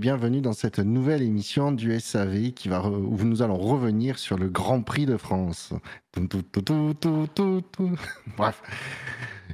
[0.00, 4.48] Bienvenue dans cette nouvelle émission du SAV qui va où nous allons revenir sur le
[4.48, 5.74] Grand Prix de France.
[6.16, 6.32] Bref,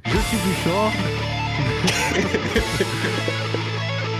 [0.05, 0.93] je suis Bouchard.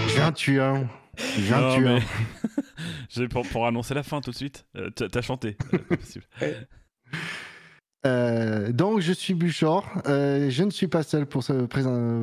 [0.09, 0.90] je viens tuer un.
[1.18, 2.02] Je viens tuer un.
[3.30, 4.66] pour, pour, annoncer la fin tout de suite.
[4.76, 5.55] Euh, T'as chanté.
[6.41, 6.54] Euh.
[8.05, 9.85] Euh, donc, je suis Buchor.
[10.07, 11.65] Euh, je ne suis pas seul pour, ce,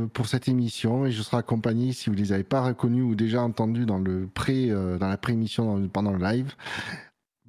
[0.07, 3.15] pour cette émission et je serai accompagné, si vous ne les avez pas reconnus ou
[3.15, 6.55] déjà entendus dans, le pré, euh, dans la pré-émission pendant le live,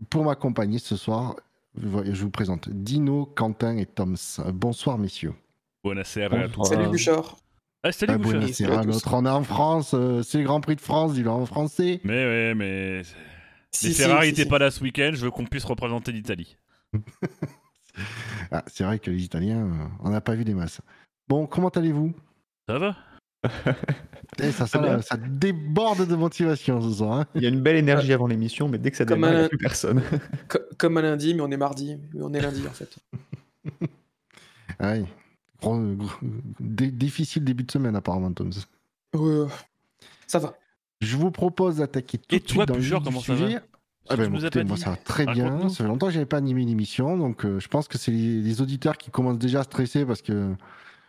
[0.10, 1.36] pour m'accompagner ce soir,
[1.78, 4.16] je vous présente Dino, Quentin et Toms.
[4.54, 5.34] Bonsoir, messieurs.
[5.84, 7.38] Bonsoir Salut Buchor.
[7.84, 8.86] Ah, salut ah, Buchor.
[8.86, 12.02] Notre, on est en France, c'est le Grand Prix de France, dis-le en français.
[12.04, 13.04] Mais ouais, mais.
[13.70, 16.58] Si, Les Ferrari n'étaient pas là ce week-end, je veux qu'on puisse représenter l'Italie.
[18.52, 20.80] Ah, c'est vrai que les Italiens, euh, on n'a pas vu des masses.
[21.28, 22.14] Bon, comment allez-vous?
[22.68, 22.96] Ça va?
[24.42, 27.20] Eh, ça, ça, déborde de motivation ce soir.
[27.20, 27.26] Hein.
[27.36, 29.44] Il y a une belle énergie avant l'émission, mais dès que ça démarre, il n'y
[29.46, 30.02] a plus personne.
[30.78, 31.98] comme un lundi, mais on est mardi.
[32.20, 32.98] On est lundi en fait.
[34.82, 35.06] ouais.
[36.60, 38.50] difficile début de semaine apparemment, Tom.
[39.14, 39.48] Ouais,
[40.28, 40.58] ça va.
[41.00, 43.48] Je vous propose d'attaquer tout Et de suite dans le comment ça va?
[44.10, 45.68] Ah ben, moi ça va très bien.
[45.70, 48.12] Ça fait longtemps que j'avais pas animé une émission, donc euh, je pense que c'est
[48.12, 50.54] les, auditeurs qui commencent déjà à stresser parce que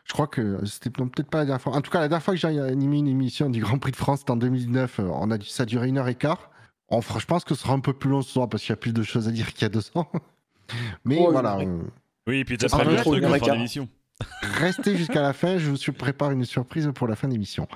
[0.05, 1.75] je crois que c'était peut-être pas la dernière fois.
[1.75, 3.97] En tout cas, la dernière fois que j'ai animé une émission du Grand Prix de
[3.97, 5.01] France, c'était en 2019.
[5.01, 6.51] Euh, on a, ça a duré une heure et quart.
[6.89, 8.75] On, je pense que ce sera un peu plus long ce soir parce qu'il y
[8.75, 10.11] a plus de choses à dire qu'il y a deux ans.
[11.05, 11.59] Mais voilà.
[11.59, 11.83] Euh,
[12.27, 13.89] oui, et puis prévu un truc à la fin d'émission.
[14.41, 17.69] Restez jusqu'à la fin, je vous prépare une surprise pour la fin d'émission.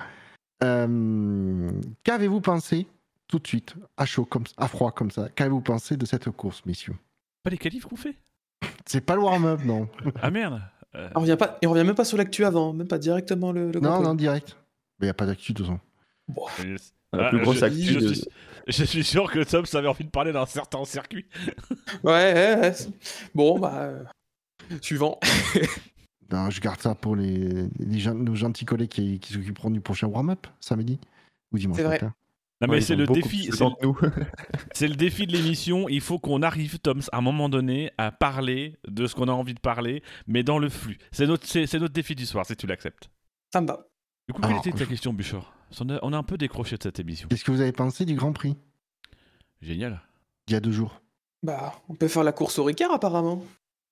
[0.59, 2.87] Qu'avez-vous pensé
[3.31, 5.29] tout de suite, à chaud, comme, à froid comme ça.
[5.29, 6.95] Qu'avez-vous pensé de cette course, messieurs?
[7.43, 8.15] Pas les qualifs qu'on fait?
[8.85, 9.87] C'est pas le warm-up, non.
[10.21, 10.61] ah merde
[10.93, 11.09] euh.
[11.15, 13.71] on revient pas, Et on revient même pas sur l'actu avant, même pas directement le.
[13.71, 14.57] non, non, direct.
[14.99, 15.79] Mais il n'y a pas d'actu de toute façon.
[16.27, 16.45] Bon.
[17.13, 17.97] La plus ah, grosse actu.
[18.67, 21.25] Je, suis, sûr que Tom avait envie de parler d'un certain circuit.
[22.03, 22.73] ouais,
[23.33, 23.73] Bon, bah.
[23.75, 24.03] Euh,
[24.81, 25.17] suivant.
[26.29, 30.45] ben, je garde ça pour les, nos gentils collègues qui, qui s'occuperont du prochain warm-up
[30.59, 30.99] samedi
[31.51, 31.77] ou dimanche.
[31.77, 32.01] C'est vrai.
[32.61, 33.49] Non, mais c'est le défi.
[34.73, 35.89] C'est le, défi de l'émission.
[35.89, 39.31] Il faut qu'on arrive, Tom, à un moment donné, à parler de ce qu'on a
[39.31, 40.99] envie de parler, mais dans le flux.
[41.11, 43.09] C'est notre, c'est, notre défi du soir, si tu l'acceptes.
[43.51, 43.87] Ça me va.
[44.27, 45.53] Du coup, quelle était ta question, Buchor?
[45.79, 47.27] On a, un peu décroché de cette émission.
[47.29, 48.55] Qu'est-ce que vous avez pensé du Grand Prix?
[49.61, 50.01] Génial.
[50.47, 51.01] Il y a deux jours.
[51.43, 53.43] Bah, on peut faire la course au Ricard, apparemment.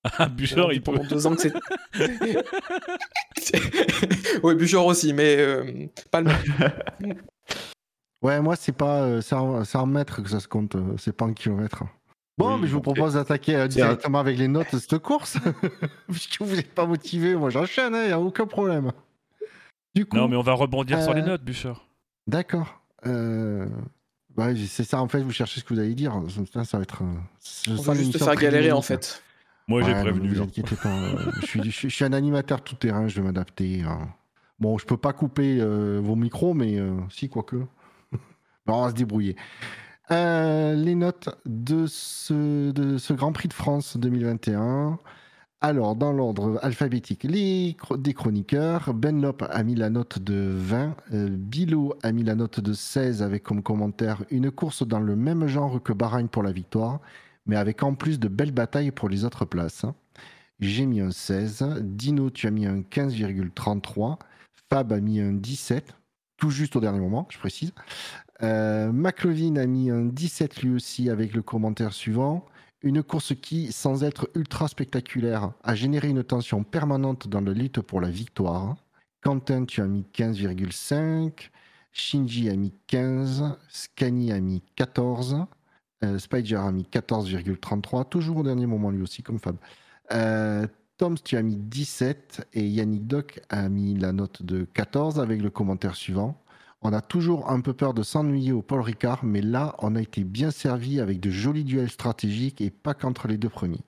[0.03, 1.53] Ah, Buchor, il pendant deux ans que c'est.
[4.43, 7.15] oui, Buchor aussi, mais euh, pas le même.
[8.21, 9.01] Ouais, moi, c'est pas.
[9.01, 11.83] Euh, c'est en, mètres que ça se compte, euh, c'est pas en kilomètres.
[12.37, 15.37] Bon, mais je vous propose d'attaquer euh, directement avec les notes de cette course.
[16.09, 18.91] Puisque vous n'êtes pas motivé, moi j'enchaîne, il hein, n'y a aucun problème.
[19.93, 21.73] Du coup, non, mais on va rebondir sur les notes, Bûcher.
[22.27, 22.81] D'accord.
[23.05, 26.13] Ouais, c'est ça, en fait, vous cherchez ce que vous allez dire.
[26.53, 27.03] Ça, ça va être.
[27.03, 29.23] on va juste te faire galérer, en fait.
[29.67, 30.29] Moi, j'ai prévenu.
[30.29, 30.95] Ne vous inquiétez pas.
[31.41, 33.83] je, suis, je, suis, un animateur tout terrain, je vais m'adapter.
[33.83, 34.07] Hein.
[34.59, 37.57] Bon, je peux pas couper vos micros, mais si, quoique
[38.77, 39.35] on va se débrouiller.
[40.11, 44.97] Euh, les notes de ce, Grand Prix de France 2021.
[45.61, 48.93] Alors, dans l'ordre alphabétique, les des chroniqueurs.
[48.93, 50.95] Benlop a mis la note de 20.
[51.13, 55.15] Euh, Bilo a mis la note de 16 avec comme commentaire une course dans le
[55.15, 57.01] même genre que Bahreïn pour la victoire,
[57.45, 59.85] mais avec en plus de belles batailles pour les autres places.
[60.59, 61.81] J'ai mis un 16.
[61.81, 64.17] Dino, tu as mis un 15,33.
[64.69, 65.93] Fab a mis un 17
[66.39, 67.73] tout juste au dernier moment, je précise.
[68.41, 72.45] Euh, a mis un 17 lui aussi avec le commentaire suivant.
[72.81, 77.81] Une course qui, sans être ultra spectaculaire, a généré une tension permanente dans la lutte
[77.81, 78.77] pour la victoire.
[79.21, 81.49] Quentin, tu as mis 15,5.
[81.91, 83.57] Shinji a mis 15.
[83.67, 85.45] Scani a mis 14.
[86.05, 88.07] Euh, Spider a mis 14,33.
[88.07, 89.57] Toujours au dernier moment lui aussi, comme Fab.
[90.13, 90.65] Euh,
[90.97, 92.47] Toms, tu as mis 17.
[92.53, 96.41] Et Yannick Doc a mis la note de 14 avec le commentaire suivant.
[96.81, 100.01] On a toujours un peu peur de s'ennuyer au Paul Ricard, mais là, on a
[100.01, 103.81] été bien servi avec de jolis duels stratégiques et pas qu'entre les deux premiers.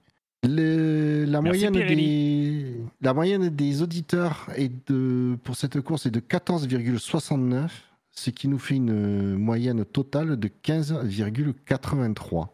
[0.43, 7.69] la, moyenne des, la moyenne des auditeurs est de, pour cette course est de 14,69,
[8.11, 12.47] ce qui nous fait une moyenne totale de 15,83.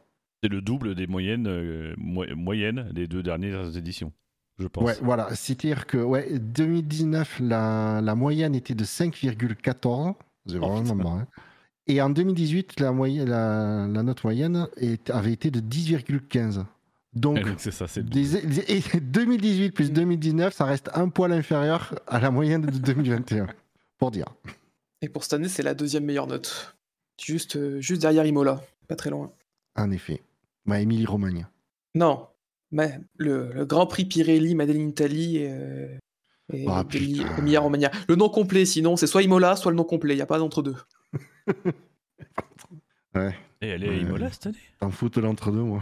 [0.44, 4.14] C'est le double des moyennes, euh, moyennes des deux dernières éditions,
[4.60, 4.84] je pense.
[4.84, 5.34] Ouais, voilà.
[5.34, 10.14] C'est-à-dire que ouais, 2019, la, la moyenne était de 5,14
[10.62, 10.82] Oh,
[11.88, 14.68] et en 2018, la, moyenne, la, note moyenne
[15.10, 16.66] avait été de 10,15.
[17.14, 22.64] Donc, c'est ça, c'est 2018 plus 2019, ça reste un poil inférieur à la moyenne
[22.64, 23.48] de 2021,
[23.98, 24.28] pour dire.
[25.02, 26.76] Et pour cette année, c'est la deuxième meilleure note.
[27.22, 29.32] Juste, juste derrière Imola, pas très loin.
[29.76, 30.22] En effet.
[30.66, 31.50] Bah, Emilie Romagna.
[31.96, 32.28] Non,
[32.72, 35.98] mais le, Grand Prix Pirelli, Madeleine Italie et,
[36.54, 36.86] et ah,
[37.38, 37.92] Emilia Romagna.
[38.08, 40.14] Le nom complet, sinon, c'est soit Imola, soit le nom complet.
[40.14, 40.76] Il n'y a pas d'entre-deux.
[43.16, 43.36] ouais.
[43.62, 44.58] Et elle est à Imola cette année?
[44.80, 45.82] T'en fous l'entre-deux, moi.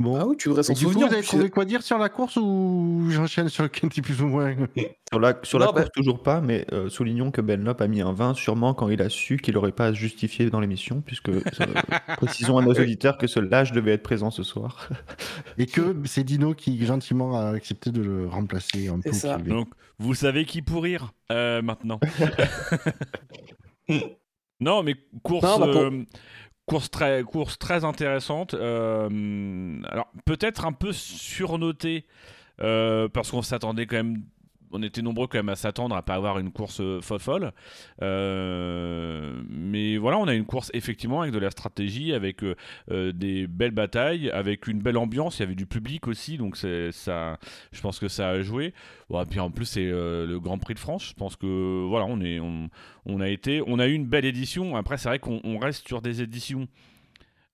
[0.00, 0.16] Bon.
[0.16, 1.06] Ah oui, tu voudrais s'en souvenir.
[1.06, 4.26] vous avez trouvé quoi dire sur la course ou j'enchaîne sur le Kenty plus ou
[4.26, 4.56] moins
[5.08, 8.12] Sur la, sur la course, toujours pas, mais euh, soulignons que Benlop a mis un
[8.12, 11.28] 20 sûrement quand il a su qu'il n'aurait pas à se justifier dans l'émission, puisque
[11.28, 11.42] euh,
[12.16, 14.88] précisons à nos auditeurs que ce lâche devait être présent ce soir.
[15.58, 19.12] Et que c'est Dino qui gentiment a accepté de le remplacer un peu.
[19.12, 19.38] Ça.
[19.38, 19.68] Donc
[20.00, 22.00] vous savez qui pourrir euh, maintenant.
[24.58, 25.60] non, mais course.
[25.60, 25.90] Bah,
[26.66, 28.54] Course très, course très intéressante.
[28.54, 32.06] Euh, alors, peut-être un peu surnotée,
[32.60, 34.22] euh, parce qu'on s'attendait quand même
[34.74, 37.52] on était nombreux quand même à s'attendre à pas avoir une course euh, folle
[38.02, 43.46] euh, mais voilà, on a une course effectivement avec de la stratégie, avec euh, des
[43.46, 45.38] belles batailles, avec une belle ambiance.
[45.38, 47.38] Il y avait du public aussi, donc ça.
[47.72, 48.74] Je pense que ça a joué.
[49.08, 51.08] Bon, et puis en plus c'est le Grand Prix de France.
[51.08, 52.06] Je pense que voilà,
[53.20, 54.76] a été, on a eu une belle édition.
[54.76, 56.68] Après, c'est vrai qu'on reste sur des éditions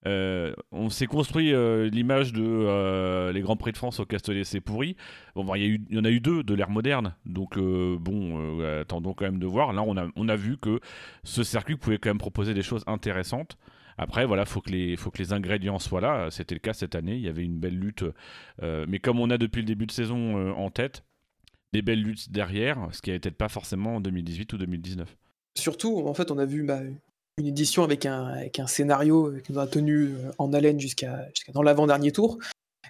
[0.06, 4.44] euh, on s'est construit euh, l'image de euh, les Grands Prix de France au Castellet,
[4.44, 4.97] c'est pourri.
[5.37, 5.43] Il
[5.91, 9.73] y, en a eu deux de l'ère moderne, donc bon, attendons quand même de voir.
[9.73, 10.81] Là, on a, on a vu que
[11.25, 13.58] ce circuit pouvait quand même proposer des choses intéressantes.
[13.99, 16.31] Après, voilà, faut que les, faut que les ingrédients soient là.
[16.31, 17.17] C'était le cas cette année.
[17.17, 18.05] Il y avait une belle lutte,
[18.62, 21.05] mais comme on a depuis le début de saison en tête,
[21.73, 25.17] des belles luttes derrière, ce qui n'avait peut-être pas forcément en 2018 ou 2019.
[25.56, 26.81] Surtout, en fait, on a vu bah,
[27.41, 31.63] une édition avec un, scénario euh, qui nous a tenu euh, en haleine jusqu'à dans
[31.63, 32.39] l'avant-dernier tour.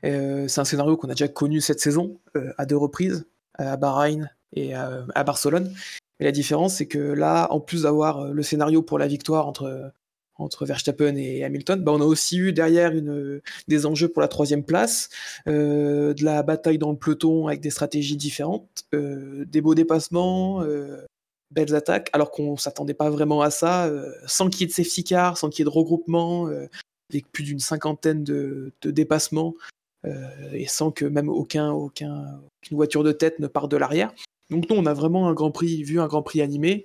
[0.04, 2.18] Euh, c'est un scénario qu'on a déjà connu cette saison
[2.58, 5.74] à deux reprises, à Bahreïn et à, Barcelone.
[6.20, 9.92] Et la différence, c'est que là, en plus d'avoir le scénario pour la victoire entre,
[10.62, 12.92] Verstappen et Hamilton, bah, on a aussi eu derrière
[13.68, 15.10] des enjeux pour la troisième place,
[15.46, 20.64] de la bataille dans le peloton avec des stratégies différentes, des beaux dépassements,
[21.50, 24.72] belles attaques, alors qu'on s'attendait pas vraiment à ça, euh, sans qu'il y ait de
[24.72, 26.68] safety car, sans qu'il y ait de regroupement, euh,
[27.10, 29.54] avec plus d'une cinquantaine de, dépassements,
[30.06, 34.12] euh, et sans que même aucun, aucun, aucune voiture de tête ne parte de l'arrière.
[34.50, 36.84] Donc nous, on a vraiment un Grand Prix, vu un Grand Prix animé,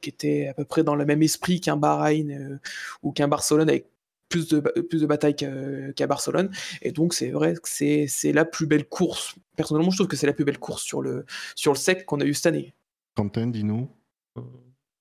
[0.00, 2.60] qui était à peu près dans le même esprit qu'un Bahreïn
[3.02, 3.86] ou qu'un Barcelone, avec
[4.28, 6.50] plus de, plus de batailles qu'à Barcelone.
[6.80, 9.34] Et donc, c'est vrai que c'est la plus belle course.
[9.56, 11.26] Personnellement, je trouve que c'est la plus belle course sur le,
[11.56, 12.72] sur le sec qu'on a eu cette année.
[13.20, 13.90] Quentin, dis-nous.
[14.38, 14.42] Euh,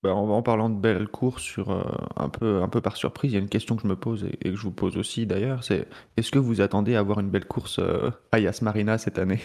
[0.04, 1.83] bah, en, parlant de belles courses, sur, euh,
[2.18, 4.56] un, peu, par surprise, il y a une question que je me pose et, que
[4.56, 7.80] je vous pose aussi d'ailleurs, c'est est-ce que vous attendez à avoir une belle course
[7.80, 9.40] euh, à Yas Marina cette année?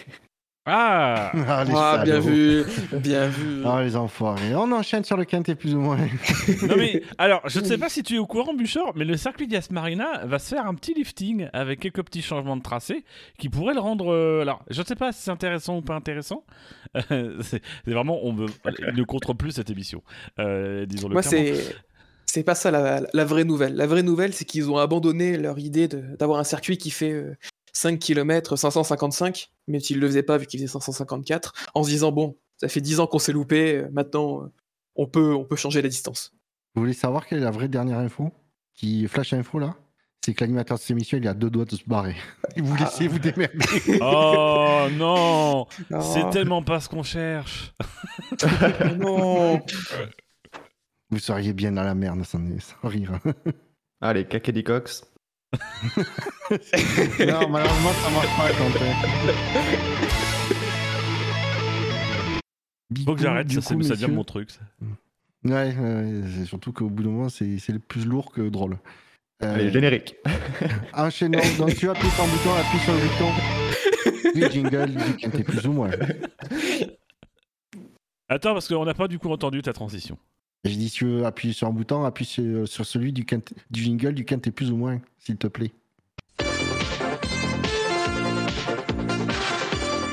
[0.67, 3.61] Ah, ah, ah bien vu, bien vu.
[3.65, 4.55] Ah les enfoirés.
[4.55, 5.97] On enchaîne sur le quintet plus ou moins.
[5.97, 9.15] non mais alors, je ne sais pas si tu es au courant, Bouchard, mais le
[9.15, 13.05] circuit d'Yas Marina va se faire un petit lifting avec quelques petits changements de tracé
[13.37, 14.11] qui pourraient le rendre.
[14.11, 16.43] Euh, alors, je ne sais pas si c'est intéressant ou pas intéressant.
[17.09, 18.47] c'est vraiment, on veut,
[18.95, 20.01] ne contre plus cette émission.
[20.39, 21.13] Euh, disons le.
[21.13, 21.53] Moi c'est.
[22.25, 23.75] C'est pas ça la, la, vraie nouvelle.
[23.75, 27.37] La vraie nouvelle, c'est qu'ils ont abandonné leur idée d'avoir un circuit qui fait euh,
[27.75, 32.11] 5 km 555, même s'il le faisait pas vu qu'il faisait 554, en se disant
[32.11, 34.51] bon, ça fait 10 ans qu'on s'est loupé, euh, maintenant euh,
[34.95, 36.33] on peut, on peut changer la distance.
[36.73, 38.31] Vous voulez savoir quelle est la vraie dernière info
[38.73, 39.75] qui flash info là?
[40.25, 42.15] C'est que l'animateur de cette émission, il a deux doigts de se barrer.
[42.57, 43.59] Vous laissez vous démerder.
[44.01, 45.67] Oh non,
[46.01, 47.75] C'est tellement pas ce qu'on cherche
[48.97, 49.61] Non
[51.11, 52.39] Vous seriez bien dans la merde sans,
[52.83, 53.19] rire.
[54.01, 55.03] Allez, Kakedi Cox
[56.51, 58.85] non, malheureusement, ça marche pas, Quentin.
[63.05, 64.51] Faut que j'arrête, ça, coup, ça devient mon truc.
[64.51, 64.61] Ça.
[65.43, 68.77] Ouais, ouais surtout qu'au bout d'un moment, c'est le plus lourd que drôle.
[69.43, 69.55] Euh...
[69.55, 70.15] Allez, générique.
[71.57, 73.31] Donc tu appuies sur un bouton, appuie sur le bouton.
[74.35, 74.93] Oui, jingle,
[75.31, 75.91] t'es plus ou moins.
[78.27, 80.17] Attends, parce qu'on n'a pas du coup entendu ta transition.
[80.65, 83.23] J'ai dit, si tu veux appuyer sur un bouton, appuie sur, celui du,
[83.69, 85.71] du jingle du quintet plus ou moins, s'il te plaît.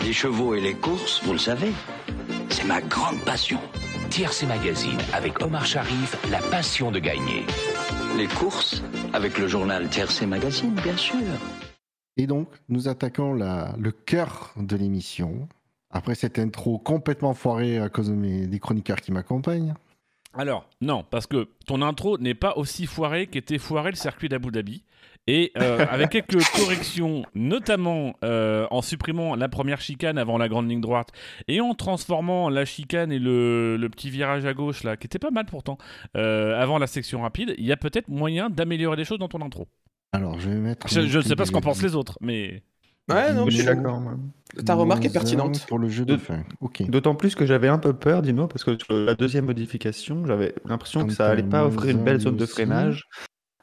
[0.04, 1.72] Les chevaux et les courses, vous le savez,
[2.50, 3.58] c'est ma grande passion.
[4.10, 7.46] Tiercé Magazine avec Omar Sharif, la passion de gagner.
[8.18, 8.82] Les courses
[9.14, 11.16] avec le journal Tiercé Magazine, bien sûr.
[12.18, 15.48] Et donc, nous attaquons la, le cœur de l'émission.
[15.90, 19.72] Après cette intro complètement foirée à cause de mes, des chroniqueurs qui m'accompagnent.
[20.34, 24.50] Alors, non, parce que ton intro n'est pas aussi foiré qu'était foiré le circuit d'Abu
[24.50, 24.82] Dhabi.
[25.28, 30.68] Et euh, avec quelques corrections, notamment euh, en supprimant la première chicane avant la grande
[30.68, 31.10] ligne droite
[31.46, 35.30] et en transformant la chicane et le, petit virage à gauche, là, qui était pas
[35.30, 35.78] mal pourtant,
[36.16, 39.42] euh, avant la section rapide, il y a peut-être moyen d'améliorer les choses dans ton
[39.42, 39.68] intro.
[40.12, 40.88] Alors, je vais mettre.
[40.88, 42.62] Je ne sais pas ce qu'en pensent les autres, mais.
[43.10, 44.00] Ouais, non, je suis d'accord.
[44.64, 45.66] Ta remarque est pertinente.
[45.66, 46.44] Pour le jeu de fin.
[46.88, 50.54] D'autant plus que j'avais un peu peur, dis-moi, parce que sur la deuxième modification, j'avais
[50.66, 53.08] l'impression que ça allait pas offrir une belle zone de freinage.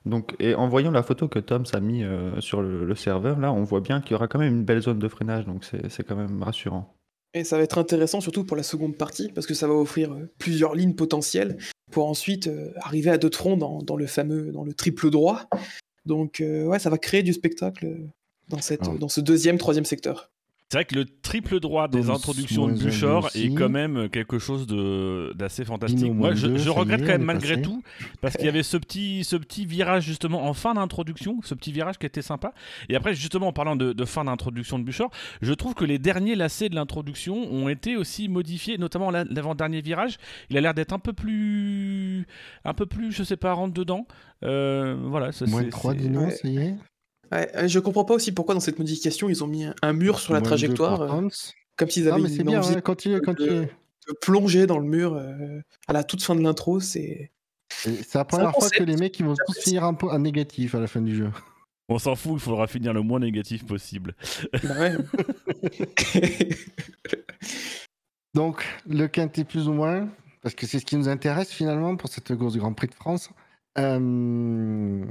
[0.06, 3.52] Donc, et en voyant la photo que Tom s'est mis euh, sur le, serveur, là,
[3.52, 6.04] on voit bien qu'il y aura quand même une belle zone de freinage, donc c'est
[6.04, 6.96] quand même rassurant.
[7.34, 10.14] Et ça va être intéressant surtout pour la seconde partie, parce que ça va offrir
[10.14, 11.58] euh, plusieurs lignes potentielles
[11.92, 15.44] pour ensuite euh, arriver à deux troncs dans, dans, le fameux, dans le triple droit.
[16.06, 18.10] Donc, ouais, ça va créer du spectacle
[18.50, 18.98] dans, cette, ah.
[19.00, 20.30] dans ce deuxième, troisième secteur.
[20.72, 24.68] C'est vrai que le triple droit des introductions de Buchor est quand même quelque chose
[25.36, 26.14] d'assez fantastique.
[26.14, 27.82] Moi, je, regrette quand même malgré tout,
[28.22, 31.72] parce qu'il y avait ce petit, ce petit virage justement en fin d'introduction, ce petit
[31.72, 32.54] virage qui était sympa.
[32.88, 35.10] Et après, justement, en parlant de, fin d'introduction de Buchor,
[35.42, 40.20] je trouve que les derniers lacets de l'introduction ont été aussi modifiés, notamment l'avant-dernier virage.
[40.52, 42.28] Il a l'air d'être un peu plus,
[42.64, 44.06] un peu plus, je sais pas, rentre dedans.
[44.46, 45.32] Euh, voilà.
[45.32, 46.76] Ça, Moins 3 dinos, ça y est
[47.32, 50.20] Ouais, euh, je comprends pas aussi pourquoi dans cette modification ils ont mis un mur
[50.20, 51.28] sur la trajectoire, euh,
[51.78, 53.50] comme s'ils avaient mais c'est bien, hein, continue, continue.
[53.50, 57.32] De, plonger dans le mur euh, à la toute fin de l'intro, c'est.
[57.72, 60.74] C'est la première fois que les mecs ils vont tous finir un peu en négatif
[60.74, 61.30] à la fin du jeu.
[61.88, 64.16] On s'en fout, il faudra finir le moins négatif possible.
[64.64, 64.98] Bah ouais.
[68.34, 70.10] Donc, le quintet plus ou moins,
[70.42, 72.96] parce que c'est ce qui nous intéresse finalement pour cette course du Grand Prix de
[72.96, 73.30] France.
[73.78, 75.06] Euh,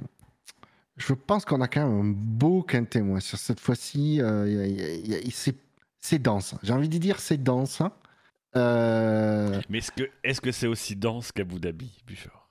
[0.98, 4.18] je pense qu'on a quand même un beau quintet, moi, sur cette fois-ci.
[4.20, 4.92] Euh,
[6.00, 6.54] c'est dense.
[6.62, 7.80] J'ai envie de dire c'est dense.
[7.80, 7.92] Hein.
[8.56, 9.80] Euh, Mais
[10.24, 12.48] est-ce que c'est aussi dense qu'Abu Dhabi, Bouchard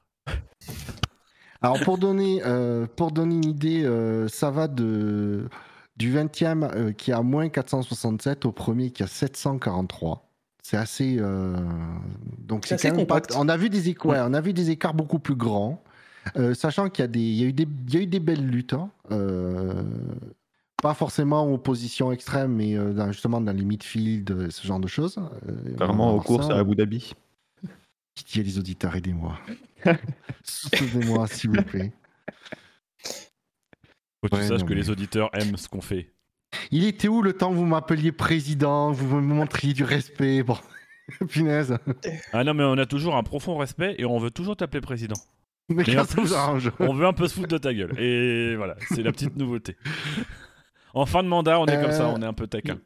[1.62, 3.84] Alors pour donner euh, pour donner une idée,
[4.30, 5.50] ça va de
[5.98, 10.30] du 20e qui a moins 467 au premier qui a 743.
[10.62, 11.18] C'est assez
[12.38, 13.34] donc c'est quand même compact.
[13.36, 15.84] On a vu des on a vu des écarts beaucoup plus grands.
[16.36, 18.74] Euh, sachant qu'il y, a y, eu des, il y a eu des belles luttes.
[18.74, 18.89] Hein.
[19.12, 19.84] Euh,
[20.81, 25.19] pas forcément en position extrême, mais euh, justement dans les midfield, ce genre de choses.
[25.75, 27.13] Clairement aux courses à Abu Dhabi?
[28.13, 29.38] Pitié les auditeurs, aidez-moi.
[30.43, 31.93] Soutenez-moi, s'il vous plaît.
[34.22, 36.12] Faut que tu saches que les auditeurs aiment ce qu'on fait.
[36.72, 40.57] Il était où le temps où vous m'appeliez président, vous me montriez du respect Bon,
[41.29, 41.77] punaise.
[42.34, 45.15] Ah non, mais on a toujours un profond respect et on veut toujours t'appeler président.
[45.69, 45.83] Mais
[46.79, 48.00] On veut un peu se foutre de ta gueule.
[48.00, 49.75] Et voilà, c'est la petite nouveauté.
[50.93, 52.79] En fin de mandat, on est comme ça, euh, on est un peu taquin.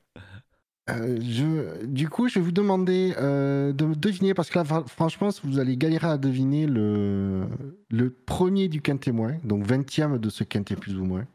[0.89, 4.65] Euh, je, du coup, je vais vous demander euh, de me deviner, parce que là,
[4.87, 7.45] franchement, vous allez galérer à deviner le,
[7.89, 11.25] le premier du quintet moins, donc 20e de ce quintet plus ou moins.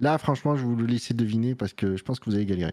[0.00, 2.44] Là, franchement, je vais vous le laisser deviner parce que je pense que vous allez
[2.46, 2.72] galérer.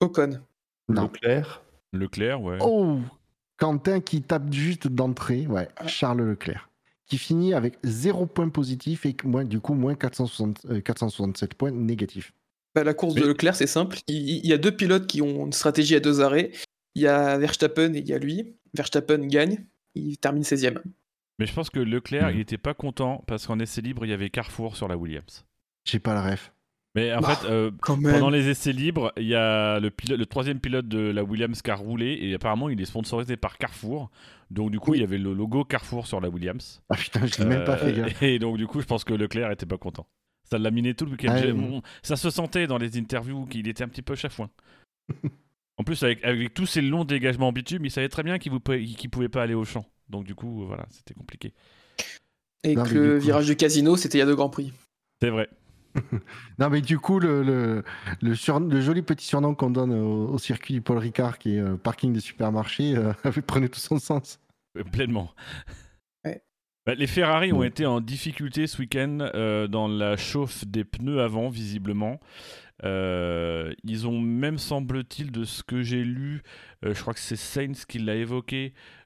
[0.00, 0.40] Ocon.
[0.88, 1.62] Leclerc.
[1.92, 2.58] Leclerc, ouais.
[2.60, 2.98] Oh
[3.56, 6.68] Quentin qui tape juste d'entrée, ouais, Charles Leclerc
[7.06, 11.70] qui finit avec 0 points positifs et moins, du coup moins 460, 467 euh, points
[11.70, 12.32] négatifs.
[12.74, 13.98] Bah, la course de Leclerc, c'est simple.
[14.08, 16.50] Il, y a deux pilotes qui ont une stratégie à deux arrêts.
[16.94, 18.56] Il y a Verstappen et il y a lui.
[18.74, 20.80] Verstappen gagne, il termine 16ème.
[21.38, 24.12] Mais je pense que Leclerc, il était pas content parce qu'en essai libre, il y
[24.12, 25.44] avait Carrefour sur la Williams.
[25.84, 26.53] J'ai pas la ref.
[26.94, 30.60] Mais en bah, fait, euh, pendant les essais libres, il y a le, le troisième
[30.60, 34.10] pilote de la Williams qui a roulé et apparemment il est sponsorisé par Carrefour.
[34.50, 36.82] Donc du coup, il y avait le logo Carrefour sur la Williams.
[36.88, 37.98] Ah putain, je l'ai même pas fait.
[37.98, 40.06] Euh, et donc du coup, je pense que Leclerc était pas content.
[40.44, 41.34] Ça l'a miné tout le week-end.
[41.34, 44.50] Ah ça se sentait dans les interviews qu'il était un petit peu chafouin.
[45.78, 48.52] en plus, avec, avec, tous ces longs dégagements en bitume, il savait très bien qu'il
[48.52, 49.86] ne pouvait pas aller au champ.
[50.08, 51.54] Donc du coup, voilà, c'était compliqué.
[52.62, 54.72] Et que le virage du casino, c'était il y a deux grands prix.
[55.20, 55.48] C'est vrai.
[56.58, 57.84] non, mais du coup, le, le,
[58.20, 62.12] le, joli petit surnom qu'on donne au, circuit du Paul Ricard, qui est euh, parking
[62.12, 63.12] des supermarchés, euh,
[63.46, 64.40] prenait tout son sens.
[64.76, 65.32] Euh, pleinement.
[66.86, 69.30] Bah, les Ferrari ont été en difficulté ce week-end
[69.70, 72.20] dans la chauffe des pneus avant, visiblement.
[72.82, 76.42] ils ont même, semble-t-il, de ce que j'ai lu,
[76.82, 79.03] je crois que c'est Sainz qui l'a évoqué, euh,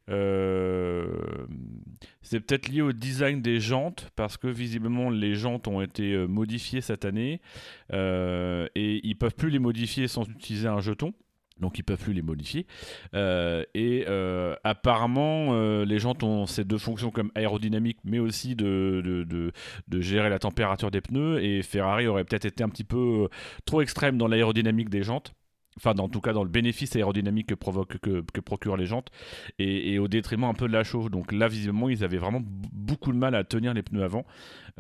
[2.22, 6.26] c'est peut-être lié au design des jantes, parce que visiblement les jantes ont été euh,
[6.26, 7.40] modifiées cette année,
[7.92, 11.12] euh, et ils peuvent plus les modifier sans utiliser un jeton.
[11.60, 12.68] Donc ils peuvent plus les modifier.
[13.14, 14.06] et
[14.62, 19.52] apparemment, les jantes ont ces deux fonctions comme aérodynamique, mais aussi de, de,
[19.88, 21.42] de, gérer la température des pneus.
[21.42, 23.28] Et Ferrari aurait peut-être été un petit peu
[23.64, 25.34] trop extrême dans l'aérodynamique des jantes.
[25.78, 29.08] Enfin en tout cas dans le bénéfice aérodynamique que provoque que, procurent les jantes.
[29.58, 33.12] Et, au détriment un peu de la chauffe donc là visiblement ils avaient vraiment beaucoup
[33.12, 34.24] de mal à tenir les pneus avant.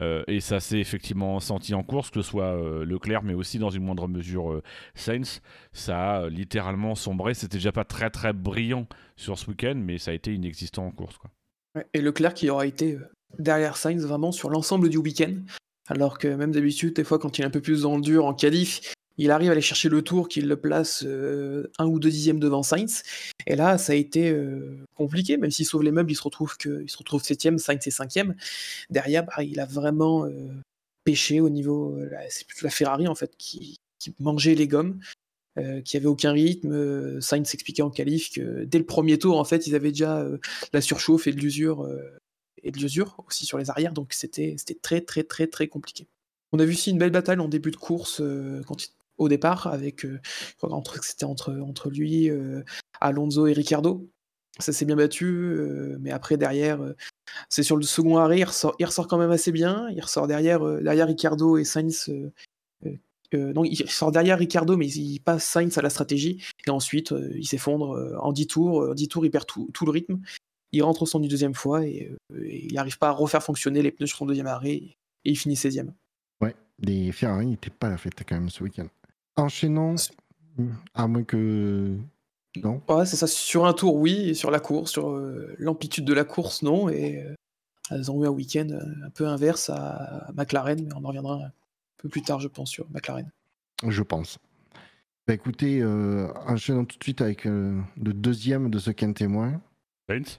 [0.00, 3.58] Euh, et ça s'est effectivement senti en course que ce soit euh, Leclerc mais aussi
[3.58, 4.62] dans une moindre mesure euh,
[4.94, 5.40] Sainz.
[5.72, 7.34] Ça a littéralement sombré.
[7.34, 8.86] C'était déjà pas très très brillant
[9.16, 11.18] sur ce week-end mais ça a été inexistant en course
[11.94, 12.98] et Leclerc qui aura été
[13.38, 15.34] derrière Sainz vraiment sur l'ensemble du week-end.
[15.88, 18.26] Alors que même d'habitude, des fois, quand il est un peu plus dans le dur
[18.26, 21.98] en qualif, il arrive à aller chercher le tour qui le place euh, un ou
[21.98, 23.02] deux dixièmes devant Sainz.
[23.46, 26.56] Et là, ça a été euh, compliqué, même s'il sauve les meubles, il se retrouve
[26.56, 28.36] que, il se retrouve septième, Sainz est cinquième.
[28.90, 30.48] Derrière, bah, il a vraiment euh,
[31.04, 31.98] pêché au niveau,
[32.28, 33.78] c'est plutôt la Ferrari en fait qui,
[34.20, 35.00] mangeait les gommes,
[35.84, 37.20] qui avait aucun rythme.
[37.20, 40.24] Sainz s'expliquait en qualif que dès le premier tour, en fait, ils avaient déjà
[40.72, 41.88] la surchauffe et de l'usure
[42.62, 46.06] et de l'usure aussi sur les arrières, donc c'était très très très très compliqué.
[46.52, 48.22] On a vu aussi une belle bataille en début de course
[48.66, 50.20] quand il au départ, avec, euh,
[50.62, 52.62] entre, c'était entre, entre lui, euh,
[53.00, 54.08] Alonso et Ricardo.
[54.58, 56.80] Ça s'est bien battu, euh, mais après, derrière,
[57.48, 59.88] c'est sur le second arrêt, il ressort, quand même assez bien.
[59.90, 62.10] Il ressort derrière, derrière Ricardo et Sainz.
[63.32, 66.42] non, il sort derrière Ricardo, mais il passe Sainz à la stratégie.
[66.66, 68.88] Et ensuite, il s'effondre en 10 tours.
[68.90, 70.18] En 10 tours, il perd tout, tout le rythme.
[70.72, 73.92] Il rentre au son du deuxième fois et, il n'arrive pas à refaire fonctionner les
[73.92, 74.74] pneus sur son deuxième arrêt.
[74.74, 75.92] Et il finit 16ème.
[76.40, 78.88] Ouais, les Ferrari n'étaient pas la fête quand même ce week-end.
[79.38, 79.94] Enchaînant,
[80.94, 81.96] à moins que.
[82.56, 83.28] Non Ouais, c'est ça.
[83.28, 86.88] Sur un tour, oui, et sur la course, sur euh, l'amplitude de la course, non.
[86.88, 87.34] Et euh,
[87.90, 91.36] elles ont eu un week-end euh, un peu inverse à McLaren, mais on en reviendra
[91.36, 91.52] un
[91.98, 93.30] peu plus tard, je pense, sur McLaren.
[93.86, 94.38] Je pense.
[95.28, 99.60] Bah écoutez, enchaînons tout de suite avec le deuxième de ce qu'un témoin.
[100.08, 100.38] Sainz?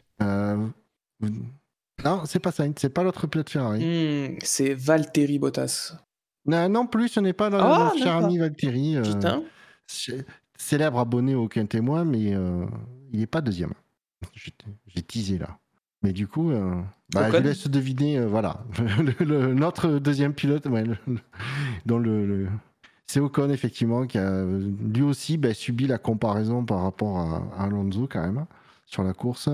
[2.03, 3.85] Non, c'est pas Sainz, c'est pas l'autre pilote Ferrari.
[3.85, 5.95] Hmm, c'est Valtteri Bottas.
[6.49, 8.97] Non, plus, ce n'est pas dans cher ami Valtteri.
[8.97, 9.03] Euh,
[10.57, 12.65] célèbre abonné au témoin, mais euh,
[13.12, 13.73] il n'est pas deuxième.
[14.88, 15.57] J'ai teasé là.
[16.01, 16.81] Mais du coup, euh,
[17.13, 18.63] bah, je laisse deviner, voilà,
[19.19, 20.65] notre deuxième pilote,
[21.85, 22.47] dans le,
[23.05, 28.07] c'est Ocon effectivement qui a lui aussi bah, subi la comparaison par rapport à, Alonso
[28.09, 28.45] quand même
[28.85, 29.49] sur la course.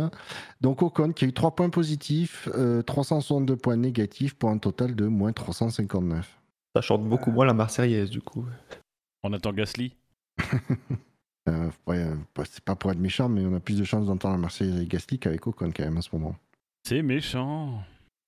[0.62, 2.48] Donc Ocon qui a eu 3 points positifs,
[2.86, 6.45] 362 points négatifs pour un total de moins 359.
[6.76, 8.46] Ça chante beaucoup moins la Marseillaise, du coup.
[9.24, 9.96] On attend Gasly
[11.48, 14.42] euh, euh, C'est pas pour être méchant, mais on a plus de chances d'entendre la
[14.42, 16.36] Marseillaise avec Gasly qu'avec Ocon, quand même, à ce moment.
[16.84, 17.82] C'est méchant.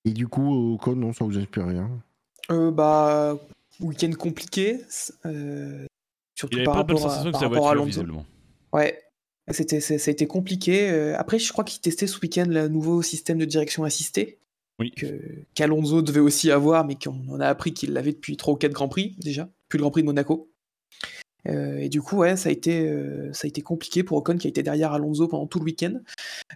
[0.05, 1.89] Et du coup, Ocon, non, ça vous inspire rien
[2.49, 3.37] euh, Bah,
[3.81, 4.79] week-end compliqué.
[5.25, 5.85] Euh,
[6.33, 8.01] surtout par rapport, à, par rapport à Alonso.
[8.71, 9.03] Ouais,
[9.49, 10.89] c'était, ça a été compliqué.
[11.15, 14.39] Après, je crois qu'il testait ce week-end le nouveau système de direction assistée
[14.79, 14.93] oui.
[15.55, 18.89] qu'Alonso devait aussi avoir, mais qu'on a appris qu'il l'avait depuis 3 ou 4 Grands
[18.89, 20.51] Prix déjà, puis le Grand Prix de Monaco.
[21.47, 24.37] Euh, et du coup, ouais, ça a, été, euh, ça a été compliqué pour Ocon
[24.37, 25.99] qui a été derrière Alonso pendant tout le week-end.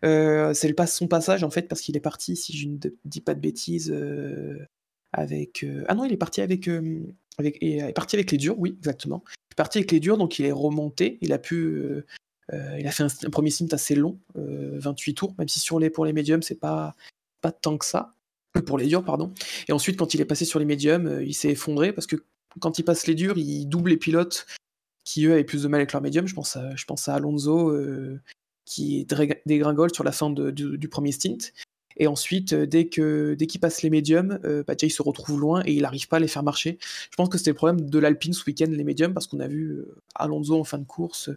[0.03, 3.33] Euh, c'est son passage en fait parce qu'il est parti, si je ne dis pas
[3.33, 3.95] de bêtises,
[5.13, 5.65] avec.
[5.87, 6.67] ah non, il est parti avec,
[7.37, 9.23] avec, il est parti avec les durs, oui, exactement.
[9.27, 11.17] Il est parti avec les durs, donc il est remonté.
[11.21, 12.03] Il a pu,
[12.51, 16.05] il a fait un, premier stint assez long, 28 tours, même si sur les pour
[16.05, 16.95] les médiums c'est pas
[17.41, 18.15] pas tant que ça,
[18.65, 19.33] pour les durs, pardon.
[19.67, 22.17] Et ensuite, quand il est passé sur les médiums, euh, il s'est effondré parce que
[22.59, 24.45] quand il passe les durs, il double les pilotes
[25.05, 26.27] qui, eux, avaient plus de mal avec leurs médiums.
[26.27, 28.19] Je pense à, je pense à Alonso euh,
[28.65, 29.07] qui
[29.45, 31.37] dégringole sur la fin du, premier stint.
[31.97, 35.39] Et ensuite, euh, dès que dès qu'il passe les médiums, bah, déjà, il se retrouve
[35.39, 36.77] loin et il n'arrive pas à les faire marcher.
[36.81, 39.47] Je pense que c'était le problème de l'Alpine ce week-end, les médiums, parce qu'on a
[39.47, 39.83] vu
[40.15, 41.29] Alonso en fin de course,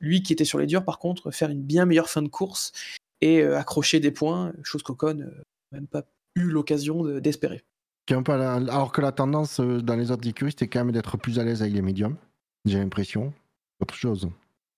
[0.00, 2.72] lui qui était sur les durs, par contre, faire une bien meilleure fin de course
[3.20, 5.26] et accrocher des points, chose qu'Ocon n'a
[5.72, 6.04] même pas
[6.36, 7.64] eu l'occasion d'espérer.
[8.10, 11.62] Alors que la tendance dans les autres écuries, c'était quand même d'être plus à l'aise
[11.62, 12.16] avec les médiums,
[12.64, 13.32] j'ai l'impression.
[13.80, 14.28] Autre chose.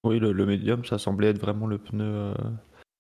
[0.05, 2.35] Oui, le, médium, ça semblait être vraiment le pneu,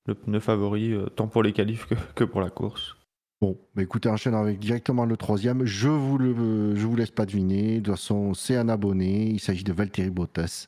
[0.06, 2.96] le pneu favori, tant pour les qualifs que, pour la course.
[3.40, 5.64] Bon, bah écoutez, enchaîne avec directement le troisième.
[5.64, 7.80] Je vous le, je vous laisse pas deviner.
[7.80, 9.30] De toute façon, c'est un abonné.
[9.30, 10.66] Il s'agit de Valtteri Bottas,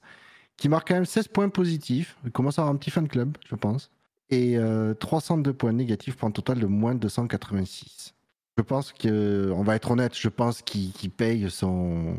[0.57, 2.17] qui marque quand même 16 points positifs.
[2.25, 3.91] Il commence à avoir un petit fan club, je pense
[4.33, 4.59] et
[4.99, 8.14] 302 euh, points négatifs pour un total de moins de 286.
[8.57, 12.16] Je pense que, on va être honnête, je pense qu'il paye son,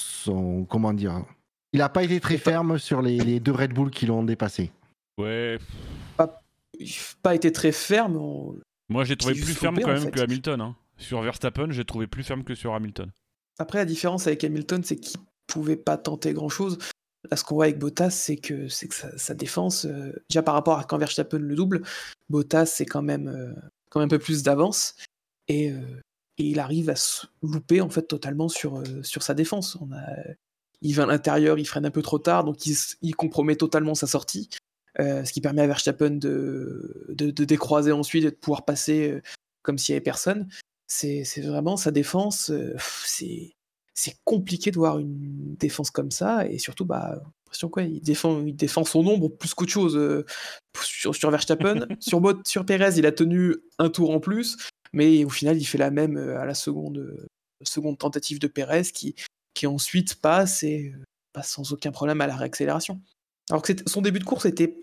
[0.00, 0.64] son.
[0.64, 1.24] Comment dire
[1.72, 4.70] Il n'a pas été très ferme sur les, deux Red Bull qui l'ont dépassé.
[5.18, 5.58] Ouais.
[6.16, 6.40] Pas,
[7.22, 8.18] pas été très ferme.
[8.88, 10.60] Moi, j'ai trouvé plus ferme quand même que Hamilton.
[10.60, 10.76] Hein.
[10.96, 13.10] Sur Verstappen, j'ai trouvé plus ferme que sur Hamilton.
[13.58, 16.78] Après, la différence avec Hamilton, c'est qu'il pouvait pas tenter grand chose.
[17.30, 20.78] Là, ce qu'on voit avec Bottas, c'est que, c'est sa, défense, euh, déjà par rapport
[20.78, 21.82] à quand Verstappen le double,
[22.28, 23.52] Bottas, c'est quand même, euh,
[23.90, 24.94] quand même un peu plus d'avance.
[25.48, 25.80] Et, euh,
[26.38, 29.78] et, il arrive à se louper en fait totalement sur, sa défense.
[30.80, 34.06] Il va à l'intérieur, il freine un peu trop tard, donc il, compromet totalement sa
[34.06, 34.48] sortie.
[34.98, 39.20] ce qui permet à Verstappen de, de, décroiser ensuite et de pouvoir passer
[39.62, 40.48] comme s'il n'y avait personne.
[40.86, 42.52] C'est vraiment sa défense.
[43.04, 43.56] c'est
[43.98, 47.20] c'est compliqué de voir une défense comme ça et surtout bah
[47.72, 50.24] quoi il défend il défend son ombre plus qu'autre chose
[50.80, 51.88] sur, sur Verstappen.
[52.00, 54.56] Sur sur Perez il a tenu un tour en plus
[54.92, 57.28] mais au final il fait la même à la seconde
[57.64, 59.16] seconde tentative de Perez qui
[59.52, 60.94] qui ensuite passe et
[61.32, 63.00] passe sans aucun problème à la réaccélération.
[63.50, 64.76] Alors que son début de course était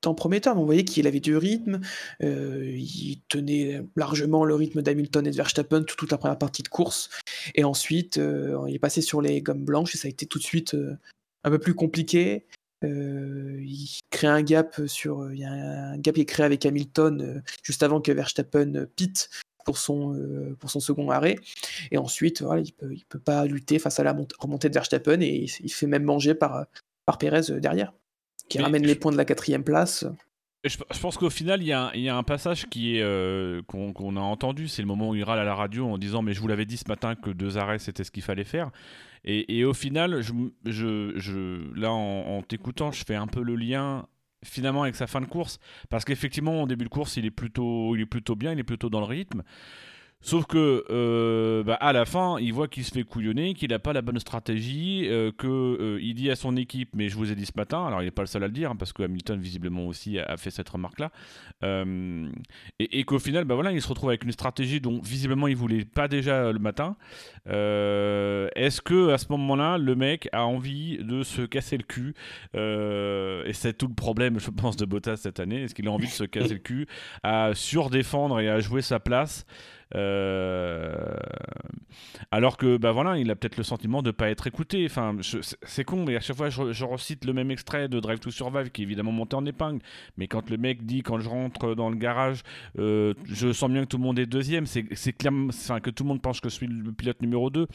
[0.00, 1.80] tant prometteur, on voyait qu'il avait du rythme,
[2.22, 6.68] euh, il tenait largement le rythme d'Hamilton et de Verstappen toute la première partie de
[6.68, 7.10] course,
[7.54, 10.38] et ensuite euh, il est passé sur les gommes blanches et ça a été tout
[10.38, 10.96] de suite euh,
[11.44, 12.46] un peu plus compliqué.
[12.82, 17.42] il crée un gap sur, il y a un gap qui est créé avec Hamilton
[17.62, 19.28] juste avant que Verstappen pite
[19.66, 20.16] pour son,
[20.58, 21.36] pour son second arrêt.
[21.90, 25.46] Et ensuite, il peut, il peut pas lutter face à la remontée de Verstappen et
[25.60, 26.66] il, fait même manger par,
[27.04, 27.92] par derrière
[28.50, 30.04] qui ramène les points de la quatrième place.
[30.64, 34.68] Je, pense qu'au final, il y, a un passage qui est euh, qu'on a entendu,
[34.68, 36.66] c'est le moment où il râle à la radio en disant mais je vous l'avais
[36.66, 38.70] dit ce matin que deux arrêts c'était ce qu'il fallait faire.
[39.24, 40.32] Et, au final, je,
[40.64, 44.06] je, là en, t'écoutant, je fais un peu le lien
[44.42, 45.58] finalement avec sa fin de course
[45.90, 48.64] parce qu'effectivement en début de course il est plutôt il est plutôt bien, il est
[48.64, 49.42] plutôt dans le rythme.
[50.22, 53.78] Sauf que euh, bah, à la fin, il voit qu'il se fait couillonner, qu'il n'a
[53.78, 57.34] pas la bonne stratégie, euh, qu'il euh, dit à son équipe, mais je vous ai
[57.34, 59.02] dit ce matin, alors il n'est pas le seul à le dire, hein, parce que
[59.02, 61.10] Hamilton visiblement aussi a, fait cette remarque-là,
[62.78, 65.86] et, qu'au final, bah, voilà, il se retrouve avec une stratégie dont visiblement il voulait
[65.86, 66.96] pas déjà le matin.
[67.46, 72.14] Est-ce que à ce moment-là, le mec a envie de se casser le cul
[72.54, 75.62] Et c'est tout le problème, je pense, de Bottas cette année.
[75.62, 76.86] Est-ce qu'il a envie de se casser le cul
[77.22, 79.79] à surdéfendre et à jouer sa place euh,
[82.32, 84.86] alors que, bah voilà, il a peut-être le sentiment de ne pas être écouté.
[84.86, 85.16] Enfin,
[85.62, 88.70] c'est con, mais à chaque fois, je, recite le même extrait de Drive to Survive
[88.70, 89.80] qui est évidemment monté en épingle.
[90.16, 92.42] Mais quand le mec dit, quand je rentre dans le garage,
[92.78, 95.50] euh, je sens bien que tout le monde est deuxième, c'est clairement,
[95.82, 97.66] que tout le monde pense que je suis le pilote numéro 2,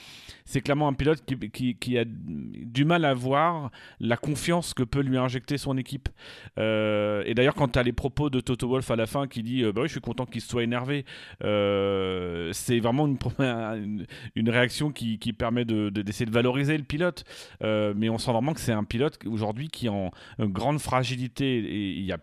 [0.46, 5.18] c'est clairement un pilote qui, a du mal à voir la confiance que peut lui
[5.18, 6.10] injecter son équipe.
[6.58, 9.44] Euh, et d'ailleurs, quand tu as les propos de Toto Wolf à la fin qui
[9.44, 11.06] dit, bah oui, je suis content qu'il soit énervé.
[11.44, 17.24] Euh, euh, c'est vraiment une, réaction qui, permet d'essayer de, valoriser le pilote.
[17.64, 21.58] Euh, mais on sent vraiment que c'est un pilote aujourd'hui qui est en grande fragilité
[21.58, 22.20] et il y a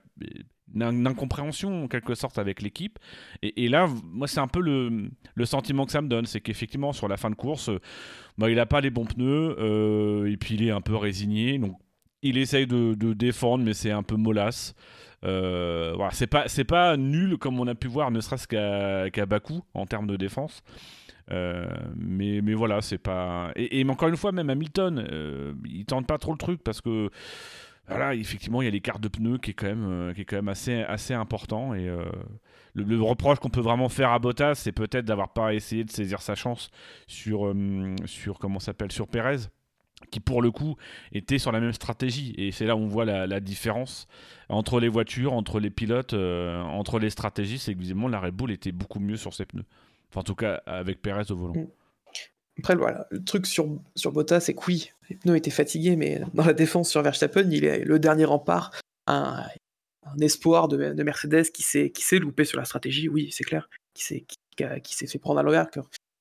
[0.75, 2.99] une incompréhension en quelque sorte avec l'équipe.
[3.43, 5.11] Et, là, moi, c'est un peu le,
[5.45, 7.71] sentiment que ça me donne, c'est qu'effectivement, sur la fin de course,
[8.39, 11.59] bah, il n'a pas les bons pneus, euh, et puis il est un peu résigné.
[11.59, 11.77] Donc,
[12.23, 14.75] il essaye de, défendre, mais c'est un peu mollasse.
[15.25, 19.27] Euh, voilà, c'est pas c'est pas nul comme on a pu voir, ne serait-ce qu'à
[19.27, 20.63] Bakou en termes de défense.
[21.31, 23.53] Euh, mais, mais voilà, c'est pas.
[23.55, 27.11] Et, encore une fois, même Hamilton, euh, il tente pas trop le truc parce que
[27.89, 30.37] voilà, effectivement, il y a l'écart de pneus qui est quand même, qui est quand
[30.37, 31.75] même assez, assez important.
[31.75, 31.89] Et
[32.75, 36.23] le, reproche qu'on peut vraiment faire à Bottas, c'est peut-être d'avoir pas essayé de saisir
[36.23, 36.71] sa chance
[37.07, 37.55] sur,
[38.07, 39.49] sur comment s'appelle, sur Perez
[40.13, 40.77] qui pour le coup
[41.13, 42.35] était sur la même stratégie.
[42.39, 44.07] Et c'est là où on voit la, différence
[44.49, 47.59] entre les voitures, entre les pilotes, euh, entre les stratégies.
[47.59, 49.65] C'est que visiblement la Red Bull était beaucoup mieux sur ses pneus.
[50.11, 51.55] Enfin, en tout cas, avec Perez au volant.
[51.55, 51.67] Mm.
[52.59, 56.21] Après, voilà, le truc sur, sur Bottas, c'est que oui, les pneus étaient fatigués, mais
[56.35, 58.71] dans la défense sur Verstappen, il est le dernier rempart,
[59.07, 59.43] un,
[60.21, 64.27] espoir de, de Mercedes qui s'est loupé sur la stratégie, oui, c'est clair, qui s'est
[64.83, 65.69] qui, fait prendre à l'envers,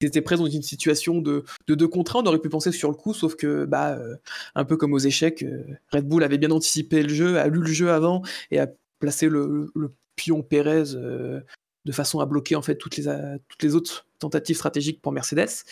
[0.06, 2.96] était présent dans une situation de, de deux contre on aurait pu penser sur le
[2.96, 4.16] coup, sauf que, bah, euh,
[4.56, 7.60] un peu comme aux échecs, euh, Red Bull avait bien anticipé le jeu, a lu
[7.60, 8.68] le jeu avant et a
[9.00, 9.72] placé le,
[10.16, 11.40] pion Pérez euh,
[11.86, 15.66] de façon à bloquer en fait toutes les, autres tentatives stratégiques pour Mercedes.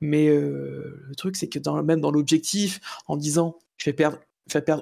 [0.00, 4.18] Mais le truc, c'est que même dans l'objectif, en disant je vais perdre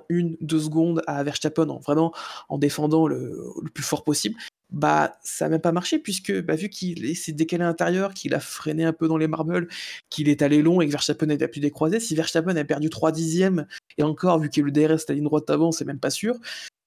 [0.09, 2.13] une, deux secondes à Verstappen en vraiment
[2.49, 4.37] en défendant le plus fort possible
[4.75, 8.35] bah ça n'a même pas marché puisque bah, vu qu'il s'est décalé à l'intérieur, qu'il
[8.35, 9.69] a freiné un peu dans les marbles,
[10.11, 13.13] qu'il est allé long et que Verstappen n'a pu décroiser, si Verstappen a perdu 3
[13.13, 13.67] dixièmes,
[13.99, 16.41] et encore vu que le DRS à la ligne droite avant, c'est même pas sûr,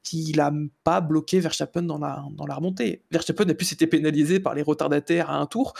[0.03, 0.51] qu'il a
[0.83, 3.03] pas bloqué Verstappen dans la, dans la remontée.
[3.09, 5.73] Verstappen n'a plus été pénalisé par les retardataires à un tour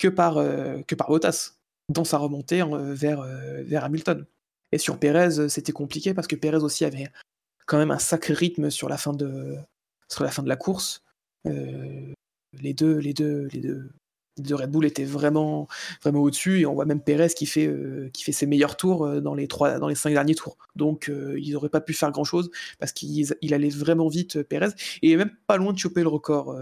[0.00, 1.52] que par, euh, que par Bottas
[1.88, 4.26] dans sa remontée euh, vers, euh, vers Hamilton.
[4.72, 7.12] Et sur Perez, c'était compliqué parce que Perez aussi avait
[7.66, 9.56] quand même un sacré rythme sur la fin de,
[10.08, 11.04] sur la, fin de la course.
[11.46, 12.12] Euh,
[12.60, 13.90] les deux, les deux, les deux,
[14.38, 15.68] de Red Bull étaient vraiment,
[16.02, 19.04] vraiment au-dessus et on voit même Perez qui fait, euh, qui fait ses meilleurs tours
[19.04, 20.56] euh, dans les trois, dans les cinq derniers tours.
[20.74, 24.70] Donc ils n'auraient pas pu faire grand-chose parce qu'il allait vraiment vite Perez
[25.02, 26.56] et même pas loin de choper le record.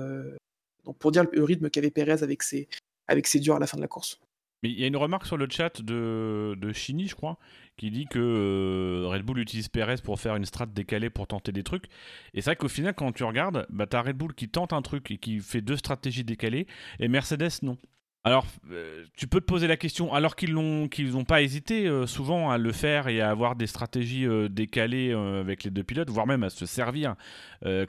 [0.85, 2.69] donc pour dire le rythme qu'avait Perez avec ses,
[3.07, 4.21] avec ses durs à la fin de la course.
[4.63, 7.39] Mais il y a une remarque sur le chat de, de Chini, je crois,
[7.81, 11.51] qui dit que euh, Red Bull utilise Perez pour faire une strat décalée pour tenter
[11.51, 11.87] des trucs.
[12.35, 14.75] Et c'est vrai qu'au final, quand tu regardes, bah, tu as Red Bull qui tente
[14.75, 16.67] un truc et qui fait deux stratégies décalées,
[16.99, 17.79] et Mercedes non.
[18.23, 22.07] Alors, euh, tu peux te poser la question, alors qu'ils n'ont qu'ils pas hésité euh,
[22.07, 26.11] souvent à le faire et à avoir des stratégies euh, décalées avec les deux pilotes,
[26.11, 27.15] voire même à se servir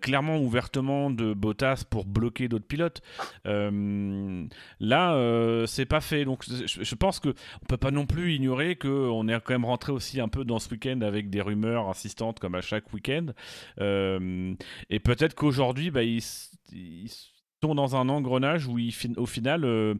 [0.02, 3.02] clairement, ouvertement de Bottas pour bloquer d'autres pilotes.
[3.46, 6.26] là, c'est pas fait.
[6.26, 9.94] Donc, je, pense qu'on ne peut pas non plus ignorer qu'on est quand même rentré
[9.94, 13.28] aussi un peu dans ce week-end avec des rumeurs insistantes comme à chaque week-end.
[13.80, 16.22] et peut-être qu'aujourd'hui, bah, ils
[17.64, 19.94] sont dans un engrenage où ils, au final, euh,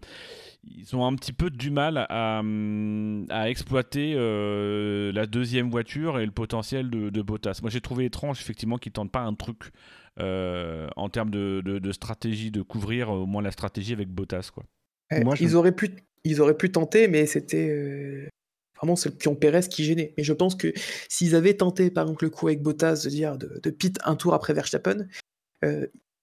[0.64, 6.26] ils ont un petit peu du mal à, hum, exploiter euh, la deuxième voiture et
[6.26, 7.60] le potentiel de, de Bottas.
[7.62, 9.72] Moi, j'ai trouvé étrange, effectivement, qu'ils ne tentent pas un truc
[10.20, 14.50] euh, en termes de, de, stratégie, de couvrir au moins la stratégie avec Bottas.
[14.54, 14.64] Quoi.
[15.12, 15.92] Eh, Moi, ils, auraient pu,
[16.24, 18.30] ils auraient pu tenter, mais c'était
[18.76, 20.14] vraiment c'est le pion Pérez qui gênait.
[20.18, 20.74] Mais je pense que
[21.10, 24.16] s'ils avaient tenté, par exemple, le coup avec Bottas de dire de, de pit un
[24.16, 25.06] tour après Verstappen,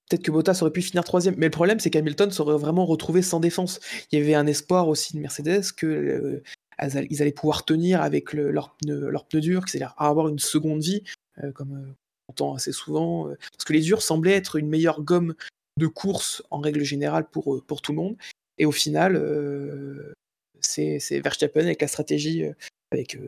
[0.08, 1.34] peut-être que Bottas aurait pu finir troisième.
[1.36, 3.80] Mais le problème, c'est qu'Hamilton serait vraiment retrouvé sans défense.
[4.10, 6.42] Il y avait un espoir aussi de Mercedes que euh,
[7.10, 11.02] ils allaient pouvoir tenir avec leur, pneu, leur pneu dur, allaient avoir une seconde vie,
[11.42, 11.92] euh, comme euh,
[12.28, 13.28] on entend assez souvent.
[13.52, 15.34] parce que les durs semblaient être une meilleure gomme
[15.78, 18.16] de course en règle générale pour, tout le monde.
[18.58, 19.22] Et au final,
[20.60, 22.44] c'est Verstappen avec la stratégie,
[22.90, 23.18] avec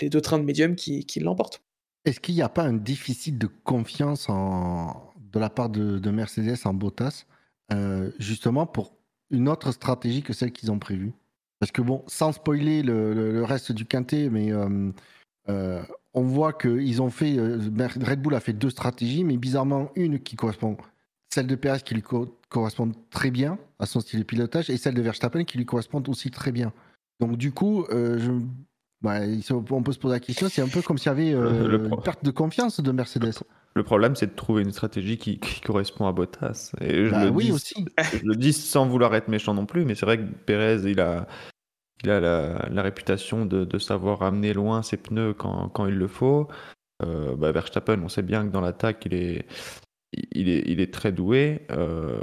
[0.00, 1.60] les deux trains de médium qui l'emportent.
[2.04, 6.56] Est-ce qu'il n'y a pas un déficit de confiance en, de la part de, Mercedes
[6.64, 7.26] en Bottas,
[7.72, 8.94] euh, justement pour
[9.30, 11.12] une autre stratégie que celle qu'ils ont prévue.
[11.58, 14.90] Parce que bon, sans spoiler le, reste du quintet, mais euh,
[15.48, 15.82] euh,
[16.14, 20.36] on voit qu'ils ont fait, Red Bull a fait deux stratégies, mais bizarrement une qui
[20.36, 20.76] correspond,
[21.32, 22.04] celle de Perez qui lui
[22.48, 26.02] correspond très bien à son style de pilotage, et celle de Verstappen qui lui correspond
[26.06, 26.72] aussi très bien.
[27.18, 28.40] Donc du coup, je,
[29.04, 32.24] on peut se poser la question, c'est un peu comme s'il y avait une perte
[32.24, 33.34] de confiance de Mercedes.
[33.76, 36.72] Le problème, c'est de trouver une stratégie qui, correspond à Bottas.
[36.80, 37.84] Et je bah le oui dis, aussi.
[38.12, 41.00] Je le dis sans vouloir être méchant non plus, mais c'est vrai que Perez, il
[41.00, 41.26] a,
[42.04, 46.46] il a la, réputation de, savoir amener loin ses pneus quand, il le faut.
[47.02, 49.44] Euh, bah, Verstappen, on sait bien que dans l'attaque, il est,
[50.32, 51.66] il est, il est très doué.
[51.70, 52.20] Euh,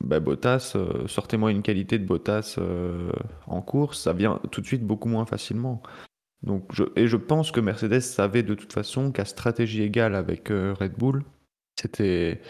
[0.00, 3.12] bah, Bottas, euh, sortez-moi une qualité de Bottas euh,
[3.46, 5.82] en course, ça vient tout de suite beaucoup moins facilement.
[6.42, 10.74] Donc et je pense que Mercedes savait de toute façon qu'à stratégie égale avec euh,
[10.78, 11.24] Red Bull,
[11.80, 12.40] c'était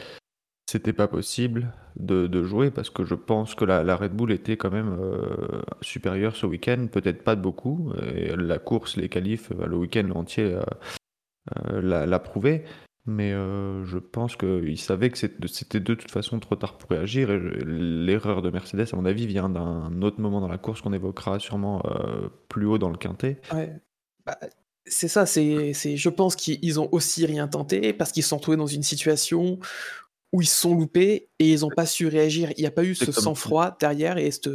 [0.69, 4.71] c'était pas possible de, jouer parce que je pense que la, Red Bull était quand
[4.71, 7.93] même euh, supérieure ce week-end, peut-être pas de beaucoup.
[8.15, 10.59] Et la course, les qualifs, bah, le week-end entier
[11.73, 12.65] euh, l'a prouvé.
[13.11, 17.31] Mais je pense qu'il savait que c'était de toute façon trop tard pour réagir.
[17.31, 20.93] Et l'erreur de Mercedes, à mon avis, vient d'un autre moment dans la course qu'on
[20.93, 21.83] évoquera sûrement
[22.49, 23.41] plus haut dans le quintet.
[23.53, 23.81] Ouais.
[24.27, 24.39] Bah,
[24.91, 28.57] c'est ça, c'est, je pense qu'ils ont aussi rien tenté parce qu'ils se sont trouvés
[28.57, 29.59] dans une situation
[30.33, 32.53] où ils se sont loupés et ils n'ont pas su réagir.
[32.57, 34.51] Il n'y a pas eu ce sang-froid derrière et cette,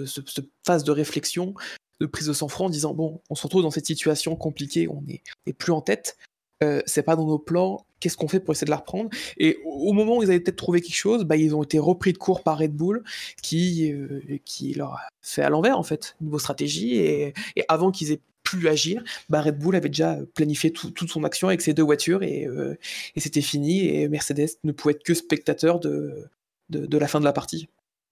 [0.65, 1.53] phase de réflexion,
[1.99, 5.01] de prise de sang-froid en disant bon, on se retrouve dans cette situation compliquée, on
[5.01, 6.17] n'est plus en tête,
[6.63, 9.59] euh, c'est pas dans nos plans, qu'est-ce qu'on fait pour essayer de la reprendre Et
[9.63, 12.17] au moment où ils avaient peut-être trouvé quelque chose, bah, ils ont été repris de
[12.17, 13.01] court par Red Bull,
[13.41, 16.97] qui, euh, qui leur a fait à l'envers, en fait, une nouvelle stratégie.
[16.97, 17.33] Et,
[17.69, 21.61] avant qu'ils aient pu agir, bah, Red Bull avait déjà planifié toute son action avec
[21.61, 22.75] ses deux voitures euh,
[23.15, 23.87] et, c'était fini.
[23.87, 26.27] Et Mercedes ne pouvait être que spectateur de,
[26.69, 27.69] de, la fin de la partie.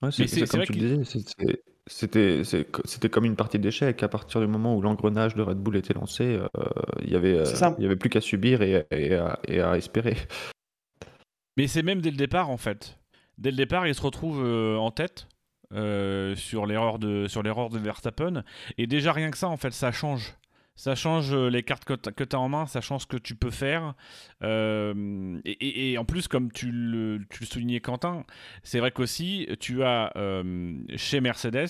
[0.10, 4.01] c'est comme tu le disais, c'était c'était comme une partie d'échec.
[4.01, 6.47] À partir du moment où l'engrenage de Red Bull était lancé, euh,
[7.01, 9.13] il y avait euh, il y avait plus qu'à subir et, et,
[9.60, 10.15] à, espérer.
[11.58, 12.97] Mais c'est même dès le départ en fait.
[13.38, 15.27] Dès le départ, il se retrouve euh, en tête
[16.36, 18.43] sur l'erreur de sur l'erreur de Verstappen
[18.77, 20.34] et déjà rien que ça en fait ça change
[20.82, 23.36] ça change euh, les cartes que tu as en main, ça change ce que tu
[23.36, 23.94] peux faire.
[24.41, 28.26] Euh, et, en plus, comme tu le, soulignais, Quentin,
[28.63, 31.70] c'est vrai qu'aussi, tu as euh, chez Mercedes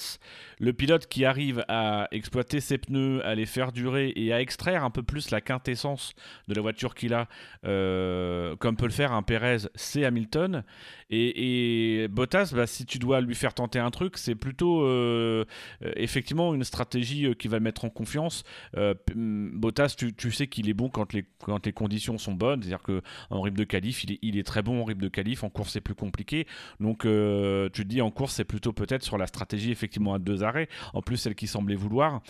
[0.62, 4.86] le pilote qui arrive à exploiter ses pneus, à les faire durer et à extraire
[4.86, 6.14] un peu plus la quintessence
[6.48, 7.28] de la voiture qu'il a,
[7.64, 10.64] comme peut le faire un Perez, c'est Hamilton.
[11.12, 14.88] Et, Bottas, bah, si tu dois lui faire tenter un truc, c'est plutôt
[15.96, 18.44] effectivement une stratégie qui va le mettre en confiance.
[19.16, 21.26] Bottas, tu, sais qu'il est bon quand les,
[21.74, 25.08] conditions sont bonnes, c'est-à-dire qu'en rythme de qualif, il est, très bon en rythme de
[25.08, 26.48] qualif, en course c'est plus compliqué.
[26.80, 30.20] Donc euh, tu te dis en course c'est plutôt peut-être sur la stratégie effectivement à
[30.20, 32.22] deux arrêts, en plus celle qui semblait vouloir.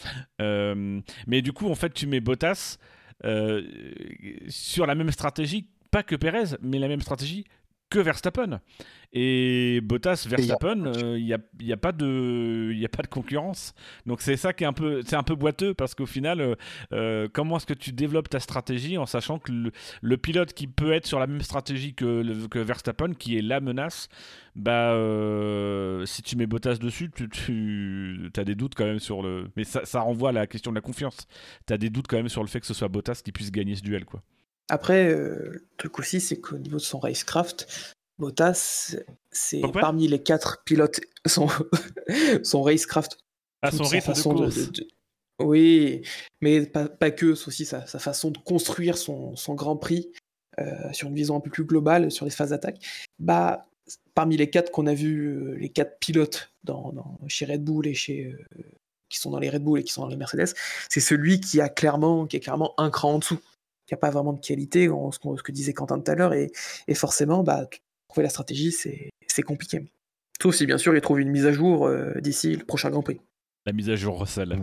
[0.42, 2.78] Euh, mais du coup en fait tu mets Bottas
[3.26, 3.64] euh,
[4.48, 7.46] sur la même stratégie, pas que Perez, mais la même stratégie
[7.92, 8.60] que Verstappen.
[9.14, 13.76] Et Bottas, Verstappen, il n'y a, y a, pas de, y a pas de concurrence.
[14.06, 16.56] Donc c'est ça qui est un peu, c'est un peu boiteux parce qu'au final, euh,
[16.94, 19.52] euh, comment est-ce que tu développes ta stratégie en sachant que
[20.02, 23.60] le, pilote qui peut être sur la même stratégie que, que Verstappen, qui est la
[23.60, 24.08] menace,
[24.56, 29.22] bah euh, si tu mets Bottas dessus, tu, tu as des doutes quand même sur
[29.22, 29.50] le.
[29.58, 31.28] Mais ça, ça renvoie à la question de la confiance.
[31.68, 33.52] Tu as des doutes quand même sur le fait que ce soit Bottas qui puisse
[33.52, 34.24] gagner ce duel, quoi.
[34.72, 37.68] Après, le truc aussi, c'est qu'au niveau de son racecraft,
[38.18, 38.96] Bottas,
[39.32, 41.50] c'est parmi les quatre pilotes, son,
[42.44, 43.18] son racecraft.
[43.62, 44.88] À son rythme de
[45.42, 46.04] Oui,
[46.40, 50.14] mais pas, que, c'est aussi sa, façon de construire son, Grand Prix
[50.60, 52.80] euh, sur une vision un peu plus globale, sur les phases d'attaque.
[53.20, 53.68] Bah,
[54.14, 56.94] parmi les quatre qu'on a vu, euh, les quatre pilotes dans,
[57.28, 58.64] chez Red Bull et chez euh,
[59.10, 60.54] qui sont dans les Red Bull et qui sont dans les Mercedes,
[60.90, 63.40] c'est celui qui a clairement, qui est clairement un cran en dessous,
[63.94, 66.52] a pas vraiment de qualité, ce, que disait Quentin tout à l'heure, et,
[66.88, 67.68] et, forcément, bah,
[68.08, 69.92] trouver la stratégie, c'est compliqué.
[70.42, 73.04] Sauf si, bien sûr, il trouve une mise à jour euh, d'ici le prochain Grand
[73.04, 73.20] Prix.
[73.66, 74.58] La mise à jour Russell.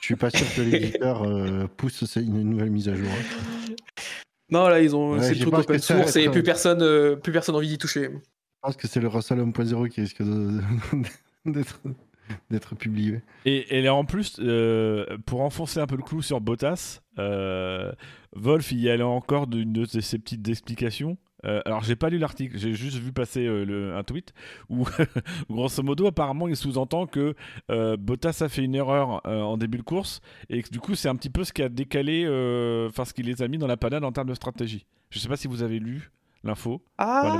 [0.00, 3.08] Je suis pas sûr que l'éditeur euh, pousse une nouvelle mise à jour.
[4.50, 7.54] Non, là, ils ont c'est le truc open source et plus personne, euh, plus personne
[7.54, 8.10] envie d'y toucher.
[8.12, 8.18] Je
[8.60, 10.22] pense que c'est le Russell 1.0 qui risque
[11.46, 11.80] d'être
[12.50, 13.22] d'être publié.
[13.44, 14.40] Et, et en plus,
[15.26, 19.84] pour enfoncer un peu le clou sur Bottas, Wolf il y allait encore d'une de
[20.00, 21.16] ses petites explications.
[21.44, 24.32] Euh, alors, j'ai pas lu l'article, j'ai juste vu passer euh, le, un tweet
[24.70, 24.86] où,
[25.50, 27.34] grosso modo, apparemment, il sous-entend que
[27.70, 31.08] euh, Bottas a fait une erreur en début de course et que du coup, c'est
[31.08, 32.24] un petit peu ce qui a décalé,
[32.88, 34.86] enfin, ce qui les a mis dans la panade en termes de stratégie.
[35.10, 36.10] Je sais pas si vous avez lu
[36.42, 36.82] l'info.
[36.98, 37.38] Ah,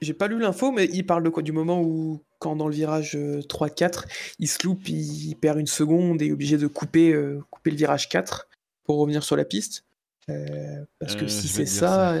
[0.00, 1.42] j'ai pas lu l'info, mais il parle de quoi?
[1.42, 4.06] Du moment où, quand dans le virage 3-4,
[4.40, 7.14] il se loupe, il perd une seconde et est obligé de couper,
[7.50, 8.48] couper le virage 4
[8.82, 9.84] pour revenir sur la piste.
[10.26, 12.16] parce que si c'est ça,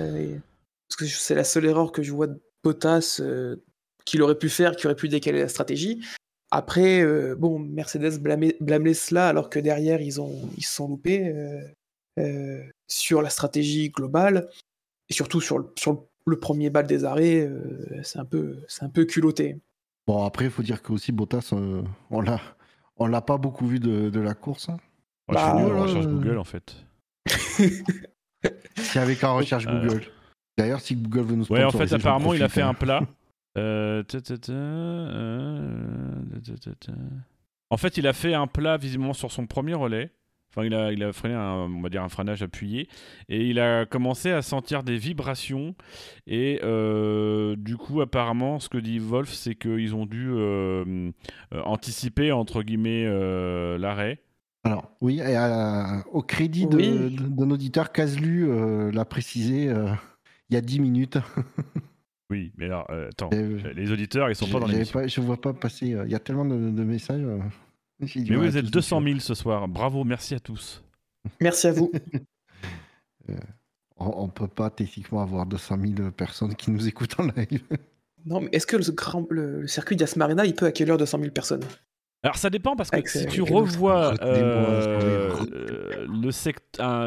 [0.90, 3.56] parce que c'est la seule erreur que je vois de Bottas euh,
[4.04, 6.00] qu'il aurait pu faire, qui aurait pu décaler la stratégie.
[6.50, 11.32] Après, euh, bon, Mercedes blâmait, cela alors que derrière, ils, ont, ils se sont loupés
[12.18, 14.48] euh, sur la stratégie globale
[15.08, 17.48] et surtout sur le, sur le premier bal des arrêts,
[18.02, 19.58] c'est un, peu, un peu culotté.
[20.10, 21.52] Bon, après, il faut dire que aussi Bottas,
[22.10, 22.40] on l'a,
[22.96, 24.68] on l'a pas beaucoup vu de, la course.
[24.68, 24.78] Hein.
[25.28, 26.74] Bah, je recherche Google en fait.
[28.94, 30.02] Y avait qu'en recherche Google.
[30.58, 33.02] D'ailleurs, si Google veut nous Ouais, en fait, apparemment, il a fait un plat.
[33.58, 34.04] Euh,
[37.68, 40.12] en fait, il a fait un plat visiblement sur son premier relais.
[40.50, 42.88] Enfin, il a, il a freiné un, on va dire un freinage appuyé
[43.28, 45.74] et il a commencé à sentir des vibrations.
[46.26, 51.10] Et euh, du coup, apparemment, ce que dit Wolf, c'est qu'ils ont dû euh,
[51.52, 53.06] anticiper entre guillemets
[53.78, 54.20] l'arrêt.
[54.64, 55.22] Alors, oui,
[56.12, 59.72] au crédit d'un auditeur, Caslu l'a précisé
[60.50, 61.18] il y a 10 minutes.
[62.30, 65.06] oui, mais alors, euh, attends, euh, les auditeurs, ils sont pas dans l'émission.
[65.06, 67.22] Je vois pas passer, euh, il y a tellement de, messages.
[68.00, 70.82] Mais vous êtes 200 000 ce soir, bravo, merci à tous.
[71.40, 71.92] Merci à vous.
[73.96, 77.62] on, ne peut pas techniquement avoir 200 000 personnes qui nous écoutent en live.
[78.26, 81.64] Non, mais est-ce que le, le circuit d'Asmarina, il peut accueillir 200 000 personnes?
[82.22, 84.32] Alors ça dépend parce que si tu revois le,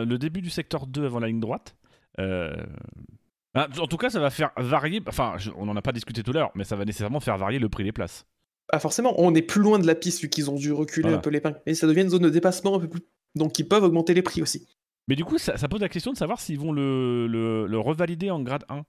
[0.06, 1.76] le, début du secteur 2 avant la ligne droite,
[3.54, 5.02] bah, en tout cas, ça va faire varier.
[5.08, 7.60] Enfin, on n'en a pas discuté tout à l'heure, mais ça va nécessairement faire varier
[7.60, 8.26] le prix des places.
[8.70, 11.20] Ah, forcément, on est plus loin de la piste vu qu'ils ont dû reculer un
[11.20, 11.56] peu les pins.
[11.66, 13.02] Mais ça devient une zone de dépassement un peu plus.
[13.36, 14.68] Donc ils peuvent augmenter les prix aussi.
[15.08, 18.42] Mais du coup, ça, pose la question de savoir s'ils vont le, le, revalider en
[18.42, 18.84] grade 1.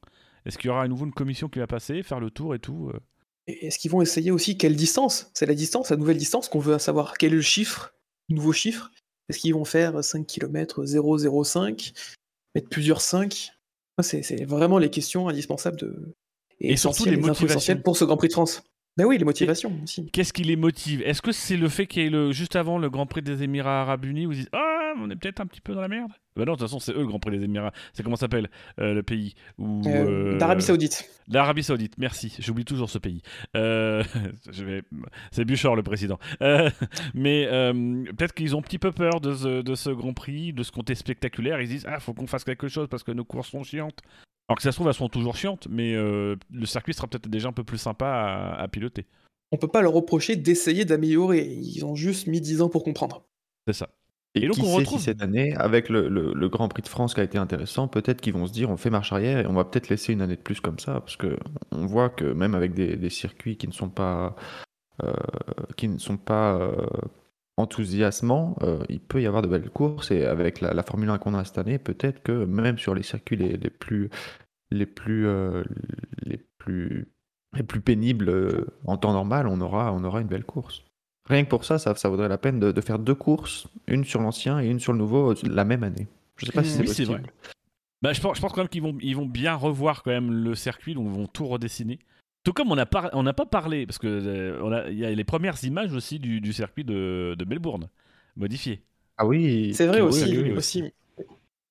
[0.46, 2.58] Est-ce qu'il y aura à nouveau une commission qui va passer, faire le tour et
[2.58, 3.00] tout euh
[3.46, 5.30] Est-ce qu'ils vont essayer aussi quelle distance?
[5.34, 7.18] C'est la distance, la nouvelle distance qu'on veut savoir.
[7.18, 7.94] Quel est le chiffre,
[8.28, 8.92] le nouveau chiffre?
[9.28, 11.92] Est-ce qu'ils vont faire 5 km 005
[12.54, 13.54] Mettre plusieurs 5
[14.02, 16.14] c'est vraiment les questions indispensables de.
[16.60, 18.62] Et, surtout les motivations pour ce Grand Prix de France.
[18.96, 20.08] Ben oui, les motivations aussi.
[20.12, 21.02] Qu'est-ce qui les motive?
[21.02, 23.42] Est-ce que c'est le fait qu'il y ait le, juste avant le Grand Prix des
[23.42, 25.88] Émirats Arabes Unis où ils disent Ah, on est peut-être un petit peu dans la
[25.88, 26.12] merde?
[26.36, 27.72] Ben non, de toute façon, c'est eux le Grand Prix des Émirats.
[27.92, 31.10] C'est comment s'appelle euh, le pays où, euh, D'Arabie Saoudite.
[31.26, 32.36] D'Arabie Saoudite, merci.
[32.38, 33.22] J'oublie toujours ce pays.
[33.56, 34.04] Euh,
[34.52, 34.82] je vais...
[35.32, 36.20] C'est Buchor le président.
[37.14, 37.46] mais
[38.16, 40.70] peut-être qu'ils ont un petit peu peur de ce, de ce Grand Prix, de ce
[40.70, 41.60] côté spectaculaire.
[41.60, 44.02] Ils disent Ah, faut qu'on fasse quelque chose parce que nos courses sont chiantes.
[44.48, 47.28] Alors que ça se trouve, elles sont toujours chiantes, mais euh, le circuit sera peut-être
[47.28, 49.06] déjà un peu plus sympa à, piloter.
[49.52, 51.46] On peut pas leur reprocher d'essayer d'améliorer.
[51.46, 53.26] Ils ont juste mis 10 ans pour comprendre.
[53.66, 53.88] C'est ça.
[54.34, 57.38] Et, donc on retrouve cette année, avec le, Grand Prix de France qui a été
[57.38, 60.12] intéressant, peut-être qu'ils vont se dire on fait marche arrière et on va peut-être laisser
[60.12, 61.38] une année de plus comme ça, parce que
[61.70, 64.34] on voit que même avec des, circuits qui ne sont pas
[65.04, 65.12] euh,
[65.76, 66.74] qui ne sont pas euh,
[67.56, 68.56] enthousiasmants,
[68.88, 71.58] il peut y avoir de belles courses et avec la, Formule 1 qu'on a cette
[71.58, 74.10] année, peut-être que même sur les circuits les plus
[74.70, 75.28] les plus,
[76.24, 77.06] les plus,
[77.54, 80.82] les plus pénibles en temps normal, on aura, on aura une belle course.
[81.26, 84.20] Rien que pour ça, ça, ça vaudrait la peine de, faire deux courses, une sur
[84.20, 86.06] l'ancien et une sur le nouveau, la même année.
[86.36, 87.12] Je sais pas si c'est possible.
[87.12, 87.22] Vrai.
[88.02, 90.30] Bah, je, pense, je pense quand même qu'ils vont, ils vont bien revoir quand même
[90.30, 91.98] le circuit, donc ils vont tout redessiner.
[92.44, 95.62] Tout comme on n'a pas, on pas parlé, parce que il y a les premières
[95.64, 97.88] images aussi du, circuit de, de Melbourne,
[98.36, 98.82] modifié.
[99.16, 99.72] Ah oui.
[99.74, 100.84] C'est vrai aussi, aussi.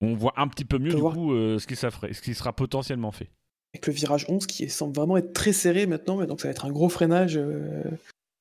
[0.02, 3.12] On voit un petit peu mieux du coup euh, ce, qui ce qui sera potentiellement
[3.12, 3.30] fait.
[3.74, 6.52] Avec le virage 11 qui semble vraiment être très serré maintenant, mais donc ça va
[6.52, 7.84] être un gros freinage euh,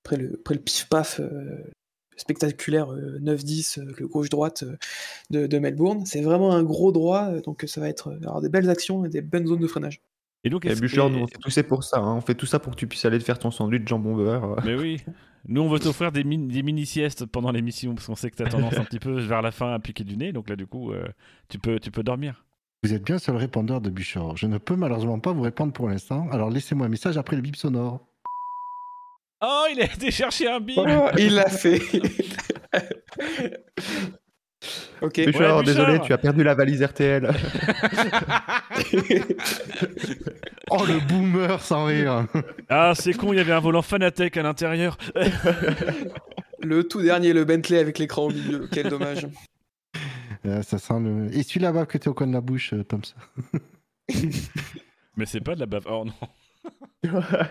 [0.04, 1.56] après, le, après le pif-paf euh,
[2.16, 4.64] spectaculaire 9-10, le gauche-droite
[5.30, 6.04] de, de, Melbourne.
[6.04, 9.22] C'est vraiment un gros droit, donc ça va être avoir des belles actions et des
[9.22, 10.00] bonnes zones de freinage.
[10.44, 11.98] Et donc, et Bûcher, nous, on fait tout ça pour ça.
[11.98, 12.16] Hein.
[12.16, 14.56] On fait tout ça pour que tu puisses aller te faire ton sandwich jambon beurre.
[14.64, 15.00] Mais oui.
[15.46, 18.48] Nous, on veut t'offrir des, des mini-siestes pendant l'émission parce qu'on sait que tu as
[18.48, 20.32] tendance un petit peu vers la fin à piquer du nez.
[20.32, 21.04] Donc là, du coup, euh,
[21.48, 22.44] tu, peux, tu peux dormir.
[22.82, 24.20] Vous êtes bien sur le répondeur de Bûcher.
[24.34, 26.28] Je ne peux malheureusement pas vous répondre pour l'instant.
[26.32, 28.00] Alors laissez-moi un message après le bip sonore.
[29.40, 31.80] Oh, il a été chercher un bip oh, Il l'a fait
[35.00, 35.14] Ok.
[35.14, 37.28] désolé, tu as perdu la valise RTL.
[40.70, 42.26] oh, le boomer sans rire.
[42.68, 44.96] Ah, c'est con, il y avait un volant Fanatec à l'intérieur.
[46.62, 48.68] le tout dernier, le Bentley avec l'écran au milieu.
[48.70, 49.26] Quel dommage.
[50.46, 51.36] Euh, ça sent le...
[51.36, 53.00] Et celui là-bas que tu au coin de la bouche, euh, Tom.
[55.16, 55.86] Mais c'est pas de la bave.
[55.88, 56.12] Oh non.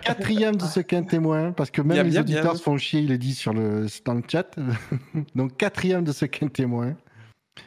[0.02, 3.18] Quatrième de ce qu'un témoin, parce que même les auditeurs se font chier, il est
[3.18, 4.56] dit sur le, dans le chat.
[5.36, 6.96] Donc quatrième de ce qu'un témoin,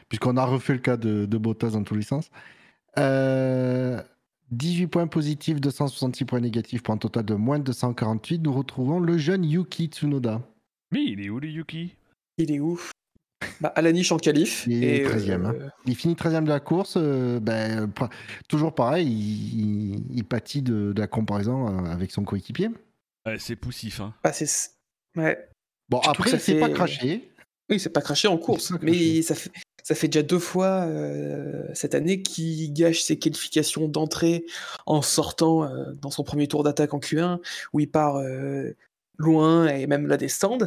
[0.09, 2.30] puisqu'on a refait le cas de, de Bottas dans tous les sens.
[2.97, 8.38] 18 euh, points positifs, 266 points négatifs pour un total de moins de 248.
[8.42, 10.40] Nous retrouvons le jeune Yuki Tsunoda.
[10.90, 11.97] Mais il est où le Yuki?
[12.38, 12.80] Il est où?
[13.61, 14.64] Bah, à la niche en qualif.
[14.66, 15.55] Il, et 13e, hein.
[15.55, 16.95] Euh, il finit 13e de la course.
[16.97, 17.90] Euh, ben,
[18.49, 22.70] toujours pareil, il, pâtit de, la comparaison euh, avec son coéquipier.
[23.38, 24.01] c'est poussif.
[24.01, 24.14] Hein.
[24.22, 24.32] Bah,
[25.16, 25.49] ouais.
[25.88, 27.30] Bon, après, il s'est pas craché.
[27.70, 29.51] Oui, c'est pas craché en course, mais ça fait,
[29.82, 30.86] ça fait déjà deux fois
[31.72, 34.45] cette année qu'il gâche ses qualifications d'entrée
[34.84, 35.66] en sortant
[36.01, 37.38] dans son premier tour d'attaque en Q1,
[37.72, 38.22] où il part
[39.16, 40.59] loin et même là des stands.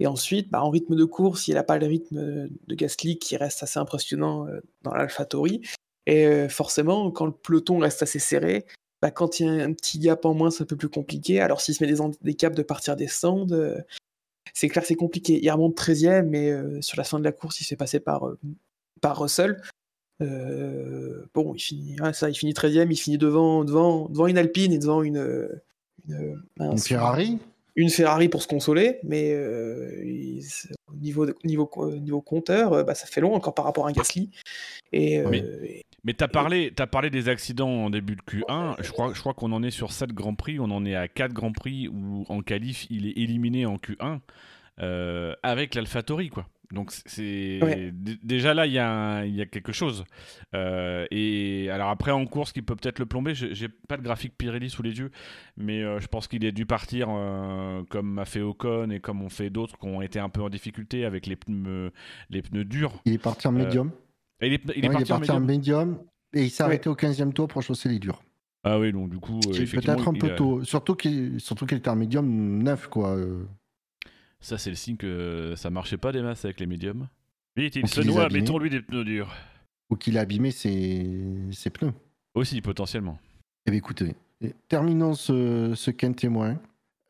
[0.00, 3.36] Et ensuite, bah, en rythme de course, il n'a pas le rythme de Gasly qui
[3.36, 5.62] reste assez impressionnant euh, dans l'AlphaTauri.
[6.06, 8.64] Et euh, forcément, quand le peloton reste assez serré,
[9.02, 11.40] bah, quand il y a un petit gap en moins, c'est un peu plus compliqué.
[11.40, 13.76] Alors s'il se met des, des caps de partir des stands, euh,
[14.54, 15.40] c'est clair c'est compliqué.
[15.42, 18.28] Il remonte 13e, mais sur la fin de la course, il s'est passé par,
[19.00, 19.60] par Russell.
[20.20, 24.78] bon, il finit, ça, il finit 13e, il finit devant, devant, devant une Alpine et
[24.78, 25.48] devant une,
[26.08, 27.38] une Ferrari?
[27.78, 30.02] Une Ferrari pour se consoler, mais euh,
[30.88, 31.70] au niveau, niveau,
[32.00, 34.30] niveau compteur, euh, bah, ça fait long encore par rapport à un Gasly.
[34.92, 35.28] Et, euh,
[36.02, 38.74] mais, tu as, parlé, as parlé des accidents en début de Q1.
[38.80, 40.58] Je crois, je crois qu'on en est sur 7 Grands Prix.
[40.58, 44.18] On en est à 4 Grands Prix où en qualif, il est éliminé en Q1
[45.44, 46.30] avec l'AlphaTauri.
[46.30, 46.46] quoi.
[46.72, 47.60] Donc c'est
[48.22, 50.04] déjà là il y, a quelque chose.
[50.54, 54.36] Euh, et alors après en course qui peut peut-être le plomber, j'ai pas de graphique
[54.36, 55.10] Pirelli sous les yeux,
[55.56, 59.22] mais euh, je pense qu'il est dû partir euh, comme a fait Ocon et comme
[59.22, 61.90] ont fait d'autres qui ont été un peu en difficulté avec les pneus
[62.28, 63.00] les pneus durs.
[63.06, 63.90] Il est parti en médium.
[64.42, 65.98] il est, parti, en, médium.
[66.34, 68.22] et il s'est arrêté au 15e tour pour chausser les durs.
[68.62, 71.96] Ah oui donc du coup peut-être un peu tôt, surtout qu'il surtout qu'il était en
[71.96, 73.16] médium neuf quoi.
[74.40, 77.08] Ça, c'est le signe que ça marchait pas des masses avec les médiums.
[77.56, 79.34] Vite, il se noie, mettons-lui des pneus durs.
[79.90, 81.48] Ou qu'il a abîmé ses...
[81.50, 81.92] ses, pneus.
[82.34, 83.18] Aussi, potentiellement.
[83.66, 84.14] Eh bien, écoutez,
[84.68, 86.56] terminons ce, ce témoin.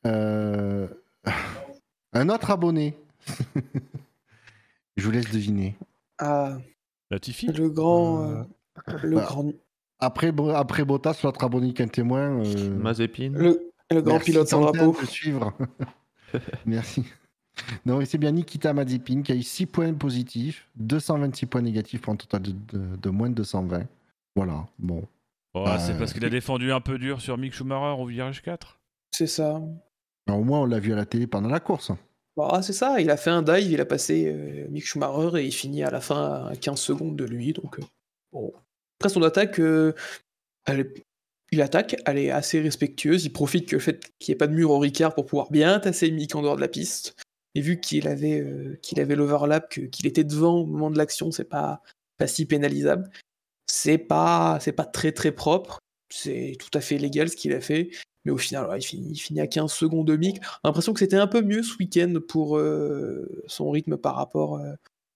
[0.06, 0.88] Euh,
[2.12, 2.94] un autre abonné.
[4.96, 5.76] Je vous laisse deviner.
[6.18, 6.56] Ah.
[7.10, 8.22] Latifi Le grand.
[8.24, 8.42] Euh,
[9.02, 9.52] le bah, grand.
[10.00, 12.42] Après, après Bottas, l'autre abonné qu'un témoin.
[12.44, 12.70] Euh...
[12.78, 13.32] Mazepin.
[13.34, 14.96] Le, le grand pilote sans drapeau.
[14.98, 15.52] De suivre.
[16.66, 17.04] Merci.
[17.84, 22.12] Non, c'est bien Nikita Mazepin qui a eu 6 points positifs, 226 points négatifs pour
[22.12, 23.84] un total de, moins de 220.
[24.36, 25.04] Voilà, bon.
[25.54, 28.78] Oh, c'est parce qu'il a défendu un peu dur sur Mick Schumacher au virage 4
[29.12, 29.60] C'est ça.
[30.28, 31.90] au moins, on l'a vu à la télé pendant la course.
[32.36, 35.46] Bah, c'est ça, il a fait un dive, il a passé euh, Mick Schumacher et
[35.46, 37.52] il finit à la fin à 15 secondes de lui.
[37.52, 37.82] Donc, euh,
[38.32, 38.52] bon.
[39.00, 39.92] Après, son attaque, euh,
[40.64, 41.04] elle est
[41.50, 44.46] il attaque, elle est assez respectueuse, il profite que le fait qu'il n'y ait pas
[44.46, 47.16] de mur au Ricard pour pouvoir bien tasser Mick en dehors de la piste.
[47.54, 51.30] Et vu qu'il avait, euh, qu'il avait l'overlap, qu'il était devant au moment de l'action,
[51.30, 51.80] c'est pas,
[52.18, 53.08] pas si pénalisable.
[53.66, 55.78] C'est pas, c'est pas très très propre,
[56.10, 57.90] c'est tout à fait légal ce qu'il a fait.
[58.24, 60.40] Mais au final, il, finit, il, finit, à 15 secondes de Mick.
[60.64, 64.74] L'impression que c'était un peu mieux ce week-end pour euh, son rythme par rapport euh,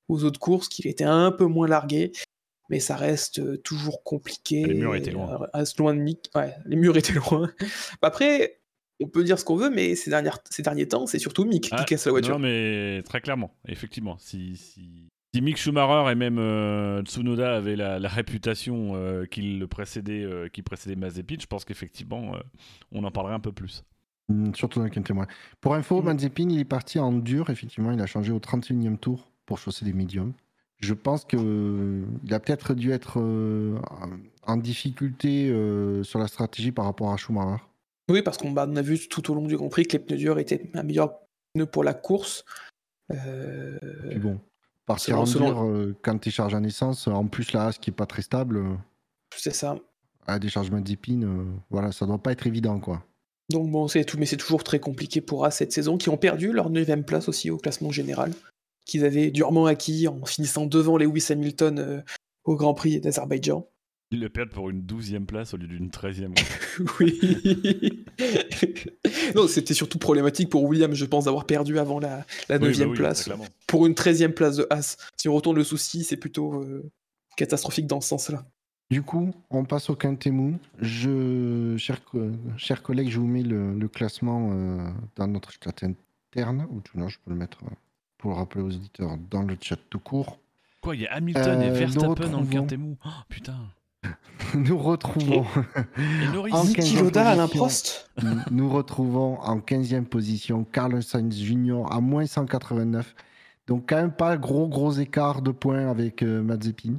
[0.09, 2.13] aux autres courses, qu'il était un peu moins largué.
[2.73, 4.65] Mais ça reste toujours compliqué.
[4.65, 5.47] Les murs étaient loin.
[5.53, 6.31] Reste loin de Mick.
[6.35, 7.53] Ouais, les murs étaient loin.
[8.01, 8.61] Après,
[8.99, 11.65] on peut dire ce qu'on veut, mais ces, dernières, ces derniers temps, c'est surtout Mick
[11.65, 12.39] qui ah, casse la voiture.
[12.39, 14.17] Non, mais très clairement, effectivement.
[14.19, 20.49] Si, si, Mick Schumacher et même euh, Tsunoda avaient la, réputation euh, qui précédait, euh,
[20.49, 22.33] qui précédait Mazepin, je pense qu'effectivement,
[22.91, 23.85] on en parlerait un peu plus.
[24.31, 25.27] Mm, surtout dans le témoin.
[25.61, 26.07] Pour info, mm.
[26.07, 29.85] Mazepin, il est parti en dur, effectivement, il a changé au 31e tour pour chausser
[29.85, 30.33] des médiums.
[30.83, 33.23] Je pense qu'il a peut-être dû être
[34.47, 35.47] en difficulté
[36.03, 37.63] sur la stratégie par rapport à Schumacher.
[38.11, 40.17] Oui, parce qu'on bah, a vu tout au long du Grand Prix que les pneus
[40.17, 41.21] durs étaient un meilleur
[41.55, 42.45] pneu pour la course.
[43.13, 43.79] Euh...
[44.19, 44.41] bon,
[44.87, 47.95] partir en dur euh, quand tu charges en essence, en plus la ce qui est
[47.95, 48.59] pas très stable.
[48.59, 48.75] Euh,
[49.37, 49.77] c'est ça.
[50.27, 53.05] À des chargements d'épines, euh, voilà, ça doit pas être évident, quoi.
[53.51, 56.17] Donc bon, c'est tout, mais c'est toujours très compliqué pour A cette saison, qui ont
[56.17, 58.33] perdu leur 9 place aussi au classement général,
[58.85, 62.03] qu'ils avaient durement acquis en finissant devant Lewis Hamilton
[62.45, 63.67] au Grand Prix d'Azerbaïdjan.
[64.13, 66.35] Ils le perdent pour une douzième place au lieu d'une treizième.
[67.01, 68.05] oui.
[69.35, 72.97] non, c'était surtout problématique pour William, je pense, d'avoir perdu avant la, la neuvième bah
[72.97, 73.31] place.
[73.67, 74.99] Pour une treizième place de As.
[75.17, 76.91] Si on retourne le souci, c'est plutôt euh,
[77.39, 78.45] catastrophique dans ce sens-là.
[78.91, 80.59] Du coup, on passe au Quintemou.
[80.79, 82.03] Je, chers,
[82.59, 86.67] chers collègues, je vous mets le, classement euh, dans notre chat interne.
[86.71, 87.75] Ou non, je peux le mettre euh,
[88.23, 90.39] pour le rappeler aux éditeurs dans le chat tout court.
[90.81, 93.59] Quoi, il y a Hamilton et Verstappen dans le Quintemou oh, Putain
[94.57, 95.45] nous retrouvons
[96.51, 98.11] en Alain Prost.
[98.51, 101.85] nous retrouvons en 15e position Carlos Sainz Jr.
[101.89, 103.15] à moins 189.
[103.69, 106.99] Donc quand même pas gros gros écart de points avec euh, Mazepin.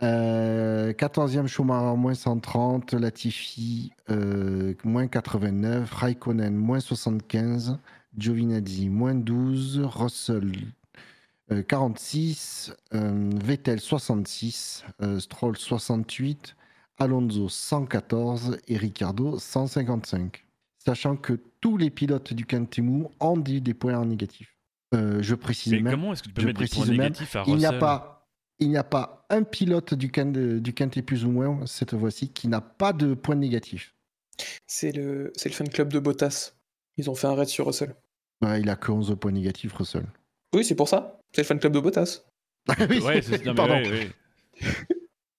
[0.00, 7.78] 14e euh, Schumacher moins 130, Latifi euh, moins 89, Raikkonen moins 75,
[8.16, 10.52] Giovinazzi moins 12, Russell
[11.62, 16.56] 46, euh, euh, Vettel 66, euh, Stroll 68,
[16.98, 20.44] Alonso 114 et Ricardo 155.
[20.78, 24.56] Sachant que tous les pilotes du Quintemou ont dit des points en négatif.
[24.92, 25.94] je précise Mais même.
[25.94, 28.10] Comment est-ce que tu peux mettre des points négatifs à Il n'y a pas.
[28.60, 30.12] Il n'y a pas un pilote du,
[30.60, 33.94] du Quintet plus ou moins cette fois-ci qui n'a pas de points négatifs.
[34.68, 36.52] C'est le, le fan club de Bottas.
[36.96, 37.96] Ils ont fait un raid sur Russell.
[38.58, 40.06] Il a que 11 points négatifs, Russell.
[40.54, 41.18] Oui, c'est pour ça.
[41.32, 42.22] C'est le fan club de Bottas.
[42.90, 43.20] oui, ouais,
[43.54, 43.82] Pardon.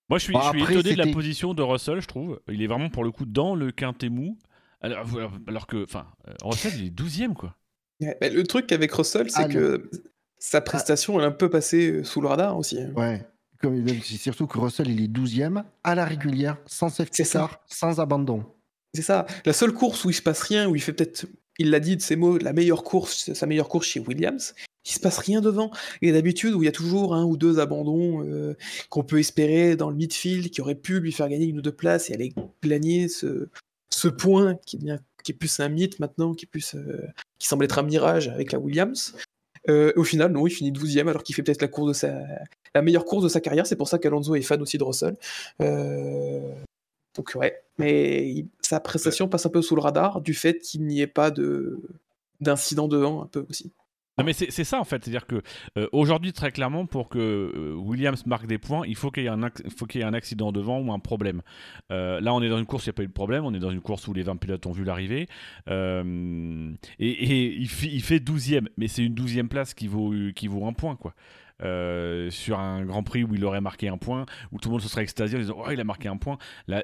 [0.09, 2.39] Moi, je suis, je suis étonné de la position de Russell, je trouve.
[2.47, 4.37] Il est vraiment, pour le coup, dans le quintet mou.
[4.81, 5.07] Alors,
[5.47, 7.55] alors que, enfin, euh, Russell, il est 12 quoi.
[7.99, 9.89] le truc avec Russell, c'est ah, que
[10.37, 12.79] sa prestation, elle est un peu passée sous le radar aussi.
[12.79, 12.91] Hein.
[12.95, 13.25] Ouais.
[14.03, 15.41] Surtout que Russell, il est 12
[15.83, 18.45] à la régulière, sans safety car, sans abandon.
[18.93, 19.25] C'est ça.
[19.45, 21.25] La seule course où il se passe rien, où il fait peut-être,
[21.57, 24.53] il l'a dit de ses mots, la meilleure course, sa meilleure course chez Williams,
[24.85, 25.71] il se passe rien devant.
[26.01, 28.55] Et d'habitude, où il y a toujours un ou deux abandons euh,
[28.89, 31.71] qu'on peut espérer dans le midfield, qui aurait pu lui faire gagner une ou deux
[31.71, 32.33] places et aller
[32.63, 33.49] gagner ce,
[33.89, 37.07] ce point qui, est plus un mythe maintenant, euh,
[37.39, 39.15] qui semble être un mirage avec la Williams.
[39.67, 41.65] Euh, au final, non, il finit 12e alors qu'il fait peut-être
[42.75, 43.65] la meilleure course de sa carrière.
[43.65, 45.15] C'est pour ça qu'Alonso est fan aussi de Russell.
[47.15, 47.61] Donc, ouais.
[47.77, 51.31] Mais sa prestation passe un peu sous le radar du fait qu'il n'y ait pas
[52.41, 53.71] d'incident devant, un peu aussi.
[54.23, 55.41] Mais c'est ça en fait, c'est-à-dire que
[55.77, 59.25] euh, aujourd'hui très clairement pour que euh, Williams marque des points, il faut qu'il y
[59.25, 61.41] ait un qu'il y ait un accident devant ou un problème.
[61.91, 63.53] Euh, là on est dans une course, il n'y a pas eu de problème, on
[63.53, 65.27] est dans une course où les 20 pilotes ont vu l'arrivée
[65.67, 65.97] et,
[66.99, 71.13] il, fait 12e, mais c'est une 12e place qui vaut qui vaut un point quoi.
[71.59, 74.89] Sur un Grand Prix où il aurait marqué un point, où tout le monde se
[74.89, 76.37] serait extasié en disant oh il a marqué un point.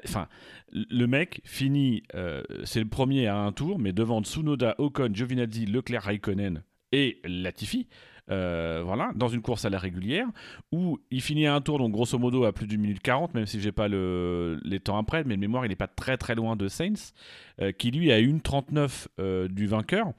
[0.04, 0.28] Enfin,
[0.72, 2.02] le mec finit,
[2.64, 6.62] c'est le premier à un tour, mais devant Tsunoda, Ocon, Giovinazzi, Leclerc, Raikkonen,
[6.92, 7.88] et Latifi.
[8.30, 10.26] Euh, voilà, dans une course à la régulière,
[10.70, 13.46] où il finit à un tour, donc grosso modo à plus d'une minute 40, même
[13.46, 16.36] si j'ai pas le, les temps après, mais le mémoire il n'est pas très très
[16.36, 16.68] loin de
[17.60, 20.12] euh, qui lui a une 39 euh, du vainqueur.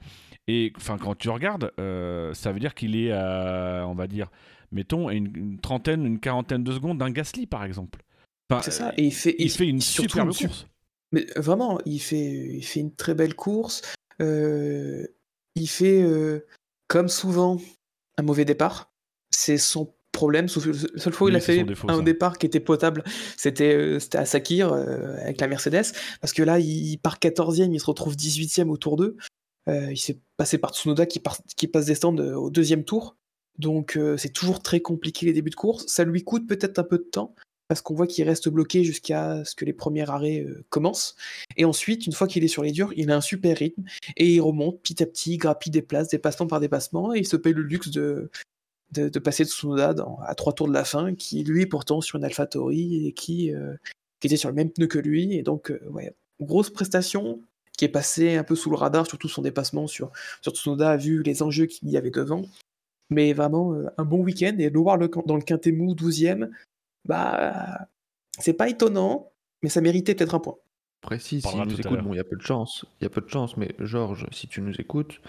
[0.46, 4.30] Et enfin, quand tu regardes, ça veut dire qu'il est à, on va dire,
[4.72, 8.00] mettons, une, trentaine, une quarantaine de secondes d'un Gasly par exemple.
[8.62, 10.66] c'est ça, et il fait, il, fait une superbe course.
[11.12, 13.82] Mais vraiment, il fait, il fait une très belle course.
[14.20, 16.04] il fait
[16.88, 17.58] comme souvent,
[18.18, 18.92] un mauvais départ.
[19.30, 20.46] C'est son problème.
[20.46, 23.02] La seule fois où il a fait un départ qui était potable,
[23.36, 25.92] c'était euh, à Sakir euh, avec la Mercedes.
[26.20, 29.16] Parce que là, il, part 14e, il se retrouve 18e au tour 2.
[29.68, 33.16] Euh, il s'est passé par Tsunoda qui, passe des stands au deuxième tour.
[33.58, 35.86] Donc c'est toujours très compliqué les débuts de course.
[35.86, 37.34] Ça lui coûte peut-être un peu de temps
[37.68, 41.16] parce qu'on voit qu'il reste bloqué jusqu'à ce que les premiers arrêts euh, commencent.
[41.56, 43.84] Et ensuite, une fois qu'il est sur les durs, il a un super rythme
[44.16, 47.36] et il remonte petit à petit, grappille des places, dépassement par dépassement, et il se
[47.36, 48.30] paye le luxe de,
[49.22, 49.94] passer Tsunoda
[50.26, 53.52] à trois tours de la fin, qui lui est pourtant sur une AlphaTauri et qui,
[54.22, 55.34] était sur le même pneu que lui.
[55.34, 55.72] Et donc,
[56.40, 57.40] grosse prestation
[57.76, 60.10] qui est passée un peu sous le radar, surtout son dépassement sur,
[60.42, 62.42] sur Tsunoda, vu les enjeux qu'il y avait devant.
[63.10, 64.56] Mais vraiment, un bon week-end.
[64.58, 66.50] Et le voir dans le Quintet Mou 12e,
[67.04, 67.88] bah,
[68.38, 70.56] c'est pas étonnant, mais ça méritait peut-être un point.
[71.00, 73.20] Précis, si nous écoute, bon, il y a peu de chance, il y a peu
[73.20, 75.20] de chance, mais Georges, si tu nous écoutes,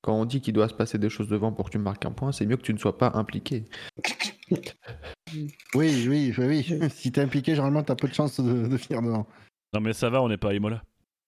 [0.00, 2.12] quand on dit qu'il doit se passer des choses devant pour que tu marques un
[2.12, 3.66] point, c'est mieux que tu ne sois pas impliqué.
[5.74, 6.80] oui, oui, oui.
[6.90, 9.26] Si t'es impliqué, généralement, t'as peu de chance de, finir devant.
[9.74, 10.82] Non, mais ça va, on n'est pas à Imola.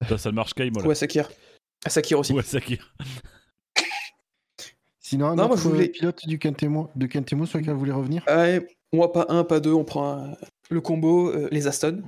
[0.08, 0.86] Ça, ça marche qu'à Imola.
[0.86, 1.30] Ou à Sakir.
[1.84, 2.32] À Sakir aussi.
[2.32, 2.94] Ou à Sakir.
[5.00, 5.88] Sinon, non, moi, je voulais...
[5.88, 8.24] pilote du Kentemo, de Kentemo sur lequel vous voulez revenir?
[8.92, 10.36] Moi, pas un, pas deux, on prend
[10.70, 12.02] le combo, euh, les Aston,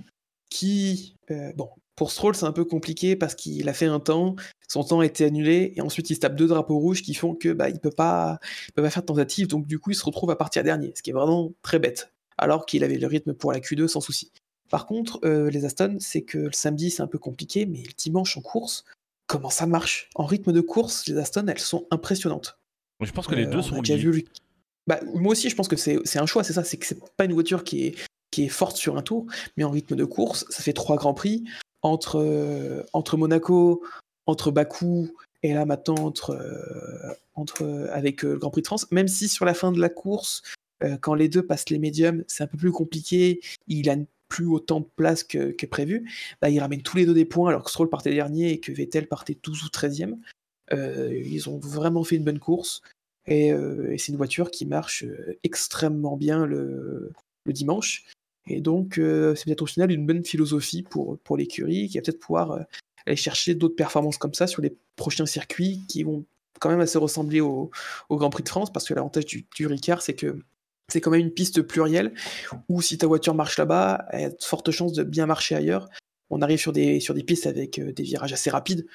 [0.51, 4.37] qui, euh, bon, pour Stroll, c'est un peu compliqué parce qu'il a fait un temps,
[4.69, 7.35] son temps a été annulé, et ensuite il se tape deux drapeaux rouges qui font
[7.35, 8.39] que bah, il peut pas,
[8.75, 11.03] peut pas faire de tentative, donc du coup il se retrouve à partir dernier, ce
[11.03, 14.33] qui est vraiment très bête, alors qu'il avait le rythme pour la Q2 sans souci.
[14.73, 17.93] Par contre, euh, les Aston, c'est que le samedi c'est un peu compliqué, mais le
[17.95, 18.87] dimanche en course,
[19.27, 20.09] comment ça marche?
[20.15, 22.59] En rythme de course, les Aston, elles sont impressionnantes.
[23.03, 24.25] Je pense que les euh, deux sont liés.
[24.87, 27.27] Bah, moi aussi, je pense que c'est un choix, c'est ça, c'est que c'est pas
[27.27, 27.95] une voiture qui est,
[28.31, 29.27] qui est forte sur un tour,
[29.59, 31.45] mais en rythme de course, ça fait trois grands prix
[31.83, 33.85] entre, euh, entre Monaco,
[34.25, 35.11] entre Bakou
[35.43, 36.41] et là maintenant entre,
[37.35, 40.43] entre, avec le Grand Prix de France, même si sur la fin de la course,
[41.01, 43.97] quand les deux passent les médiums, c'est un peu plus compliqué, il a
[44.33, 46.11] plus autant de place que, prévu,
[46.41, 48.73] bah, ils ramènent tous les deux des points alors que Stroll partait dernier et que
[48.73, 50.17] Vettel partait 12 ou 13e.
[50.73, 52.81] ils ont vraiment fait une bonne course
[53.27, 53.53] et,
[53.99, 55.05] c'est une voiture qui marche
[55.45, 57.13] extrêmement bien le,
[57.47, 58.05] dimanche.
[58.47, 62.03] Et donc, euh, c'est peut-être au final une bonne philosophie pour, pour l'écurie qui va
[62.03, 62.63] peut-être pouvoir euh,
[63.07, 66.25] aller chercher d'autres performances comme ça sur les prochains circuits qui vont
[66.61, 67.71] quand même assez ressembler au,
[68.11, 70.39] Grand Prix de France parce que l'avantage du Ricard, c'est que
[70.89, 72.15] c'est quand même une piste plurielle
[72.69, 75.89] où si ta voiture marche là-bas, elle a de fortes chances de bien marcher ailleurs.
[76.31, 78.87] On arrive sur des, sur des pistes avec euh, des virages assez rapides.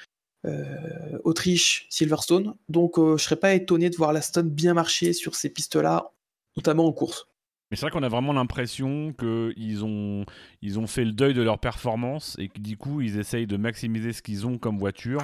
[1.24, 2.54] Autriche, Silverstone.
[2.68, 6.12] Donc je serais pas étonné de voir l'Aston bien marcher sur ces pistes-là,
[6.56, 7.26] notamment en course.
[7.70, 10.24] Mais c'est vrai qu'on a vraiment l'impression qu'ils ont,
[10.62, 13.58] ils ont fait le deuil de leur performance et que du coup, ils essayent de
[13.58, 15.20] maximiser ce qu'ils ont comme voiture.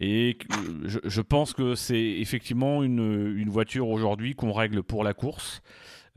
[0.00, 0.38] Et
[0.84, 5.62] je, je pense que c'est effectivement une, une voiture aujourd'hui qu'on règle pour la course.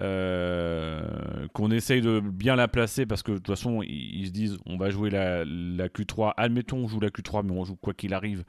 [0.01, 4.57] Euh, qu'on essaye de bien la placer parce que de toute façon ils, se disent
[4.65, 7.93] on va jouer la, la, Q3 admettons on joue la Q3 mais on joue quoi
[7.93, 8.43] qu'il arrive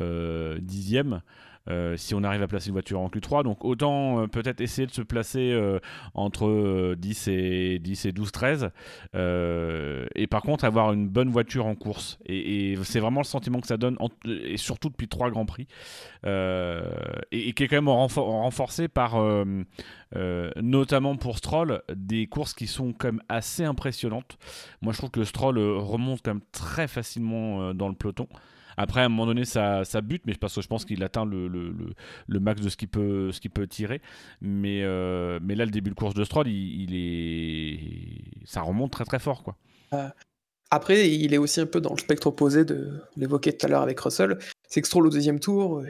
[0.00, 1.20] euh, dixième
[1.68, 3.42] euh, si on arrive à placer une voiture en Q3.
[3.42, 5.80] Donc autant euh, peut-être essayer de se placer euh,
[6.14, 8.70] entre 10 et 10 et 12 13
[9.14, 13.66] et par contre avoir une bonne voiture en course et, c'est vraiment le sentiment que
[13.66, 15.66] ça donne et surtout depuis trois grands prix
[16.24, 19.16] et, qui est quand même renforcé par
[20.14, 24.38] notamment pour Stroll des courses qui sont quand même assez impressionnantes
[24.82, 28.28] moi je trouve que Stroll remonte quand même très facilement dans le peloton
[28.76, 31.24] après, à un moment donné, ça, ça bute, mais parce que je pense qu'il atteint
[31.24, 31.72] le, le,
[32.26, 34.02] le, max de ce qu'il peut, ce peut tirer.
[34.40, 38.46] Mais, euh, mais là, le début de course de Stroll, il, est...
[38.46, 39.42] ça remonte très très fort.
[39.42, 39.56] quoi.
[39.94, 40.08] Euh,
[40.70, 43.82] après, il est aussi un peu dans le spectre opposé de l'évoquer tout à l'heure
[43.82, 44.38] avec Russell.
[44.68, 45.82] C'est que Stroll au deuxième tour,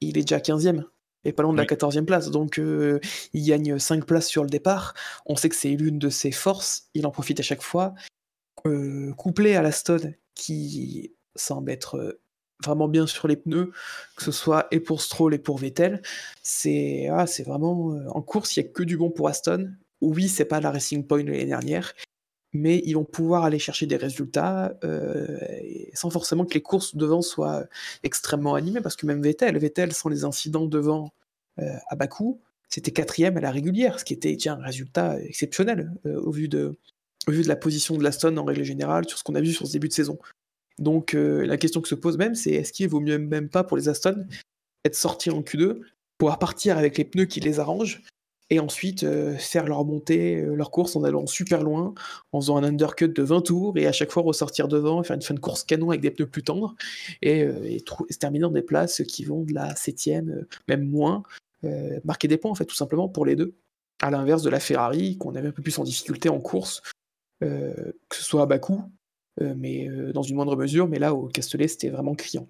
[0.00, 0.84] il est déjà 15e
[1.24, 2.30] et pas loin de la 14e place.
[2.30, 3.00] Donc euh,
[3.34, 4.94] il gagne 5 places sur le départ.
[5.26, 6.88] On sait que c'est l'une de ses forces.
[6.94, 7.94] Il en profite à chaque fois.
[9.16, 12.18] couplé à la Stone qui semble être
[12.64, 13.72] vraiment bien sur les pneus,
[14.16, 16.02] que ce soit et pour Stroll et pour Vettel.
[16.42, 19.70] C'est ah, vraiment euh, en course, il n'y a que du bon pour Aston.
[20.00, 21.92] Oui, c'est pas la Racing Point l'année dernière,
[22.52, 25.38] mais ils vont pouvoir aller chercher des résultats euh,
[25.94, 27.66] sans forcément que les courses devant soient
[28.02, 31.10] extrêmement animées, parce que même Vettel, Vettel sans les incidents devant
[31.58, 36.30] euh, à Bakou, c'était quatrième à la régulière, ce qui était un résultat exceptionnel au,
[36.30, 36.78] vu de,
[37.26, 39.52] au vu de la position de l'Aston en règle générale, sur ce qu'on a vu
[39.52, 40.18] sur ce début de saison.
[40.80, 43.62] Donc euh, la question que se pose même, c'est est-ce qu'il vaut mieux même pas
[43.62, 44.26] pour les Aston
[44.84, 45.80] être sortis en Q2,
[46.16, 48.02] pouvoir partir avec les pneus qui les arrangent,
[48.48, 51.94] et ensuite euh, faire leur montée, euh, leur course en allant super loin,
[52.32, 55.22] en faisant un undercut de 20 tours, et à chaque fois ressortir devant, faire une
[55.22, 56.74] fin de course canon avec des pneus plus tendres,
[57.20, 57.46] et,
[58.10, 61.22] se terminer dans des places qui vont de la 7ème, même moins,
[62.04, 63.54] marquer des points en fait tout simplement pour les deux.
[64.00, 66.80] À l'inverse de la Ferrari, qu'on avait un peu plus en difficulté en course,
[67.40, 68.48] que ce soit à euh,
[69.56, 70.88] mais euh, dans une moindre mesure.
[70.88, 72.48] Mais là, au Castellet, c'était vraiment criant.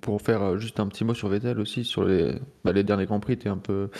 [0.00, 2.34] pour, faire euh, juste un petit mot sur Vettel aussi, sur les,
[2.64, 3.90] bah, les derniers Grands Prix, un peu...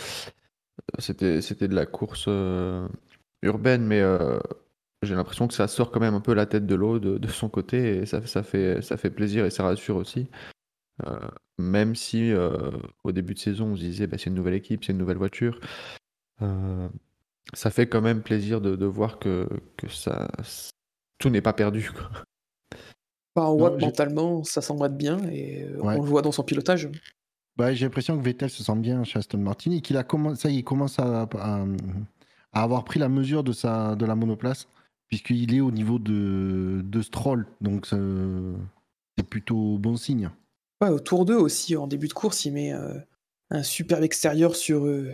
[0.99, 2.29] c'était, c'était de la course
[3.43, 4.03] urbaine, mais
[5.03, 7.49] j'ai l'impression que ça sort quand même un peu la tête de l'eau de, son
[7.49, 10.29] côté, et ça, ça, fait, ça fait plaisir et ça rassure aussi.
[11.59, 12.33] même si
[13.05, 15.19] au début de saison, on se disait bah, c'est une nouvelle équipe, c'est une nouvelle
[15.19, 15.61] voiture.
[17.53, 19.47] ça fait quand même plaisir de, voir que,
[19.77, 20.29] que ça,
[21.21, 21.93] tout n'est pas perdu.
[21.93, 22.11] Quoi.
[23.37, 26.89] Bah, mentalement, ça semble être bien et on le voit dans son pilotage.
[27.57, 30.43] Bah, j'ai l'impression que Vettel se sent bien chez Aston Martin et qu'il a commencé,
[30.43, 31.29] ça il commence à,
[32.53, 34.67] avoir pris la mesure de, sa, de la monoplace,
[35.09, 37.47] puisqu'il est au niveau de, de Stroll.
[37.61, 40.31] Donc c'est plutôt bon signe.
[40.81, 42.99] Ouais, au tour 2 aussi, en début de course, il met euh,
[43.51, 45.13] un superbe extérieur sur euh,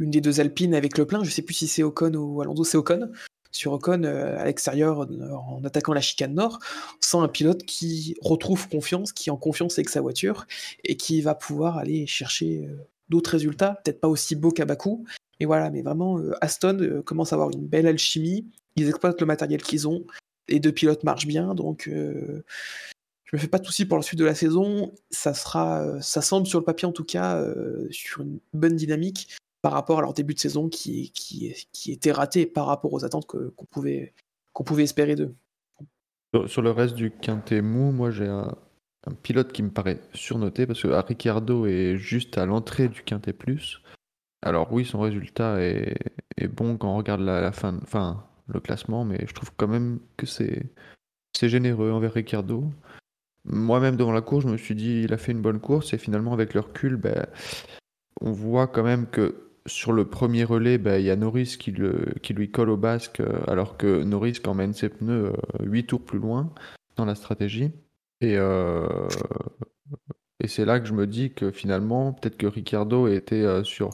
[0.00, 1.22] une des deux Alpines avec le plein.
[1.22, 3.12] Je sais plus si c'est Ocon ou Alonso, c'est Ocon.
[3.54, 6.58] Sur Ocon, euh, à l'extérieur, en attaquant la chicane nord,
[7.00, 10.46] sent un pilote qui retrouve confiance, qui est en confiance avec sa voiture
[10.84, 12.68] et qui va pouvoir aller chercher
[13.08, 15.04] d'autres résultats, peut-être pas aussi beaux qu'à Bakou.
[15.40, 18.46] Et voilà, mais vraiment, Aston commence à avoir une belle alchimie.
[18.76, 20.04] Ils exploitent le matériel qu'ils ont.
[20.48, 21.88] Les deux pilotes marchent bien, donc
[23.34, 24.92] je me fais pas de soucis pour la suite de la saison.
[25.10, 28.76] Ça sera, euh, ça semble sur le papier en tout cas euh, sur une bonne
[28.76, 31.10] dynamique par rapport à leur début de saison qui,
[31.86, 34.12] était raté par rapport aux attentes qu'on pouvait,
[34.52, 35.34] qu'on pouvait espérer d'eux.
[36.48, 38.54] Sur le reste du quintet mou, moi j'ai un,
[39.22, 43.80] pilote qui me paraît surnoté parce que Ricciardo est juste à l'entrée du quintet plus.
[44.42, 45.96] Alors oui, son résultat est,
[46.50, 50.26] bon quand on regarde la, fin, enfin, le classement, mais je trouve quand même que
[50.26, 50.70] c'est
[51.40, 52.64] généreux envers Ricciardo.
[53.46, 55.94] Moi-même, devant la course, je me suis dit, il a fait une bonne course.
[55.94, 57.26] Et finalement, avec le recul, ben,
[58.22, 61.72] on voit quand même que sur le premier relais, ben, il y a Norris qui,
[61.72, 66.18] lui colle au basque, euh, alors que Norris emmène ses pneus 8 euh, tours plus
[66.18, 66.52] loin
[66.96, 67.70] dans la stratégie.
[68.20, 68.86] Et, euh,
[70.40, 73.90] et c'est là que je me dis que finalement, peut-être que Ricciardo était sur,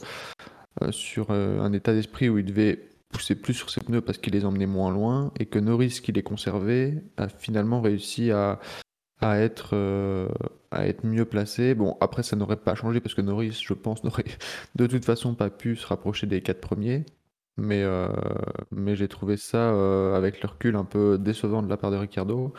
[0.91, 4.45] sur un état d'esprit où il devait pousser plus sur ses pneus parce qu'il les
[4.45, 8.61] emmenait moins loin, et que Norris, qui les conservait, a finalement réussi à,
[9.23, 9.77] être,
[10.71, 11.75] à être mieux placé.
[11.75, 14.25] Bon, après, ça n'aurait pas changé parce que Norris, je pense, n'aurait
[14.75, 17.05] de toute façon pas pu se rapprocher des quatre premiers.
[17.57, 18.09] Mais, euh,
[18.71, 21.97] mais j'ai trouvé ça, euh, avec le recul, un peu décevant de la part de
[21.97, 22.55] Ricardo.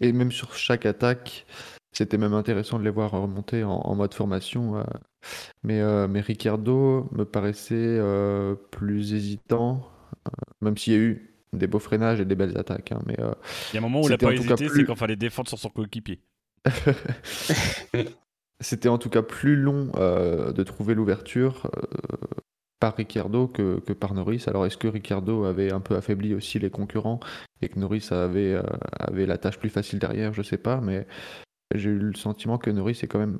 [0.00, 1.46] Et même sur chaque attaque,
[1.92, 4.82] c'était même intéressant de les voir remonter en, mode formation.
[5.62, 8.00] mais, mais Ricardo me paraissait
[8.70, 9.86] plus hésitant,
[10.62, 12.92] même s'il y a eu des beaux freinages et des belles attaques.
[12.92, 13.32] Hein, mais, euh,
[13.72, 15.58] il y a un moment où il n'a pas hésité, c'est quand fallait défendre sur
[15.58, 16.20] son coéquipier.
[18.60, 21.86] C'était en tout cas plus long euh, de trouver l'ouverture euh,
[22.78, 24.44] par Ricciardo que, que, par Norris.
[24.46, 27.20] Alors est-ce que Ricciardo avait un peu affaibli aussi les concurrents
[27.62, 28.60] et que Norris avait,
[28.98, 30.34] avait la tâche plus facile derrière?
[30.34, 31.06] Je sais pas, mais
[31.74, 33.38] j'ai eu le sentiment que Norris est quand même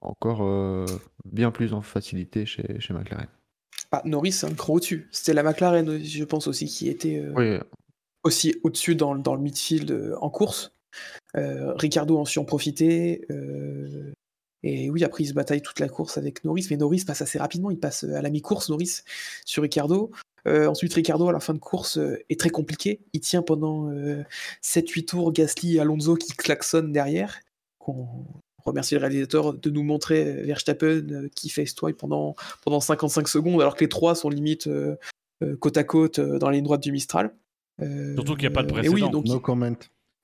[0.00, 0.86] encore
[1.26, 3.28] bien plus en facilité chez, chez McLaren.
[3.90, 5.08] Ah, Norris, c'est un cran au-dessus.
[5.10, 7.60] C'était la McLaren, je pense aussi, qui était euh,
[8.22, 10.72] aussi au-dessus dans, dans, le midfield euh, en course.
[11.36, 13.26] Euh, Ricardo en su en profiter.
[14.62, 17.38] et oui, après, il se bataille toute la course avec Norris, mais Norris passe assez
[17.38, 17.70] rapidement.
[17.70, 19.02] Il passe à la mi-course, Norris,
[19.44, 20.10] sur Ricardo.
[20.46, 23.00] ensuite, Ricardo, à la fin de course, est très compliqué.
[23.12, 23.90] Il tient pendant
[24.62, 27.40] 7-8 tours Gasly et Alonso qui klaxonnent derrière
[28.68, 33.60] remercier le réalisateur de nous montrer Verstappen euh, qui fait histoire pendant, pendant 55 secondes,
[33.60, 34.96] alors que les trois sont limite euh,
[35.42, 37.34] euh, côte à côte dans la ligne droite du Mistral.
[37.80, 38.94] Surtout qu'il n'y a pas de précédent.
[38.94, 39.76] Oui, donc, no comment.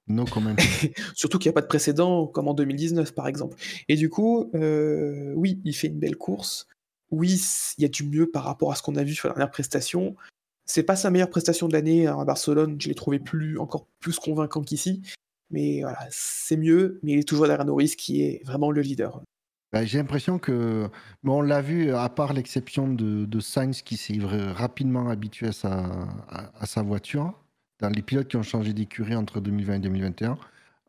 [0.07, 0.55] No comment.
[1.15, 3.57] Surtout qu'il n'y a pas de précédent, comme en 2019 par exemple.
[3.89, 6.69] Et du coup, oui, il fait une belle course.
[7.11, 7.41] Oui,
[7.79, 9.51] il y a du mieux par rapport à ce qu'on a vu sur la dernière
[9.51, 10.17] prestation.
[10.67, 12.77] C'est pas sa meilleure prestation de l'année hein, à Barcelone.
[12.81, 15.03] Je l'ai trouvé plus, encore plus convaincant qu'ici.
[15.51, 19.23] Mais voilà, c'est mieux, mais il est toujours derrière Norris qui est vraiment le leader.
[19.73, 20.89] Bah, j'ai l'impression que,
[21.25, 26.09] on l'a vu, à part l'exception de, de, Sainz qui s'est rapidement habitué à sa,
[26.29, 27.44] à, sa, voiture,
[27.85, 30.39] dans les pilotes qui ont changé d'écurie entre 2020 et 2021,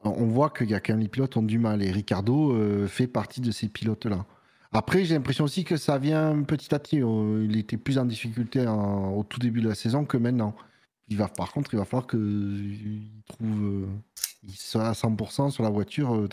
[0.04, 1.84] on voit qu'il y a quand même les pilotes qui ont du mal.
[1.84, 4.26] Et Ricardo euh, fait partie de ces pilotes-là.
[4.72, 7.02] Après, j'ai l'impression aussi que ça vient petit à petit.
[7.02, 10.56] Euh, il était plus en difficulté au tout début de la saison que maintenant.
[11.10, 13.64] Il va, par contre, il va falloir qu'il trouve.
[13.64, 13.86] Euh,
[14.44, 16.28] il sera à 100% sur la voiture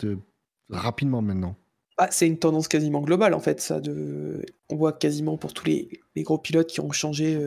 [0.69, 1.55] rapidement maintenant.
[1.97, 3.81] Ah, c'est une tendance quasiment globale en fait, ça.
[4.69, 7.37] On voit quasiment pour tous les, gros pilotes qui ont changé,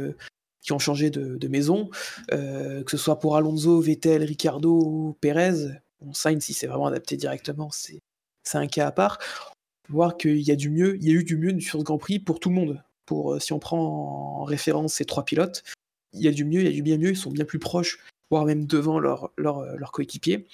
[0.67, 1.89] qui ont changé de, maison,
[2.33, 5.69] euh, que ce soit pour Alonso, Vettel, Ricardo, Perez.
[6.01, 8.03] On Sainz, si c'est vraiment adapté directement, c'est
[8.53, 9.19] un cas à part.
[9.21, 11.79] On peut voir qu'il y a du mieux, il y a eu du mieux sur
[11.79, 12.83] ce Grand Prix pour tout le monde.
[13.07, 15.63] Pour, si on prend en référence ces trois pilotes,
[16.13, 17.61] il y a du mieux, il y a du bien mieux, ils sont bien plus
[17.61, 17.99] proches
[18.31, 20.47] voire même devant leur, leur, leur coéquipier.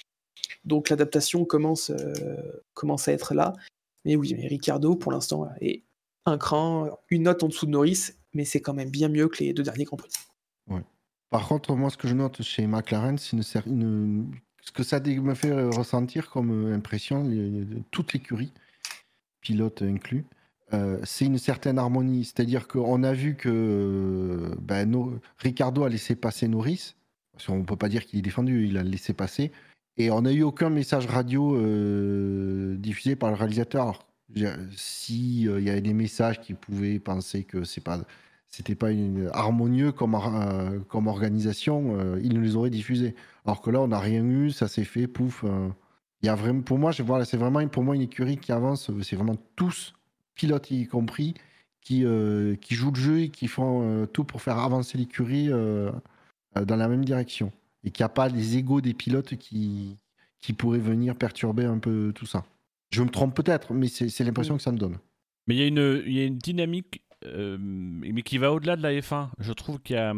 [0.64, 3.54] Donc l'adaptation commence, euh, commence à être là.
[4.04, 5.82] Mais oui, mais Ricardo, pour l'instant, est
[6.26, 9.42] un cran, une note en dessous de Norris, mais c'est quand même bien mieux que
[9.42, 10.10] les deux derniers Grands Prix.
[10.68, 10.82] Ouais.
[11.30, 15.34] Par contre, moi, ce que je note chez McLaren, c'est une, ce que ça me
[15.34, 17.28] fait ressentir comme impression,
[17.90, 18.52] toute l'écurie,
[19.40, 20.24] pilote inclus,
[21.04, 22.24] c'est une certaine harmonie.
[22.24, 26.94] C'est-à-dire qu'on a vu que ben, Ricardo a laissé passer Norris.
[27.48, 29.52] On ne peut pas dire qu'il est défendu, il a laissé passer.
[29.96, 31.56] Et on n'a eu aucun message radio
[32.76, 34.06] diffusé par le réalisateur.
[34.76, 38.00] S'il y avait des messages qui pouvaient penser que c'est pas
[38.52, 38.88] c'était pas
[39.32, 43.14] harmonieux comme, euh, organisation, euh, ils nous les auraient diffusés.
[43.46, 45.42] Alors que là, on n'a rien eu, ça s'est fait, pouf.
[45.44, 45.70] Euh.
[46.22, 48.90] Il vraiment, pour moi, c'est vraiment pour moi une écurie qui avance.
[49.02, 49.94] C'est vraiment tous,
[50.34, 51.34] pilotes y compris,
[51.80, 57.04] qui, jouent le jeu et qui font tout pour faire avancer l'écurie dans la même
[57.04, 57.50] direction.
[57.82, 59.98] Et qu'il n'y a pas les égaux des pilotes qui
[60.56, 62.44] pourraient venir perturber un peu tout ça.
[62.92, 64.98] Je me trompe peut-être, mais c'est l'impression que ça me donne.
[65.46, 68.76] Mais il y, a une, il y a une dynamique euh, mais qui va au-delà
[68.76, 69.28] de la F1.
[69.38, 70.14] Je trouve qu'il y a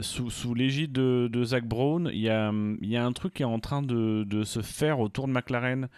[0.00, 3.34] sous, sous l'égide de, de, Zach Brown, il y, a, il y, a, un truc
[3.34, 5.88] qui est en train de, de se faire autour de McLaren,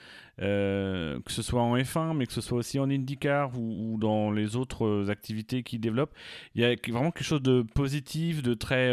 [0.42, 4.30] euh, que ce soit en F1, mais que ce soit aussi en IndyCar ou, dans
[4.30, 6.14] les autres activités qu'ils développent.
[6.54, 8.90] Il y a vraiment quelque chose de positif, de très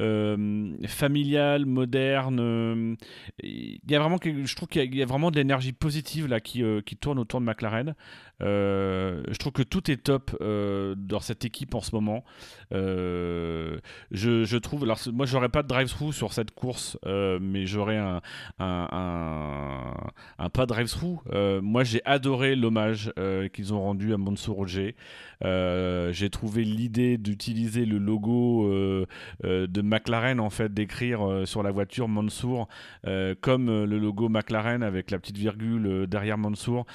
[0.00, 2.96] euh, familial, moderne.
[3.42, 6.62] il y a vraiment, je trouve qu'il y, a vraiment de l'énergie positive là qui,
[6.84, 7.94] qui tourne autour de McLaren.
[8.42, 12.24] Euh, je trouve que tout est top euh, dans cette équipe en ce moment.
[12.72, 13.78] Euh,
[14.26, 18.20] je, je, trouve, alors moi j'aurais pas de drive-through sur cette course, mais j'aurais un,
[20.52, 21.20] pas drive-through.
[21.62, 23.12] moi j'ai adoré l'hommage
[23.52, 24.96] qu'ils ont rendu à Mansour Roger.
[25.42, 28.68] j'ai trouvé l'idée d'utiliser le logo
[29.44, 32.68] de McLaren en fait, d'écrire sur la voiture Mansour
[33.40, 36.86] comme le logo McLaren avec la petite virgule derrière Mansour.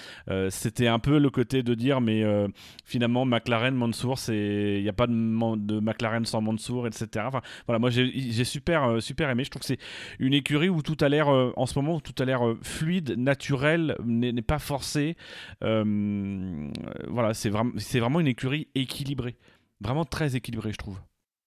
[0.50, 2.48] C'était un peu le côté de dire, mais euh,
[2.86, 5.14] finalement, McLaren, Mansour, il n'y a pas de,
[5.56, 7.21] de, McLaren sans Mansour, etc.
[7.30, 9.44] Voilà, moi j'ai super, euh, super aimé.
[9.44, 9.80] Je trouve que c'est
[10.20, 13.96] une écurie où tout a l'air, euh, en ce moment, tout a l'air fluide, naturel,
[14.06, 15.16] n'est pas forcé.
[15.62, 19.36] voilà, c'est vraiment, vraiment une écurie équilibrée.
[19.82, 21.00] Vraiment très équilibrée, je trouve.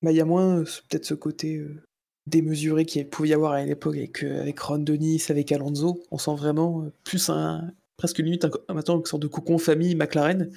[0.03, 1.64] Bah, il y a moins peut-être ce côté
[2.27, 6.03] démesuré qu'il pouvait y avoir à l'époque avec, avec Ron Denis, avec Alonso.
[6.11, 10.51] On sent vraiment plus un, presque limite un, maintenant une sorte de cocon famille McLaren,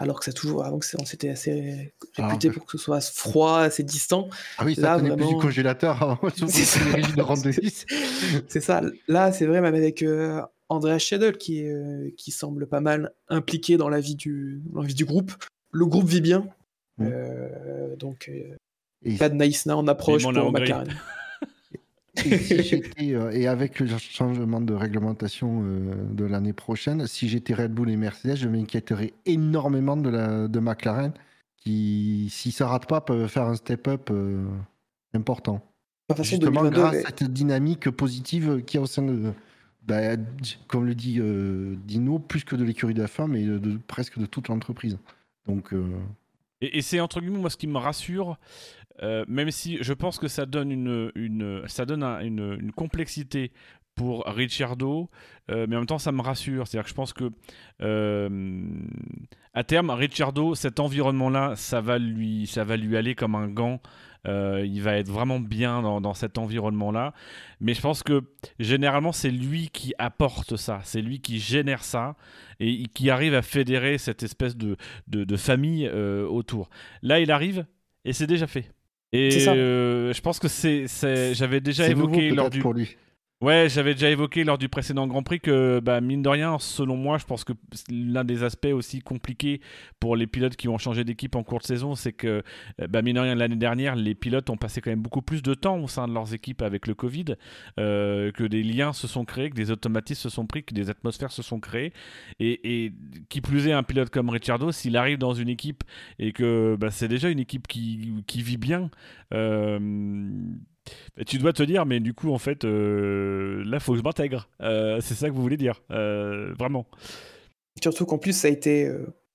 [0.00, 3.82] alors que ça toujours avant que c'était assez réputé pour que ce soit froid, assez
[3.82, 4.30] distant.
[4.56, 6.18] Ah oui, ça tenait plus du congélateur
[8.48, 8.80] c'est ça.
[9.08, 10.40] Là, c'est vrai, même avec euh,
[10.70, 14.88] Andreas Schedel qui, euh, qui semble pas mal impliqué dans la vie du, dans la
[14.88, 15.32] vie du groupe.
[15.70, 16.48] Le groupe vit bien.
[16.96, 17.08] Mmh.
[17.12, 18.30] Euh, donc,
[19.18, 20.88] pas de naïsna en approche pour McLaren.
[23.00, 27.90] Euh, et, avec le changement de réglementation euh, de l'année prochaine, si j'étais Red Bull
[27.90, 31.12] et Mercedes, je m'inquiéterais énormément de, la, de McLaren,
[31.56, 34.44] qui, si ça rate pas, peut faire un step-up euh,
[35.14, 35.64] important.
[36.18, 39.32] Justement, grâce à cette dynamique positive qui y a au sein de,
[39.82, 40.16] bah,
[40.66, 41.20] comme le dit
[41.86, 44.98] Dino, plus que de l'écurie de la fin, mais de, presque de toute l'entreprise.
[45.46, 45.72] Donc.
[46.60, 48.38] Et, et c'est entre guillemets, moi, ce qui me rassure,
[49.02, 53.52] euh, même si je pense que ça donne une, une ça donne une, une, complexité
[53.94, 55.10] pour Ricciardo,
[55.50, 56.66] euh, mais en même temps ça me rassure.
[56.66, 57.30] C'est-à-dire que je pense que
[57.82, 58.68] euh,
[59.54, 63.80] à terme, Ricciardo, cet environnement-là, ça va lui, ça va lui aller comme un gant.
[64.26, 67.14] il va être vraiment bien dans, dans cet environnement-là.
[67.60, 68.22] Mais je pense que
[68.58, 72.16] généralement, c'est lui qui apporte ça, c'est lui qui génère ça
[72.60, 74.76] et qui arrive à fédérer cette espèce de,
[75.08, 76.68] de famille autour.
[77.02, 77.64] Là, il arrive
[78.04, 78.70] et c'est déjà fait.
[79.12, 80.86] Et euh, je pense que c'est,
[81.34, 82.60] j'avais déjà évoqué lors du.
[82.60, 82.96] Pour lui.
[83.40, 86.94] Ouais, j'avais déjà évoqué lors du précédent Grand Prix que, bah, mine de rien, selon
[86.96, 87.54] moi, je pense que
[87.90, 89.62] l'un des aspects aussi compliqués
[89.98, 92.42] pour les pilotes qui ont changé d'équipe en cours de saison, c'est que,
[92.82, 95.40] euh, bah, mine de rien, l'année dernière, les pilotes ont passé quand même beaucoup plus
[95.40, 97.36] de temps au sein de leurs équipes avec le Covid,
[97.78, 100.90] euh, que des liens se sont créés, que des automatismes se sont pris, que des
[100.90, 101.94] atmosphères se sont créées.
[102.40, 102.92] Et,
[103.30, 105.82] qui plus est, un pilote comme Ricciardo, s'il arrive dans une équipe
[106.18, 108.90] et que bah, c'est déjà une équipe qui, qui vit bien,
[109.32, 109.78] euh,
[111.26, 114.48] tu dois te dire, mais du coup, en fait, euh, là, faut que je m'intègre.
[114.60, 116.86] Euh, c'est ça que vous voulez dire, euh, vraiment.
[117.82, 118.90] Surtout qu'en plus, ça a été,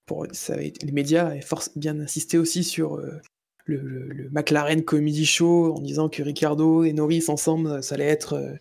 [0.06, 3.02] pour, ça les médias ont bien insisté aussi sur
[3.66, 8.58] le, McLaren Comedy Show en disant que Ricardo et Norris ensemble, ça allait être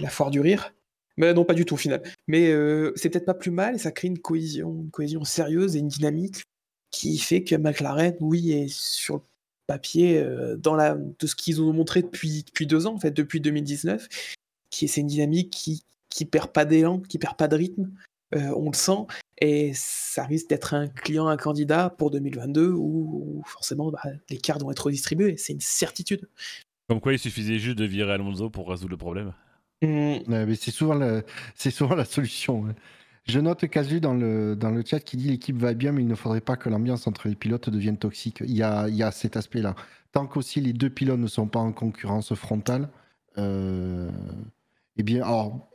[0.00, 0.74] la foire du rire.
[1.18, 2.02] Mais non, pas du tout au final.
[2.26, 2.52] Mais
[2.96, 5.88] c'est peut-être pas plus mal et ça crée une cohésion, une cohésion sérieuse et une
[5.88, 6.42] dynamique
[6.90, 9.22] qui fait que McLaren, oui, est sur le
[9.72, 13.10] papier euh, dans la, de ce qu'ils ont montré depuis, depuis deux ans, en fait,
[13.10, 14.06] depuis 2019,
[14.68, 17.90] qui c'est une dynamique qui, qui perd pas d'élan, qui perd pas de rythme.
[18.34, 19.06] Euh, on le sent,
[19.40, 24.62] et ça risque d'être un client, un candidat pour 2022 où, forcément bah, les cartes
[24.62, 26.28] vont être redistribuées, c'est une certitude.
[26.88, 29.32] Comme quoi il suffisait juste de virer Alonso pour résoudre le problème.
[29.82, 30.18] Mm.
[30.26, 31.22] mais c'est souvent, la...
[31.56, 32.74] souvent la solution.
[33.24, 36.08] Je note Casu dans le, dans le chat qui dit l'équipe va bien, mais il
[36.08, 38.42] ne faudrait pas que l'ambiance entre les pilotes devienne toxique.
[38.44, 39.76] Il y a, il y a cet aspect-là.
[40.10, 42.88] Tant qu'aussi les deux pilotes ne sont pas en concurrence frontale,
[43.38, 44.10] euh,
[44.96, 45.70] eh bien, alors,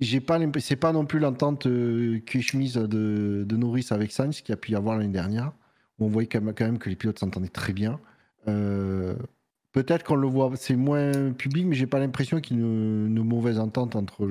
[0.00, 4.52] j'ai pas c'est pas non plus l'entente euh, de, de Norris avec Sainz qu'il y
[4.52, 5.52] a pu y avoir l'année dernière,
[5.98, 8.00] où on voyait quand même, que les pilotes s'entendaient très bien.
[8.46, 9.16] Euh,
[9.72, 13.24] peut-être qu'on le voit, c'est moins public, mais j'ai pas l'impression qu'il y ait une,
[13.24, 14.28] mauvaise entente entre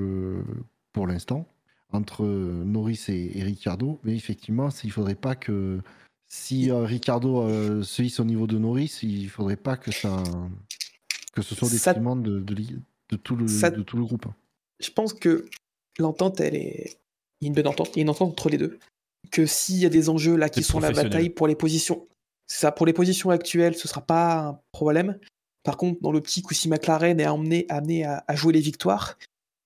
[0.94, 1.48] pour l'instant
[1.94, 4.00] entre Norris et, et, Ricciardo.
[4.04, 5.80] Mais effectivement, il faudrait pas que
[6.28, 10.24] si euh, Ricciardo euh, se hisse au niveau de Norris, il faudrait pas que ça
[11.34, 11.78] que ce soit des
[12.22, 14.28] de, de, tout le, de tout le groupe.
[14.80, 15.46] Je pense que
[15.98, 16.98] l'entente, elle est.
[17.42, 18.80] Il y a une bonne entente, il y a une entente entre les deux.
[19.32, 22.08] Que s'il y a des enjeux là qui sont la bataille pour les positions,
[22.48, 25.20] ça, pour les positions actuelles, ce sera pas un problème.
[25.64, 29.18] Par contre, dans l'optique où si McLaren est amené, amené à, jouer les victoires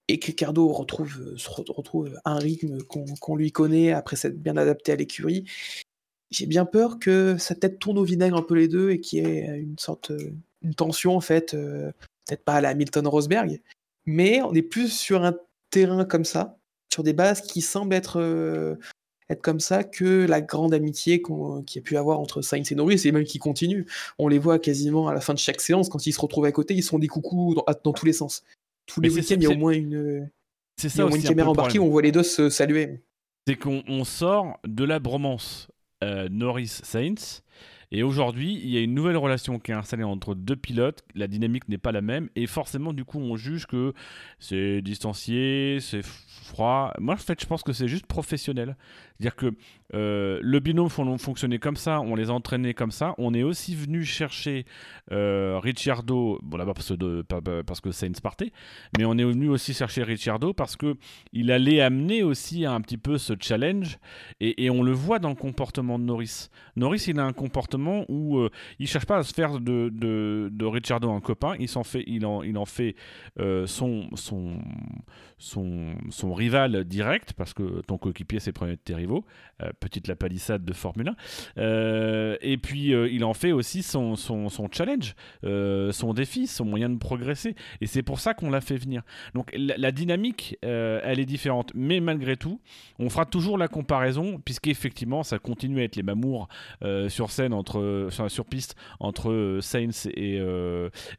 [0.07, 4.95] et que Ricardo retrouve, retrouve un rythme qu'on lui connaît après s'être bien adapté à
[4.95, 5.45] l'écurie,
[6.31, 9.19] j'ai bien peur que ça peut-être tourne au vinaigre un peu les deux et qu'il
[9.19, 10.11] y ait une sorte
[10.61, 11.91] une tension en fait, euh,
[12.25, 13.61] peut-être pas à la Hamilton Rosberg,
[14.05, 15.35] mais on est plus sur un
[15.69, 16.57] terrain comme ça,
[16.91, 18.75] sur des bases qui semblent être, euh,
[19.29, 22.75] être comme ça que la grande amitié qu'il y a pu avoir entre Sainz et
[22.75, 23.85] Norris, et même qui continue.
[24.17, 26.51] On les voit quasiment à la fin de chaque séance, quand ils se retrouvent à
[26.51, 28.43] côté, ils sont des coucous dans, tous les sens.
[28.87, 30.29] Tous les week-ends, il y a au moins une,
[30.77, 33.03] c'est ça une caméra embarquée où on voit les deux se saluer.
[33.45, 35.69] C'est qu'on sort de la bromance
[36.03, 37.43] euh, Norris-Sainz
[37.91, 41.03] et aujourd'hui, il y a une nouvelle relation qui est installée entre deux pilotes.
[41.15, 42.29] La dynamique n'est pas la même.
[42.35, 43.93] Et forcément, du coup, on juge que
[44.39, 46.93] c'est distancié, c'est froid.
[46.99, 48.75] Moi, en fait, je pense que c'est juste professionnel.
[49.17, 49.53] C'est-à-dire que
[49.93, 53.15] euh, le binôme fonctionnait comme ça, on les entraînait comme ça.
[53.17, 54.65] On est aussi venu chercher
[55.11, 58.51] euh, Ricciardo, bon là-bas parce, que, que Sainz partait,
[58.97, 60.95] mais on est venu aussi chercher Ricciardo parce que
[61.31, 63.97] il allait amener aussi un petit peu ce challenge
[64.39, 66.49] et, on le voit dans le comportement de Norris.
[66.75, 70.65] Norris, il a un comportement où euh, il cherche pas à se faire de, de,
[70.65, 72.95] Ricciardo un copain, il s'en fait, en, il en fait
[73.39, 74.57] euh, son, son,
[75.37, 79.25] son, rival direct parce que ton coéquipier c'est le premier de tes rivaux.
[79.61, 81.15] Euh, petite la palissade de Formule 1.
[81.57, 86.89] Euh, et puis euh, il en fait aussi son, son, challenge, son défi, son moyen
[86.89, 87.55] de progresser.
[87.81, 89.03] Et c'est pour ça qu'on l'a fait venir.
[89.33, 91.71] Donc la, dynamique, elle est différente.
[91.75, 92.59] Mais malgré tout,
[92.99, 96.47] on fera toujours la comparaison, puisqu'effectivement, ça continue à être les mamours
[97.07, 100.39] sur scène, entre, sur, piste, entre Sainz et,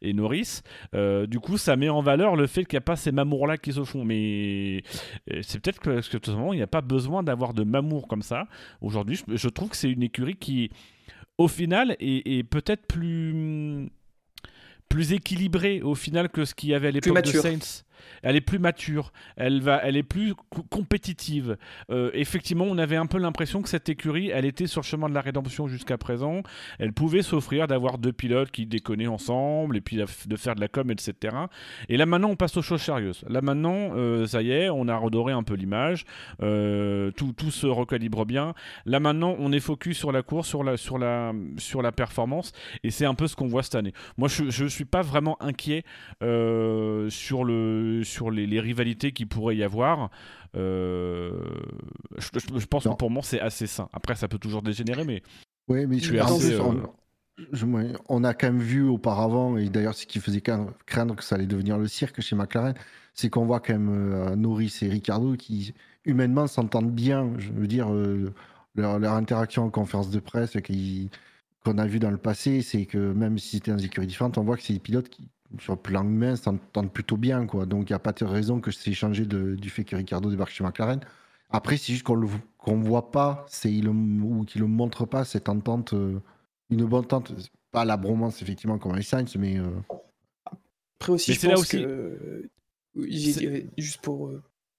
[0.01, 0.61] et Norris.
[0.93, 3.73] du coup, ça met en valeur le fait qu'il n'y a pas ces mamours-là qui
[3.73, 4.05] se font.
[4.09, 4.83] Mais
[5.41, 8.23] c'est peut-être que, que tout simplement, il n'y a pas besoin d'avoir de mamour comme
[8.23, 8.47] ça.
[8.81, 10.71] Aujourd'hui, je, trouve que c'est une écurie qui,
[11.37, 13.89] au final, est, peut-être plus
[14.89, 17.83] plus équilibrée au final que ce qu'il y avait à l'époque de Saints
[18.23, 20.33] elle est plus mature, elle, va, elle est plus
[20.69, 21.57] compétitive.
[21.89, 25.09] Euh, effectivement, on avait un peu l'impression que cette écurie, elle était sur le chemin
[25.09, 26.41] de la rédemption jusqu'à présent.
[26.79, 30.67] Elle pouvait s'offrir d'avoir deux pilotes qui déconnaient ensemble et puis de faire de la
[30.67, 31.35] com, etc.
[31.87, 33.23] Et là maintenant, on passe aux choses sérieuses.
[33.27, 36.05] Là maintenant, euh, ça y est, on a redoré un peu l'image,
[36.41, 38.53] euh, tout, se recalibre bien.
[38.85, 42.51] Là maintenant, on est focus sur la course, sur la, sur la, sur la performance,
[42.83, 43.93] et c'est un peu ce qu'on voit cette année.
[44.17, 45.83] Moi, je ne suis pas vraiment inquiet
[46.21, 50.09] sur le sur les, rivalités qu'il pourrait y avoir.
[50.55, 51.31] Euh,
[52.17, 53.89] je, pense que pour moi, c'est assez sain.
[53.93, 55.21] Après, ça peut toujours dégénérer, mais.
[55.67, 56.55] Oui, mais je suis assez.
[56.55, 61.35] Euh, on a quand même vu auparavant, et d'ailleurs ce qui faisait craindre que ça
[61.35, 62.73] allait devenir le cirque chez McLaren,
[63.13, 65.73] c'est qu'on voit quand même euh, Norris et Ricardo qui
[66.03, 67.31] humainement s'entendent bien.
[67.37, 67.87] Je veux dire,
[68.75, 70.57] leur, interaction en conférence de presse
[71.63, 74.37] qu'on a vu dans le passé, c'est que même si c'était dans des écuries différentes,
[74.37, 77.45] on voit que c'est des pilotes qui, sur le plan humain, s'entendent plutôt bien.
[77.45, 77.65] Quoi.
[77.65, 80.51] Donc, il n'y a pas de raison que c'est changé du fait que Ricardo débarque
[80.51, 80.99] chez McLaren.
[81.49, 85.93] Après, c'est juste qu'on ne voit pas, il ou qu'il ne montre pas cette entente,
[85.93, 86.19] euh,
[86.69, 87.33] une bonne entente.
[87.71, 89.57] Pas la bromance, effectivement, comme avec Sainz, mais.
[89.57, 89.69] Euh,
[90.99, 91.77] Après aussi, je pense que.
[91.77, 92.51] Euh,
[93.77, 94.31] juste pour,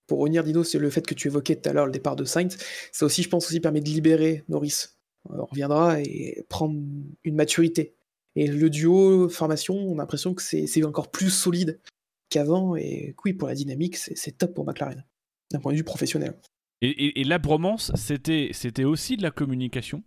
[0.07, 2.25] pour revenir, Dino, c'est le fait que tu évoquais tout à l'heure le départ de
[2.25, 2.57] Sainz.
[2.93, 4.87] Ça aussi, je pense, aussi permet de libérer Norris.
[5.29, 6.81] On reviendra et prendre
[7.25, 7.95] une maturité
[8.37, 11.81] et le duo formation, on a l'impression que c'est encore plus solide
[12.29, 12.77] qu'avant.
[12.77, 15.05] Et oui, pour la dynamique, c'est top pour McLaren,
[15.51, 16.35] d'un point de vue professionnel.
[16.83, 20.03] Et, la bromance, c'était aussi de la communication.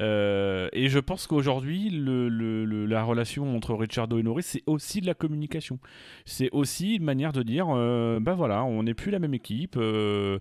[0.00, 5.14] Euh, et je pense qu'aujourd'hui, la relation entre Ricciardo et Norris, c'est aussi de la
[5.14, 5.78] communication.
[6.24, 9.76] C'est aussi une manière de dire, ben voilà, on n'est plus la même équipe.
[9.76, 10.38] Euh,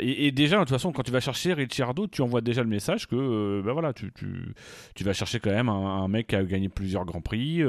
[0.00, 3.06] et, déjà, de toute façon, quand tu vas chercher Ricciardo, tu envoies déjà le message
[3.06, 4.10] que, ben voilà, tu,
[5.04, 7.62] vas chercher quand même un, mec qui a gagné plusieurs grands prix,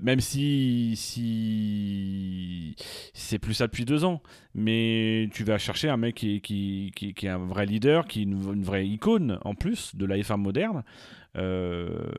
[0.00, 0.94] même si,
[3.14, 4.22] c'est plus ça depuis deux ans.
[4.58, 6.92] Mais tu vas chercher un mec qui,
[7.22, 10.36] est un vrai leader, qui est une, une vraie icône en plus de la F1
[10.36, 10.84] moderne,
[11.36, 12.10] euh,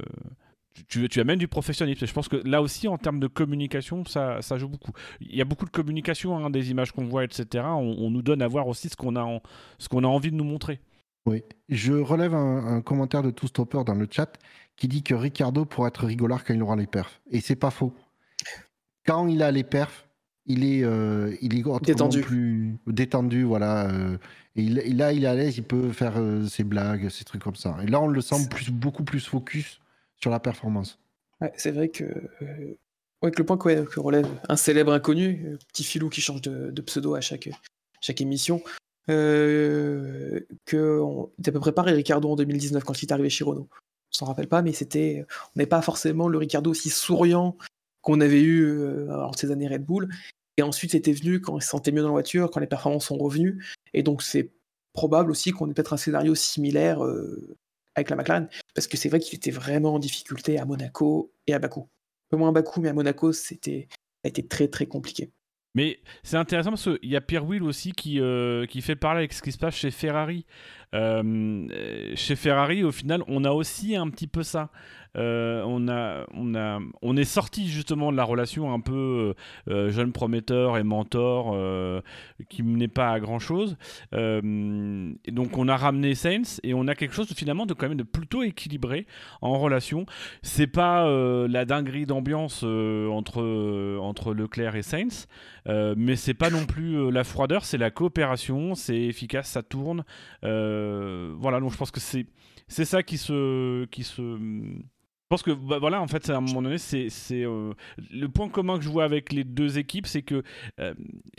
[0.87, 2.05] tu, tu, amènes du professionnalisme.
[2.05, 4.91] Je pense que là aussi, en termes de communication, ça, joue beaucoup.
[5.21, 7.65] Il y a beaucoup de communication, hein, des images qu'on voit, etc.
[7.65, 10.79] On, nous donne à voir aussi ce qu'on a, a envie de nous montrer.
[11.25, 14.31] Oui, je relève un, commentaire de Tout Stopper dans le chat
[14.77, 17.21] qui dit que Ricardo pourrait être rigolard quand il aura les perfs.
[17.31, 17.93] Et c'est pas faux.
[19.05, 20.06] Quand il a les perfs,
[20.47, 22.21] il est, euh, il est détendu.
[22.21, 23.89] plus détendu, voilà.
[23.91, 24.17] Euh,
[24.55, 27.55] et là, il est à l'aise, il peut faire euh, ses blagues, ses trucs comme
[27.55, 27.77] ça.
[27.83, 29.79] Et là, on le sent plus, beaucoup plus focus
[30.15, 30.99] sur la performance.
[31.55, 32.05] c'est vrai que,
[33.21, 37.21] avec le point que, relève un célèbre inconnu, petit filou qui change de, pseudo à
[37.21, 37.49] chaque,
[37.99, 38.63] chaque émission,
[39.07, 43.43] que on était à peu près pareil Ricardo en 2019 quand il est arrivé chez
[43.43, 43.67] Renault.
[44.13, 45.25] On s'en rappelle pas, mais c'était,
[45.55, 47.57] on n'est pas forcément le Ricardo aussi souriant
[48.01, 50.07] qu'on avait eu en ces années Red Bull.
[50.57, 53.05] Et ensuite, c'était venu quand il se sentait mieux dans la voiture, quand les performances
[53.05, 53.63] sont revenues.
[53.93, 54.51] Et donc, c'est
[54.93, 57.55] probable aussi qu'on ait peut-être un scénario similaire euh,
[57.95, 58.49] avec la McLaren.
[58.73, 61.81] Parce que c'est vrai qu'il était vraiment en difficulté à Monaco et à Bakou.
[61.81, 63.87] Un peu moins à Bakou, mais à Monaco, c'était
[64.23, 65.31] a été très très compliqué.
[65.75, 69.19] Mais c'est intéressant parce qu'il y a Pierre Will aussi qui, euh, qui fait parler
[69.19, 70.45] avec ce qui se passe chez Ferrari.
[70.95, 71.67] Euh,
[72.15, 74.69] chez Ferrari, au final, on a aussi un petit peu ça.
[75.15, 79.33] Euh, on, a, on, a, on est sorti justement de la relation un peu
[79.67, 81.57] euh, jeune prometteur et mentor
[82.49, 83.77] qui menait pas à grand chose.
[84.11, 88.03] donc on a ramené Saints et on a quelque chose finalement de quand même de
[88.03, 89.07] plutôt équilibré
[89.41, 90.05] en relation.
[90.43, 91.07] C'est pas
[91.47, 95.25] la dinguerie d'ambiance entre, entre Leclerc et Saints,
[95.65, 100.03] mais c'est pas non plus la froideur, c'est la coopération, c'est efficace, ça tourne.
[101.39, 103.85] Voilà, donc je pense que c'est ça qui se
[105.27, 107.73] je pense que bah, voilà, en fait, à un moment donné, c'est euh,
[108.13, 110.41] le point commun que je vois avec les deux équipes, c'est que
[110.79, 110.93] euh,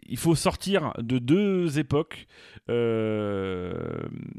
[0.06, 2.26] il faut sortir de deux époques.
[2.68, 3.72] Euh,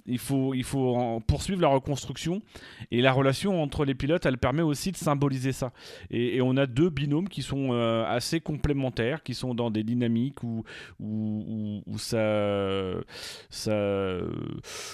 [0.05, 2.43] il faut il faut poursuivre la reconstruction
[2.91, 5.73] et la relation entre les pilotes, elle permet aussi de symboliser ça.
[6.11, 7.71] Et, on a deux binômes qui sont
[8.07, 10.63] assez complémentaires, qui sont dans des dynamiques où
[10.99, 12.93] où, où, ça
[13.49, 13.71] ça.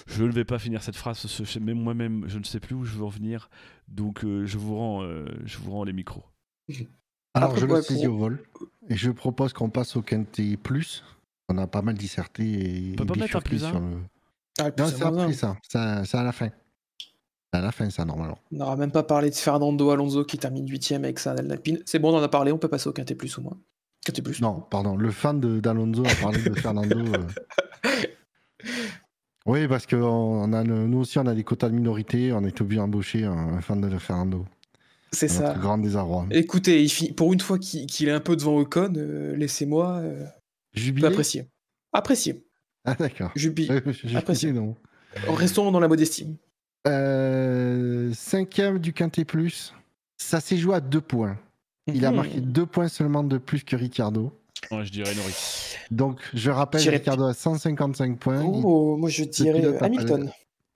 [0.08, 1.28] Je ne vais pas finir cette phrase,
[1.60, 3.50] même moi-même, je ne sais plus où je veux en venir.
[3.88, 6.24] Donc euh, je, vous rends, euh, je vous rends les micros.
[7.34, 8.44] Alors je le saisis au vol
[8.88, 11.04] et je propose qu'on passe au Quintet Plus.
[11.50, 13.98] On a pas mal disserté et On peut pas mettre un plus sur le...
[14.58, 15.58] Ah, non, c'est après ça.
[15.68, 16.50] C'est à la fin.
[17.52, 18.40] C'est à la fin, ça, normalement.
[18.52, 21.80] On n'aura même pas parlé de Fernando Alonso qui termine 8 avec sa Alpine.
[21.86, 23.58] C'est bon, on en a parlé, on peut passer au Quintet Plus au moins.
[24.06, 24.42] Quintet Plus.
[24.42, 26.98] Non, pardon, le fan d'Alonso a parlé de Fernando.
[26.98, 27.28] Euh.
[29.46, 32.34] Oui, parce que on a, nous aussi, on a des quotas de minorité.
[32.34, 34.46] On est obligé d'embaucher un, fan de Fernando.
[35.12, 35.54] C'est ça.
[35.54, 36.26] Grand désarroi.
[36.32, 40.26] Écoutez, pour une fois qu'il est un peu devant Ocon, euh, laissez-moi euh,
[41.04, 41.48] apprécier.
[41.94, 42.46] Apprécier.
[42.84, 43.32] Ah, d'accord.
[43.36, 43.82] Jubilé.
[44.16, 44.52] apprécier.
[44.52, 44.76] non.
[45.28, 46.36] Restons dans la modestie.
[46.88, 49.74] Euh, cinquième du Quintet Plus.
[50.18, 51.38] Ça s'est joué à deux points.
[51.88, 52.18] Il a mhm.
[52.18, 54.34] marqué deux points seulement de plus que Ricardo
[54.72, 55.76] je dirais Norris.
[55.92, 58.42] Donc, je rappelle, Ricardo a 155 points.
[58.44, 60.32] Oh, moi je dirais Hamilton.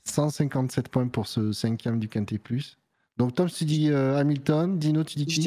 [0.05, 2.78] 157 points pour ce cinquième du Quintet Plus.
[3.17, 4.79] Donc, Tom, tu dis euh, Hamilton.
[4.79, 5.41] Dino, tu dis qui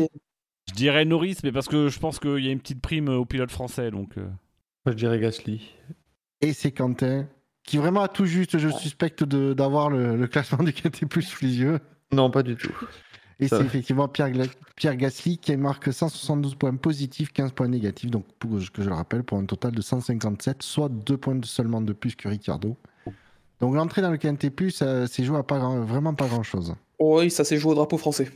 [0.68, 3.24] Je dirais Norris, mais parce que je pense qu'il y a une petite prime au
[3.24, 3.90] pilote français.
[3.90, 4.28] Donc, euh.
[4.84, 5.70] Moi, je dirais Gasly.
[6.40, 7.28] Et c'est Quentin,
[7.64, 11.44] qui vraiment a tout juste, je suspecte, d'avoir le, le, classement du Quintet Plus sous
[11.44, 11.80] les yeux.
[12.12, 12.74] Non, pas du tout.
[13.40, 14.30] Et c'est effectivement Pierre,
[14.76, 18.94] Pierre Gasly qui marque 172 points positifs, 15 points négatifs, donc pour, que je le
[18.94, 22.76] rappelle, pour un total de 157, soit 2 points seulement de plus que Ricciardo.
[23.60, 26.74] Donc l'entrée dans le KNT+, ça s'est joué à pas vraiment pas grand-chose.
[26.98, 28.28] oui, ça s'est joué au drapeau français.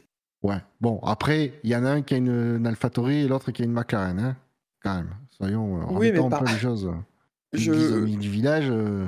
[0.42, 3.62] Ouais, bon, après, il y en a un qui a une, AlphaTauri et l'autre qui
[3.62, 4.36] a une McLaren, hein
[4.82, 5.14] quand même.
[5.30, 6.90] Soyons, euh, oui, mais un peu les choses.
[7.52, 8.04] Je...
[8.04, 8.68] Du, village...
[8.70, 9.06] Euh.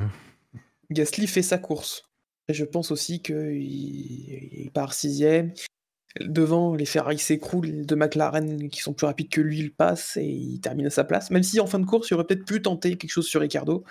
[0.90, 2.02] Gasly fait sa course.
[2.48, 5.52] Et je pense aussi qu'il il part sixième,
[6.24, 10.24] Devant, les Ferrari s'écroulent, de McLaren qui sont plus rapides que lui, il passe et
[10.24, 11.30] il termine à sa place.
[11.30, 13.84] Même si en fin de course, il aurait peut-être pu tenter quelque chose sur Ricardo.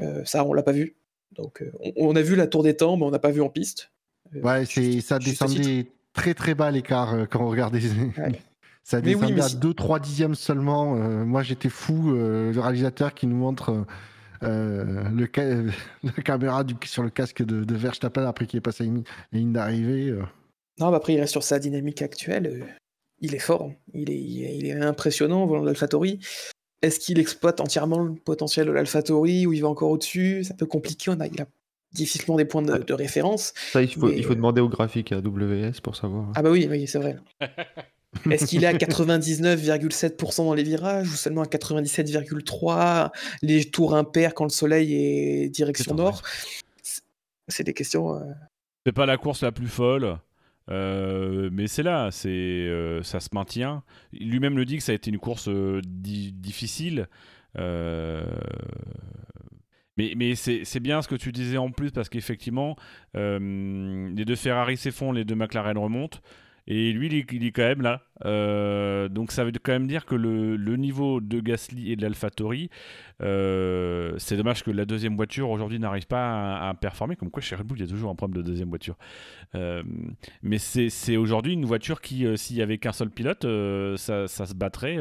[0.00, 0.96] Euh, ça, on l'a pas vu.
[1.36, 3.48] Donc, euh, on, a vu la tour des temps, mais on n'a pas vu en
[3.48, 3.92] piste.
[4.34, 7.80] Euh, ouais, c'est, ça descendait très très bas l'écart quand on regardait.
[8.82, 10.94] ça descendait à 2-3 dixièmes seulement.
[11.24, 12.10] moi, j'étais fou.
[12.12, 13.84] le réalisateur qui nous montre
[14.42, 15.28] euh, le,
[16.02, 19.52] la caméra du, sur le casque de, de Verstappen après qu'il ait passé une ligne
[19.52, 20.14] d'arrivée.
[20.80, 20.84] Euh.
[20.84, 22.66] Non, bah après, il reste sur sa dynamique actuelle.
[23.20, 26.20] Il est fort, il est, il est impressionnant, volant de l'AlphaTauri.
[26.82, 30.44] Est-ce qu'il exploite entièrement le potentiel de l'AlphaTauri ou il va encore au-dessus?
[30.44, 31.46] C'est un peu compliqué, on a, il a
[31.92, 33.54] difficilement des points de, référence.
[33.72, 36.30] Ça, il faut, il faut demander au graphique à WS pour savoir.
[36.34, 37.16] Ah bah oui, oui c'est vrai.
[38.30, 43.10] Est-ce qu'il est à 99,7% dans les virages ou seulement à 97,3%
[43.42, 46.22] les tours impairs quand le soleil est direction nord?
[47.48, 48.16] C'est des questions.
[48.16, 48.24] Euh,
[48.84, 50.18] c'est pas la course la plus folle.
[50.70, 53.82] Euh, mais c'est là, c'est euh, ça se maintient.
[54.12, 57.08] Lui-même le dit que ça a été une course difficile.
[59.98, 62.76] Mais, mais c'est bien ce que tu disais en plus, parce qu'effectivement,
[63.14, 66.18] les deux Ferrari s'effondrent, les deux McLaren remontent.
[66.68, 68.02] Et lui, il est, quand même là.
[68.24, 72.70] Euh, donc ça veut quand même dire que le, niveau de Gasly et de l'AlphaTauri,
[73.22, 77.14] euh, c'est dommage que la deuxième voiture aujourd'hui n'arrive pas à, performer.
[77.14, 78.96] Comme quoi chez Red Bull, il y a toujours un problème de deuxième voiture.
[79.54, 79.84] Euh,
[80.42, 83.46] mais c'est aujourd'hui une voiture qui, s'il y avait qu'un seul pilote,
[83.96, 84.98] ça, se battrait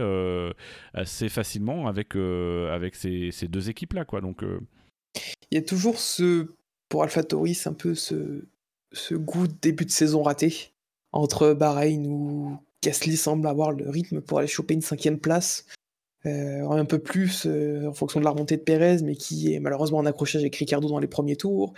[0.93, 4.05] assez facilement avec, avec ces, deux équipes-là.
[4.21, 4.43] Donc,
[5.51, 6.51] Il y a toujours ce,
[6.89, 8.45] pour AlphaTauri, c'est un peu ce,
[8.91, 10.74] ce goût de début de saison raté
[11.15, 15.65] entre Bahreïn où Gasly semble avoir le rythme pour aller choper une cinquième place,
[16.25, 19.59] euh, un peu plus euh, en fonction de la remontée de Pérez, mais qui est
[19.59, 21.73] malheureusement en accrochage avec Ricardo dans les premiers tours.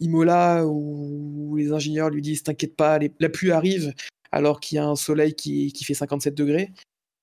[0.00, 3.92] Imola, où les ingénieurs lui disent T'inquiète pas, la pluie arrive,
[4.32, 6.72] alors qu'il y a un soleil qui, fait 57 degrés.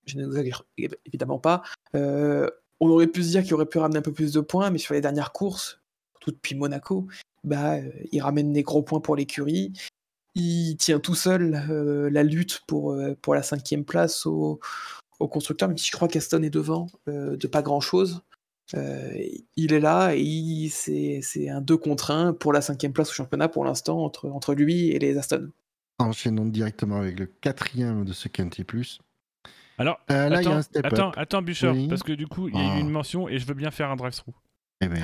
[0.06, 0.64] Je n'exagère
[1.08, 1.64] évidemment pas.
[1.96, 2.48] Euh,
[2.80, 4.78] on aurait pu se dire qu'il aurait pu ramener un peu plus de points, mais
[4.78, 5.80] sur les dernières courses,
[6.14, 7.08] surtout depuis Monaco,
[7.44, 7.78] bah,
[8.12, 9.74] il ramène des gros points pour l'écurie
[10.36, 14.60] il tient tout seul euh, la lutte pour, euh, pour la cinquième place au,
[15.20, 18.22] au constructeur, même si je crois qu'Aston est devant euh, de pas grand-chose.
[18.74, 23.48] il est là et c'est un 2 contre 1 pour la cinquième place au championnat
[23.48, 25.50] pour l'instant entre, entre lui et les Aston.
[25.98, 29.00] Enchaînons directement avec le quatrième de ce Quintet Plus.
[29.78, 32.58] Alors, là, attends, y a un attends, attends, Bûcher, parce que du coup, il y
[32.58, 32.80] a eu ah.
[32.80, 34.34] une mention et je veux bien faire un drive-through.
[34.82, 35.02] Eh ben,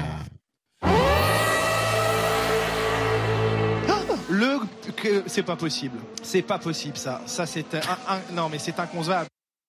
[5.28, 5.98] C'est pas possible.
[6.22, 7.22] C'est pas possible ça.
[7.26, 9.28] Ça c'est un, non mais c'est inconcevable.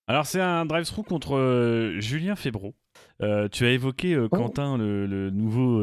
[0.09, 2.75] Alors c'est un drive-through contre euh, Julien Febro.
[3.23, 4.37] Euh, tu as évoqué euh, oh.
[4.37, 5.83] Quentin le, nouveau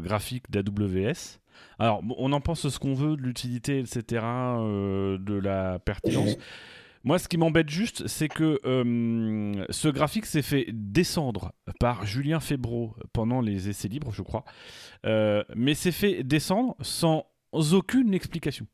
[0.00, 1.38] graphique d'AWS.
[1.78, 4.22] Alors on en pense ce qu'on veut de l'utilité etc.
[4.22, 6.36] de la pertinence.
[7.04, 8.58] Moi, ce qui m'embête juste, c'est que
[9.70, 14.44] ce graphique s'est fait descendre par Julien Febro pendant les essais libres, je crois.
[15.04, 18.66] mais s'est fait descendre sans aucune explication.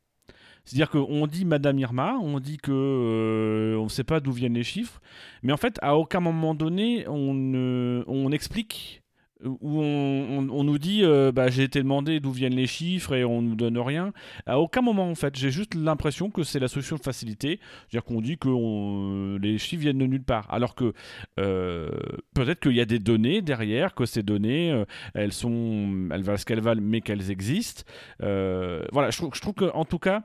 [0.65, 4.55] C'est-à-dire qu'on dit Madame Irma, on dit que euh, on ne sait pas d'où viennent
[4.55, 4.99] les chiffres,
[5.43, 9.03] mais en fait, à aucun moment donné, on, on explique
[9.45, 13.41] où on, nous dit euh, bah, j'ai été demandé d'où viennent les chiffres et on
[13.41, 14.13] nous donne rien.
[14.45, 17.59] À aucun moment en fait, j'ai juste l'impression que c'est la solution de facilité,
[17.89, 20.93] c'est-à-dire qu'on dit que les chiffres viennent de nulle part, alors que
[21.39, 21.89] euh,
[22.33, 26.37] peut-être qu'il y a des données derrière, que ces données euh, elles sont, elles valent
[26.37, 27.83] ce qu'elles valent, mais qu'elles existent.
[28.19, 30.23] voilà, je trouve, je trouve que tout cas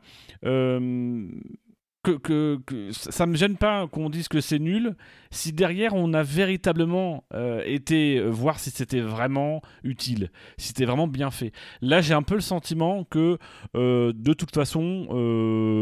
[2.03, 4.97] que, que, ça me gêne pas qu'on dise que c'est nul
[5.31, 10.87] si derrière on a véritablement euh, été euh, voir si c'était vraiment utile, si c'était
[10.87, 11.53] vraiment bien fait.
[11.83, 13.39] Là, j'ai un peu le sentiment que
[13.77, 15.07] euh, de toute façon,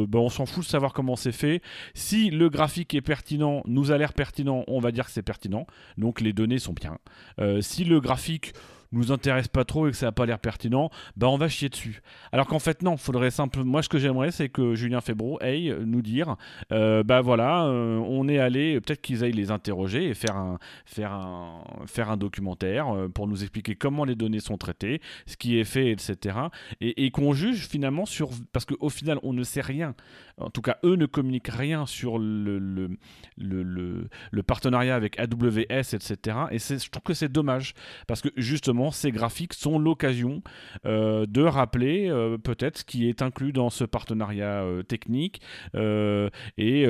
[0.09, 1.62] ben, on s'en fout de savoir comment c'est fait.
[1.95, 5.66] Si le graphique est pertinent, nous a l'air pertinent, on va dire que c'est pertinent.
[5.97, 6.99] Donc les données sont bien.
[7.61, 8.53] si le graphique
[8.93, 11.69] nous intéresse pas trop et que ça n'a pas l'air pertinent, bah on va chier
[11.69, 12.02] dessus.
[12.32, 13.66] Alors qu'en fait non, faudrait simplement.
[13.70, 16.36] Moi ce que j'aimerais c'est que Julien Febro aille nous dire,
[16.73, 20.59] euh, bah voilà, euh, on est allé, peut-être qu'ils aillent les interroger et faire un
[20.86, 25.36] faire un faire un documentaire euh, pour nous expliquer comment les données sont traitées, ce
[25.36, 26.39] qui est fait, etc.
[26.81, 29.94] Et, qu'on juge finalement sur parce qu'au final on ne sait rien.
[30.40, 32.89] En tout cas, eux ne communiquent rien sur le,
[34.47, 36.36] partenariat avec AWS, etc.
[36.51, 37.74] Et je trouve que c'est dommage
[38.06, 40.43] parce que justement ces graphiques sont l'occasion
[40.86, 45.40] euh, de rappeler euh, peut-être ce qui est inclus dans ce partenariat euh, technique.
[45.74, 46.86] et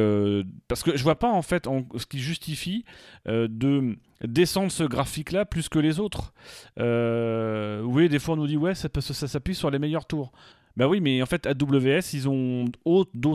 [0.69, 2.85] parce que je vois pas en fait ce qui justifie
[3.27, 6.33] de descendre ce graphique-là plus que les autres.
[6.77, 10.33] oui, des fois on nous dit ouais, ça s'appuie sur les meilleurs tours.
[10.79, 12.67] Bah oui, mais en fait, AWS, ils ont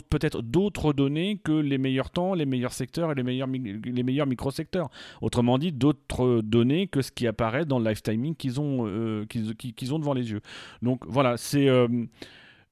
[0.10, 4.28] peut-être d'autres données que les meilleurs temps, les meilleurs secteurs et les meilleurs, les meilleurs
[4.28, 4.90] microsecteurs.
[5.20, 9.94] Autrement dit, d'autres données que ce qui apparaît dans le lifetiming qu'ils ont, euh, qu'ils,
[9.94, 10.40] ont devant les yeux.
[10.82, 11.68] Donc voilà, c'est.
[11.68, 11.90] Euh,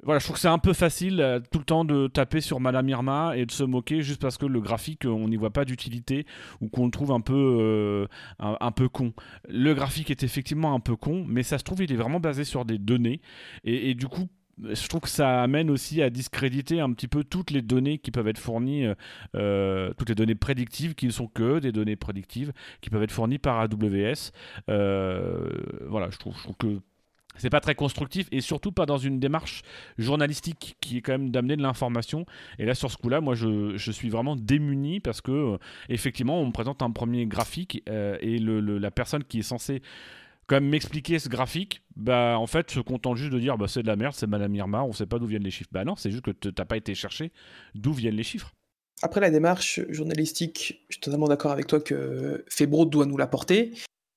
[0.03, 2.59] voilà, je trouve que c'est un peu facile euh, tout le temps de taper sur
[2.61, 5.65] Madame Irma et de se moquer juste parce que le graphique, on n'y voit pas
[5.65, 6.25] d'utilité
[6.61, 8.07] ou qu'on le trouve un peu,
[8.39, 9.11] un, peu con.
[9.49, 12.45] Le graphique est effectivement un peu con, mais ça se trouve, il est vraiment basé
[12.45, 13.19] sur des données.
[13.63, 14.29] Et, du coup,
[14.61, 18.11] je trouve que ça amène aussi à discréditer un petit peu toutes les données qui
[18.11, 18.85] peuvent être fournies,
[19.35, 23.11] euh, toutes les données prédictives qui ne sont que des données prédictives qui peuvent être
[23.11, 24.31] fournies par AWS.
[24.67, 26.81] voilà, je trouve, je trouve que
[27.37, 29.61] c'est pas très constructif et surtout pas dans une démarche
[29.97, 32.25] journalistique qui est quand même d'amener de l'information.
[32.59, 35.57] Et là, sur ce coup-là, moi, je, suis vraiment démuni parce que, euh,
[35.89, 39.81] effectivement, on me présente un premier graphique euh, et la personne qui est censée
[40.51, 43.83] quand même m'expliquer ce graphique, bah en fait, se contente juste de dire bah c'est
[43.83, 45.69] de la merde, c'est Madame Irma, on sait pas d'où viennent les chiffres.
[45.71, 47.31] Bah non, c'est juste que t'as pas été chercher
[47.73, 48.51] d'où viennent les chiffres.
[49.01, 53.71] Après la démarche journalistique, je suis totalement d'accord avec toi que Febro doit nous l'apporter.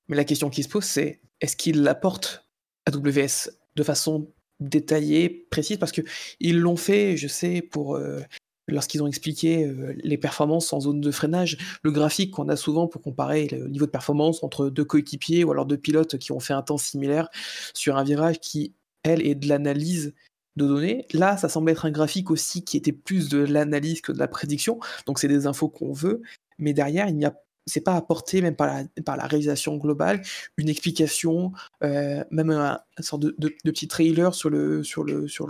[0.09, 2.45] Mais la question qui se pose, c'est est-ce qu'il l'apporte
[2.85, 4.29] AWS de façon
[4.59, 6.01] détaillée, précise, parce que
[6.41, 8.19] ils l'ont fait, je sais, pour euh,
[8.67, 12.87] lorsqu'ils ont expliqué euh, les performances en zone de freinage, le graphique qu'on a souvent
[12.87, 16.39] pour comparer le niveau de performance entre deux coéquipiers ou alors deux pilotes qui ont
[16.39, 17.29] fait un temps similaire
[17.73, 18.73] sur un virage qui,
[19.03, 20.13] elle, est de l'analyse
[20.55, 21.05] de données.
[21.13, 24.27] Là, ça semble être un graphique aussi qui était plus de l'analyse que de la
[24.27, 26.21] prédiction, donc c'est des infos qu'on veut,
[26.57, 27.35] mais derrière, il n'y a
[27.65, 30.21] c'est pas apporté même par la, réalisation globale
[30.57, 31.51] une explication
[31.83, 34.83] euh, même un, sorte de, petit trailer sur le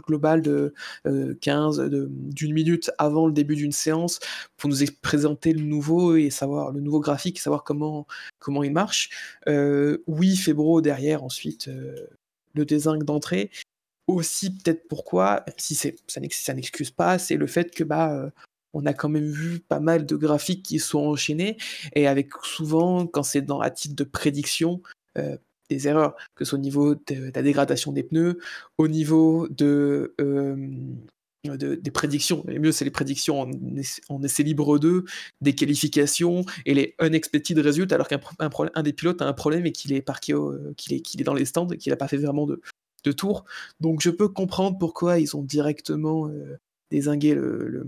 [0.08, 0.74] global de
[1.42, 4.20] 15 euh, d'une minute avant le début d'une séance
[4.58, 8.08] pour nous présenter le nouveau et savoir le nouveau graphique savoir comment
[8.40, 9.10] comment il marche.
[9.48, 11.70] Euh, oui Febro derrière ensuite
[12.54, 13.52] le désingue d'entrée.
[14.08, 18.32] Aussi peut-être pourquoi si ça n'excuse pas c'est le fait que bah
[18.76, 21.58] on a quand même vu pas mal de graphiques qui sont enchaînés
[21.94, 24.82] et avec souvent, quand c'est dans un titre de prédiction,
[25.18, 25.38] euh,
[25.70, 28.38] des erreurs, que ce soit au niveau de, la dégradation des pneus,
[28.78, 30.56] au niveau de, euh,
[31.46, 32.44] des prédictions.
[32.48, 33.50] Le mieux, c'est les prédictions
[34.10, 35.06] en, essai libre 2,
[35.42, 39.72] des qualifications et les unexpected results, alors qu'un un, des pilotes a un problème et
[39.72, 40.04] qu'il est
[41.24, 42.62] dans les stands et qu'il n'a pas fait vraiment de,
[43.06, 43.46] de tour.
[43.80, 46.60] Donc je peux comprendre pourquoi ils ont directement euh,
[46.92, 47.88] désingué le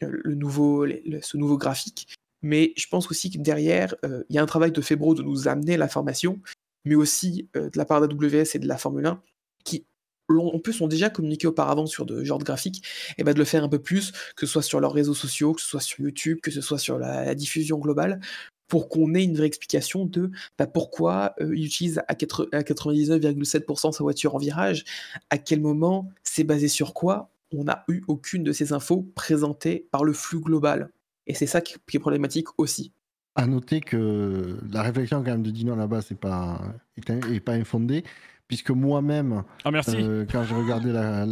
[0.00, 2.06] ce nouveau graphique.
[2.42, 5.22] Mais je pense aussi que derrière, euh, il y a un travail de Febro de
[5.22, 6.40] nous amener l'information,
[6.84, 9.22] mais aussi euh, de la part d'AWS et de la Formule 1,
[9.64, 9.84] qui
[10.28, 12.84] en plus ont déjà communiqué auparavant sur de genre de graphique,
[13.18, 15.52] et ben de le faire un peu plus, que ce soit sur leurs réseaux sociaux,
[15.54, 18.20] que ce soit sur YouTube, que ce soit sur la, diffusion globale,
[18.68, 24.04] pour qu'on ait une vraie explication de bah, pourquoi euh, il utilise à 99,7% sa
[24.04, 24.84] voiture en virage,
[25.30, 29.88] à quel moment, c'est basé sur quoi, on n'a eu aucune de ces infos présentées
[29.90, 30.90] par le flux global.
[31.26, 32.92] Et c'est ça qui est problématique aussi.
[33.36, 36.60] À noter que la réflexion quand même de Dino là-bas c'est pas
[36.96, 38.02] est, pas infondée
[38.48, 39.96] puisque moi-même ah, merci.
[39.96, 41.26] Euh, quand j'ai regardé la,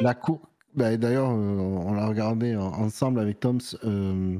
[0.00, 0.40] la, cour
[0.74, 4.38] bah, d'ailleurs euh, on l'a regardé ensemble avec Toms euh,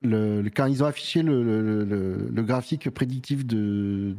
[0.00, 4.16] le, quand ils ont affiché le, le graphique prédictif de,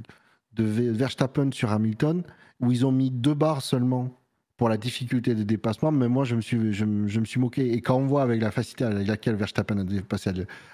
[0.53, 2.23] de Verstappen sur Hamilton
[2.59, 4.18] où ils ont mis deux barres seulement
[4.59, 7.71] pour la difficulté des dépassements, mais moi je me suis, je, me suis moqué.
[7.71, 10.31] Et quand on voit avec la facilité avec laquelle Verstappen a dépassé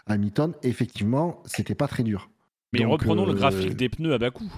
[0.07, 2.31] Hamilton, effectivement, c'était pas très dur.
[2.73, 4.51] Mais reprenons le euh, graphique des pneus à bas coût,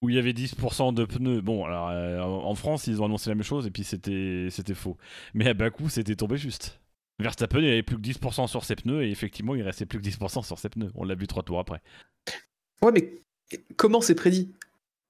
[0.00, 1.40] où il y avait 10% de pneus.
[1.40, 4.74] Bon, alors euh, en France, ils ont annoncé la même chose et puis c'était, c'était
[4.74, 4.96] faux.
[5.34, 6.80] Mais à bas coût, c'était tombé juste.
[7.18, 10.06] Verstappen, il avait plus que 10% sur ses pneus et effectivement, il restait plus que
[10.08, 10.92] 10% sur ses pneus.
[10.94, 11.82] On l'a vu trois tours après.
[12.80, 13.12] Ouais, mais
[13.76, 14.52] comment c'est prédit?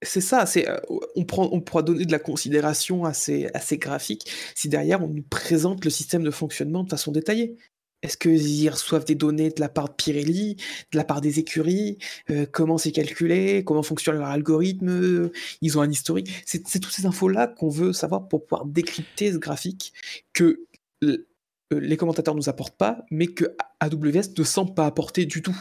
[0.03, 0.79] C'est ça, c'est, euh,
[1.17, 5.91] on, pourra donner de la considération à ces, graphiques si derrière on nous présente le
[5.91, 7.57] système de fonctionnement de façon détaillée.
[8.03, 10.55] Est-ce qu'ils reçoivent des données de la part de Pirelli,
[10.93, 11.99] de la part des écuries?
[12.31, 13.65] Euh, Comment c'est calculé?
[13.65, 15.31] Comment fonctionne leur algorithme?
[15.63, 16.31] Ils ont un historique.
[16.47, 19.93] C'est, toutes ces infos-là qu'on veut savoir pour pouvoir décrypter ce graphique
[20.33, 20.65] que
[21.03, 21.27] euh,
[21.73, 25.57] les commentateurs nous apportent pas, mais que AWS ne semble pas apporter du tout.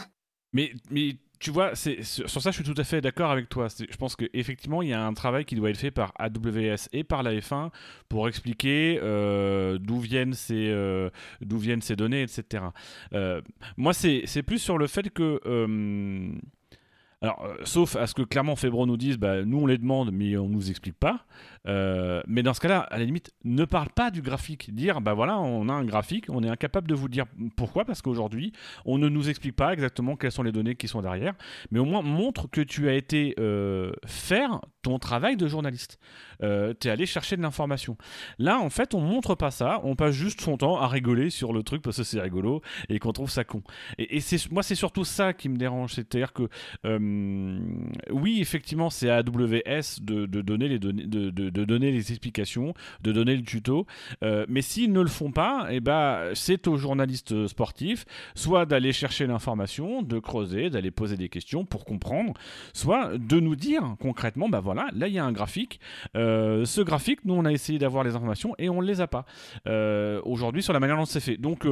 [0.52, 0.72] Mais
[1.38, 3.68] tu vois, c'est, sur ça, je suis tout à fait d'accord avec toi.
[3.78, 7.04] Je pense qu'effectivement, il y a un travail qui doit être fait par AWS et
[7.04, 7.70] par la F1
[8.08, 11.10] pour expliquer euh, d'où, viennent ces, euh,
[11.40, 12.64] d'où viennent ces données, etc.
[13.12, 13.40] Euh,
[13.76, 15.40] moi, c'est, plus sur le fait que
[17.20, 20.12] alors, euh, sauf à ce que clairement Febro nous dise, bah, nous on les demande,
[20.12, 21.24] mais on nous explique pas.
[21.66, 24.72] Euh, mais dans ce cas-là, à la limite, ne parle pas du graphique.
[24.72, 27.26] Dire, bah voilà, on a un graphique, on est incapable de vous dire
[27.56, 28.52] pourquoi, parce qu'aujourd'hui,
[28.84, 31.34] on ne nous explique pas exactement quelles sont les données qui sont derrière.
[31.72, 35.98] Mais au moins, montre que tu as été euh, faire ton travail de journaliste.
[36.40, 37.96] tu es allé chercher de l'information.
[38.38, 41.52] Là, en fait, on montre pas ça, on passe juste son temps à rigoler sur
[41.52, 43.62] le truc parce que c'est rigolo et qu'on trouve ça con.
[43.98, 44.22] Et, et
[44.52, 45.94] moi, c'est surtout ça qui me dérange.
[45.94, 46.48] C'est-à-dire que
[48.10, 53.42] oui, effectivement, c'est à AWS de, donner les de, donner les explications, de donner le
[53.42, 53.86] tuto.
[54.22, 58.04] mais s'ils ne le font pas, eh ben, c'est aux journalistes sportifs
[58.34, 62.34] soit d'aller chercher l'information, de creuser, d'aller poser des questions pour comprendre,
[62.72, 65.80] soit de nous dire concrètement, bah voilà, là il y a un graphique.
[66.14, 69.24] ce graphique, nous on a essayé d'avoir les informations et on ne les a pas.
[70.24, 71.36] Aujourd'hui, sur la manière dont c'est fait.
[71.36, 71.66] Donc,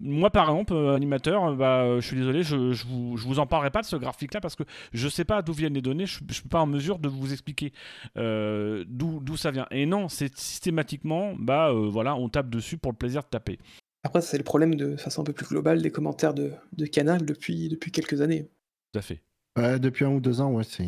[0.00, 3.82] moi par exemple, animateur, bah, je suis désolé, je, je, vous, vous en parlerai pas
[3.84, 6.60] ce graphique-là parce que je sais pas d'où viennent les données, je, ne suis pas
[6.60, 7.72] en mesure de vous expliquer
[8.16, 9.66] euh, d'où ça vient.
[9.70, 13.58] Et non, c'est systématiquement, bah euh, voilà, on tape dessus pour le plaisir de taper.
[14.02, 17.24] Après, c'est le problème de façon un peu plus globale des commentaires de, de Canal
[17.24, 18.48] depuis, depuis quelques années.
[18.92, 19.22] Tout à fait.
[19.56, 20.84] depuis un ou deux ans, ouais, c'est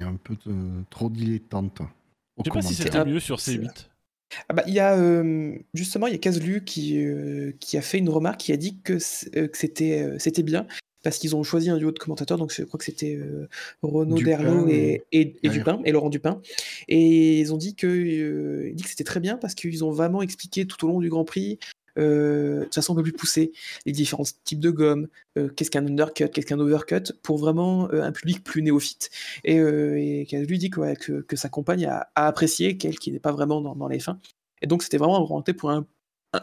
[0.00, 0.36] un peu
[0.90, 1.82] trop dilettante.
[2.38, 3.88] Je sais pas si c'était mieux sur C8.
[4.48, 5.22] Ah bah, il y a
[5.74, 6.98] justement il y a Kazlu qui,
[7.60, 10.66] qui a fait une remarque qui a dit que c'était c'était bien
[11.04, 13.46] parce qu'ils ont choisi un duo de commentateurs, donc je crois que c'était euh,
[13.82, 16.40] Renaud Derlot et, et, Dupin, et Laurent Dupin.
[16.88, 20.22] Et ils ont dit que, euh, dit que c'était très bien parce qu'ils ont vraiment
[20.22, 21.58] expliqué tout au long du Grand Prix,
[21.98, 23.52] euh, de façon un peu plus poussée,
[23.84, 25.08] les différents types de gomme,
[25.54, 29.10] qu'est-ce qu'un undercut, qu'est-ce qu'un overcut, pour vraiment un public plus néophyte.
[29.44, 33.60] Et, et lui dit que, que, sa compagne a, apprécié, qu'elle qui n'est pas vraiment
[33.60, 34.18] dans, dans les fins.
[34.62, 35.86] Et donc c'était vraiment orienté pour un,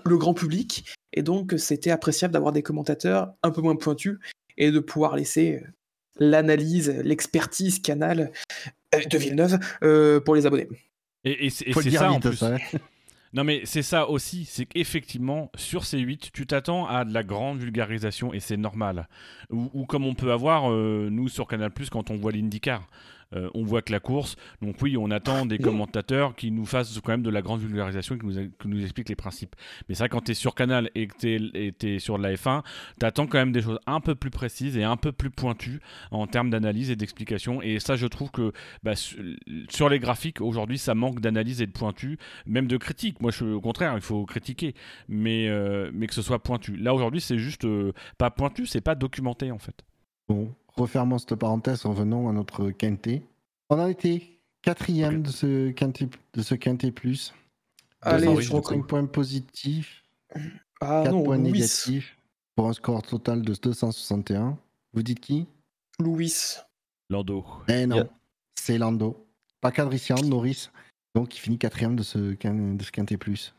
[0.06, 4.20] le grand public, et donc c'était appréciable d'avoir des commentateurs un peu moins pointus
[4.58, 5.68] et de pouvoir laisser euh,
[6.20, 8.32] l'analyse, l'expertise canal
[8.96, 10.68] euh, de Villeneuve euh, pour les abonnés.
[11.24, 12.44] Et, c'est ça en plus.
[13.34, 17.24] Non mais c'est ça aussi, c'est qu'effectivement sur ces 8 tu t'attends à de la
[17.24, 19.08] grande vulgarisation et c'est normal.
[19.50, 22.86] Ou, comme on peut avoir nous sur Canal Plus quand on voit l'IndyCar.
[23.34, 24.36] Euh, on voit que la course.
[24.62, 28.18] Donc oui, on attend des commentateurs qui nous fassent quand même de la grande vulgarisation
[28.18, 28.26] qui
[28.66, 29.56] nous, expliquent les principes.
[29.90, 32.64] Mais ça, quand tu es sur Canal et que tu es, sur la F1,
[33.00, 35.80] tu attends quand même des choses un peu plus précises et un peu plus pointues
[36.12, 37.62] en termes d'analyse et d'explication.
[37.62, 38.52] Et ça, je trouve que
[38.84, 43.22] bah, sur les graphiques, aujourd'hui, ça manque d'analyse et de pointu, même de critique.
[43.22, 44.76] Moi, je, au contraire, il faut critiquer,
[45.08, 46.76] mais, euh, mais que ce soit pointu.
[46.76, 49.84] Là, aujourd'hui, c'est juste euh, pas pointu, c'est pas documenté en fait.
[50.28, 53.24] Bon, refermons cette parenthèse en venant à notre quintet.
[53.70, 57.34] On a été quatrième de ce quintet, de ce quintet plus.
[58.02, 60.04] Allez, je 5 points positifs,
[60.82, 62.18] ah 4 points négatifs,
[62.56, 64.58] pour un score total de 261.
[64.94, 65.48] Vous dites qui?
[66.00, 66.34] Louis.
[67.10, 67.46] Lando.
[67.68, 68.10] Eh non,
[68.56, 69.26] c'est Lando.
[69.62, 70.70] Pas Cadrician, Norris.
[71.14, 73.54] Donc il finit quatrième de ce, de ce quintet plus.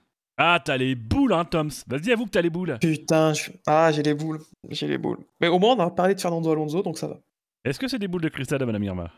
[0.44, 1.70] Ah, t'as les boules, hein, Toms.
[1.86, 2.76] Vas-y, avoue que t'as les boules.
[2.80, 3.32] Putain,
[3.64, 4.40] ah, j'ai les boules.
[4.70, 5.20] J'ai les boules.
[5.40, 7.20] Mais au moins, on a parlé de Fernando Alonso, donc ça va.
[7.64, 9.12] Est-ce que c'est des boules de cristal de Madame Irma?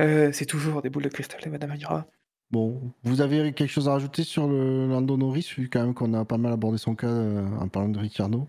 [0.00, 2.08] Euh, C'est toujours des boules de cristal de Madame Irma.
[2.50, 6.12] Bon, vous avez quelque chose à rajouter sur le Lando Norris, vu quand même qu'on
[6.14, 8.48] a pas mal abordé son cas euh, en parlant de Ricciardo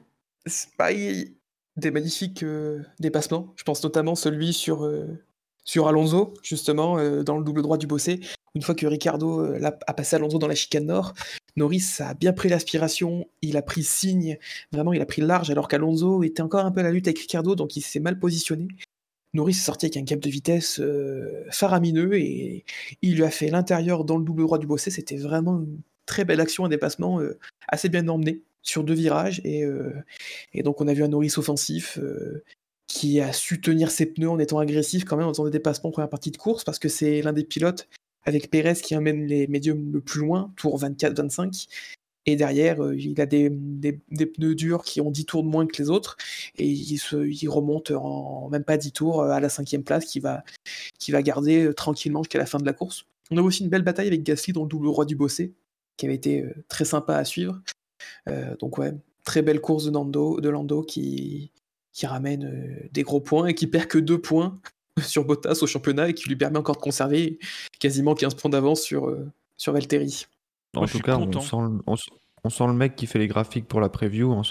[0.79, 3.53] bah, Des magnifiques euh, dépassements.
[3.57, 4.89] Je pense notamment celui sur,
[5.65, 8.21] sur Alonso, justement, dans le double droit du Bossé.
[8.53, 11.13] Une fois que Ricardo a passé Alonso dans la chicane nord,
[11.55, 14.37] Norris a bien pris l'aspiration, il a pris signe,
[14.71, 17.19] vraiment il a pris large alors qu'Alonso était encore un peu à la lutte avec
[17.19, 18.67] Ricardo, donc il s'est mal positionné.
[19.33, 22.63] Norris est sorti avec un gap de vitesse euh, faramineux et
[23.01, 24.91] il lui a fait l'intérieur dans le double droit du bossé.
[24.91, 27.37] C'était vraiment une très belle action, un dépassement euh,
[27.67, 29.41] assez bien emmené sur deux virages.
[29.43, 29.93] Et, euh,
[30.53, 31.99] et, donc on a vu un Norris offensif
[32.95, 35.89] qui a su tenir ses pneus en étant agressif quand même en faisant des dépassements
[35.89, 37.89] en première partie de course parce que c'est l'un des pilotes
[38.23, 41.67] avec Pérez qui emmène les médiums le plus loin, tour 24-25.
[42.25, 45.77] Et derrière, euh, il a des, pneus durs qui ont 10 tours de moins que
[45.77, 46.15] les autres.
[46.57, 50.21] Et il, se, remonte en même pas 10 tours euh, à la cinquième place qui
[50.21, 50.45] va,
[50.97, 53.05] qui va garder euh, tranquillement jusqu'à la fin de la course.
[53.29, 55.53] On a aussi une belle bataille avec Gasly dans le double roi du Bossé,
[55.97, 57.61] qui avait été très sympa à suivre.
[58.59, 58.93] donc ouais,
[59.25, 61.51] très belle course de Lando, de Lando qui,
[61.95, 64.59] qui ramène des gros points et qui perd que 2 points
[65.01, 67.39] sur Bottas au championnat et qui lui permet encore de conserver
[67.79, 70.27] quasiment 15 points d'avance sur, euh, sur Valtteri.
[70.75, 74.41] En tout cas, on sent, le mec qui fait les graphiques pour la preview en,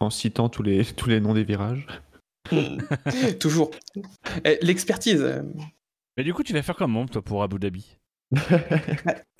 [0.00, 1.86] en citant tous les, tous les noms des virages.
[3.40, 3.70] Toujours.
[4.44, 5.20] Eh, l'expertise.
[5.20, 5.42] Euh.
[6.16, 7.98] Mais du coup, tu vas faire comment, toi, pour Abu Dhabi?
[8.30, 8.40] Bah,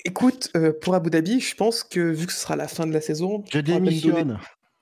[0.05, 2.93] Écoute, euh, pour Abu Dhabi, je pense que vu que ce sera la fin de
[2.93, 3.59] la saison, je.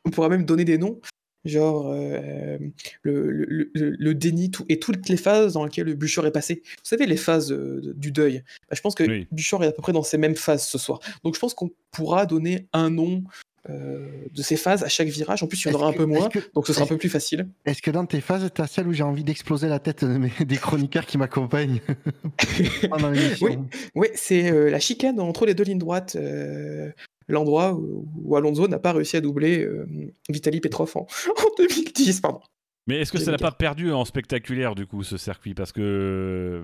[0.08, 1.00] On pourra même donner des noms
[1.46, 2.58] genre euh,
[3.04, 6.62] le, le, le, déni tout, et toutes les phases dans lesquelles le Bouchard est passé.
[6.66, 8.44] Vous savez, les phases euh, du deuil.
[8.70, 9.28] Bah, je pense que oui.
[9.32, 11.00] est à peu près dans ces mêmes phases ce soir.
[11.24, 13.24] Donc je pense qu'on pourra donner un nom
[13.70, 15.44] euh, de ces phases à chaque virage.
[15.44, 17.10] En plus, il y en aura un peu moins, donc ce sera un peu plus
[17.10, 17.48] facile.
[17.66, 20.04] Est-ce que dans tes phases, tu as celle où j'ai envie d'exploser la tête
[20.42, 21.82] des chroniqueurs qui m'accompagnent
[23.42, 23.58] Oui,
[23.96, 26.18] oui c'est la chicane entre les deux lignes droites
[27.28, 29.88] l'endroit où, Alonso n'a pas réussi à doubler euh,
[30.30, 31.08] Vitaly Petrov en,
[31.58, 32.22] 2010.
[32.22, 32.42] Pardon.
[32.88, 35.56] Mais est-ce que ça n'a pas perdu en spectaculaire du coup ce circuit?
[35.56, 36.64] Parce que euh,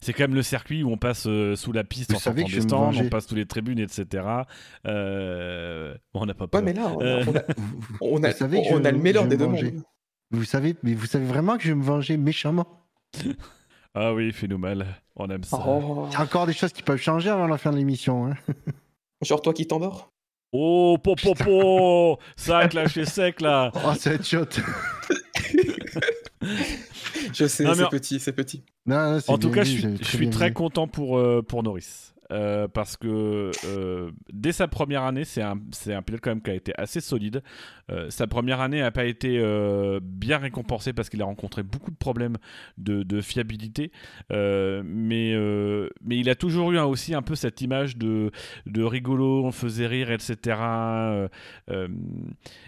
[0.00, 2.60] c'est quand même le circuit où on passe euh, sous la piste en sortant des
[2.62, 4.24] stands, on passe sous les tribunes, etc.
[4.86, 5.94] Euh...
[6.14, 6.62] on n'a pas peur.
[6.62, 7.34] Ouais, mais là, on a, on
[8.24, 8.30] a,
[8.70, 9.82] on a, le meilleur des deux mondes.
[10.30, 12.66] Vous savez, mais vous savez vraiment que je vais me venger méchamment.
[13.94, 14.86] ah oui, fais-nous mal.
[15.16, 15.62] On aime ça.
[15.68, 16.06] Oh.
[16.08, 18.26] Il y a encore des choses qui peuvent changer avant la fin de l'émission.
[18.26, 18.36] Hein.
[19.22, 20.10] Genre toi qui t'endors
[20.52, 23.70] Oh, popopo Ça a clashé sec là.
[23.84, 24.44] Oh, c'est headshot
[27.32, 28.64] Je sais, c'est petit, c'est petit.
[28.88, 32.11] en tout cas, je suis, très content pour, euh, pour Norris.
[32.32, 35.56] Euh, parce que euh, dès sa première année, c'est un,
[36.02, 37.42] pilote quand même qui a été assez solide.
[37.90, 39.42] Euh, sa première année n'a pas été
[40.02, 42.36] bien récompensée parce qu'il a rencontré beaucoup de problèmes
[42.78, 43.92] de, fiabilité.
[44.30, 45.32] mais,
[46.10, 48.30] il a toujours eu aussi un peu cette image de,
[48.76, 50.56] rigolo, on faisait rire, etc.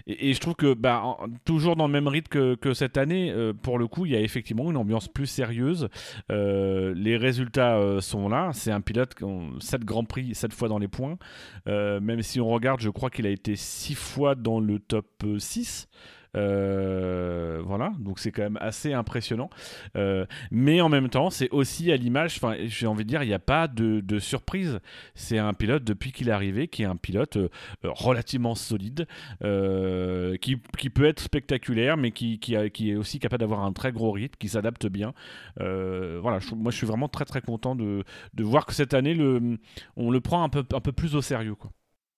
[0.06, 3.34] Et, et, je trouve que bah, toujours dans le même rythme que, que cette année,
[3.62, 5.88] pour le coup, il y a effectivement une ambiance plus sérieuse.
[6.28, 8.50] les résultats sont là.
[8.52, 11.16] C'est un pilote qu'on 7 Grands Prix, 7 fois dans les points.
[11.68, 15.24] Euh, même si on regarde, je crois qu'il a été 6 fois dans le top
[15.38, 15.88] 6.
[16.36, 19.50] Euh, voilà, donc c'est quand même assez impressionnant.
[19.96, 23.28] Euh, mais en même temps, c'est aussi à l'image, enfin, j'ai envie de dire, il
[23.28, 24.80] n'y a pas de, surprise.
[25.14, 27.48] C'est un pilote, depuis qu'il est arrivé, qui est un pilote euh,
[27.82, 29.06] relativement solide,
[29.40, 33.92] qui, qui, peut être spectaculaire, mais qui, qui, qui est aussi capable d'avoir un très
[33.92, 35.14] gros rythme, qui s'adapte bien.
[35.58, 38.04] voilà, moi je suis vraiment très très content de,
[38.34, 39.58] de, voir que cette année, le,
[39.96, 41.54] on le prend un peu, un peu plus au sérieux.
[41.54, 41.70] Quoi.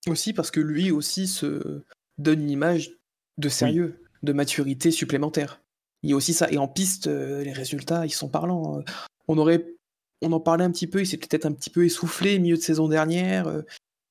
[0.09, 1.85] Aussi parce que lui aussi se
[2.19, 2.91] donne une image
[3.39, 5.63] de sérieux de maturité supplémentaire.
[6.03, 6.51] Il y a aussi ça.
[6.51, 8.83] Et en piste, euh, les résultats, ils sont parlants.
[9.29, 9.67] On aurait,
[10.23, 11.01] on en parlait un petit peu.
[11.01, 13.65] Il s'est peut-être un petit peu essoufflé milieu de saison dernière, euh, un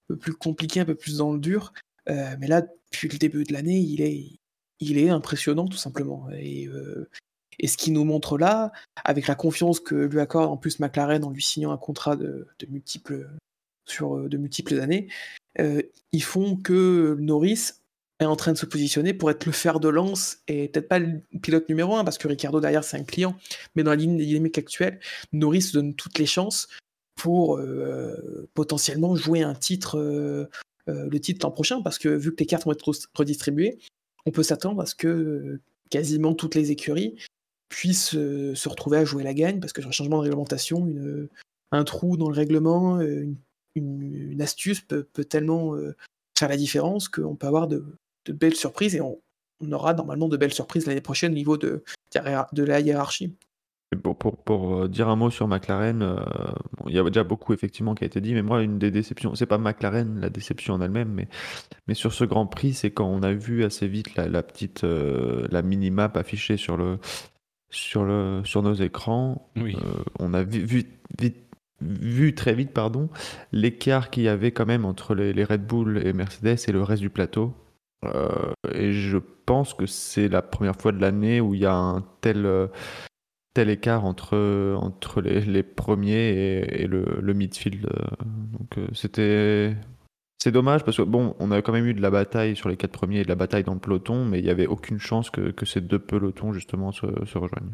[0.09, 1.73] peu plus compliqué, un peu plus dans le dur.
[2.09, 4.39] Euh, mais là, depuis le début de l'année, il est,
[4.79, 6.27] il est impressionnant tout simplement.
[6.37, 6.69] Et,
[7.59, 8.71] et ce qu'il nous montre là,
[9.03, 12.47] avec la confiance que lui accorde en plus McLaren en lui signant un contrat de,
[12.59, 13.29] de multiples
[13.85, 15.07] sur de multiples années,
[15.57, 17.71] ils font que Norris
[18.19, 20.99] est en train de se positionner pour être le fer de lance et peut-être pas
[20.99, 23.35] le pilote numéro un parce que Ricardo derrière c'est un client,
[23.75, 24.99] mais dans la ligne dynamique actuelle,
[25.33, 26.67] Norris donne toutes les chances
[27.15, 30.49] pour euh, potentiellement jouer un titre, euh,
[30.89, 33.79] euh, le titre l'an prochain parce que vu que les cartes vont être redistribuées,
[34.25, 35.59] on peut s'attendre à ce que
[35.89, 37.15] quasiment toutes les écuries
[37.69, 41.27] puissent se retrouver à jouer la gagne parce que un changement de réglementation, une,
[41.71, 43.35] un trou dans le règlement, une,
[43.75, 45.75] une, astuce peut, peut tellement
[46.37, 47.83] faire la différence qu'on peut avoir de,
[48.25, 49.19] de belles surprises et on,
[49.71, 51.83] aura normalement de belles surprises l'année prochaine au niveau de,
[52.53, 53.35] de la hiérarchie.
[53.95, 56.17] Pour, pour, pour, euh, dire un mot sur McLaren, euh,
[56.87, 59.35] il y a déjà beaucoup effectivement qui a été dit, mais moi une des déceptions,
[59.35, 61.27] c'est pas McLaren la déception en elle-même, mais,
[61.87, 64.83] mais sur ce Grand Prix, c'est quand on a vu assez vite la, la petite
[64.83, 66.97] euh, la mini-map affichée sur le
[67.69, 69.49] sur le sur nos écrans.
[69.55, 69.77] Oui.
[70.19, 70.83] on a vu, vu,
[71.19, 71.37] vite,
[71.81, 73.09] vu très vite pardon
[73.51, 76.81] l'écart qu'il y avait quand même entre les, les Red Bull et Mercedes et le
[76.81, 77.53] reste du plateau.
[78.13, 81.75] Euh, et je pense que c'est la première fois de l'année où il y a
[81.75, 82.67] un tel, euh,
[83.55, 87.87] écart entre, les, premiers et, le, midfield.
[88.53, 89.75] Donc euh, c'était.
[90.37, 92.77] C'est dommage parce que bon, on a quand même eu de la bataille sur les
[92.77, 95.31] quatre premiers et de la bataille dans le peloton, mais il n'y avait aucune chance
[95.31, 97.07] que, ces deux pelotons justement se
[97.37, 97.73] rejoignent.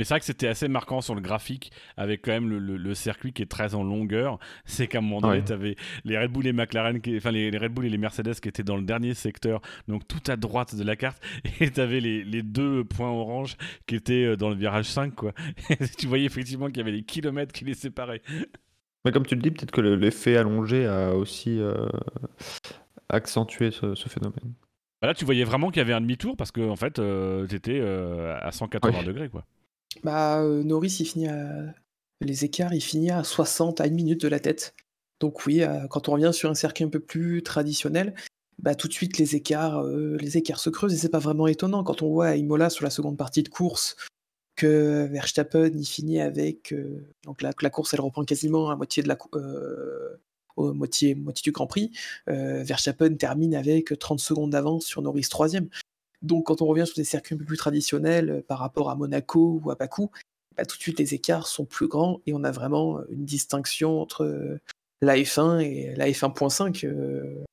[0.00, 3.34] Mais c'est vrai que c'était assez marquant sur le graphique, avec quand même le, circuit
[3.34, 4.38] qui est très en longueur.
[4.64, 7.50] C'est qu'à un moment donné, tu avais les Red Bull et McLaren, qui, enfin les,
[7.50, 10.74] Red Bull et les Mercedes qui étaient dans le dernier secteur, donc tout à droite
[10.74, 11.22] de la carte,
[11.60, 15.14] et tu avais les, les, deux points orange qui étaient euh, dans le virage 5.
[15.14, 15.34] Quoi.
[15.98, 18.22] tu voyais effectivement qu'il y avait des kilomètres qui les séparaient.
[19.04, 21.90] Mais comme tu le dis, peut-être que l'effet allongé a aussi euh,
[23.10, 24.54] accentué ce, phénomène.
[25.02, 27.46] Bah là, tu voyais vraiment qu'il y avait un demi-tour parce que en fait, euh,
[27.46, 29.28] tu étais à 180 degrés.
[29.28, 29.44] Quoi.
[30.04, 31.28] Bah, euh, Norris, il finit
[32.20, 34.74] les écarts, il finit à 60 à une minute de la tête.
[35.20, 38.14] Donc oui, euh, quand on revient sur un circuit un peu plus traditionnel,
[38.58, 41.46] bah, tout de suite les écarts, euh, les écarts se creusent et c'est pas vraiment
[41.46, 43.96] étonnant quand on voit à Imola sur la seconde partie de course
[44.56, 46.74] que Verstappen il finit avec
[47.24, 49.16] donc la, course elle reprend quasiment à moitié de la
[50.58, 51.92] moitié, moitié du Grand Prix.
[52.26, 55.70] Verstappen termine avec 30 secondes d'avance sur Norris troisième.
[56.22, 58.94] Donc quand on revient sur des circuits un peu plus traditionnels euh, par rapport à
[58.94, 60.10] Monaco ou à Bakou,
[60.56, 63.24] bah, tout de suite les écarts sont plus grands et on a vraiment euh, une
[63.24, 64.60] distinction entre euh,
[65.00, 67.44] la F1 et la F1.5, le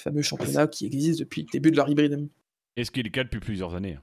[0.00, 2.28] fameux championnat qui existe depuis le début de leur hybride.
[2.76, 3.98] Et ce qui est le cas depuis plusieurs années.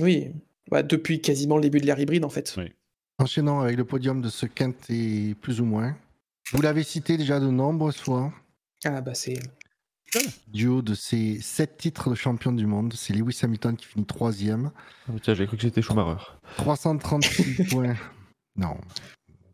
[0.00, 0.32] Oui,
[0.70, 2.54] bah, depuis quasiment le début de l'ère hybride en fait.
[2.58, 2.72] Oui.
[3.18, 5.96] Enchaînant avec le podium de ce quintet plus ou moins.
[6.52, 8.32] Vous l'avez cité déjà de nombreuses fois.
[8.84, 9.38] Ah bah c'est
[10.48, 14.04] Du haut de ses 7 titres de champion du monde, c'est Lewis Hamilton qui finit
[14.04, 14.70] troisième.
[15.08, 16.22] Ah, tiens, j'ai cru que c'était Schumacher.
[16.58, 17.96] 336 points.
[18.56, 18.76] Non,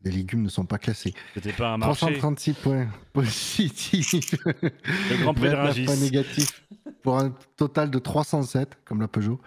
[0.03, 1.15] les légumes ne sont pas classés.
[1.35, 1.99] C'était pas un marché.
[2.07, 4.13] 336 points positifs.
[4.45, 5.85] Le Grand Prix de Rungis.
[5.85, 6.65] points négatifs
[7.03, 9.41] pour un total de 307, comme la Peugeot.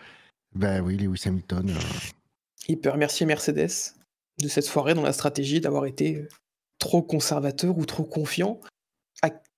[0.56, 1.70] Ben oui, Lewis Hamilton.
[1.72, 1.80] euh,
[2.70, 3.96] Il peut remercier Mercedes
[4.42, 6.30] de cette foirée dans la stratégie d'avoir été euh,
[6.80, 8.60] trop conservateur ou trop confiant.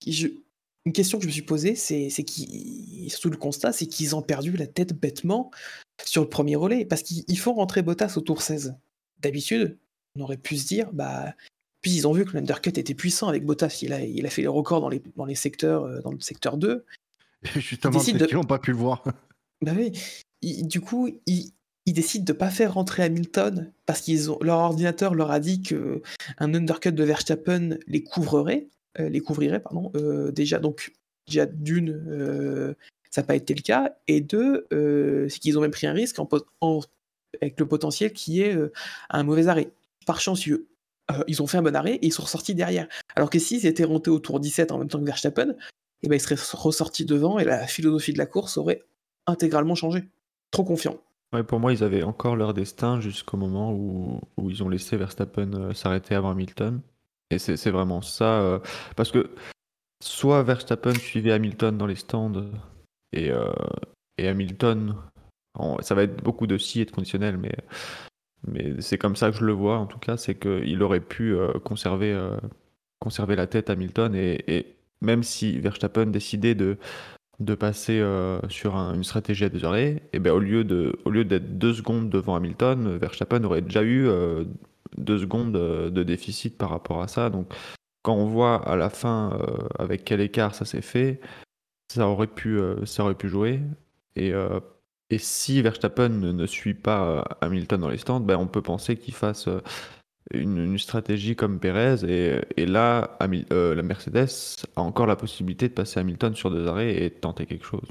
[0.07, 0.27] Je-
[0.85, 4.15] Une question que je me suis posée, c'est c'est qu'ils, surtout le constat, c'est qu'ils
[4.15, 5.49] ont perdu la tête bêtement
[6.05, 8.75] sur le premier relais, parce qu'ils ils font rentrer Bottas au tour 16.
[9.21, 9.77] D'habitude,
[10.17, 11.33] on aurait pu se dire, bah,
[11.81, 14.41] puis ils ont vu que l'undercut était puissant avec Bottas, il a, il a fait
[14.41, 16.85] les records dans les, dans les secteurs, euh, dans le secteur 2,
[17.55, 19.03] Justement, peut-être de- n'ont pas pu le voir.
[19.61, 19.91] bah oui,
[20.41, 21.51] ils- du coup, ils,
[21.85, 25.61] ils décident de pas faire rentrer Hamilton parce qu'ils ont leur ordinateur leur a dit
[25.61, 26.01] que
[26.39, 28.67] un undercut de Verstappen les couvrerait,
[28.97, 29.91] les couvrirait pardon.
[29.95, 30.93] euh, déjà donc
[31.27, 32.73] déjà d'une, euh,
[33.09, 35.93] ça n'a pas été le cas, et deux, euh, c'est qu'ils ont même pris un
[35.93, 36.27] risque en,
[36.61, 36.81] en-
[37.41, 38.71] avec le potentiel qui est euh,
[39.09, 39.69] un mauvais arrêt.
[40.05, 40.53] Par chance, ils,
[41.11, 42.87] euh, ont fait un bon arrêt et ils sont ressortis derrière.
[43.15, 45.55] Alors que s'ils étaient rentrés au tour 17 en même temps que Verstappen,
[46.01, 48.83] eh ben, ils seraient ressortis devant et la philosophie de la course aurait
[49.25, 50.03] intégralement changé.
[50.51, 50.97] Trop confiant.
[51.47, 55.73] Pour moi, ils avaient encore leur destin jusqu'au moment où, ils ont laissé Verstappen euh,
[55.73, 56.81] s'arrêter avant Hamilton.
[57.33, 58.41] Et c'est vraiment ça.
[58.41, 58.59] euh,
[58.95, 59.29] parce que
[60.03, 62.33] soit Verstappen suivait Hamilton dans les stands
[63.11, 63.51] et, euh,
[64.19, 64.95] Hamilton,
[65.81, 67.51] ça va être beaucoup de si et de conditionnel, mais,
[68.81, 71.53] c'est comme ça que je le vois en tout cas, c'est qu'il aurait pu euh,
[71.63, 72.13] conserver,
[72.99, 76.77] conserver la tête Hamilton et, même si Verstappen décidait de,
[77.39, 78.01] de passer
[78.49, 82.09] sur un- une stratégie à deux arrêts, et ben au lieu de d'être deux secondes
[82.09, 84.07] devant Hamilton, Verstappen aurait déjà eu
[84.97, 87.29] deux secondes euh, de déficit par rapport à ça.
[87.29, 87.53] Donc
[88.03, 91.19] quand on voit à la fin euh, avec quel écart ça s'est fait,
[91.93, 93.59] ça aurait pu euh, ça aurait pu jouer.
[94.15, 94.59] Et euh,
[95.09, 98.95] et si Verstappen ne, ne suit pas Hamilton dans les stands, ben on peut penser
[98.97, 99.47] qu'il fasse
[100.33, 102.03] une, une stratégie comme Perez.
[102.07, 104.29] Et, et là, Hamil- euh, la Mercedes
[104.75, 107.87] a encore la possibilité de passer Hamilton sur deux arrêts et de tenter quelque chose.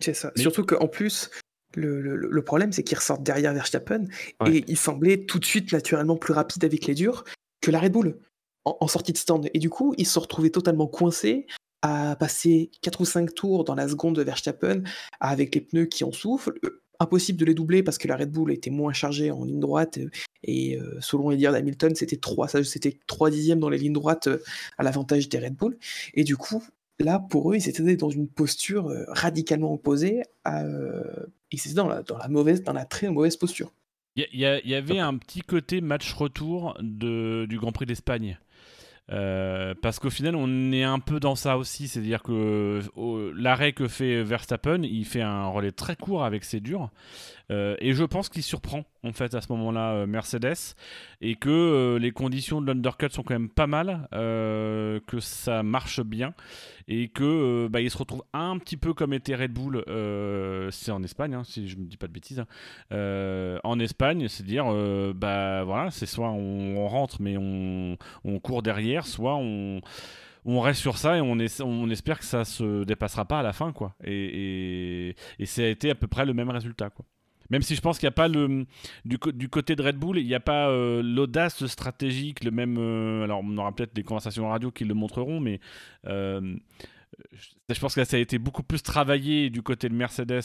[0.00, 0.32] C'est ça.
[0.34, 1.30] Mais- Surtout qu'en plus,
[1.76, 4.04] le, le- le problème, c'est qu'ils ressortent derrière Verstappen
[4.40, 4.56] Ouais.
[4.58, 7.24] et il semblait tout de suite naturellement plus rapide avec les durs
[7.60, 8.18] que la Red Bull
[8.64, 9.48] en, en sortie de stand.
[9.54, 11.46] Et du coup, ils se sont retrouvés totalement coincés
[11.82, 14.82] à passer 4 ou 5 tours dans la seconde de Verstappen
[15.20, 16.58] avec les pneus qui en soufflent.
[16.64, 19.58] Euh, Impossible de les doubler parce que la Red Bull était moins chargée en ligne
[19.58, 20.08] droite euh,
[20.44, 24.28] et euh, selon les dires d'Hamilton, c'était 3, c'était 3 dixièmes dans les lignes droites
[24.28, 24.38] euh,
[24.78, 25.76] à l'avantage des Red Bull.
[26.14, 26.62] Et du coup,
[27.00, 30.22] là, pour eux, ils étaient dans une posture euh, radicalement opposée.
[30.44, 30.62] À,
[31.54, 33.72] ils étaient dans la, dans la mauvaise, dans la très mauvaise posture.
[34.16, 38.38] Il y, avait un petit côté match retour de, du Grand Prix d'Espagne.
[39.12, 41.88] Euh, parce qu'au final, on est un peu dans ça aussi.
[41.88, 42.80] C'est-à-dire que
[43.36, 46.90] l'arrêt que fait Verstappen, il fait un relais très court avec ses durs.
[47.50, 50.74] Euh, et je pense qu'il surprend, en fait, à ce moment-là, euh, Mercedes.
[51.20, 54.08] Et que euh, les conditions de l'undercut sont quand même pas mal.
[54.10, 56.34] que ça marche bien.
[56.88, 59.82] Et que bah, il se retrouve un petit peu comme était Red Bull.
[60.70, 62.40] c'est en Espagne, hein, si je me dis pas de bêtises.
[62.40, 63.58] hein.
[63.64, 64.66] En Espagne, c'est dire,
[65.14, 69.80] bah voilà, c'est soit on, rentre mais on, on court derrière, soit on,
[70.44, 73.52] on reste sur ça et on, on espère que ça se dépassera pas à la
[73.52, 73.94] fin, quoi.
[74.04, 77.04] Et, et, et ça a été à peu près le même résultat, quoi.
[77.50, 78.66] Même si je pense qu'il n'y a pas le
[79.04, 79.18] du,
[79.48, 82.76] côté de Red Bull, il n'y a pas euh, l'audace stratégique, le même.
[82.78, 85.60] euh, alors on aura peut-être des conversations radio qui le montreront, mais
[86.06, 86.56] euh,
[87.68, 90.42] je pense que ça a été beaucoup plus travaillé du côté de Mercedes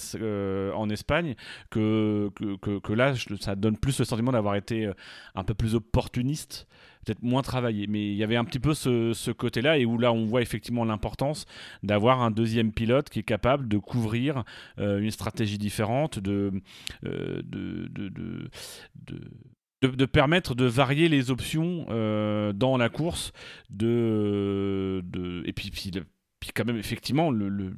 [0.75, 1.35] en Espagne
[1.69, 4.89] que, que, que- là, ça donne plus le sentiment d'avoir été
[5.35, 6.67] un peu plus opportuniste,
[7.05, 7.87] peut-être moins travaillé.
[7.87, 10.85] Mais il y avait un petit peu ce, côté-là, et où là, on voit effectivement
[10.85, 11.45] l'importance
[11.83, 14.43] d'avoir un deuxième pilote qui est capable de couvrir
[14.79, 16.51] euh, une stratégie différente, de,
[17.05, 18.49] euh, de, de, de-
[19.81, 23.31] de- de- permettre de varier les options euh, dans la course,
[23.69, 25.91] de, de, et puis, puis,
[26.39, 27.73] puis quand même effectivement le,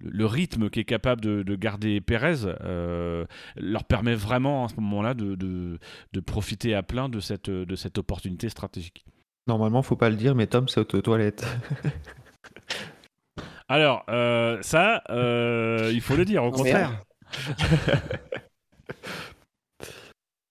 [0.00, 5.14] le rythme qu'est capable de, de garder Pérez euh, leur permet vraiment à ce moment-là
[5.14, 5.78] de, de,
[6.12, 9.04] de profiter à plein de cette, de cette opportunité stratégique.
[9.46, 11.46] Normalement, faut pas le dire, mais Tom, c'est aux toilettes.
[13.68, 17.02] Alors, euh, ça, euh, il faut le dire, au contraire.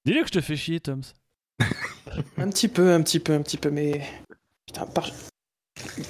[0.05, 1.01] Dis-le que je te fais chier, Toms.
[2.37, 4.01] Un petit peu, un petit peu, un petit peu, mais.
[4.65, 5.09] Putain, par-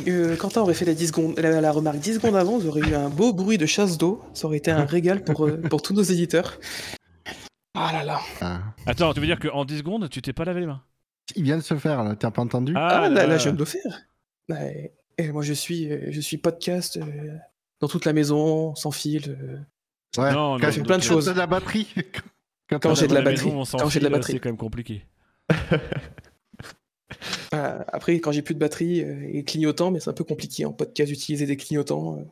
[0.08, 2.82] Euh, Quentin aurait fait la, 10 secondes, la, la remarque 10 secondes avant, vous aurez
[2.82, 4.24] eu un beau bruit de chasse d'eau.
[4.34, 6.60] Ça aurait été un régal pour, euh, pour tous nos éditeurs.
[7.76, 8.20] Ah là là.
[8.42, 8.60] Ah.
[8.86, 10.82] Attends, tu veux dire qu'en 10 secondes, tu t'es pas lavé les mains?
[11.36, 12.74] Il vient de se faire, là, t'as pas entendu?
[12.76, 14.02] Ah, là, là, là, je viens de le faire.
[14.50, 14.94] Ouais.
[15.18, 17.38] Et moi, je suis, euh, je suis podcast, euh,
[17.80, 19.38] dans toute la maison, sans fil.
[20.18, 21.26] Ouais, Non, quand fait plein de choses.
[21.26, 21.88] t'as de la batterie.
[22.70, 23.52] Quand j'ai de la batterie.
[23.72, 24.34] Quand j'ai de la batterie.
[24.34, 25.06] C'est quand même compliqué.
[27.60, 30.66] Euh, après, quand j'ai plus de batterie euh, et clignotant, mais c'est un peu compliqué
[30.66, 32.18] en podcast d'utiliser des clignotants.
[32.20, 32.24] euh.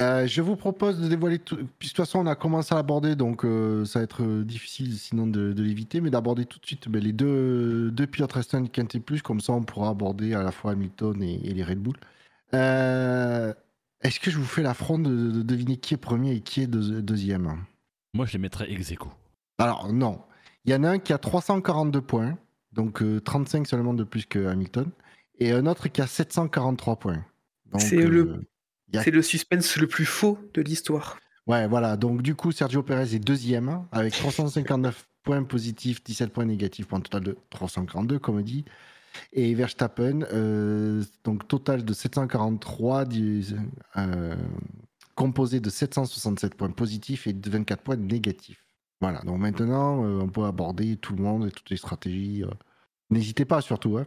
[0.00, 1.56] Euh, je vous propose de dévoiler tout.
[1.78, 4.42] Puis de toute façon, on a commencé à l'aborder, donc euh, ça va être euh,
[4.42, 8.32] difficile sinon de, de l'éviter, mais d'aborder tout de suite ben, les deux, deux pilotes
[8.32, 11.52] restants de Quintet Plus, comme ça on pourra aborder à la fois Hamilton et, et
[11.52, 11.94] les Red Bull.
[12.54, 13.52] Euh,
[14.00, 16.66] Est-ce que je vous fais l'affront de, de deviner qui est premier et qui est
[16.66, 17.64] deux- deuxième?
[18.14, 19.10] Moi, je les mettrais ex aequo.
[19.58, 20.20] Alors, non.
[20.64, 22.38] Il y en a un qui a 342 points,
[22.72, 24.90] donc euh, 35 seulement de plus que Hamilton,
[25.38, 27.24] et un autre qui a 743 points.
[27.70, 28.28] Donc, C'est le-
[28.94, 31.18] euh, a C'est le suspense le plus faux de l'histoire.
[31.46, 31.96] Ouais, voilà.
[31.96, 36.98] Donc, du coup, Sergio Perez est deuxième avec 359 points positifs, 17 points négatifs pour
[36.98, 38.64] un total de 342, comme on dit.
[39.32, 43.44] Et Verstappen, euh, donc total de 743, du-
[43.96, 44.34] euh,
[45.14, 48.61] composé de 767 points positifs et de 24 points négatifs.
[49.02, 49.20] Voilà.
[49.22, 52.44] Donc maintenant, euh, on peut aborder tout le monde et toutes les stratégies.
[52.44, 52.50] euh.
[53.10, 53.98] N'hésitez pas, surtout.
[53.98, 54.06] Hein.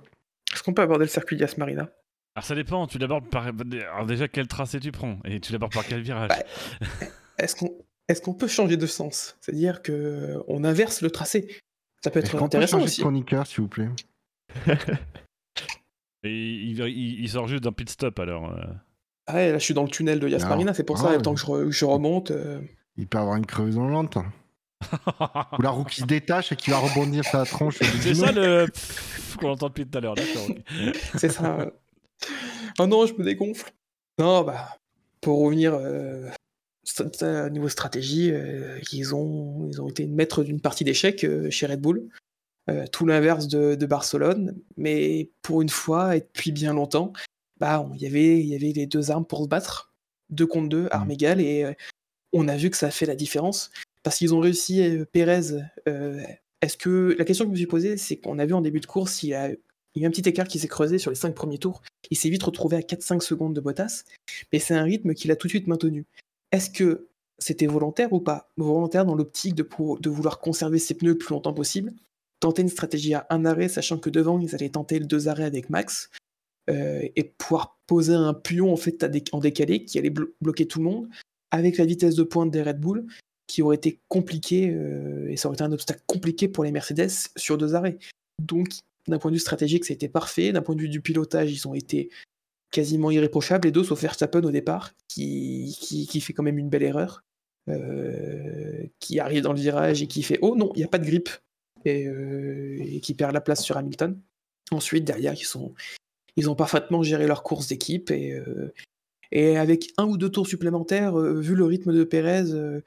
[0.53, 1.89] Est-ce qu'on peut aborder le circuit d'As Marina?
[2.35, 3.45] Alors ça dépend, tu l'abordes par.
[3.47, 6.39] Alors déjà, quel tracé tu prends Et tu l'abordes par quel virage Bah,
[7.38, 7.69] Est-ce qu'on
[8.07, 9.38] est qu'on peut changer de sens?
[9.41, 11.59] C'est-à-dire que on inverse le tracé.
[12.03, 13.01] Ça peut être peut intéressant changer aussi.
[13.01, 13.89] chroniqueur, s'il vous plaît?
[16.23, 18.51] Et il, il- il sort juste d'un pit stop alors.
[18.51, 18.63] euh.
[19.27, 21.01] Ah ouais, là je suis dans le tunnel de Yas Ah, Marina, c'est pour ah
[21.03, 21.15] ça, ouais.
[21.17, 22.31] le temps que je, re- je remonte.
[22.31, 22.61] euh,
[22.97, 24.17] Il peut avoir une crevaison lente.
[25.57, 27.80] Ou la roue qui se détache et qui va rebondir sur la tronche.
[28.02, 28.68] C'est ça le.
[29.39, 30.15] qu'on entend depuis tout à l'heure,
[31.18, 31.72] c'est ça.
[32.80, 33.72] oh non, je me dégonfle.
[34.19, 34.77] Non, bah,
[35.22, 36.30] pour revenir euh,
[36.85, 41.65] st- niveau stratégie, euh, ils, ont, ils ont été maîtres d'une partie d'échecs euh, chez
[41.65, 42.07] Red Bull.
[42.69, 44.56] Euh, tout l'inverse de, de Barcelone.
[44.77, 47.11] Mais pour une fois, et depuis bien longtemps,
[47.60, 49.93] bah, on- il y avait- il y avait les deux armes pour se battre.
[50.30, 51.41] Deux contre deux, armes égales.
[51.41, 51.73] Et euh,
[52.34, 53.69] on a vu que ça a fait la différence.
[54.06, 55.57] Parce qu'ils ont réussi, euh, Pérez.
[55.88, 56.22] euh,
[56.61, 58.80] est-ce que la question que je me suis posée, c'est qu'on a vu en début
[58.80, 61.10] de course, il y a, il y a un petit écart qui s'est creusé sur
[61.10, 61.82] les cinq premiers tours.
[62.11, 64.03] Il s'est vite retrouvé à 4-5 secondes de Bottas,
[64.53, 66.06] mais c'est un rythme qu'il a tout de suite maintenu.
[66.52, 67.07] Est-ce que
[67.40, 68.52] c'était volontaire ou pas?
[68.57, 69.68] Volontaire dans l'optique de,
[70.07, 71.91] vouloir conserver ses pneus le plus longtemps possible,
[72.40, 75.45] tenter une stratégie à un arrêt, sachant que devant, ils allaient tenter le deux arrêts
[75.45, 76.11] avec Max,
[76.69, 80.86] euh, et pouvoir poser un pion en fait décalé qui allait blo- bloquer tout le
[80.86, 81.10] monde,
[81.49, 83.07] avec la vitesse de pointe des Red Bull,
[83.47, 87.11] qui aurait été compliqué, euh, et ça aurait été un obstacle compliqué pour les Mercedes
[87.35, 87.97] sur deux arrêts.
[88.41, 88.69] Donc,
[89.07, 90.51] d'un point de vue stratégique, c'était parfait.
[90.51, 92.09] D'un point de vue du pilotage, ils ont été
[92.72, 96.84] quasiment irréprochables, les deux, sauf Verstappen au départ, qui, qui, fait quand même une belle
[96.84, 97.23] erreur,
[97.69, 100.97] euh, qui arrive dans le virage et qui fait Oh non, il n'y a pas
[100.97, 101.30] de grippe,
[101.85, 104.19] et, euh, et qui perd la place sur Hamilton.
[104.72, 105.73] Ensuite, derrière, ils, sont,
[106.35, 108.41] ils ont parfaitement géré leur course d'équipe, et,
[109.31, 112.81] et avec un ou deux tours supplémentaires, vu le rythme de Pérez,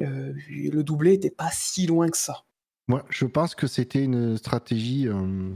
[0.00, 2.44] euh, le doublé n'était pas si loin que ça.
[2.88, 5.50] Moi, je pense que c'était une stratégie euh,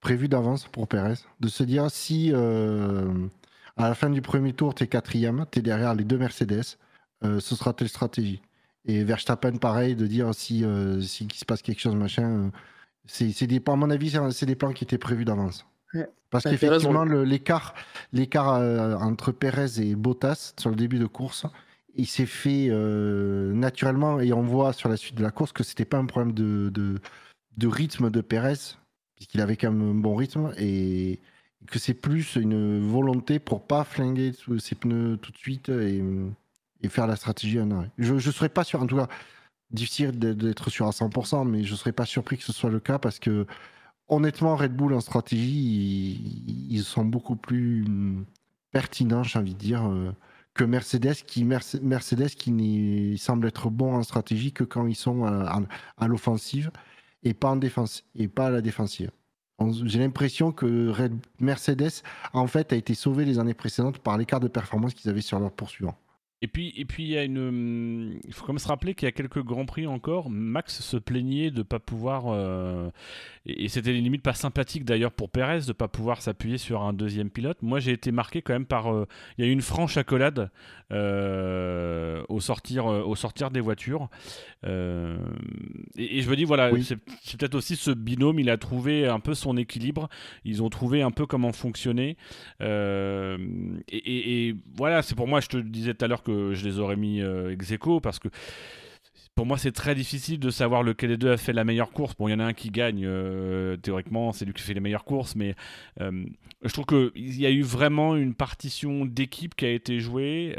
[0.00, 3.26] prévue d'avance pour Perez, de se dire si euh,
[3.76, 6.62] à la fin du premier tour, tu es quatrième, tu es derrière les deux Mercedes,
[7.24, 8.42] euh, ce sera telle stratégie.
[8.86, 12.50] Et Verstappen, pareil, de dire si, euh, si qu'il se passe quelque chose, machin.
[13.06, 15.64] c'est c'est des, à mon avis, c'est des plans qui étaient prévus d'avance.
[15.94, 16.08] Ouais.
[16.30, 17.74] Parce Bah, qu'effectivement, l'écart
[18.12, 21.46] l'écart euh, entre Perez et Bottas sur le début de course,
[21.96, 25.62] il s'est fait euh, naturellement et on voit sur la suite de la course que
[25.62, 27.00] c'était pas un problème de,
[27.62, 28.76] rythme de Perez,
[29.16, 31.20] puisqu'il avait quand même un bon rythme et
[31.70, 36.02] que c'est plus une volonté pour pas flinguer ses pneus tout de suite et,
[36.88, 37.90] faire la stratégie en arrêt.
[37.96, 39.08] Je ne serais pas sûr, en tout cas,
[39.70, 42.98] difficile d'être sûr à 100%, mais je serais pas surpris que ce soit le cas
[42.98, 43.46] parce que
[44.08, 47.86] honnêtement, Red Bull en stratégie, ils, sont beaucoup plus
[48.70, 49.86] pertinents, j'ai envie de dire.
[49.86, 50.12] euh,
[50.54, 55.24] que Mercedes qui, Merce- Mercedes qui semble être bon en stratégie que quand ils sont
[55.24, 55.60] à,
[55.98, 56.70] à l'offensive
[57.22, 59.10] et pas à la défensive.
[59.84, 60.92] J'ai l'impression que
[61.40, 62.02] Mercedes
[62.32, 65.38] en fait a été sauvé les années précédentes par l'écart de performance qu'ils avaient sur
[65.38, 65.96] leurs poursuivants.
[66.44, 67.38] Et puis, et puis il y a une.
[67.38, 70.28] hum, Il faut quand même se rappeler qu'il y a quelques grands prix encore.
[70.28, 72.24] Max se plaignait de pas pouvoir.
[72.28, 72.90] euh,
[73.46, 77.30] et c'était limite pas sympathique d'ailleurs pour Perez de pas pouvoir s'appuyer sur un deuxième
[77.30, 77.58] pilote.
[77.62, 78.92] Moi, j'ai été marqué quand même par.
[78.92, 79.06] euh,
[79.38, 80.50] Il y a eu une franche accolade
[80.92, 84.08] euh, au sortir, au sortir des voitures.
[84.66, 86.84] Et, et je me dis voilà, Oui.
[86.84, 86.96] c'est
[87.38, 88.38] peut-être aussi ce binôme.
[88.38, 90.08] Il a trouvé un peu son équilibre.
[90.44, 92.16] Ils ont trouvé un peu comment fonctionner.
[92.60, 93.36] Et,
[93.88, 96.78] et- et voilà, c'est pour moi, je te disais tout à l'heure que je les
[96.78, 98.28] aurais mis euh, ex aequo parce que
[99.34, 102.14] pour moi, c'est très difficile de savoir lequel des deux a fait la meilleure course.
[102.16, 103.08] Bon, il y en a un qui gagne,
[103.82, 105.56] théoriquement, c'est lui qui fait les meilleures courses, mais
[105.98, 110.54] je trouve qu'il y a eu vraiment une partition d'équipe qui a été jouée.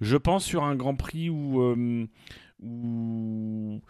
[0.00, 1.60] je pense sur un Grand Prix où,
[2.62, 3.82] où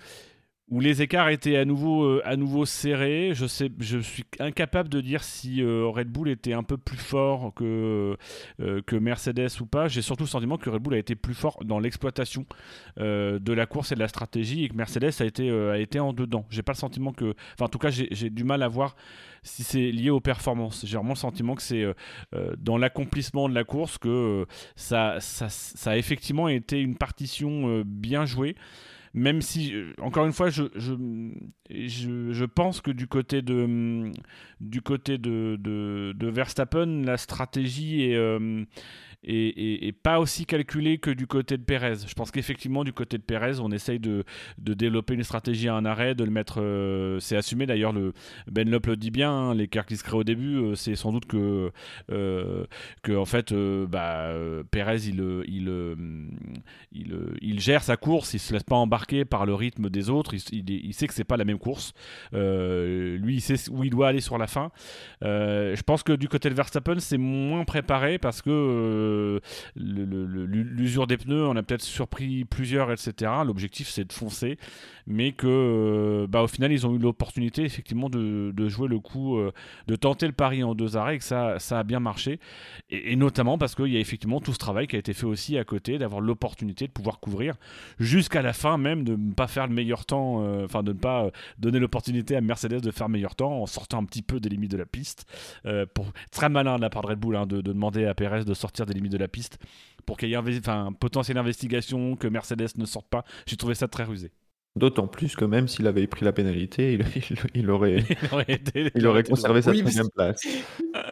[0.70, 3.32] où les écarts étaient à nouveau, euh, à nouveau serrés.
[3.34, 6.96] Je, sais, je suis incapable de dire si euh, Red Bull était un peu plus
[6.96, 8.16] fort que,
[8.60, 9.88] euh, que Mercedes ou pas.
[9.88, 12.46] J'ai surtout le sentiment que Red Bull a été plus fort dans l'exploitation
[12.96, 16.12] de la course et de la stratégie et que Mercedes a été, a été en
[16.12, 16.46] dedans.
[16.50, 17.34] J'ai pas le sentiment que.
[17.54, 18.94] Enfin, en tout cas, j'ai du mal à voir
[19.42, 20.84] si c'est lié aux performances.
[20.86, 21.86] J'ai vraiment le sentiment que c'est
[22.58, 28.26] dans l'accomplissement de la course que ça, ça, ça, a effectivement été une partition bien
[28.26, 28.54] jouée
[29.12, 30.64] même si, euh, encore une fois, je,
[32.44, 34.12] pense que du côté de,
[34.60, 38.16] du côté de, Verstappen, la stratégie est,
[39.28, 42.06] euh, et, pas aussi calculé que du côté de Pérez.
[42.06, 44.24] Je pense qu'effectivement, du côté de Pérez, on essaye de,
[44.58, 46.60] développer une stratégie à un arrêt, de le mettre.
[46.60, 48.12] Euh, c'est assumé d'ailleurs, le,
[48.50, 51.12] Ben Lop le dit bien, hein, l'écart qui se crée au début, euh, c'est sans
[51.12, 51.70] doute que,
[52.10, 52.64] euh,
[53.08, 54.32] en fait, bah,
[54.70, 59.90] Pérez, il, il, il, gère sa course, il se laisse pas embarquer par le rythme
[59.90, 61.92] des autres, il, il sait que c'est pas la même course.
[62.32, 64.70] lui, il sait où il doit aller sur la fin.
[65.22, 69.09] je pense que du côté de Verstappen, c'est moins préparé parce que
[69.76, 73.32] l'usure des pneus, on a peut-être surpris plusieurs, etc.
[73.44, 74.58] L'objectif, c'est de foncer,
[75.06, 79.38] mais que, euh, bah, au final, ils ont eu l'opportunité, effectivement, de, jouer le coup,
[79.38, 79.52] euh,
[79.88, 82.38] de tenter le pari en deux arrêts, et que ça, ça a bien marché.
[82.90, 85.58] Et, notamment parce qu'il y a effectivement tout ce travail qui a été fait aussi
[85.58, 87.54] à côté, d'avoir l'opportunité de pouvoir couvrir
[87.98, 90.98] jusqu'à la fin, même de ne pas faire le meilleur temps, euh, enfin, de ne
[90.98, 94.48] pas donner l'opportunité à Mercedes de faire meilleur temps en sortant un petit peu des
[94.48, 95.26] limites de la piste.
[96.30, 98.54] très malin de la part de Red Bull hein, de, de, demander à Perez de
[98.54, 99.58] sortir des de la piste
[100.06, 103.24] pour qu'il y ait une potentielle investigation, que Mercedes ne sorte pas.
[103.46, 104.32] J'ai trouvé ça très rusé.
[104.76, 107.04] D'autant plus que même s'il avait pris la pénalité, il,
[107.54, 108.04] il, aurait,
[108.94, 110.42] il aurait, conservé sa troisième place.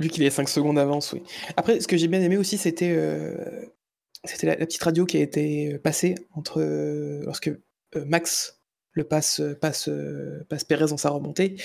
[0.01, 1.23] Vu qu'il est 5 secondes d'avance, oui.
[1.57, 3.35] Après, ce que j'ai bien aimé aussi, c'était euh,
[4.25, 8.61] c'était la, petite radio qui a été passée entre euh, lorsque euh, Max
[8.93, 9.91] le passe, passe,
[10.49, 11.57] passe Pérez dans sa remontée,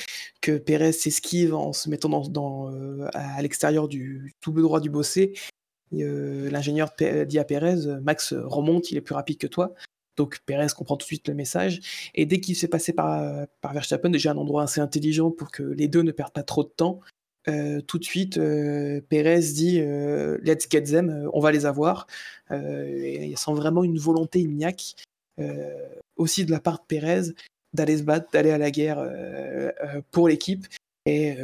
[0.41, 5.33] que Pérez s'esquive en se mettant dans, dans à l'extérieur du double droit du bossé
[6.01, 6.91] l'ingénieur
[7.27, 9.73] dit à Pérez, Max remonte, il est plus rapide que toi.
[10.15, 12.09] Donc Pérez comprend tout de suite le message.
[12.13, 15.63] Et dès qu'il s'est passé par, par Verstappen, déjà un endroit assez intelligent pour que
[15.63, 16.99] les deux ne perdent pas trop de temps,
[17.47, 22.07] euh, tout de suite, euh, Pérez dit Let's get them, on va les avoir.
[22.51, 24.95] il sent vraiment une volonté ignaque
[26.15, 27.33] aussi de la part de Pérez
[27.73, 29.03] d'aller se battre, d'aller à la guerre
[30.11, 30.67] pour l'équipe.
[31.05, 31.35] Et,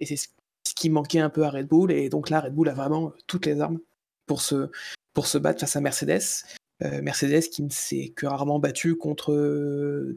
[0.00, 0.28] et c'est ce
[0.76, 1.90] qui manquait un peu à Red Bull.
[1.90, 3.80] Et donc là, Red Bull a vraiment toutes les armes
[4.26, 4.70] pour se,
[5.14, 6.44] pour se battre face à Mercedes.
[6.84, 9.32] Euh, Mercedes qui ne s'est que rarement battu contre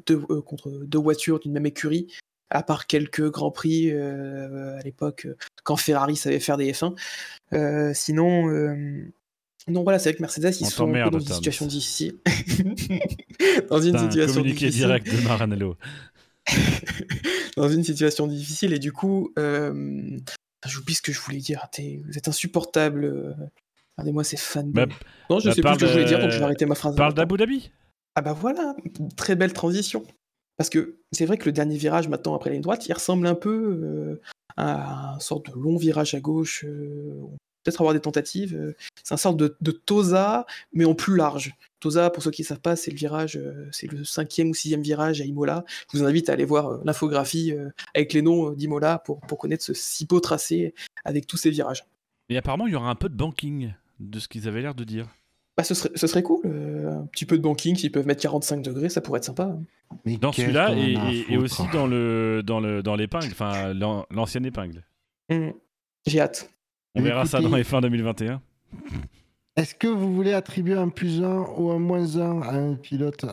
[0.05, 2.07] deux, euh, contre deux voitures d'une même écurie,
[2.49, 5.27] à part quelques grands prix euh, à l'époque
[5.63, 7.93] quand Ferrari savait faire des F1.
[7.93, 8.47] sinon,
[9.69, 12.17] non voilà, c'est que Mercedes ils sont dans une situation difficile.
[13.69, 14.71] dans une situation difficile.
[14.71, 15.77] direct de Maranello.
[17.55, 19.33] dans une situation difficile et du coup,
[20.65, 21.67] J'oublie ce que je voulais dire.
[21.77, 23.05] Vous êtes insupportable.
[23.05, 23.33] Euh.
[23.97, 24.63] Regardez-moi ces fans.
[24.65, 24.85] Bah,
[25.29, 26.75] non, je bah, sais plus ce que je voulais dire, donc je vais arrêter ma
[26.75, 26.95] phrase.
[26.95, 27.71] Parle d'Abu Dhabi.
[28.15, 28.75] Ah bah voilà,
[29.15, 30.03] très belle transition.
[30.57, 33.27] Parce que c'est vrai que le dernier virage maintenant après la ligne droite, il ressemble
[33.27, 34.21] un peu euh,
[34.57, 36.65] à un sorte de long virage à gauche.
[36.65, 37.13] Euh,
[37.69, 38.75] peut-être avoir des tentatives.
[39.03, 41.55] c'est un sorte de, de Tosa, mais en plus large.
[41.79, 44.53] Tosa, pour ceux qui ne savent pas, c'est le virage, euh, c'est le cinquième ou
[44.53, 45.63] sixième virage à Imola.
[45.91, 49.37] Je vous invite à aller voir euh, l'infographie euh, avec les noms d'Imola pour, pour
[49.37, 50.73] connaître ce si beau tracé
[51.05, 51.85] avec tous ces virages.
[52.29, 54.83] Et apparemment, il y aura un peu de banking de ce qu'ils avaient l'air de
[54.83, 55.07] dire.
[55.57, 58.61] Bah, ce, serait, ce serait cool, un petit peu de banking, s'ils peuvent mettre 45
[58.61, 59.57] degrés, ça pourrait être sympa.
[60.05, 64.85] Mais dans celui-là et, aussi dans le dans le dans l'épingle, enfin l'ancienne épingle.
[65.29, 65.49] Mmh.
[66.05, 66.49] J'ai hâte.
[66.95, 68.41] On verra ça dans les fins 2021.
[69.55, 73.25] Est-ce que vous voulez attribuer un plus 1 ou un moins 1 à un pilote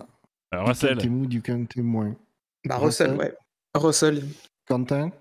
[0.50, 0.98] Alors, Russell.
[0.98, 2.16] Du mou.
[2.64, 3.34] Bah, Russell, ouais.
[3.74, 4.24] Russell.
[4.66, 5.12] Quentin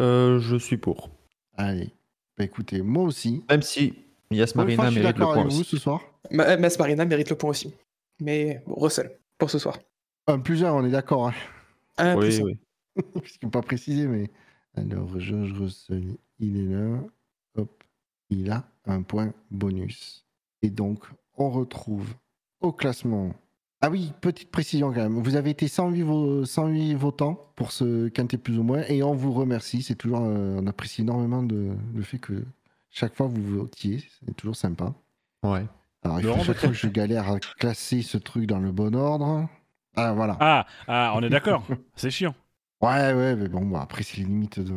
[0.00, 1.10] euh, Je suis pour.
[1.56, 1.92] Allez.
[2.38, 3.44] Bah, écoutez, moi aussi.
[3.50, 3.94] Même si
[4.30, 6.00] Yas Marina mérite le point avec vous ce soir.
[6.30, 7.74] Mas Marina mérite le point aussi.
[8.20, 9.78] Mais Russell, pour ce soir.
[10.26, 11.30] Un plus 1, on est d'accord.
[11.98, 12.14] Hein.
[12.16, 12.58] oui, oui.
[13.22, 14.30] Puisqu'il pas précisé, mais.
[14.76, 17.00] Alors, George Russell, il est là.
[18.30, 20.26] Il a un point bonus.
[20.62, 21.04] Et donc,
[21.36, 22.14] on retrouve
[22.60, 23.34] au classement.
[23.80, 25.20] Ah oui, petite précision quand même.
[25.20, 29.32] Vous avez été 108, 108 votants pour ce quintet plus ou moins, et on vous
[29.32, 29.82] remercie.
[29.82, 32.44] C'est toujours, euh, on apprécie énormément de, le fait que
[32.90, 34.02] chaque fois vous votiez.
[34.26, 34.94] C'est toujours sympa.
[35.42, 35.66] Ouais.
[36.02, 38.94] Alors, il faut chaque fois que je galère à classer ce truc dans le bon
[38.94, 39.48] ordre.
[39.96, 40.36] Ah, voilà.
[40.40, 41.66] Ah, ah on est d'accord.
[41.96, 42.34] c'est chiant.
[42.80, 44.74] Ouais, ouais, mais bon, après, c'est les limites de,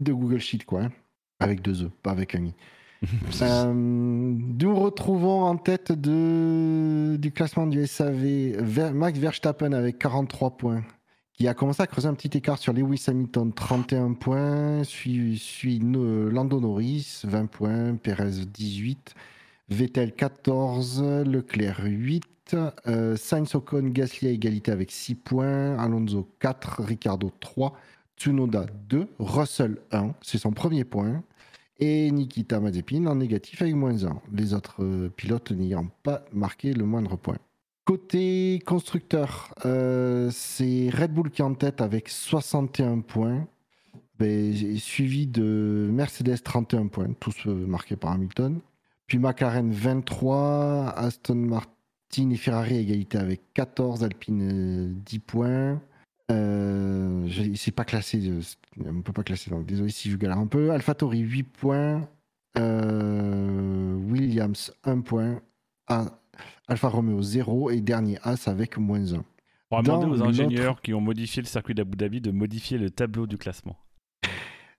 [0.00, 0.82] de Google Sheet, quoi.
[0.82, 0.92] Hein.
[1.40, 2.54] Avec deux E, pas avec un I.
[3.42, 10.82] Euh, nous retrouvons en tête de, du classement du SAV Max Verstappen avec 43 points,
[11.34, 15.78] qui a commencé à creuser un petit écart sur Lewis Hamilton, 31 points, suit, suit
[15.78, 19.14] Lando Norris, 20 points, Perez 18,
[19.68, 22.56] Vettel 14, Leclerc 8,
[22.86, 27.72] euh, Sainz Ocon Gasly à égalité avec 6 points, Alonso 4, Ricardo 3,
[28.16, 31.22] Tsunoda 2, Russell 1, c'est son premier point,
[31.78, 36.72] et Nikita Mazepin en négatif avec moins 1, les autres euh, pilotes n'ayant pas marqué
[36.72, 37.36] le moindre point.
[37.84, 43.46] Côté constructeur, euh, c'est Red Bull qui est en tête avec 61 points,
[44.18, 48.60] ben, suivi de Mercedes 31 points, tous marqués par Hamilton.
[49.06, 55.80] Puis McLaren 23, Aston Martin et Ferrari égalité avec 14, Alpine 10 points.
[56.30, 58.40] Euh, c'est pas classé, euh,
[58.84, 60.70] on ne peut pas classer, donc désolé si je galère un peu.
[60.72, 62.08] AlphaTauri 8 points,
[62.58, 65.40] euh, Williams 1 point,
[66.68, 69.24] Alfa Romeo 0 et dernier As avec moins 1.
[69.70, 72.90] On va demander aux ingénieurs qui ont modifié le circuit d'Abu Dhabi de modifier le
[72.90, 73.76] tableau du classement.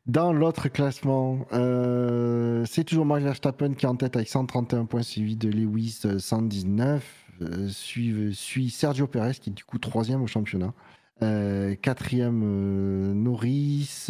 [0.05, 5.01] Dans l'autre classement, euh, c'est toujours Max Verstappen qui est en tête avec 131 points,
[5.01, 7.25] suivi de Lewis 119.
[7.41, 10.73] Euh, suit, Sergio Perez qui est du coup troisième au championnat.
[11.23, 14.07] Euh, quatrième Norris.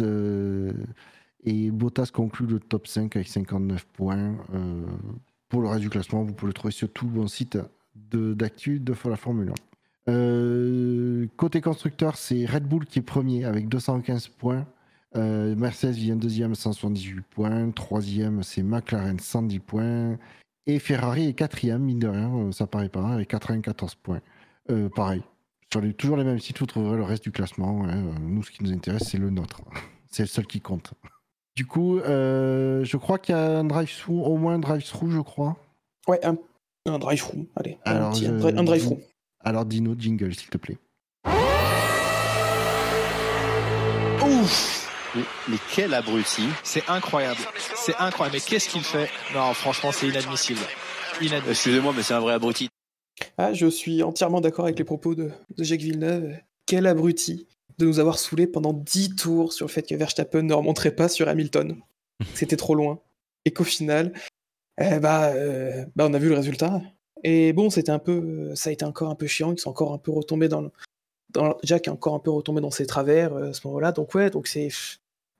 [1.44, 4.36] et Bottas conclut le top 5 avec 59 points.
[5.48, 7.58] pour le reste du classement, vous pouvez le trouver sur tout bon site
[7.94, 9.52] d'actu de, de, la Formule
[10.06, 11.26] 1.
[11.36, 14.66] côté constructeur, c'est Red Bull qui est premier avec 215 points.
[15.16, 17.70] Euh, Mercedes vient deuxième, 178 points.
[17.70, 20.18] Troisième, c'est McLaren, 110 points.
[20.66, 24.20] Et Ferrari est quatrième, mine de rien, euh, ça paraît pas, avec 94 points.
[24.70, 25.22] Euh, pareil,
[25.70, 27.84] sur les, toujours les mêmes sites, vous trouverez le reste du classement.
[27.84, 28.14] Hein.
[28.20, 29.60] Nous, ce qui nous intéresse, c'est le nôtre.
[30.10, 30.92] c'est le seul qui compte.
[31.56, 35.56] Du coup, je crois qu'il y a un drive-through, au moins un drive-through, je crois.
[36.06, 36.36] Ouais, un,
[36.86, 37.46] un drive-through.
[37.56, 39.00] Allez, alors, un, drive-through.
[39.40, 40.78] Alors, Dino, jingle, s'il te plaît.
[44.22, 44.78] Ouf
[45.48, 47.40] mais, quel abruti C'est incroyable.
[47.74, 48.36] C'est incroyable.
[48.36, 49.10] Mais qu'est-ce qu'il fait?
[49.34, 50.60] Non, franchement, c'est inadmissible.
[51.20, 51.50] inadmissible.
[51.50, 52.68] Excusez-moi, mais c'est un vrai abruti.
[53.36, 56.36] Ah, je suis entièrement d'accord avec les propos de, Jacques Villeneuve.
[56.66, 57.46] Quel abruti
[57.78, 61.08] de nous avoir saoulés pendant 10 tours sur le fait que Verstappen ne remonterait pas
[61.08, 61.80] sur Hamilton.
[62.34, 63.00] C'était trop loin.
[63.44, 64.12] Et qu'au final,
[64.80, 66.82] eh bah, euh, bah, on a vu le résultat.
[67.24, 69.52] Et bon, c'était un peu, ça a été encore un peu chiant.
[69.52, 70.70] Ils sont encore un peu retombés dans le,
[71.62, 73.92] Jack est encore un peu retombé dans ses travers euh, à ce moment-là.
[73.92, 74.68] Donc ouais, donc c'est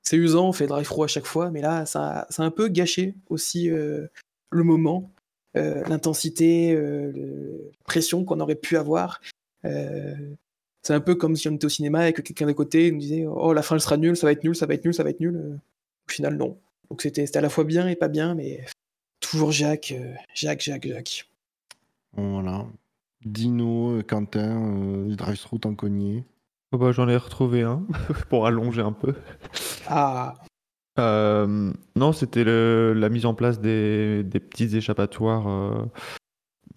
[0.03, 2.51] c'est usant, on fait drive through à chaque fois, mais là, ça, ça a un
[2.51, 4.07] peu gâché aussi euh,
[4.49, 5.18] le moment, euh,
[5.55, 7.13] l'intensité, la
[7.85, 9.19] pression qu'on aurait pu avoir.
[9.63, 12.99] c'est un peu comme si on était au cinéma et que quelqu'un de côté nous
[12.99, 14.93] disait Oh, la fin elle sera nulle, ça va être nul, ça va être nul,
[14.93, 15.59] ça va être nul.
[16.07, 16.57] Au final, non.
[16.89, 18.65] Donc c'était à la fois bien et pas bien, mais
[19.19, 19.93] toujours Jacques,
[20.33, 21.29] Jacques, Jacques, Jacques.
[22.13, 22.65] Voilà.
[23.25, 26.23] Dino, euh, Quentin, euh, Drive-Through en cogné.
[26.71, 27.85] Oh bah, J'en ai retrouvé un
[28.29, 29.13] pour allonger un peu.
[29.87, 30.35] Ah
[30.99, 35.47] euh, Non, c'était la mise en place des, des petits échappatoires.
[35.47, 35.85] Euh,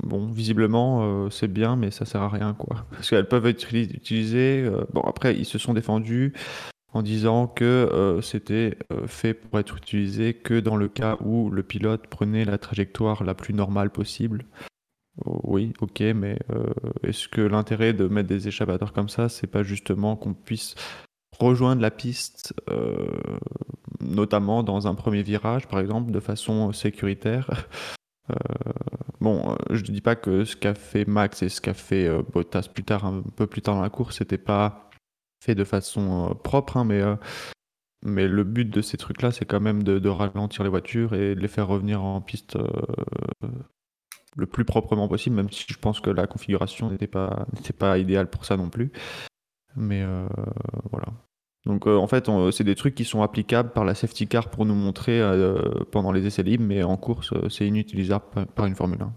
[0.02, 2.86] bon, visiblement, c'est bien, mais ça sert à rien, quoi.
[2.92, 4.70] Parce qu'elles peuvent être utilisées.
[4.92, 6.32] bon, après, ils se sont défendus
[6.94, 8.76] en disant que c'était
[9.06, 13.34] fait pour être utilisé que dans le cas où le pilote prenait la trajectoire la
[13.34, 14.44] plus normale possible.
[15.26, 16.72] Oui, ok, mais euh,
[17.02, 20.74] est-ce que l'intérêt de mettre des échappatoires comme ça, c'est pas justement qu'on puisse
[21.38, 23.06] rejoindre la piste, euh,
[24.00, 27.68] notamment dans un premier virage, par exemple, de façon sécuritaire
[28.30, 28.34] euh,
[29.20, 32.68] Bon, je ne dis pas que ce qu'a fait Max et ce qu'a fait Bottas
[32.72, 34.90] plus tard, un peu plus tard dans la course, c'était pas
[35.40, 37.02] fait de façon propre, hein, mais
[38.04, 41.36] mais le but de ces trucs-là, c'est quand même de, de, ralentir les voitures et
[41.36, 42.58] de les faire revenir en piste
[44.36, 47.98] le plus proprement possible, même si je pense que la configuration n'était pas, n'était pas
[47.98, 48.92] idéale pour ça non plus.
[49.76, 50.26] Mais euh,
[50.90, 51.06] voilà.
[51.64, 54.66] Donc euh, en fait, c'est des trucs qui sont applicables par la safety car pour
[54.66, 55.58] nous montrer euh,
[55.90, 59.12] pendant les essais libres, mais en course, c'est inutilisable par une Formule 1.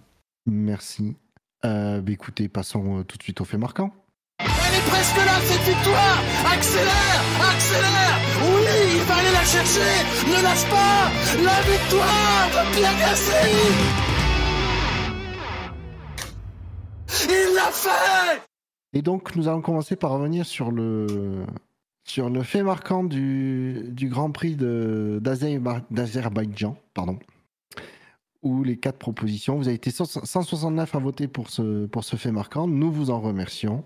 [0.48, 1.18] Merci.
[1.64, 3.91] Bah, écoutez, passons tout de suite au fait marquant.
[4.40, 6.19] Elle est presque là, cette victoire
[6.53, 11.10] Accélère Accélère Oui, il va aller la chercher Ne lâche pas
[11.41, 14.06] La victoire de Pierre Gasly
[17.30, 18.55] Il l'a fait
[18.95, 21.45] Et donc, nous allons commencer par revenir sur le,
[22.05, 27.19] sur le fait marquant du, du Grand Prix d'Azerbaïdjan, pardon,
[28.41, 32.31] où les quatre propositions, vous avez été 169 à voter pour ce, pour ce fait
[32.31, 32.67] marquant.
[32.67, 33.84] Nous vous en remercions.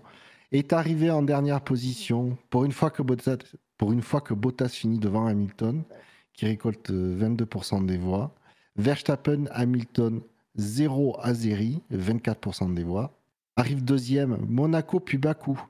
[0.52, 3.38] est arrivé en dernière position pour une fois que Bottas,
[3.78, 5.82] pour une fois que Bottas finit devant Hamilton,
[6.34, 8.32] qui récolte 22% des voix.
[8.76, 10.20] Verstappen, Hamilton,
[10.54, 13.19] 0 à 0, 24% des voix.
[13.60, 15.60] Arrive deuxième, Monaco puis Bakou.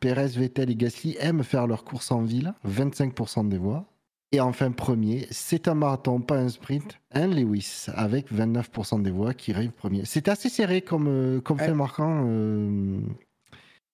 [0.00, 3.86] Perez, Vettel et Gasly aiment faire leur course en ville, 25% des voix.
[4.32, 9.34] Et enfin, premier, c'est un marathon, pas un sprint, un Lewis, avec 29% des voix
[9.34, 10.04] qui arrive premier.
[10.04, 12.24] C'est assez serré comme, euh, comme fait marquant.
[12.26, 12.98] Euh,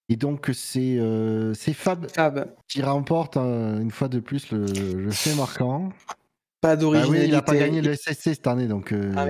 [0.08, 2.06] et donc, c'est euh, Fab,
[2.66, 5.90] qui remporte une fois de plus le, fait marquant.
[6.64, 7.18] Pas d'originalité.
[7.18, 8.66] Ah oui, il n'a pas gagné le SSC cette année.
[8.66, 9.26] Donc, ah,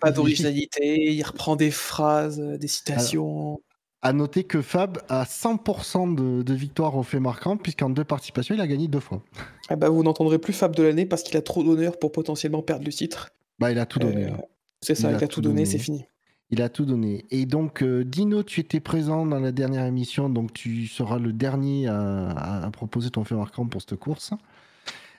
[0.00, 3.60] pas d'originalité, il reprend des phrases, des citations.
[4.00, 8.54] À noter que Fab a 100% de, de victoires au fait marquant, puisqu'en deux participations,
[8.54, 9.22] il a gagné deux fois.
[9.68, 12.62] Ah bah, vous n'entendrez plus Fab de l'année parce qu'il a trop d'honneur pour potentiellement
[12.62, 13.28] perdre le titre.
[13.58, 14.24] Bah, il a tout donné.
[14.24, 14.36] Euh,
[14.80, 16.04] c'est ça, il, a, tout donné, c'est fini.
[16.50, 17.26] Il a tout donné.
[17.30, 21.32] Et donc, euh, Dino, tu étais présent dans la dernière émission, donc tu seras le
[21.32, 24.32] dernier à, proposer ton fait marquant pour cette course.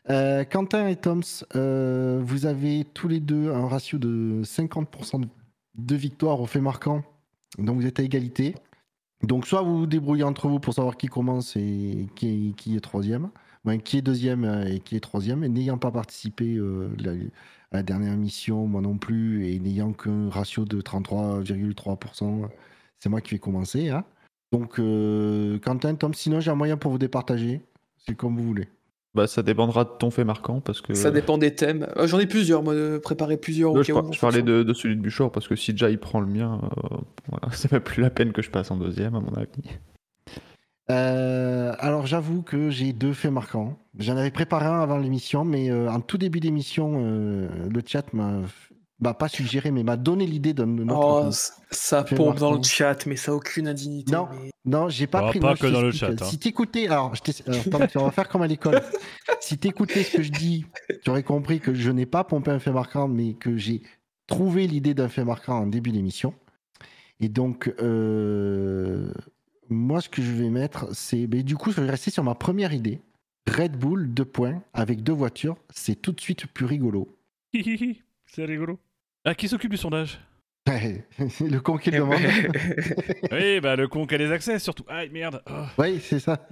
[0.10, 5.24] Euh, Quentin et Toms, vous avez tous les deux un ratio de 50%
[5.76, 7.04] de victoires au fait marquant.
[7.58, 8.56] Donc vous êtes à égalité.
[9.24, 13.30] Donc, soit vous vous débrouillez entre vous pour savoir qui commence et qui est, troisième,
[13.84, 16.90] qui est deuxième euh, et qui est troisième, et n'ayant pas participé euh,
[17.72, 22.50] à la dernière mission, moi non plus, et n'ayant qu'un ratio de 33,3%,
[23.00, 23.90] c'est moi qui vais commencer.
[23.90, 24.04] Hein.
[24.52, 27.62] Donc, euh, Quentin, Tom, sinon j'ai un moyen pour vous départager.
[28.06, 28.68] C'est comme vous voulez.
[29.16, 30.96] Bah, ça dépendra de ton fait marquant parce que.
[30.96, 31.88] Ça dépend des thèmes.
[31.98, 33.84] Euh, j'en ai plusieurs, moi, de préparer plusieurs.
[33.84, 36.98] je, parlais de, celui de Buchor parce que si déjà il prend le mien, euh,
[37.30, 39.78] voilà, c'est même plus la peine que je passe en deuxième, à mon avis.
[40.90, 43.78] Euh, alors j'avoue que j'ai deux faits marquants.
[44.00, 48.42] J'en avais préparé un avant l'émission, mais en tout début d'émission, le chat m'a
[49.04, 51.30] bah, pas suggéré, mais m'a donné l'idée d'un Oh,
[51.70, 54.12] ça pompe dans le chat, mais ça n'a aucune indignité.
[54.12, 54.30] Non,
[54.66, 55.40] non, j'ai pas pris.
[55.40, 56.10] Pas que dans le chat.
[56.12, 56.26] Hein.
[56.26, 58.82] Si t'écoutais, alors, je alors tu vas faire comme à l'école.
[59.42, 60.66] si t'écoutais ce que je dis,
[61.04, 63.82] tu aurais compris que je n'ai pas pompé un fait marquant, mais que j'ai
[64.26, 66.34] trouvé l'idée d'un fait marquant en début d'émission.
[67.20, 69.12] Et donc, euh,
[69.70, 71.28] moi, ce que je vais mettre, c'est.
[71.30, 73.02] Mais du coup, je vais rester sur ma première idée.
[73.48, 77.18] Red Bull, deux points, avec deux voitures, c'est tout de suite plus rigolo.
[77.54, 78.80] c'est rigolo.
[79.26, 80.20] Ah, qui s'occupe du sondage
[80.68, 82.20] Le con qui le demande.
[83.32, 84.86] oui, bah le con qui a les accès surtout.
[84.88, 85.42] Ah merde.
[85.50, 85.66] Oh.
[85.78, 86.48] Oui, c'est ça.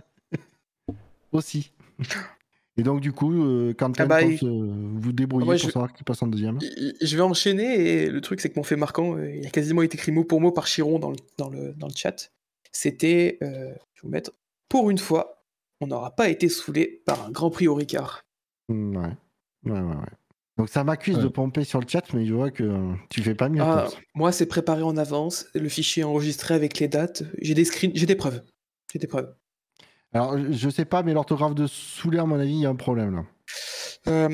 [1.32, 1.72] Aussi.
[2.78, 6.22] Et donc, du coup, euh, quand ah bah, euh, vous débrouillez pour savoir qui passe
[6.22, 6.60] en deuxième.
[7.02, 9.82] Je vais enchaîner et le truc, c'est que mon fait marquant, euh, il a quasiment
[9.82, 12.32] été écrit mot pour mot par Chiron dans le, dans le, dans le chat.
[12.72, 14.32] C'était, je vais vous mettre,
[14.70, 15.44] pour une fois,
[15.82, 18.24] on n'aura pas été saoulé par un Grand Prix au Ricard.
[18.70, 19.18] Mmh, ouais.
[19.66, 20.21] Ouais, ouais, ouais.
[20.58, 23.36] Donc ça m'accuse de pomper sur le chat, mais je vois que euh, tu fais
[23.36, 23.62] pas mieux.
[23.62, 27.24] Ah, moi, c'est préparé en avance, le fichier enregistré avec les dates.
[27.42, 28.44] J'ai des screens, j'ai des preuves.
[28.92, 29.34] J'ai des preuves.
[30.14, 32.76] Alors, je sais pas, mais l'orthographe de Souler, à mon avis, il y a un
[32.76, 33.26] problème là.
[34.08, 34.30] Euh,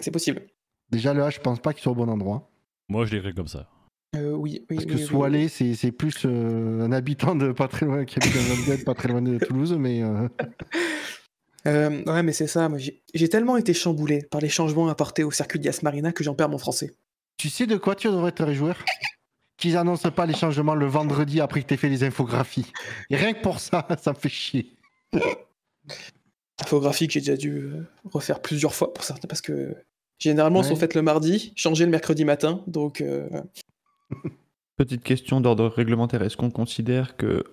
[0.00, 0.42] c'est possible.
[0.90, 2.50] Déjà, le H, je pense pas qu'il soit au bon endroit.
[2.88, 3.68] Moi, je l'écris comme ça.
[4.14, 8.34] Euh, oui, Parce que Soilé, c'est plus un habitant de pas très loin, qui habite
[8.68, 10.02] dans pas très loin de Toulouse, mais.
[11.66, 12.68] Euh, ouais, mais c'est ça.
[13.14, 16.50] J'ai tellement été chamboulé par les changements apportés au circuit d'Yas Marina que j'en perds
[16.50, 16.94] mon français.
[17.36, 18.84] Tu sais de quoi tu devrais te réjouir?
[19.56, 22.70] Qu'ils annoncent pas les changements le vendredi après que tu fait les infographies.
[23.08, 24.76] Et rien que pour ça, ça me fait chier.
[26.60, 29.74] Infographie que j'ai déjà dû euh, refaire plusieurs fois pour certains parce que
[30.18, 33.00] généralement elles sont faites le mardi, changées le mercredi matin, donc.
[33.00, 33.28] Euh,
[34.76, 36.22] Petite question d'ordre réglementaire.
[36.22, 37.44] Est-ce qu'on considère que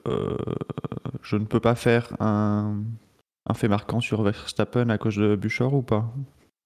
[1.22, 2.82] je ne peux pas faire un,
[3.48, 6.14] un fait marquant sur Verstappen à cause de Buchor ou pas?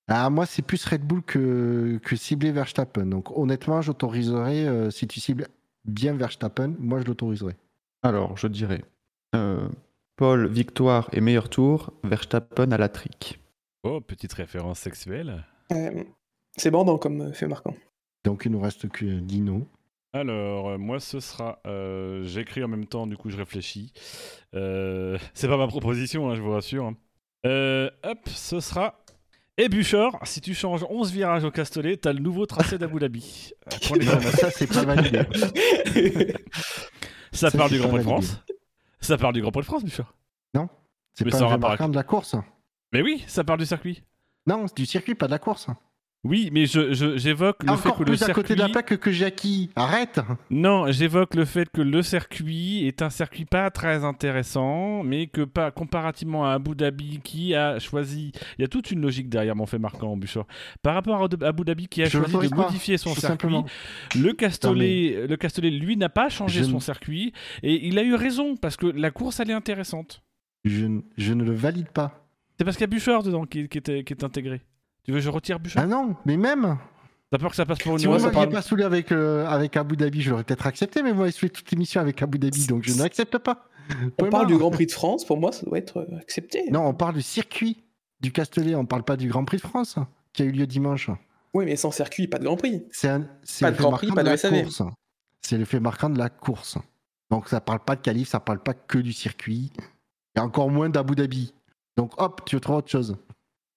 [0.07, 3.05] Ah, moi, c'est plus Red Bull que, que cibler Verstappen.
[3.05, 5.47] Donc, honnêtement, j'autoriserais, euh, si tu cibles
[5.83, 7.55] bien Verstappen, moi, je l'autoriserais.
[8.03, 8.83] Alors, je dirais
[9.35, 9.67] euh,
[10.15, 13.39] Paul, victoire et meilleur tour, Verstappen à la trique.
[13.83, 15.43] Oh, petite référence sexuelle.
[15.71, 16.03] Euh,
[16.55, 17.75] c'est bandant comme fait marquant.
[18.23, 19.67] Donc, il nous reste que Dino.
[20.15, 21.59] Alors, euh, moi, ce sera.
[21.67, 23.91] Euh, j'écris en même temps, du coup, je réfléchis.
[24.53, 26.85] Euh, c'est pas ma proposition, hein, je vous rassure.
[26.85, 27.89] Hein.
[28.03, 29.03] hop, ce sera.
[29.57, 33.51] Et Bouchard, si tu changes 11 virages au Castellet, t'as le nouveau tracé d'Abu Dhabi.
[34.37, 35.23] ça, c'est pas validé.
[37.33, 38.41] ça, parle du Grand Prix de France.
[39.01, 39.83] Ça parle du Grand Prix de France.
[40.53, 40.69] Non,
[41.13, 42.35] c'est pas un marquant de la course.
[42.93, 44.01] Mais oui, ça parle du circuit.
[44.47, 45.67] Non, c'est du circuit, pas de la course.
[46.25, 49.69] Oui, mais j'évoque le fait que plus le à côté de la plaque que Jackie.
[49.75, 50.19] Arrête
[50.49, 55.43] Non, j'évoque le fait que le circuit est un circuit pas très intéressant, mais que
[55.43, 59.55] pas comparativement à Abu Dhabi qui a choisi, il y a toute une logique derrière
[59.55, 60.47] mon fait marquant en Bouchard.
[60.81, 63.61] Par rapport à Abu Dhabi qui a choisi de modifier son circuit,
[64.15, 68.55] le Castellet, le Castellet lui n'a pas changé son circuit et il a eu raison
[68.57, 70.23] parce que la course elle est intéressante.
[70.63, 72.27] Je, ne le valide pas.
[72.57, 74.61] C'est parce qu'il y a Bouchard dedans qui, qui, est, qui est intégré.
[75.05, 76.77] Tu veux que je retire Bouchard Ah non, mais même
[77.31, 79.77] T'as peur que ça passe pour une Si moi, je pas saoulé avec, euh, avec
[79.77, 82.67] Abu Dhabi, je l'aurais peut-être accepté, mais moi, je fais toute l'émission avec Abu Dhabi,
[82.67, 83.67] donc je n'accepte pas.
[84.19, 86.69] On parle du Grand Prix de France, pour moi, ça doit être euh, accepté.
[86.71, 87.83] Non, on parle du circuit
[88.19, 89.97] du Castellet, on parle pas du Grand Prix de France
[90.33, 91.09] qui a eu lieu dimanche.
[91.53, 92.85] Oui, mais sans circuit, pas de Grand Prix.
[92.91, 93.09] C'est
[93.61, 94.81] pas de Grand Prix, pas de, la course.
[95.41, 96.77] C'est le fait marquant de la course.
[97.29, 99.71] Donc ça parle pas de qualif, ça parle pas que du circuit,
[100.35, 101.53] et encore moins d'Abu Dhabi.
[101.97, 103.17] Donc hop, tu veux trouver autre chose.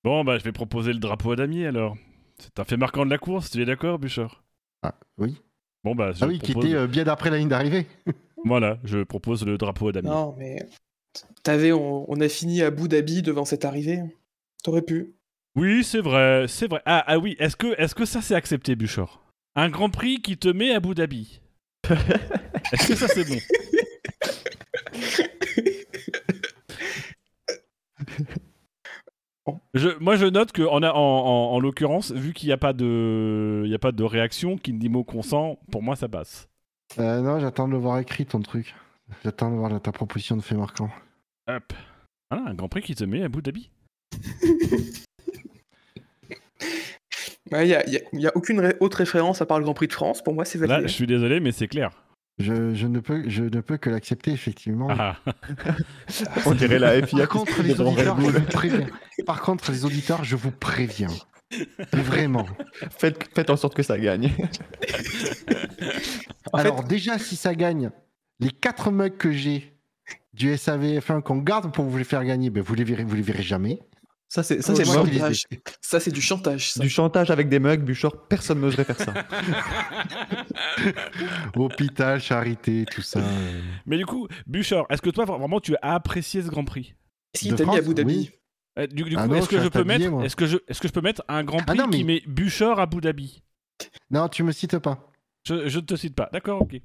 [0.09, 1.95] Bon, bah, je vais proposer le drapeau à damier alors.
[2.39, 4.43] C'est un fait marquant de la course, tu es d'accord, Bouchard
[4.83, 5.37] Ah, oui.
[5.85, 7.87] Bon, bah, ah oui, qui était euh, bien après la ligne d'arrivée.
[8.47, 10.09] voilà, je propose le drapeau à damier.
[10.09, 10.57] Non, mais.
[11.43, 14.01] T'avais, on, on, a fini à Abu Dhabi devant cette arrivée.
[14.65, 15.15] T'aurais pu.
[15.57, 16.81] Oui, c'est vrai, c'est vrai.
[16.87, 19.21] Ah, ah oui, est-ce que, est que ça c'est accepté, Bouchard
[19.57, 21.43] Un grand prix qui te met à Abu Dhabi.
[22.73, 23.37] est-ce que ça c'est bon?
[30.01, 33.79] moi, je note que en, en, l'occurrence, vu qu'il n'y a pas de, il a
[33.79, 36.49] pas de réaction, qui ne dit mot consent, pour moi, ça passe.
[36.99, 38.75] Euh, non, j'attends de le voir écrit ton truc.
[39.25, 40.91] J'attends de voir ta proposition de fait marquant.
[41.49, 41.73] Hop.
[42.31, 43.71] Voilà, un Grand Prix qui te met à bout d'habit.
[47.51, 50.23] Il n'y a, y a, aucune autre référence à part le Grand Prix de France.
[50.23, 50.83] Pour moi, c'est validé.
[50.83, 51.91] Là, je suis désolé, mais c'est clair.
[52.39, 54.89] Je, ne peux, je ne peux que l'accepter, effectivement.
[54.91, 55.17] Ah.
[56.47, 57.27] On dirait la FIA.
[57.27, 58.87] Par contre, les auditeurs, je vous préviens.
[59.27, 61.09] Par contre, les auditeurs, je vous préviens.
[61.93, 62.47] Vraiment.
[62.97, 64.33] Faites, faites en sorte que ça gagne.
[66.53, 67.91] Alors, déjà, si ça gagne,
[68.41, 69.75] les quatre mugs que j'ai
[70.33, 73.23] du SAVF1 qu'on garde pour vous les faire gagner, ben vous les verrez, vous les
[73.23, 73.81] verrez jamais.
[74.29, 74.85] Ça, c'est ça, c'est
[75.81, 76.75] Ça, c'est du chantage.
[76.77, 79.15] Du chantage avec des mugs, Bouchard, personne n'oserait faire ça.
[81.57, 83.23] Hôpital, charité, tout ça.
[83.87, 86.95] Mais du coup, Bouchard, est-ce que toi, vraiment, tu as apprécié ce Grand Prix?
[87.33, 88.31] Est-ce t'a mis à Abu Dhabi?
[88.91, 91.01] Du, ah coup, est-ce que, je peux mettre, est-ce, que je, est-ce que je peux
[91.01, 93.43] mettre un Grand ah Prix qui met Bouchard à Abu Dhabi?
[94.11, 95.11] Non, tu me cites pas.
[95.45, 96.29] Je, ne te cite pas.
[96.35, 96.79] D'accord, ok.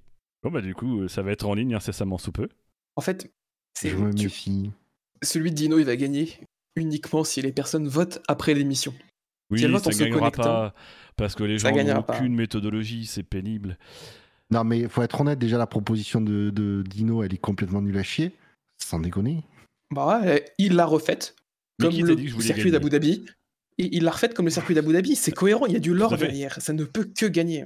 [0.43, 2.47] Bon, bah, du coup, ça va être en ligne incessamment sous peu.
[2.95, 3.29] En fait,
[3.73, 3.89] c'est.
[3.89, 4.71] Je me méfie.
[5.21, 6.39] Celui de Dino, il va gagner
[6.75, 8.93] uniquement si les personnes votent après l'émission.
[9.49, 10.73] Oui, ça ne gagnera pas
[11.15, 13.77] parce que les gens n'ont aucune méthodologie, c'est pénible.
[14.51, 17.97] Non, mais il faut être honnête, déjà la proposition de, Dino, elle est complètement nulle
[17.97, 18.31] à chier,
[18.77, 19.43] sans déconner.
[19.91, 21.35] Bah ouais, il l'a refaite
[21.79, 23.25] comme le circuit d'Abu Dhabi.
[23.79, 25.15] Et il l'a refaite comme le circuit d'Abu Dhabi.
[25.15, 26.61] C'est cohérent, il y a du lore derrière.
[26.61, 27.63] Ça ne peut que gagner.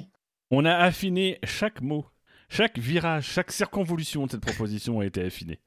[0.51, 2.05] On a affiné chaque mot,
[2.49, 5.59] chaque virage, chaque circonvolution de cette proposition a été affinée.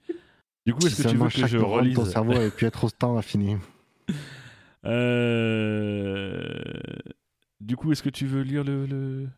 [0.66, 3.16] Du coup, est-ce que tu veux que je relise Ton cerveau aurait pu être autant
[3.16, 3.58] affiné.
[4.86, 6.54] Euh...
[7.60, 9.28] Du coup, est-ce que tu veux lire le,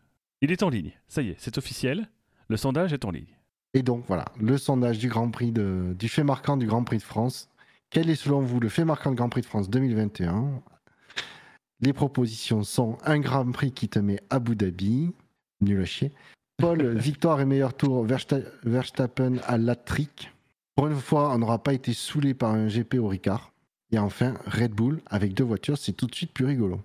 [0.40, 0.93] Il est en ligne.
[1.09, 2.09] Ça y est, c'est officiel.
[2.47, 3.36] Le sondage est en ligne.
[3.74, 5.97] Et donc voilà, le sondage du Grand Prix de...
[5.99, 7.49] du fait marquant du Grand Prix de France.
[7.90, 10.62] Quel est selon vous le fait marquant du Grand Prix de France 2021
[11.81, 15.12] Les propositions sont un Grand Prix qui te met Abu Dhabi,
[15.61, 16.12] nul à chier.
[16.57, 20.31] Paul, victoire et meilleur tour, Verstappen à Latrick.
[20.74, 23.53] Pour une fois, on n'aura pas été saoulé par un GP au Ricard.
[23.93, 26.81] Et enfin, Red Bull avec deux voitures, c'est tout de suite plus rigolo.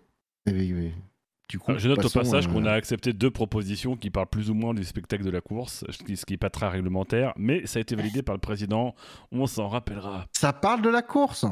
[0.46, 4.50] du coup, je note au passage qu'on a euh, accepté deux propositions qui parlent plus
[4.50, 7.80] ou moins du spectacle de la course, ce qui n'est pas très réglementaire, mais ça
[7.80, 8.94] a été validé par le président,
[9.32, 10.26] on s'en rappellera.
[10.34, 11.46] Ça parle de la course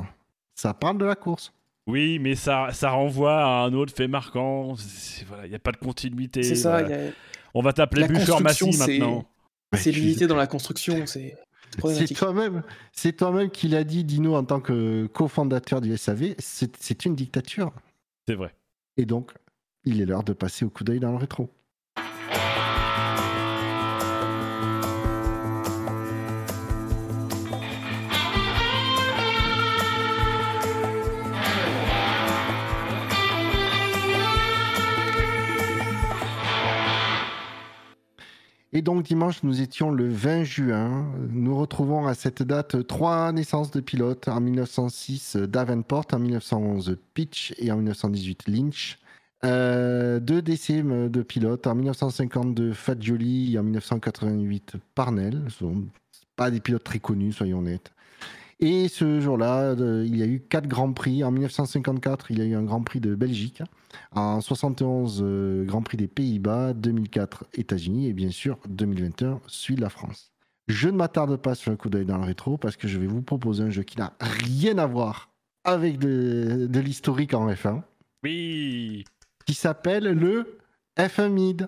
[0.55, 1.53] Ça parle de la course
[1.87, 4.75] oui, mais ça, ça renvoie à un autre fait marquant.
[5.43, 6.41] Il n'y a pas de continuité.
[6.41, 6.81] C'est ça.
[7.53, 9.25] On va t'appeler Bûcher Massy maintenant.
[9.73, 11.05] C'est limité dans la construction.
[11.05, 11.37] C'est
[11.83, 16.35] c'est toi-même, c'est toi-même qui l'a dit, Dino, en tant que cofondateur du SAV.
[16.39, 17.71] C'est une dictature.
[18.27, 18.53] C'est vrai.
[18.97, 19.31] Et donc,
[19.83, 21.49] il est l'heure de passer au coup d'œil dans le rétro.
[38.75, 41.09] Et donc dimanche, nous étions le 20 juin.
[41.29, 44.27] Nous retrouvons à cette date trois naissances de pilotes.
[44.27, 48.99] En 1906, Davenport, en 1911, Pitch et en 1918, Lynch.
[49.45, 51.67] Euh, deux décès de pilotes.
[51.67, 55.45] En 1952, Fagioli et en 1988, Parnell.
[55.47, 55.85] Ce sont
[56.35, 57.94] pas des pilotes très connus, soyons honnêtes.
[58.59, 61.23] Et ce jour-là, il y a eu quatre grands prix.
[61.23, 63.61] En 1954, il y a eu un Grand Prix de Belgique.
[64.11, 66.73] En 71, Grand Prix des Pays-Bas.
[66.73, 68.07] 2004, États-Unis.
[68.07, 70.31] Et bien sûr, 2021, suit la France.
[70.67, 73.07] Je ne m'attarde pas sur un coup d'œil dans le rétro parce que je vais
[73.07, 75.29] vous proposer un jeu qui n'a rien à voir
[75.63, 77.81] avec de, de l'historique en F1.
[78.23, 79.03] Oui.
[79.45, 80.57] Qui s'appelle le
[80.97, 81.67] F1 Mid.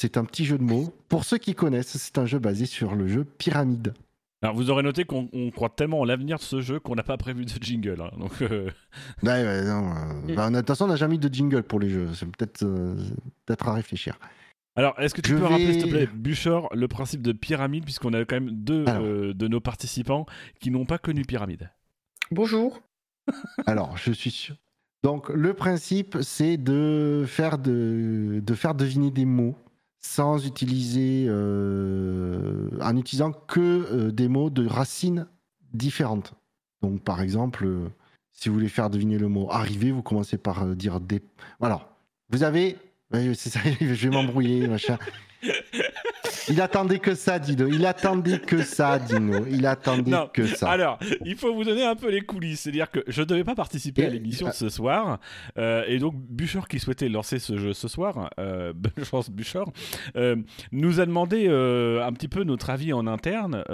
[0.00, 0.94] C'est un petit jeu de mots.
[1.08, 3.92] Pour ceux qui connaissent, c'est un jeu basé sur le jeu Pyramide.
[4.40, 7.16] Alors vous aurez noté qu'on croit tellement en l'avenir de ce jeu qu'on n'a pas
[7.16, 8.00] prévu de jingle.
[8.00, 8.10] Hein.
[8.18, 8.70] donc, euh,
[9.24, 11.80] ouais, ouais, non, euh, bah, de toute façon, on n'a jamais mis de jingle pour
[11.80, 12.08] les jeux.
[12.14, 12.94] C'est peut-être euh,
[13.46, 14.18] peut-être à réfléchir.
[14.76, 18.12] Alors, est-ce que tu peux rappeler, s'il te plaît, Bûcheur, le principe de pyramide, puisqu'on
[18.12, 20.24] a quand même deux de nos participants
[20.60, 21.70] qui n'ont pas connu pyramide
[22.30, 22.80] Bonjour.
[23.66, 24.54] Alors, je suis sûr.
[25.02, 29.56] Donc, le principe, c'est de faire, de, de faire deviner des mots
[30.00, 35.26] sans utiliser, euh, en utilisant que euh, des mots de racines
[35.72, 36.34] différentes.
[36.82, 37.88] Donc, par exemple, euh,
[38.32, 41.22] si vous voulez faire deviner le mot arriver, vous commencez par dire des.
[41.58, 41.96] Voilà.
[42.30, 42.76] Vous avez.
[43.12, 44.98] Je vais m'embrouiller, machin.
[46.48, 47.68] Il attendait que ça, Dino.
[47.68, 49.44] Il attendait que ça, Dino.
[49.50, 50.70] Il attendait que ça.
[50.70, 52.60] Alors, il faut vous donner un peu les coulisses.
[52.60, 55.20] C'est-à-dire que je ne devais pas participer à l'émission ce soir.
[55.58, 59.64] Euh, et donc, Bûcher, qui souhaitait lancer ce jeu ce soir, euh, bonne chance, Bûcher,
[60.16, 60.36] euh,
[60.72, 63.64] nous a demandé un petit peu notre avis en interne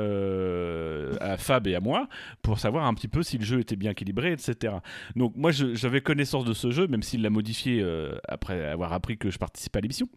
[1.21, 2.09] à Fab et à moi
[2.43, 4.75] pour savoir un petit peu si le jeu était bien équilibré, etc.
[5.17, 7.85] Donc, moi, j'avais connaissance de ce jeu, même s'il l'a modifié
[8.29, 10.09] après avoir appris que je participais à l'émission.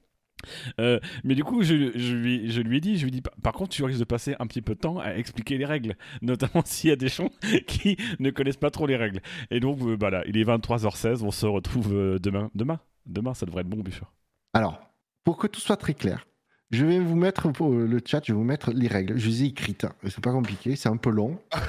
[0.79, 3.53] Euh, mais du coup, je, lui, je, lui, ai dit, je lui ai dit, par
[3.53, 6.63] contre, tu risques de passer un petit peu de temps à expliquer les règles, notamment
[6.65, 7.29] s'il y a des gens
[7.67, 9.21] qui ne connaissent pas trop les règles.
[9.51, 12.49] Et donc, voilà, euh, bah il est 23h16, on se retrouve euh, demain.
[12.55, 14.05] Demain Demain, ça devrait être bon, Buffer.
[14.53, 14.81] Alors,
[15.23, 16.27] pour que tout soit très clair,
[16.71, 19.17] je vais vous mettre pour le chat, je vais vous mettre les règles.
[19.17, 19.85] Je les ai écrites.
[20.03, 21.39] C'est pas compliqué, c'est un peu long.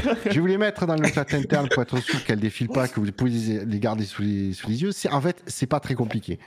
[0.00, 2.88] je vais vous les mettre dans le chat interne pour être sûr qu'elles défilent pas,
[2.88, 4.90] que vous pouvez les garder sous les, sous les yeux.
[5.12, 6.40] En fait, c'est pas très compliqué.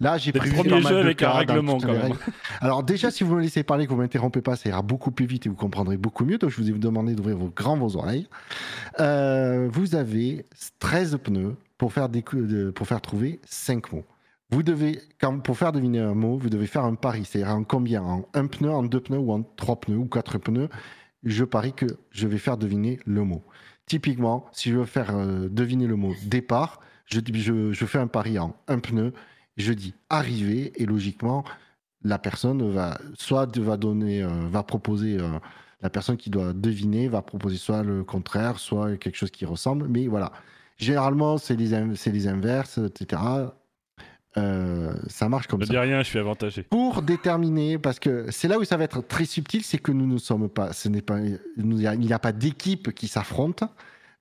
[0.00, 2.14] Là, j'ai pris le premier jeu avec un règlement quand même.
[2.60, 5.26] Alors déjà, si vous me laissez parler, que vous m'interrompez pas, ça ira beaucoup plus
[5.26, 6.38] vite et vous comprendrez beaucoup mieux.
[6.38, 8.28] Donc je vous ai demandé d'ouvrir vos grands vos oreilles.
[9.00, 10.46] Euh, vous avez
[10.78, 12.22] 13 pneus pour faire, des,
[12.74, 14.04] pour faire trouver 5 mots.
[14.50, 17.24] Vous devez, quand, pour faire deviner un mot, vous devez faire un pari.
[17.24, 18.02] C'est-à-dire en combien?
[18.02, 20.68] En un pneu, en deux pneus ou en trois pneus ou quatre pneus?
[21.24, 23.42] Je parie que je vais faire deviner le mot.
[23.86, 28.06] Typiquement, si je veux faire euh, deviner le mot départ, je, je, je fais un
[28.06, 29.12] pari en un pneu
[29.56, 31.44] je dis arriver et logiquement
[32.02, 35.38] la personne va soit va donner euh, va proposer euh,
[35.80, 39.88] la personne qui doit deviner va proposer soit le contraire soit quelque chose qui ressemble
[39.88, 40.32] mais voilà
[40.76, 43.46] généralement c'est les c'est les inverses etc
[44.36, 45.66] euh, ça marche comme ça.
[45.66, 46.62] Je dis rien, je suis avantagé.
[46.64, 50.06] Pour déterminer, parce que c'est là où ça va être très subtil, c'est que nous
[50.06, 53.62] ne sommes pas, ce n'est pas, il n'y a, pas d'équipe qui s'affronte.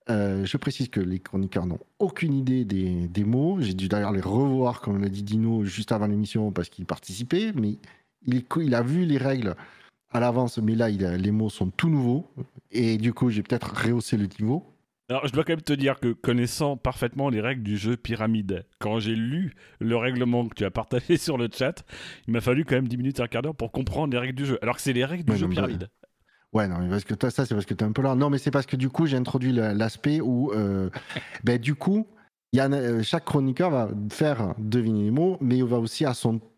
[0.10, 3.58] Euh, je précise que les chroniqueurs n'ont aucune idée des, mots.
[3.62, 7.54] J'ai dû d'ailleurs les revoir, comme l'a dit Dino, juste avant l'émission parce qu'il participait.
[7.54, 7.78] Mais
[8.26, 9.56] il, il, a vu les règles
[10.12, 12.30] à l'avance, mais là, il les mots sont tout nouveaux.
[12.72, 14.66] Et du coup, j'ai peut-être rehaussé le niveau.
[15.10, 18.66] Alors, je dois quand même te dire que connaissant parfaitement les règles du jeu Pyramide,
[18.80, 21.84] quand j'ai lu le règlement que tu as partagé sur le chat,
[22.28, 24.46] il m'a fallu quand même 10 minutes, un quart d'heure pour comprendre les règles du
[24.46, 24.58] jeu.
[24.62, 25.90] Alors que c'est les règles du jeu Pyramide.
[26.54, 28.16] Ouais, non, parce que toi, ça, c'est parce que tu es un peu là.
[28.16, 30.90] Non, mais c'est parce que du coup, j'ai introduit l'aspect où, euh,
[31.44, 32.06] ben, du coup,
[32.54, 36.06] y a, euh, chaque chroniqueur va faire deviner les mots, mais il va aussi,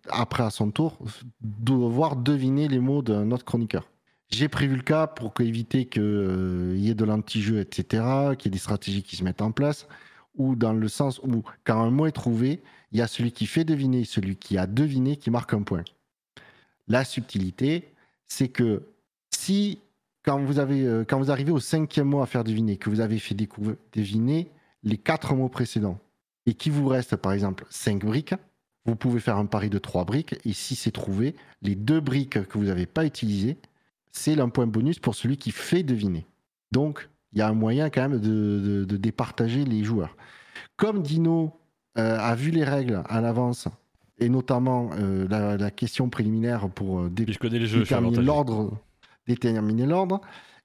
[0.10, 1.00] après, à son tour,
[1.42, 3.90] devoir deviner les mots d'un autre chroniqueur.
[4.30, 8.04] J'ai prévu le cas pour éviter qu'il euh, y ait de l'anti-jeu, etc.,
[8.38, 9.88] qu'il y ait des stratégies qui se mettent en place,
[10.36, 12.62] ou dans le sens où, quand un mot est trouvé,
[12.92, 15.84] il y a celui qui fait deviner, celui qui a deviné, qui marque un point.
[16.90, 17.94] La subtilité,
[18.26, 18.84] c'est que
[19.32, 19.80] si
[20.26, 23.00] quand vous, avez, euh, quand vous arrivez au cinquième mot à faire deviner, que vous
[23.00, 23.36] avez fait
[23.94, 24.52] deviner
[24.84, 26.00] les quatre mots précédents,
[26.48, 28.34] et qu'il vous reste par exemple cinq briques,
[28.86, 32.44] vous pouvez faire un pari de trois briques, et si c'est trouvé, les deux briques
[32.48, 33.58] que vous n'avez pas utilisées,
[34.12, 36.26] c'est un point bonus pour celui qui fait deviner.
[36.72, 40.16] Donc, il y a un moyen quand même de, départager les joueurs.
[40.78, 41.54] Comme Dino
[41.98, 43.68] euh, a vu les règles à l'avance,
[44.18, 45.28] et notamment euh,
[45.58, 48.78] la, question préliminaire pour déterminer l'ordre
[49.28, 50.22] déterminer l'ordre,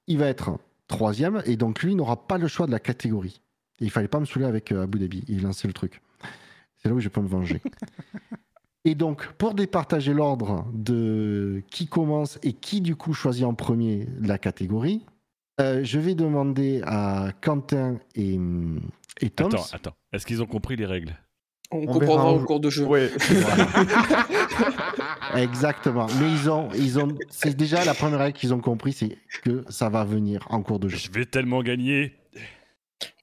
[0.07, 3.41] il va être troisième et donc lui n'aura pas le choix de la catégorie.
[3.81, 6.03] Et il fallait pas me saouler avec euh, Abu Dhabi, il lançait le truc.
[6.77, 7.61] C'est là où je peux me venger.
[8.85, 14.07] et donc, pour départager l'ordre de qui commence et qui du coup choisit en premier
[14.21, 15.05] la catégorie,
[15.61, 18.39] euh, je vais demander à Quentin et,
[19.21, 19.49] et Tom.
[19.49, 19.97] Attends, attends.
[20.13, 21.15] Est-ce qu'ils ont compris les règles?
[21.73, 22.85] On, comprendra au cours de jeu.
[25.37, 26.09] Exactement.
[26.21, 29.65] Mais ils ont, ils ont, c'est déjà la première règle qu'ils ont compris, c'est que
[29.69, 30.99] ça va venir en cours de jeu.
[30.99, 32.17] Je vais tellement gagner.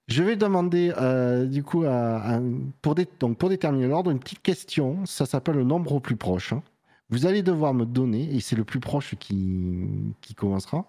[0.08, 2.40] Je vais demander euh, du coup à,
[2.82, 5.06] pour, donc pour déterminer l'ordre une petite question.
[5.06, 6.54] Ça s'appelle le nombre au plus proche.
[6.54, 6.64] Hein.
[7.10, 9.86] Vous allez devoir me donner, et c'est le plus proche qui,
[10.22, 10.86] qui commencera.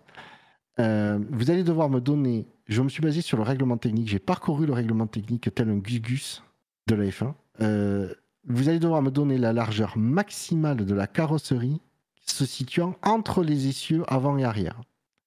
[0.79, 2.47] Euh, vous allez devoir me donner.
[2.69, 4.09] Je me suis basé sur le règlement technique.
[4.09, 6.43] J'ai parcouru le règlement technique tel un Gus
[6.87, 7.35] de la F1.
[7.61, 8.13] Euh,
[8.47, 11.81] vous allez devoir me donner la largeur maximale de la carrosserie
[12.25, 14.81] se situant entre les essieux avant et arrière.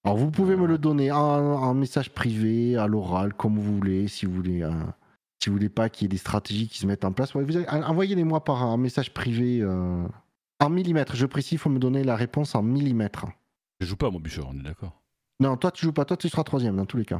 [0.03, 4.25] Alors vous pouvez me le donner en, message privé, à l'oral, comme vous voulez, si
[4.25, 4.63] vous voulez.
[4.63, 4.71] Euh,
[5.39, 8.43] si vous voulez pas qu'il y ait des stratégies qui se mettent en place, envoyez-les-moi
[8.43, 9.65] par un message privé
[10.61, 13.25] en millimètres, je précise, il faut me donner la réponse en millimètres.
[13.79, 15.01] Je joue pas mon bûcher, on est d'accord.
[15.39, 17.19] Non, toi tu joues pas, toi tu seras troisième dans tous les cas.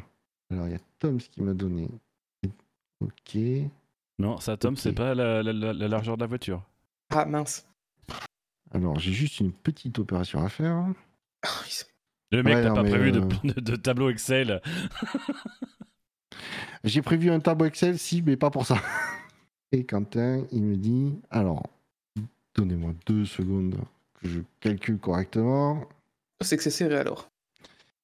[0.51, 1.89] Alors il y a Tom qui m'a donné.
[3.01, 3.39] Ok.
[4.21, 6.63] Non, ça Tom, c'est pas la, largeur de la voiture.
[7.09, 7.65] Ah mince.
[8.71, 10.85] Alors j'ai juste une petite opération à faire.
[11.41, 11.49] Ah,
[12.31, 14.61] Le mec n'a pas prévu euh, de, tableau Excel.
[16.83, 18.77] j'ai prévu un tableau Excel, si, mais pas pour ça.
[19.71, 21.63] Et Quentin, il me dit, alors,
[22.53, 23.75] Donnez-moi deux secondes
[24.21, 25.87] que je calcule correctement.
[26.41, 27.31] C'est que c'est serré alors.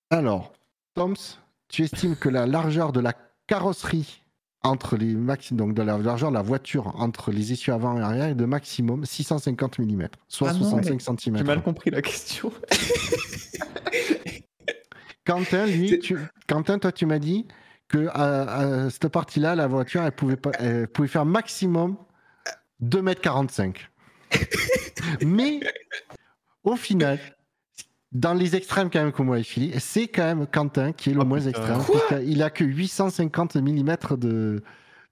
[0.10, 0.54] Alors,
[0.96, 1.38] Toms,
[1.68, 3.14] tu estimes que la largeur de la
[3.46, 4.24] carrosserie
[4.64, 5.54] entre les max...
[5.54, 8.46] donc de la largeur de la voiture entre les essieux avant et arrière est de
[8.46, 11.38] maximum 650 mm, soit 65 cm.
[11.38, 12.52] J'ai mal compris la question.
[15.26, 16.00] Quentin, lui,
[16.48, 17.48] Quentin, toi, tu m'as dit
[17.90, 20.52] que à, cette partie-là, la voiture, elle pouvait, pas...
[20.60, 21.98] elle pouvait faire maximum
[22.82, 23.74] 2,45 m.
[25.28, 25.60] Mais
[26.64, 27.20] au final,
[28.18, 31.22] dans les extrêmes quand même comme moi et c'est quand même Quentin qui est le
[31.22, 31.80] oh, moins extrême.
[32.26, 34.64] Il a que 850 mm de,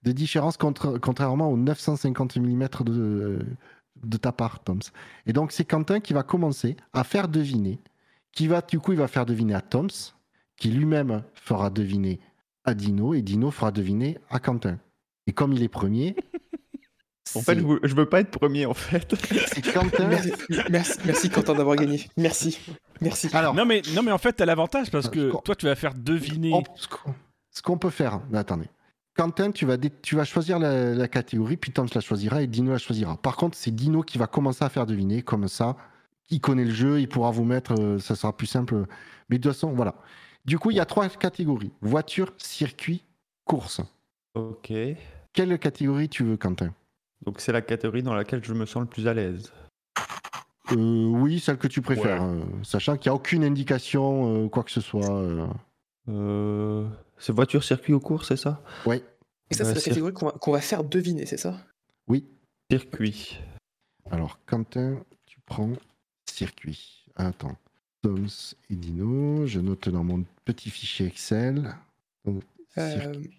[0.03, 3.45] de différence contre, contrairement aux 950 mm de,
[4.03, 4.81] de ta part, Toms.
[5.27, 7.79] Et donc c'est Quentin qui va commencer à faire deviner,
[8.31, 10.13] qui va du coup il va faire deviner à Toms,
[10.57, 12.19] qui lui-même fera deviner
[12.63, 14.79] à Dino et Dino fera deviner à Quentin.
[15.27, 16.15] Et comme il est premier,
[17.33, 19.15] en fait, je veux, pas être premier, en fait.
[19.73, 20.09] Quentin.
[20.69, 22.07] Merci, merci, Quentin d'avoir gagné.
[22.17, 22.59] Merci.
[23.01, 23.29] Merci.
[23.33, 25.93] Alors, non, mais, non, mais en fait, t'as l'avantage parce que toi, tu vas faire
[25.95, 26.53] deviner.
[27.51, 28.67] Ce qu'on peut faire, mais attendez.
[29.15, 32.77] Quentin, tu vas, tu vas choisir la, catégorie, puis Tom la choisira et Dino la
[32.77, 33.15] choisira.
[33.17, 35.77] Par contre, c'est Dino qui va commencer à faire deviner, comme ça.
[36.29, 38.85] Il connaît le jeu, il pourra vous mettre, euh, ça sera plus simple.
[39.29, 39.95] Mais de toute façon, voilà.
[40.43, 43.05] Du coup, il y a trois catégories voiture, circuit,
[43.45, 43.81] course.
[44.33, 44.73] Ok.
[45.33, 46.73] Quelle catégorie tu veux, Quentin?
[47.25, 49.51] Donc c'est la catégorie dans laquelle je me sens le plus à l'aise.
[50.71, 54.63] Euh, oui, celle que tu préfères, euh, sachant qu'il n'y a aucune indication, euh, quoi
[54.63, 55.49] que ce soit.
[57.17, 58.61] C'est voiture, circuit ou cours, c'est ça?
[58.85, 59.01] Oui.
[59.49, 61.57] Et ça, c'est la catégorie qu'on va, faire deviner, c'est ça?
[62.07, 62.25] Oui.
[62.69, 63.39] Circuit.
[64.09, 65.71] Alors, Quentin, tu prends
[66.29, 67.05] circuit.
[67.15, 67.55] Attends.
[68.01, 71.75] Toms et Dino, je note dans mon petit fichier Excel.
[72.75, 73.37] circuit.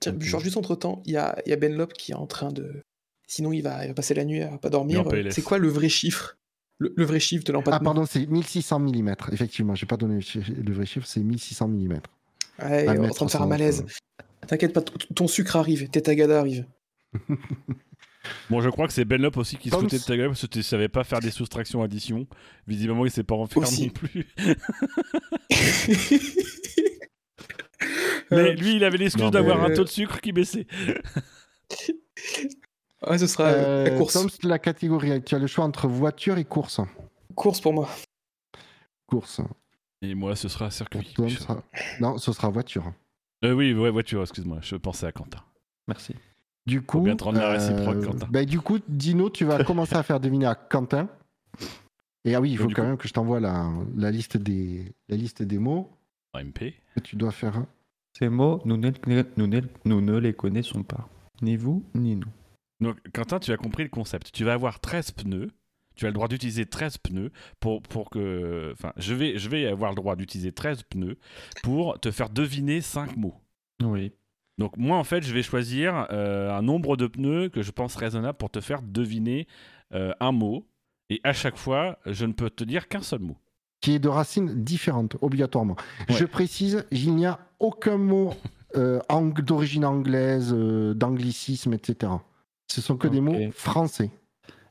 [0.00, 2.52] Tiens, genre juste entre temps, il y a, y a Ben qui est en train
[2.52, 2.82] de.
[3.26, 5.04] Sinon, il va, il va passer la nuit à pas dormir.
[5.30, 6.36] C'est quoi le vrai chiffre?
[6.78, 7.92] Le, vrai chiffre de l'empattement?
[7.92, 9.14] Ah, pardon, c'est 1600 mm.
[9.32, 12.00] Effectivement, j'ai pas donné le vrai chiffre, c'est 1600 mm.
[12.62, 13.84] Ouais, on est en train de faire un malaise.
[14.46, 16.66] T'inquiète pas, ton sucre arrive, Tetagada arrive.
[18.50, 20.46] Bon, je crois que c'est Benlop aussi qui se foutait de ta gueule parce que
[20.46, 22.26] tu savais pas faire des soustractions additions.
[22.66, 24.26] Visiblement, il s'est pas en faire non plus.
[28.30, 30.66] Mais lui, il avait l'excuse d'avoir un taux de sucre qui baissait.
[33.10, 34.42] ouais, ce sera euh, la course.
[34.42, 36.80] la catégorie, tu as le choix entre voiture et course.
[37.34, 37.88] Course pour moi.
[39.06, 39.40] Course.
[40.02, 41.14] Et moi, ce sera circuit.
[42.00, 42.92] Non, ce sera voiture.
[43.44, 45.40] Euh, oui, voiture, excuse-moi, je pensais à Quentin.
[45.88, 46.14] Merci.
[46.66, 48.26] Du coup, bien te rendre la réciproque, Quentin.
[48.30, 51.08] Bah, du coup, Dino, tu vas commencer à faire deviner à Quentin.
[52.24, 55.16] Et ah oui, il faut quand même que je t'envoie la, la, liste des, la
[55.16, 55.90] liste des mots.
[56.34, 56.74] MP.
[56.94, 57.64] Que tu dois faire.
[58.18, 61.08] Ces mots, nous ne, nous, ne, nous ne les connaissons pas.
[61.42, 62.28] Ni vous, ni nous.
[62.84, 64.30] Donc, Quentin, tu as compris le concept.
[64.32, 65.50] Tu vas avoir 13 pneus.
[65.96, 67.30] Tu as le droit d'utiliser 13 pneus
[67.60, 68.72] pour, pour que.
[68.72, 71.18] Enfin, je vais, je vais avoir le droit d'utiliser 13 pneus
[71.62, 73.34] pour te faire deviner 5 mots.
[73.82, 74.12] Oui.
[74.58, 77.96] Donc, moi, en fait, je vais choisir euh, un nombre de pneus que je pense
[77.96, 79.46] raisonnable pour te faire deviner
[79.92, 80.66] euh, un mot.
[81.10, 83.36] Et à chaque fois, je ne peux te dire qu'un seul mot
[83.84, 85.76] qui est de racines différentes, obligatoirement.
[86.08, 88.32] Je précise, il n'y a aucun mot
[88.76, 89.00] euh,
[89.42, 92.12] d'origine anglaise, euh, d'anglicisme, etc.
[92.74, 94.10] Ce sont que des mots français.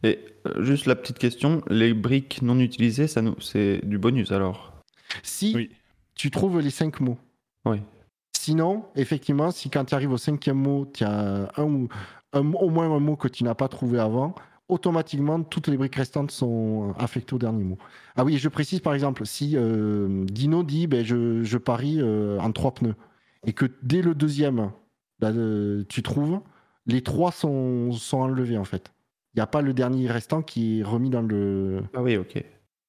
[0.03, 4.33] Et euh, juste la petite question, les briques non utilisées, ça nous, c'est du bonus
[4.33, 4.73] alors?
[5.21, 5.69] Si
[6.15, 7.17] tu trouves les cinq mots.
[7.63, 7.77] Oui.
[8.37, 11.87] Sinon, effectivement, si quand tu arrives au cinquième mot, tu as un, ou-
[12.33, 14.35] un- au moins un mot que tu n'as pas trouvé avant,
[14.67, 17.77] automatiquement, toutes les briques restantes sont affectées au dernier mot.
[18.17, 22.37] Ah oui, je précise par exemple, si euh, Dino dit ben, je, je parie euh,
[22.39, 22.95] en trois pneus,
[23.47, 24.71] et que dès le deuxième,
[25.21, 26.41] là, euh, tu trouves,
[26.85, 28.91] les trois sont, sont enlevés en fait.
[29.33, 31.83] Il n'y a pas le dernier restant qui est remis dans le.
[31.95, 32.43] Ah oui, ok.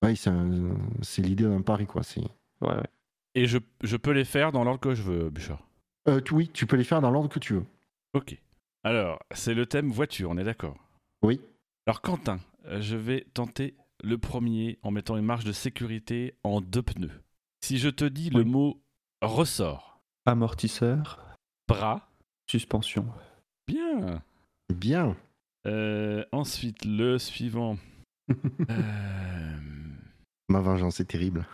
[0.05, 2.03] Oui, c'est un- c'est l'idée d'un pari, quoi.
[2.03, 2.21] C'est.
[2.61, 2.89] Ouais, ouais.
[3.35, 5.67] Et je, je peux les faire dans l'ordre que je veux, Bouchard?
[6.09, 7.65] Euh, tu- oui, tu peux les faire dans l'ordre que tu veux.
[8.13, 8.39] Ok.
[8.83, 10.77] Alors, c'est le thème voiture, on est d'accord?
[11.23, 11.41] Oui.
[11.87, 16.61] Alors, Quentin, euh, je vais tenter le premier en mettant une marge de sécurité en
[16.61, 17.23] deux pneus.
[17.65, 18.83] Si je te dis le mot
[19.23, 21.25] ressort, Amortisseur,
[21.67, 22.07] bras,
[22.51, 23.07] suspension.
[23.67, 24.23] Bien.
[24.75, 25.17] Bien.
[25.67, 27.77] Euh, ensuite, le suivant.
[28.71, 29.57] Euh,
[30.49, 31.47] Ma vengeance est terrible.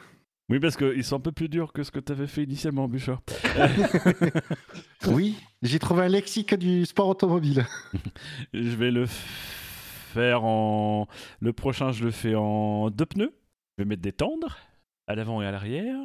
[0.48, 2.88] Oui, parce qu'ils sont un peu plus durs que ce que tu avais fait initialement,
[2.88, 3.22] Bouchard.
[5.08, 7.66] oui, j'ai trouvé un lexique du sport automobile.
[8.52, 11.06] Je vais le faire en.
[11.40, 13.32] Le prochain, je le fais en deux pneus.
[13.78, 14.58] Je vais mettre des tendres
[15.06, 15.98] à l'avant et à l'arrière.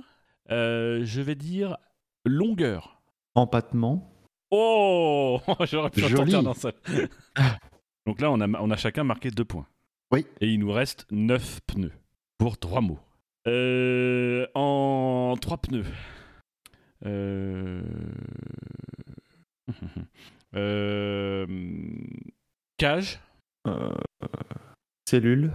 [0.51, 1.77] Euh, je vais dire
[2.23, 3.01] longueur.
[3.33, 4.14] Empattement.
[4.57, 6.33] Oh J'aurais pu Joli.
[6.33, 6.73] un seul.
[8.05, 9.67] Donc là, on a, on a chacun marqué deux points.
[10.13, 10.25] Oui.
[10.39, 11.91] Et il nous reste neuf pneus
[12.37, 12.99] pour trois mots.
[13.47, 15.85] Euh, en trois pneus.
[17.05, 17.81] Euh...
[20.55, 21.45] euh,
[22.77, 23.19] Cage.
[23.67, 23.91] euh,
[25.09, 25.51] cellule.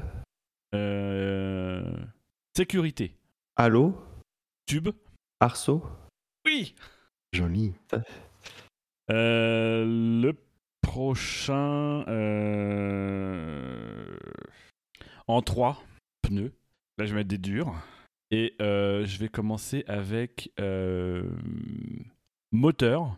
[0.74, 1.82] Euh,
[2.54, 3.14] Sécurité.
[3.56, 3.96] Halo.
[4.66, 4.90] Tube.
[5.40, 5.82] Arceau.
[6.44, 6.74] Oui.
[7.32, 7.72] Joli.
[9.10, 10.34] Euh, le
[10.82, 12.04] prochain.
[12.08, 14.16] euh,
[15.26, 15.82] En trois
[16.22, 16.52] pneus.
[16.98, 17.74] Là, je vais mettre des durs.
[18.30, 20.52] Et euh, je vais commencer avec
[22.52, 23.16] moteur,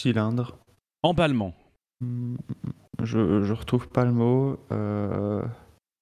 [0.00, 0.58] Cylindre.
[1.02, 1.54] emballement.
[2.00, 2.36] Hmm,
[3.02, 4.58] Je, je retrouve pas le mot.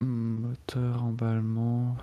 [0.00, 1.96] Moteur, emballement.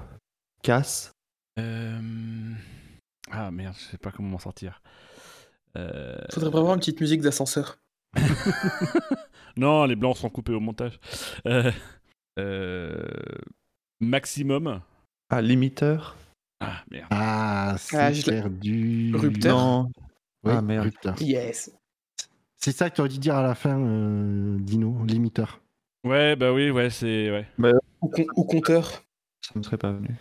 [0.64, 1.12] Casse.
[1.58, 4.82] Ah merde, je sais pas comment m'en sortir.
[5.78, 7.78] Euh, Faudrait vraiment une petite musique d'ascenseur.
[9.58, 11.00] Non, les blancs sont coupés au montage.
[11.46, 11.70] Euh,
[12.38, 13.04] euh,
[14.00, 14.82] Maximum.
[15.30, 16.16] Ah, limiteur.
[16.62, 17.08] Ah merde.
[17.12, 19.12] Ah, c'est Ah, perdu.
[19.16, 19.58] Rupteur.
[19.58, 19.92] Non.
[20.44, 20.86] Oui, Ah, merde.
[20.86, 21.22] rupteur.
[21.22, 21.72] Yes.
[22.56, 25.60] C'est ça que tu aurais dû dire à la fin, euh, Dino, limiteur.
[26.06, 27.30] Ouais, bah oui, ouais, c'est.
[27.58, 27.74] Ouais.
[28.02, 29.04] Ou, con- ou compteur.
[29.42, 30.16] Ça me serait pas venu.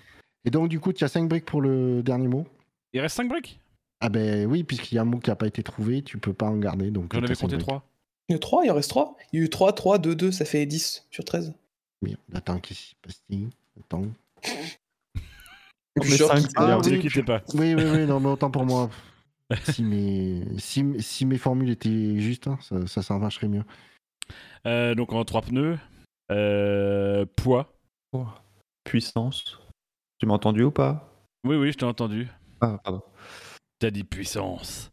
[0.44, 2.46] Et donc, du coup, tu as 5 briques pour le dernier mot
[2.92, 3.60] Il reste 5 briques?
[4.00, 6.32] Ah ben oui, puisqu'il y a un mot qui n'a pas été trouvé, tu peux
[6.32, 6.90] pas en garder.
[6.90, 7.66] Donc J'en avais compté briques.
[7.66, 7.84] 3.
[8.28, 9.16] Il y a 3, il en reste 3.
[9.32, 11.54] Il y a eu 3, 3, 2, 2, ça fait 10 sur 13.
[12.02, 12.16] Bien.
[12.34, 13.22] Attends, qu'est-ce qui se passe
[13.80, 14.06] Attends.
[15.98, 16.66] On est Genre cinq, qui- c'est bien.
[16.66, 17.42] Ah, Ne vous oui, inquiétez pas.
[17.54, 18.88] Oui, oui, oui, non, mais autant pour moi.
[19.64, 20.44] si, mes...
[20.58, 23.64] Si, si mes formules étaient justes, hein, ça, ça, ça marcherait mieux.
[24.66, 25.78] Euh, donc en 3 pneus.
[26.30, 27.72] Euh, poids.
[28.12, 28.26] Oh.
[28.84, 29.58] Puissance.
[30.18, 31.10] Tu m'as entendu ou pas?
[31.44, 32.28] Oui, oui, je t'ai entendu.
[32.60, 33.02] Ah, pardon.
[33.78, 34.90] T'as dit puissance.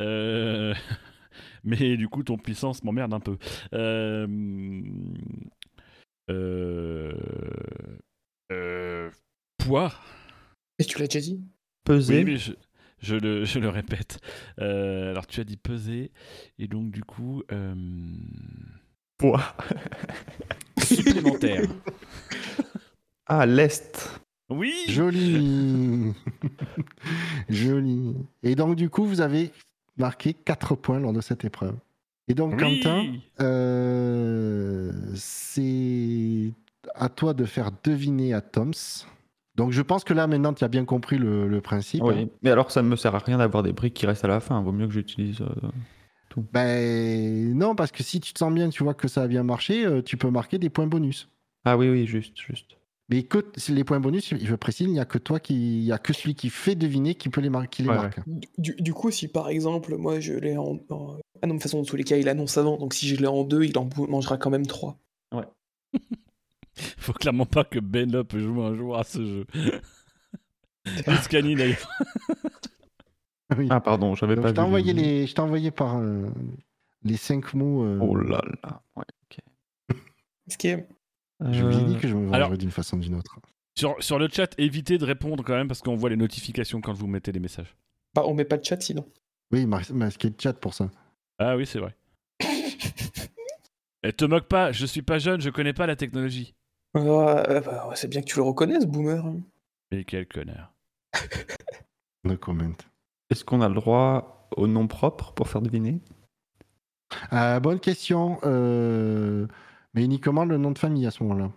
[0.00, 0.74] Euh,
[1.64, 3.38] Mais du coup, ton puissance m'emmerde un peu.
[3.72, 4.26] Euh...
[6.30, 7.12] Euh...
[8.52, 9.10] euh,
[9.58, 9.92] Poids.
[10.78, 11.40] Et tu l'as déjà dit
[11.84, 12.18] Peser.
[12.18, 12.52] Oui, mais je,
[13.00, 14.20] je le, je le répète.
[14.60, 16.12] Euh, alors, tu as dit peser.
[16.58, 17.74] Et donc, du coup, euh,
[19.18, 19.56] Poids.
[20.82, 21.62] supplémentaire.
[23.26, 24.20] Ah, l'Est.
[24.48, 26.12] Oui Joli
[27.48, 28.14] Joli.
[28.42, 29.50] Et donc, du coup, vous avez
[29.96, 31.74] marqué 4 points lors de cette épreuve.
[32.28, 33.04] Et donc, Oui Quentin,
[33.40, 36.52] euh, c'est
[36.94, 38.72] à toi de faire deviner à Toms.
[39.54, 42.02] Donc, je pense que là, maintenant, tu as bien compris le, le principe.
[42.02, 42.06] hein.
[42.14, 42.28] Oui.
[42.42, 44.40] Mais alors, ça ne me sert à rien d'avoir des briques qui restent à la
[44.40, 44.60] fin.
[44.60, 45.40] Vaut mieux que j'utilise.
[45.40, 49.26] euh, Ben non, parce que si tu te sens bien, tu vois que ça a
[49.28, 51.28] bien marché, euh, tu peux marquer des points bonus.
[51.64, 52.75] Ah oui, oui, juste, juste.
[53.08, 55.84] Mais que si les points bonus, je précise, il n'y a que toi qui, il
[55.84, 58.18] y a que celui qui fait deviner qui peut les, mar- qui les Ouais, marque.
[58.58, 60.80] du, du coup, si par exemple, moi je l'ai en.
[60.90, 62.76] en- Ah non, de toute façon, dans tous les cas, il annonce avant.
[62.78, 64.98] Donc si je l'ai en 2, il en mangera quand même 3.
[66.98, 69.46] Faut clairement pas que Benop joue un jour à ce jeu.
[71.06, 71.88] Viscani, d'ailleurs.
[73.56, 73.68] Oui.
[73.70, 74.66] Ah, pardon, j'avais pas je t'ai vu.
[74.66, 76.28] envoyé les, je t'ai envoyé par euh,
[77.04, 77.84] les cinq mots.
[77.84, 78.82] euh, Oh là là.
[78.96, 79.38] Ouais, ok.
[80.48, 80.88] Ce qui est.
[81.40, 83.38] Je vous ai dit Euh, que je me vengerais alors- d'une façon ou d'une autre.
[83.78, 86.94] Sur, sur le chat, évitez de répondre quand même parce qu'on voit les notifications quand
[86.94, 87.76] vous mettez des messages.
[88.14, 89.06] Bah, on met pas de chat sinon.
[89.52, 90.90] Oui, masquer le chat pour ça.
[91.38, 91.94] Ah oui, c'est vrai.
[94.02, 96.54] Et te moque pas, je suis pas jeune, je connais pas la technologie.
[96.94, 97.00] Ah,
[97.50, 99.22] euh, bah, c'est bien que tu le reconnaisses, boomer.
[99.92, 100.72] Mais quel connard.
[102.24, 102.72] No comment.
[103.30, 106.00] Est-ce qu'on a le droit au nom propre pour faire deviner?
[107.32, 108.38] Euh, Bonne question.
[108.44, 109.46] Euh,
[109.96, 111.50] mais uniquement le nom de famille à ce moment-là.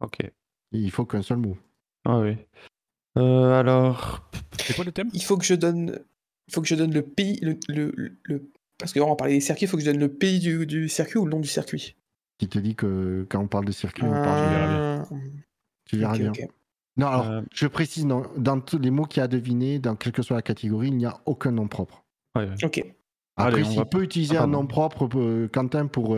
[0.00, 0.18] Ok.
[0.72, 1.56] Il faut qu'un seul mot.
[2.04, 2.36] Ah oui.
[3.18, 4.28] Euh, alors.
[4.60, 5.08] C'est quoi le thème?
[5.14, 5.98] Il faut que je donne.
[6.48, 7.40] Il faut que je donne le pays.
[7.40, 8.50] Le, le, le...
[8.78, 10.88] Parce que on parlait des circuits, il faut que je donne le pays du, du
[10.88, 11.96] circuit ou le nom du circuit?
[12.38, 15.02] Qui te dit que quand on parle de circuit, on parle Euh,
[15.86, 16.32] Tu verras bien.
[16.98, 19.78] Non, alors, Euh, je précise, non, dans tous les mots qu'il y a à deviner,
[19.78, 22.04] dans quelle que soit la catégorie, il n'y a aucun nom propre.
[22.36, 22.64] ouais, ouais.
[22.64, 22.84] Ok.
[23.38, 26.16] Après, Allez, s'il va- peut utiliser Ah, un nom propre, euh, Quentin, pour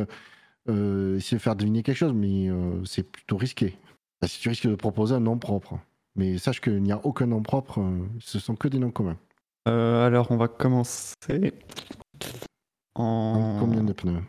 [0.69, 3.77] euh, essayer de faire deviner quelque chose, mais euh, c'est plutôt risqué.
[4.21, 5.79] Parce que tu risques de proposer un nom propre.
[6.17, 9.19] Mais sache qu'il n'y a aucun nom propre, euh, ce sont que des noms communs.
[9.69, 11.15] Euh, alors, on va commencer
[12.95, 14.23] en, Combien de pneus?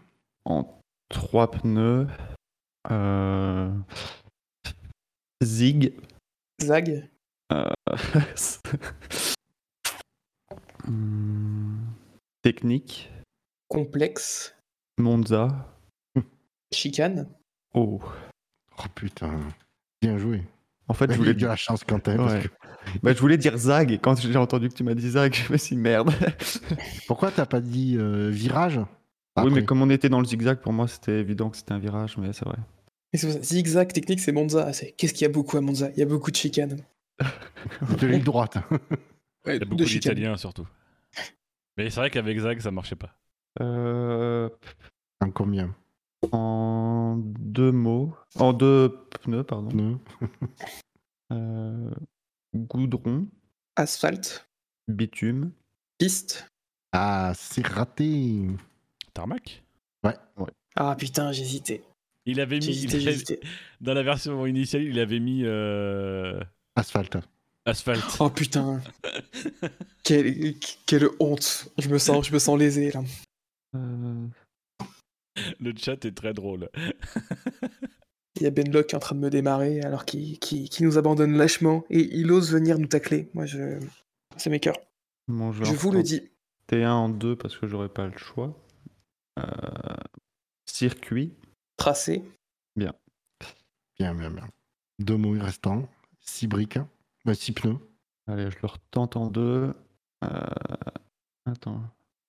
[0.45, 0.79] En
[1.09, 2.07] trois pneus.
[2.91, 3.71] Euh,
[5.43, 5.93] Zig.
[6.61, 7.09] Zag.
[7.51, 7.69] Euh,
[10.85, 11.75] Hmm,
[12.41, 13.11] Technique.
[13.67, 14.55] Complexe.
[14.97, 15.78] Monza.
[16.73, 17.27] Chicane.
[17.73, 17.99] Oh.
[18.77, 19.39] Oh putain,
[20.01, 20.43] bien joué.
[20.87, 21.87] En fait, je Il voulais dire, la chance, Ouais.
[22.43, 22.47] que-
[23.03, 25.51] bah, je voulais dire Zag et quand j'ai entendu que tu m'as dit Zag, je
[25.51, 26.11] me suis dit merde.
[27.07, 28.79] Pourquoi t'as pas dit euh, virage?
[29.37, 31.79] Oui, mais comme on était dans le zigzag, pour moi c'était évident que c'était un
[31.79, 32.57] virage, mais c'est vrai.
[33.13, 34.73] Zigzag technique, c'est Monza.
[34.73, 35.89] C'est- Qu'est-ce qu'il y a beaucoup à Monza?
[35.91, 36.77] Il y a beaucoup de chicanes.
[37.99, 38.57] De ligne droite.
[39.45, 40.67] Ouais, Il y a beaucoup d'Italiens surtout.
[41.77, 43.15] Mais c'est vrai qu'avec Zag, ça marchait pas.
[43.61, 44.49] Euh,
[45.21, 45.73] En combien?
[46.31, 49.69] En deux mots, en deux pneus, pardon.
[49.69, 49.97] Pneus
[51.31, 51.91] Euh,
[52.55, 53.27] goudron,
[53.75, 54.49] Asphalte.
[54.87, 55.51] bitume,
[55.99, 56.47] Piste.
[56.91, 58.47] Ah, c'est raté.
[59.13, 59.63] Tarmac?
[60.75, 61.83] Ah putain, j'hésitais.
[62.25, 62.65] Il avait mis.
[62.65, 63.39] Il avait-
[63.81, 66.39] dans la version initiale, il avait mis euh,
[66.75, 67.17] Asphalte.
[67.65, 68.17] asphalte.
[68.19, 68.81] Oh putain.
[70.03, 70.55] quelle,
[70.87, 71.69] quelle honte.
[71.77, 73.01] Je me sens, je me sens lésé là.
[75.59, 76.69] Le chat est très drôle.
[78.35, 80.69] Il y a Ben Locke qui est en train de me démarrer alors qu'il qui,
[80.69, 83.29] qui nous abandonne lâchement et il ose venir nous tacler.
[83.33, 83.79] Moi, je.
[84.37, 84.77] C'est mes cœurs.
[85.27, 86.21] bon, Je vous le dis.
[86.67, 88.55] tenter un en deux parce que j'aurais pas le choix.
[89.39, 89.43] Euh,
[90.65, 91.33] circuit,
[91.75, 92.23] Tracé.
[92.75, 92.93] Bien,
[93.97, 94.47] bien, bien.
[94.99, 95.89] Deux mots restants.
[96.21, 96.79] Six briques.
[97.33, 97.77] Six pneus.
[98.27, 99.73] allez, je le retente en deux.
[100.23, 100.39] Euh,
[101.45, 101.81] attends,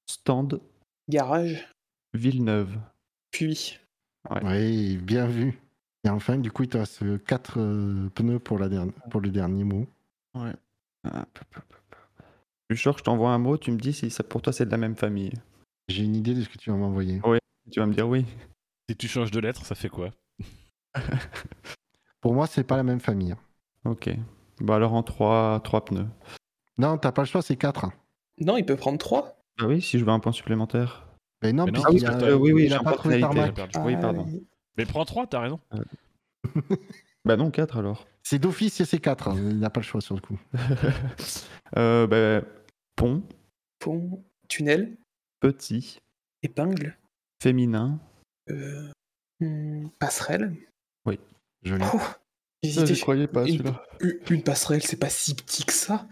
[0.07, 0.61] stand,
[1.09, 1.69] Garage.
[2.15, 2.77] Villeneuve.
[3.31, 3.79] Puis.
[4.31, 4.41] Ouais.
[4.45, 5.59] Oui, bien vu.
[6.05, 9.21] Et enfin, du coup, il te reste euh, quatre euh, pneus pour, la dernière, pour
[9.21, 9.87] le dernier mot.
[10.35, 10.53] Ouais.
[11.05, 11.61] Ah, peu, peu.
[12.71, 14.95] Je t'envoie un mot, tu me dis si ça, pour toi c'est de la même
[14.95, 15.33] famille.
[15.89, 17.21] J'ai une idée de ce que tu vas m'envoyer.
[17.73, 18.25] Tu vas me dire oui.
[18.89, 20.11] Si tu changes de lettre, ça fait quoi?
[22.21, 23.35] Pour moi, c'est pas la même famille.
[23.85, 24.11] Ok.
[24.61, 26.07] Bah alors en trois, trois pneus.
[26.79, 27.91] Non, t'as pas le choix, c'est quatre.
[28.39, 29.37] Non, il peut prendre 3.
[29.59, 31.07] Ah oui, si je veux un point supplémentaire.
[31.43, 33.55] Mais non, Mais non, parce que oui, oui, il j'ai a un pas trouvé tarmac.
[33.55, 33.79] pénalité.
[33.81, 34.27] Oui, pardon.
[34.77, 35.61] Mais prends 3, t'as raison.
[37.27, 38.07] Bah non, 4 alors.
[38.23, 39.29] C'est d'office et c'est quatre.
[39.29, 39.35] hein.
[39.37, 40.39] Il n'a pas le choix sur le coup.
[41.77, 42.47] euh, bah,
[42.97, 43.23] pont,
[43.79, 44.25] Pont.
[44.49, 44.97] Tunnel.
[45.41, 45.99] petit,
[46.43, 46.97] Épingle.
[47.43, 48.01] féminin.
[48.51, 48.91] euh,
[49.41, 50.57] hmm, passerelle.
[51.63, 51.85] Joli.
[51.93, 52.01] Ouh,
[52.63, 52.99] J'hésitais.
[53.03, 53.63] croyais pas une,
[54.01, 56.09] une- une passerelle, c'est pas si petit que ça.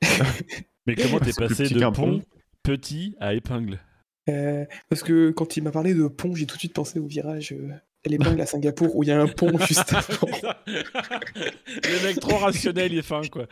[0.86, 2.22] Mais comment t'es passé de pont.
[2.62, 3.80] petit à épingle?
[4.28, 7.06] Euh, parce que quand il m'a parlé de pont, j'ai tout de suite pensé au
[7.06, 7.72] virage euh,
[8.06, 10.28] à l'épingle à Singapour où il y a un pont juste avant.
[10.66, 13.46] Le mec trop rationnel, il est fin quoi.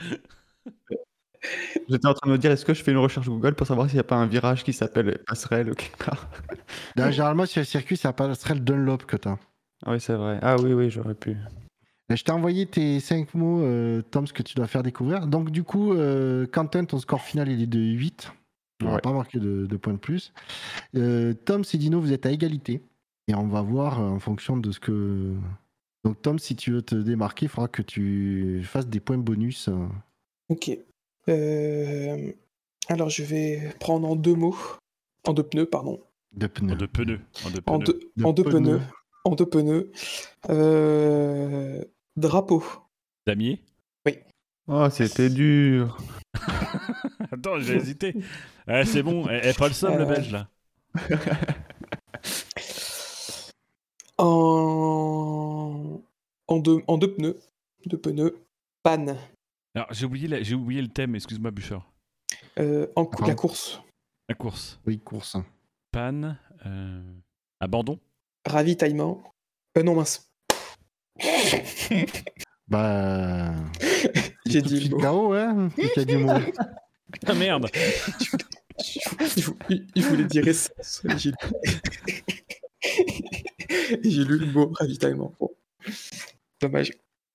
[1.88, 3.88] J'étais en train de me dire, est-ce que je fais une recherche Google pour savoir
[3.88, 6.28] s'il n'y a pas un virage qui s'appelle passerelle ou quelque part
[6.96, 9.38] Là, généralement, sur le circuit, ça passerait le Dunlop que t'as.
[9.84, 10.38] Ah oui, c'est vrai.
[10.42, 11.36] Ah oui, oui, j'aurais pu.
[12.10, 15.26] Et Je t'ai envoyé tes cinq mots, euh, Tom, ce que tu dois faire découvrir.
[15.26, 18.32] Donc, du coup, euh, Quentin, ton score final, il est de 8.
[18.82, 19.00] On va Ouais.
[19.00, 20.32] pas marquer de, de points de plus.
[20.94, 22.82] Euh, Tom, Dino, vous êtes à égalité.
[23.28, 25.34] Et on va voir euh, en fonction de ce que.
[26.04, 29.68] Donc, Tom, si tu veux te démarquer, il faudra que tu fasses des points bonus.
[30.48, 30.70] Ok.
[31.28, 32.32] Euh,
[32.88, 34.56] alors je vais prendre en deux mots.
[35.28, 36.00] En deux pneus, pardon.
[36.32, 36.72] de pneus.
[36.72, 37.20] En deux pneus.
[37.44, 38.00] En deux pneus.
[38.24, 38.60] en deux pneus.
[38.60, 38.80] pneus.
[39.24, 39.92] En deux pneus.
[40.48, 41.84] Euh,
[42.16, 42.64] drapeau.
[43.26, 43.60] Damier?
[44.72, 45.98] Oh, c'était dur.
[47.32, 48.14] Attends, j'ai hésité.
[48.68, 50.48] Eh, c'est bon, elle est pas le seul, le belge là.
[54.70, 56.00] En,
[56.48, 57.38] en, deux, en deux pneus.
[57.86, 58.36] Deux pneus.
[58.82, 59.16] Panne.
[59.74, 61.90] Alors, j'ai oublié, la- j'ai oublié le thème, excuse-moi, Bûcheur.
[62.58, 63.80] Euh, en cou- la course.
[64.28, 64.78] La course.
[64.86, 65.36] Oui, course.
[65.90, 66.38] Panne.
[66.66, 67.00] euh,
[67.60, 67.98] Abandon.
[68.46, 69.22] Ravitaillement.
[69.78, 70.30] Euh, non, mince.
[72.68, 73.52] Bah.
[74.46, 75.32] J'ai dit le mot.
[75.32, 76.32] Hein Qui a dit le mot
[77.26, 77.68] Ah merde
[79.68, 81.02] il, voulait dire essence.
[84.02, 85.34] J'ai lu le mot ravitaillement.
[86.60, 86.92] Dommage.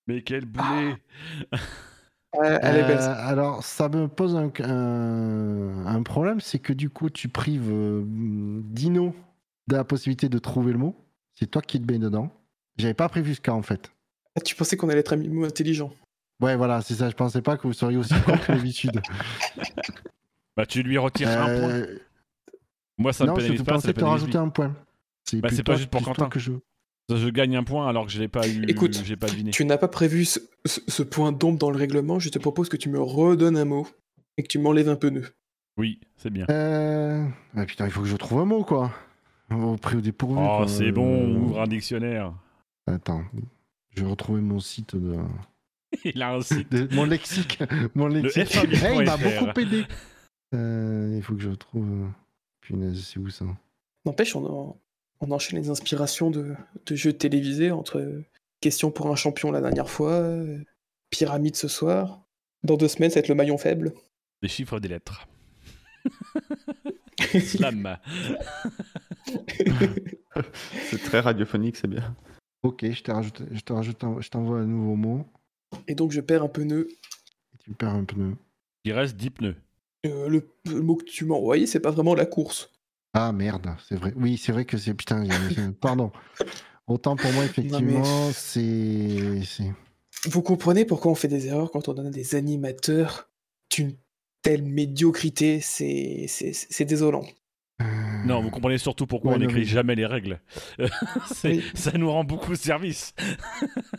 [0.08, 0.96] Mais quel boulet
[2.44, 2.98] elle est belle.
[3.00, 4.52] Euh, alors, ça me pose un,
[5.86, 9.16] un, problème, c'est que du coup, tu prives euh, Dino
[9.68, 10.96] de la possibilité de trouver le mot.
[11.34, 12.30] C'est toi qui te baignes dedans.
[12.78, 13.92] J'avais pas prévu ce cas en fait.
[14.36, 15.94] Ah, tu pensais qu'on allait être intelligent
[16.42, 17.10] Ouais, voilà, c'est ça.
[17.10, 19.02] Je pensais pas que vous seriez aussi con que d'habitude.
[20.58, 21.70] Bah, tu lui retires un point.
[21.70, 22.00] Euh,
[22.98, 23.74] Moi, ça non, me pénalise pas.
[23.74, 24.74] Non, je te rajouter un point.
[25.26, 26.30] C'est bah, pas juste pour Quentin.
[26.30, 26.54] Que je...
[27.10, 28.64] je gagne un point alors que je l'ai pas eu.
[28.70, 29.52] Écoute, j'ai pas deviné.
[29.52, 32.20] Tu n'as pas prévu ce, point d'ombre dans le règlement.
[32.20, 33.86] Je te propose que tu me redonnes un mot
[34.38, 35.26] et que tu m'enlèves un pneu.
[35.78, 36.46] Oui, c'est bien.
[36.50, 37.28] Euh...
[37.54, 38.94] Ah, putain, il faut que je trouve un mot, quoi.
[39.52, 40.40] Au prix au dépourvu.
[40.40, 42.34] Oh, c'est bon, ouvre un dictionnaire.
[42.88, 43.24] Attends,
[43.90, 45.18] je vais retrouver mon site de.
[46.06, 46.94] il a un site.
[46.94, 47.60] mon lexique.
[47.94, 48.54] Mon lexique.
[48.64, 49.86] Le il m'a beaucoup aidé.
[50.54, 51.88] Euh, il faut que je retrouve.
[51.90, 52.08] Euh,
[52.62, 53.46] punaise, c'est où ça?
[54.06, 54.76] N'empêche, on,
[55.20, 58.24] on, enchaîne les inspirations de, de, jeux télévisés entre
[58.62, 60.24] Question pour un champion la dernière fois,
[61.10, 62.22] Pyramide ce soir.
[62.64, 63.94] Dans deux semaines, ça va être le maillon faible.
[64.42, 65.28] Des chiffres, des lettres.
[67.40, 67.98] Slam.
[70.90, 72.16] c'est très radiophonique, c'est bien.
[72.64, 75.26] Ok, je, rajoute, je, te rajoute je t'envoie un nouveau mot.
[75.88, 76.88] Et donc je perds un pneu.
[77.60, 78.36] tu perds un pneu.
[78.84, 79.56] Il reste 10 pneus.
[80.06, 82.70] Euh, le, mot que tu m'as envoyé, c'est pas vraiment la course.
[83.14, 84.14] Ah merde, c'est vrai.
[84.16, 84.94] Oui, c'est vrai que c'est.
[84.94, 85.26] Putain,
[85.82, 86.12] pardon.
[86.88, 89.42] Autant pour moi, effectivement, c'est.
[90.26, 93.30] Vous comprenez pourquoi on fait des erreurs quand on donne des animateurs
[93.72, 93.96] d'une
[94.42, 95.62] telle médiocrité?
[95.62, 97.26] C'est désolant.
[97.82, 97.86] Euh,
[98.26, 100.40] non, vous comprenez surtout pourquoi on n'écrit jamais les règles.
[101.74, 103.14] Ça nous rend beaucoup service.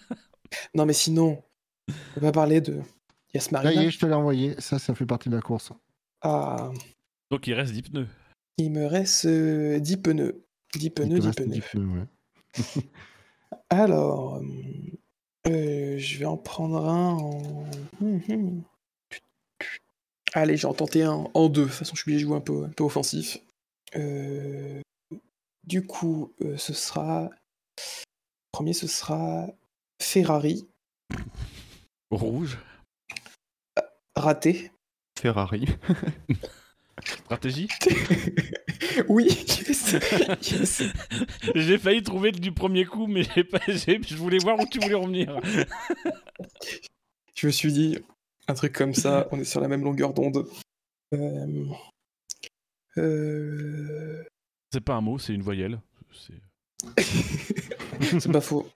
[0.74, 1.42] non, mais sinon,
[2.16, 2.80] on va parler de
[3.34, 3.74] Yasmarina.
[3.74, 4.54] Ça y est, je te l'ai envoyé.
[4.60, 5.72] Ça, ça fait partie de la course.
[6.22, 6.70] Ah.
[7.30, 8.08] Donc il reste 10 pneus.
[8.58, 10.44] Il me reste 10 euh, pneus.
[10.74, 11.46] 10 pneus, 10 pneus.
[11.46, 12.82] 10 pneus ouais.
[13.70, 14.40] Alors,
[15.46, 17.40] euh, je vais en prendre un en.
[18.00, 18.62] Hum, hum.
[20.34, 21.62] Allez, j'en tenté un en deux.
[21.62, 23.38] De toute façon, je suis obligé de jouer un peu, un peu offensif.
[23.94, 24.80] Euh,
[25.64, 27.30] du coup, euh, ce sera.
[28.52, 29.46] Premier, ce sera
[30.00, 30.66] Ferrari.
[32.10, 32.58] Rouge.
[34.14, 34.70] Raté.
[35.18, 35.66] Ferrari.
[37.04, 37.68] Stratégie
[39.08, 39.28] Oui,
[41.54, 45.38] J'ai failli trouver du premier coup, mais pas, je voulais voir où tu voulais revenir.
[47.34, 47.98] je me suis dit,
[48.48, 50.48] un truc comme ça, on est sur la même longueur d'onde.
[51.12, 51.66] Euh,
[52.96, 54.24] euh,
[54.72, 55.80] c'est pas un mot, c'est une voyelle.
[56.14, 56.40] C'est
[58.32, 58.66] pas faux.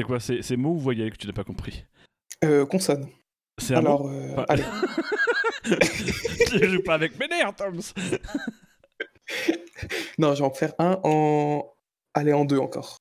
[0.00, 1.84] C'est quoi C'est mot ou voyelle que tu n'as pas compris?
[2.42, 3.06] Euh, Consonne.
[3.58, 4.64] C'est un Alors, mot euh, allez.
[5.64, 7.92] je joue pas avec mes nerfs, Toms.
[10.18, 11.70] non, je vais en faire un en.
[12.14, 12.96] Allez, en deux encore.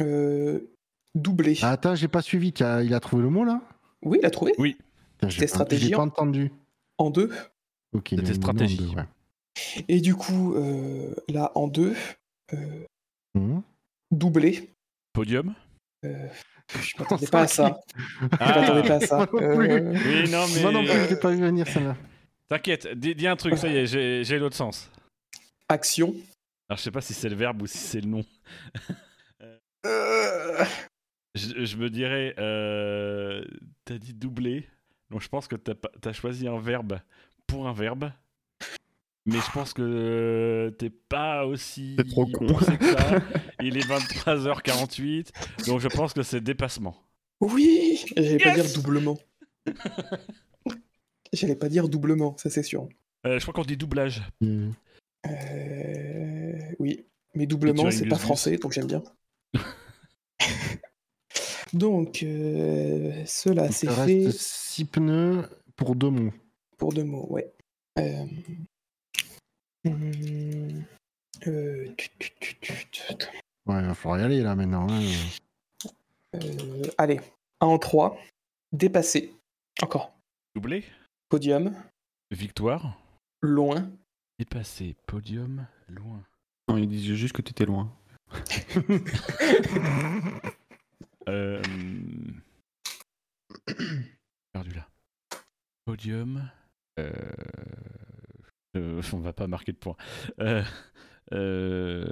[0.00, 0.70] Euh,
[1.16, 1.58] doublé.
[1.62, 2.54] Ah, attends, j'ai pas suivi.
[2.56, 3.60] Il a trouvé le mot là?
[4.02, 4.52] Oui, il a trouvé.
[4.58, 4.76] Oui.
[5.28, 5.88] C'était stratégie.
[5.88, 6.52] J'ai pas entendu.
[6.98, 7.32] En deux.
[7.96, 8.10] Ok.
[8.10, 8.94] C'était stratégie.
[8.94, 9.02] ouais.
[9.88, 11.96] Et du coup, euh, là, en deux,
[12.52, 12.84] euh,
[13.34, 13.58] mmh.
[14.12, 14.70] doublé.
[15.12, 15.52] Podium
[16.80, 17.78] Je m'attendais pas à ça.
[17.96, 19.28] Je m'attendais pas à ça.
[19.34, 19.92] Euh...
[19.92, 20.62] Oui, non, mais.
[20.62, 21.80] Moi non plus, je pas vu venir ça
[22.48, 24.90] T'inquiète, dis, dis, un truc, ça y est, j'ai l'autre sens.
[25.68, 26.14] Action.
[26.68, 28.24] Alors, je sais pas si c'est le verbe ou si c'est le nom.
[31.34, 32.34] je, je, me dirais.
[33.84, 34.68] T'as dit doublé.
[35.10, 35.74] Donc, je pense que t'as
[36.04, 36.98] as choisi un verbe
[37.46, 38.10] pour un verbe.
[39.26, 42.46] Mais je pense que t'es pas aussi C'est trop con.
[42.46, 43.22] que ça.
[43.62, 46.94] Il est 23h48, donc je pense que c'est dépassement.
[47.40, 49.18] Oui, j'allais pas dire doublement.
[51.32, 52.86] j'allais pas dire doublement, ça c'est sûr.
[53.26, 54.22] Euh, je crois qu'on dit doublage.
[54.42, 54.68] Euh...
[56.78, 59.02] Oui, mais doublement c'est pas français, donc j'aime bien.
[61.72, 64.30] donc euh, cela c'est fait.
[64.30, 66.32] 6 pneus pour deux mots.
[66.76, 67.50] Pour deux mots, ouais.
[67.98, 68.24] Euh...
[69.84, 70.84] Mmh.
[71.46, 71.94] Euh...
[73.66, 74.86] Ouais, il va falloir y aller là maintenant.
[74.88, 75.02] Hein.
[76.34, 77.20] Euh, allez,
[77.60, 78.18] 1 en 3.
[78.72, 79.34] Dépassé.
[79.82, 80.14] Encore.
[80.54, 80.84] Doublé.
[81.28, 81.74] Podium.
[82.30, 82.98] Victoire.
[83.42, 83.90] Loin.
[84.38, 84.96] Dépassé.
[85.06, 85.66] Podium.
[85.88, 86.24] Loin.
[86.68, 87.94] Non, il disait juste que tu étais loin.
[91.28, 91.62] euh...
[94.52, 94.88] Perdu là.
[95.84, 96.50] Podium.
[96.98, 97.12] Euh...
[98.76, 99.96] Euh, on va pas marquer de points.
[100.40, 100.62] Euh,
[101.32, 102.04] euh,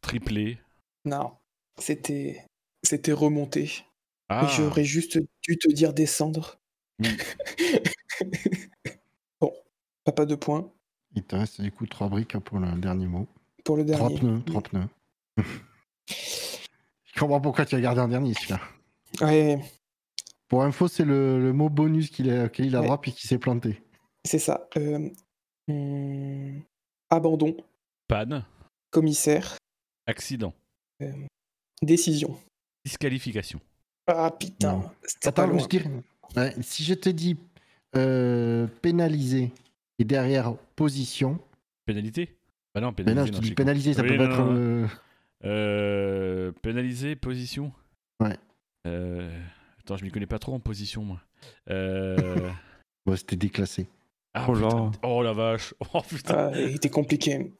[0.00, 0.58] triplé.
[1.04, 1.32] Non,
[1.78, 2.44] c'était
[2.82, 3.84] c'était remonté.
[4.28, 4.46] Ah.
[4.56, 6.60] J'aurais juste dû te dire descendre.
[6.98, 7.06] Mm.
[9.40, 9.52] bon,
[10.04, 10.70] T'as pas de points.
[11.14, 13.26] Il te reste du coup trois briques hein, pour le dernier mot.
[13.64, 14.14] Pour le dernier.
[14.14, 14.86] Trois pneus, trois pneus.
[16.06, 18.60] Je comprends pourquoi tu as gardé un dernier celui-là.
[19.20, 19.58] Ouais,
[20.48, 22.86] Pour info, c'est le, le mot bonus qu'il a, qu'il a Ouais.
[22.86, 23.82] droit puis qui s'est planté.
[24.24, 24.68] C'est ça.
[24.76, 25.08] Euh,
[25.68, 26.62] hum,
[27.10, 27.56] abandon,
[28.08, 28.44] Panne,
[28.90, 29.56] commissaire,
[30.06, 30.54] accident,
[31.02, 31.12] euh,
[31.82, 32.38] décision.
[32.84, 33.60] disqualification.
[34.06, 35.62] Ah putain, c'était pas Attends, loin.
[35.62, 35.90] je dirais-
[36.36, 37.36] ouais, si je te dis
[37.96, 39.52] euh, pénaliser
[39.98, 41.38] et derrière position,
[41.86, 42.36] Pénalité?
[42.74, 43.20] Bah non, mais pénalité.
[43.20, 44.38] non, je te non, dis pénaliser, ça Oui, peut non, être.
[44.38, 44.56] non, non.
[44.56, 44.94] euh, con.
[45.44, 47.72] Euh, pénaliser, position?
[48.20, 48.36] Ouais.
[48.86, 49.30] Euh,
[49.80, 51.20] Attends, je m'y connais pas trop en position, moi.
[51.68, 52.50] Euh...
[53.06, 53.88] ouais, c'était déclassé.
[54.34, 54.90] Ah, Oh putain.
[55.02, 55.74] Oh la vache.
[55.94, 56.50] Oh putain.
[56.54, 57.52] Ah, il était compliqué.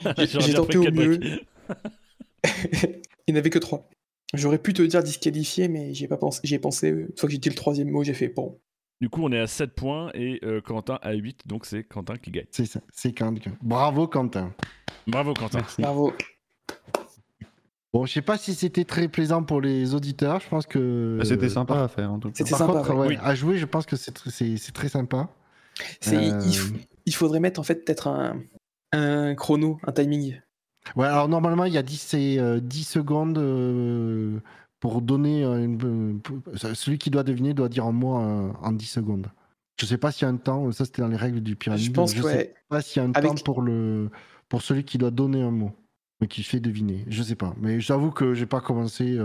[0.00, 1.20] J'aurais j'ai tenté au mieux.
[2.44, 3.88] il n'y en avait que trois.
[4.34, 6.40] J'aurais pu te dire disqualifié, mais j'y ai pas pensé.
[6.44, 6.88] J'y ai pensé.
[6.88, 8.58] Une fois que j'ai dit le troisième mot, j'ai fait bon.
[9.00, 12.16] Du coup, on est à 7 points et euh, Quentin à 8, donc c'est Quentin
[12.16, 12.46] qui gagne.
[12.52, 13.50] C'est ça, c'est Quentin.
[13.60, 14.54] Bravo Quentin.
[15.08, 15.58] Bravo Quentin.
[15.58, 15.82] Merci.
[15.82, 16.12] Bravo.
[17.92, 20.40] Bon, je sais pas si c'était très plaisant pour les auditeurs.
[20.40, 21.16] Je pense que.
[21.18, 22.34] Bah, C'était sympa par- à faire en tout cas.
[22.36, 22.72] C'était sympa.
[22.74, 23.00] contre, ouais.
[23.00, 23.16] ouais, Oui.
[23.20, 25.28] à jouer, je pense que c'est tr- c'est c'est très sympa.
[26.08, 26.40] Euh,
[27.06, 28.40] il, faudrait mettre en fait peut-être un,
[28.92, 30.40] un chrono, un timing.
[30.96, 34.38] Ouais, alors normalement, il y a 10, c'est, euh, 10 secondes euh,
[34.80, 35.44] pour donner.
[35.44, 36.38] euh, une- pour-
[36.74, 39.28] celui qui doit deviner doit dire en mot en 10 secondes.
[39.80, 41.84] Je sais pas s'il y a un temps, ça c'était dans les règles du pyramide.
[41.84, 42.54] Je pense je que sais ouais.
[42.68, 44.10] pas s'il y a un Avec- temps pour, le,
[44.48, 45.72] pour celui qui doit donner un mot,
[46.20, 47.04] mais qui fait deviner.
[47.08, 47.54] Je sais pas.
[47.60, 49.18] Mais j'avoue que j'ai pas commencé,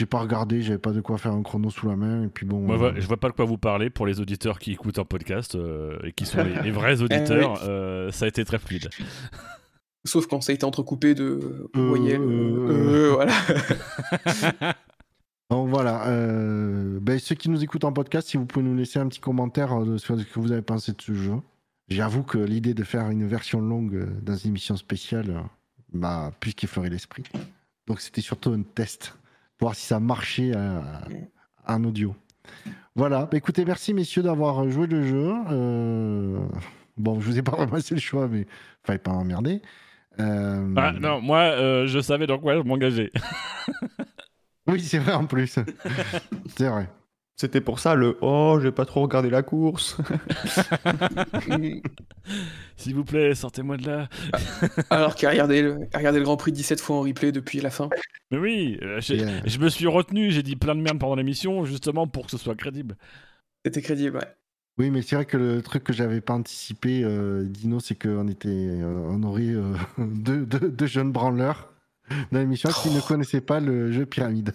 [0.00, 2.24] j'ai pas regardé, j'avais pas de quoi faire un chrono sous la main.
[2.24, 2.60] Et puis bon.
[2.60, 5.04] Moi, euh, je vois- pas de quoi vous parler pour les auditeurs qui écoutent un
[5.04, 7.60] podcast euh, et qui sont les, les vrais auditeurs.
[7.64, 8.88] euh, ça a été très fluide.
[10.06, 12.22] Sauf quand ça a été entrecoupé de voyelles.
[12.22, 13.34] euh, voilà.
[15.50, 18.98] Donc voilà, euh, ben, ceux qui nous écoutent en podcast, si vous pouvez nous laisser
[19.00, 21.34] un petit commentaire sur ce que vous avez pensé de ce jeu.
[21.88, 25.42] J'avoue que l'idée de faire une version longue dans une émission spéciale
[25.92, 27.24] m'a plus qu'effleuré l'esprit.
[27.88, 29.18] Donc c'était surtout un test,
[29.60, 30.52] pour voir si ça marchait
[31.66, 32.16] en audio.
[32.96, 35.32] Voilà, Ben, écoutez, merci messieurs d'avoir joué le jeu.
[35.50, 36.38] Euh,
[36.96, 38.46] Bon, je vous ai pas vraiment le choix, mais
[38.82, 39.60] fallait pas m'emmerder.
[40.18, 43.10] Euh, Ah, non, moi, euh, je savais dans quoi je m'engageais.
[44.66, 45.58] Oui, c'est vrai en plus.
[46.56, 46.88] c'est vrai.
[47.40, 49.96] C'était pour ça le oh, j'ai pas trop regardé la course.
[52.76, 54.08] S'il vous plaît, sortez-moi de là.
[54.90, 57.62] Alors qu'il a regardé le, a regardé le Grand Prix 17 fois en replay depuis
[57.62, 57.88] la fin.
[58.30, 59.40] Mais oui, euh, Yeah.
[59.46, 62.36] je me suis retenu, j'ai dit plein de merde pendant l'émission, justement pour que ce
[62.36, 62.94] soit crédible.
[63.64, 64.28] C'était crédible, ouais.
[64.76, 68.28] Oui, mais c'est vrai que le truc que j'avais pas anticipé, euh, Dino, c'est qu'on
[68.28, 71.72] était, euh, on aurait euh, deux, deux- deux jeunes branleurs
[72.32, 74.52] dans l'émission qui ne connaissaient pas le jeu Pyramide.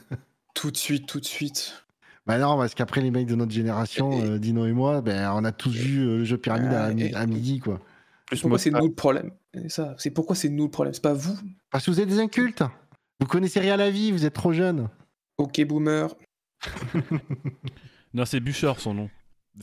[0.53, 1.84] Tout de suite, tout de suite.
[2.27, 5.43] Bah non, parce qu'après les mecs de notre génération, euh, Dino et moi, ben on
[5.43, 7.79] a tous vu euh, le jeu Pyramide à, mi- à midi, quoi.
[8.25, 9.93] Plus Pourquoi c'est nous le problème C'est ça.
[9.99, 10.93] C'est pourquoi c'est nous le problème.
[10.95, 11.37] C'est pas vous.
[11.69, 12.63] Parce que vous êtes des incultes.
[13.19, 14.89] Vous connaissez rien à la vie, vous êtes trop jeunes.
[15.37, 16.15] Ok, boomer.
[18.13, 19.09] Non, c'est Bûcher son nom.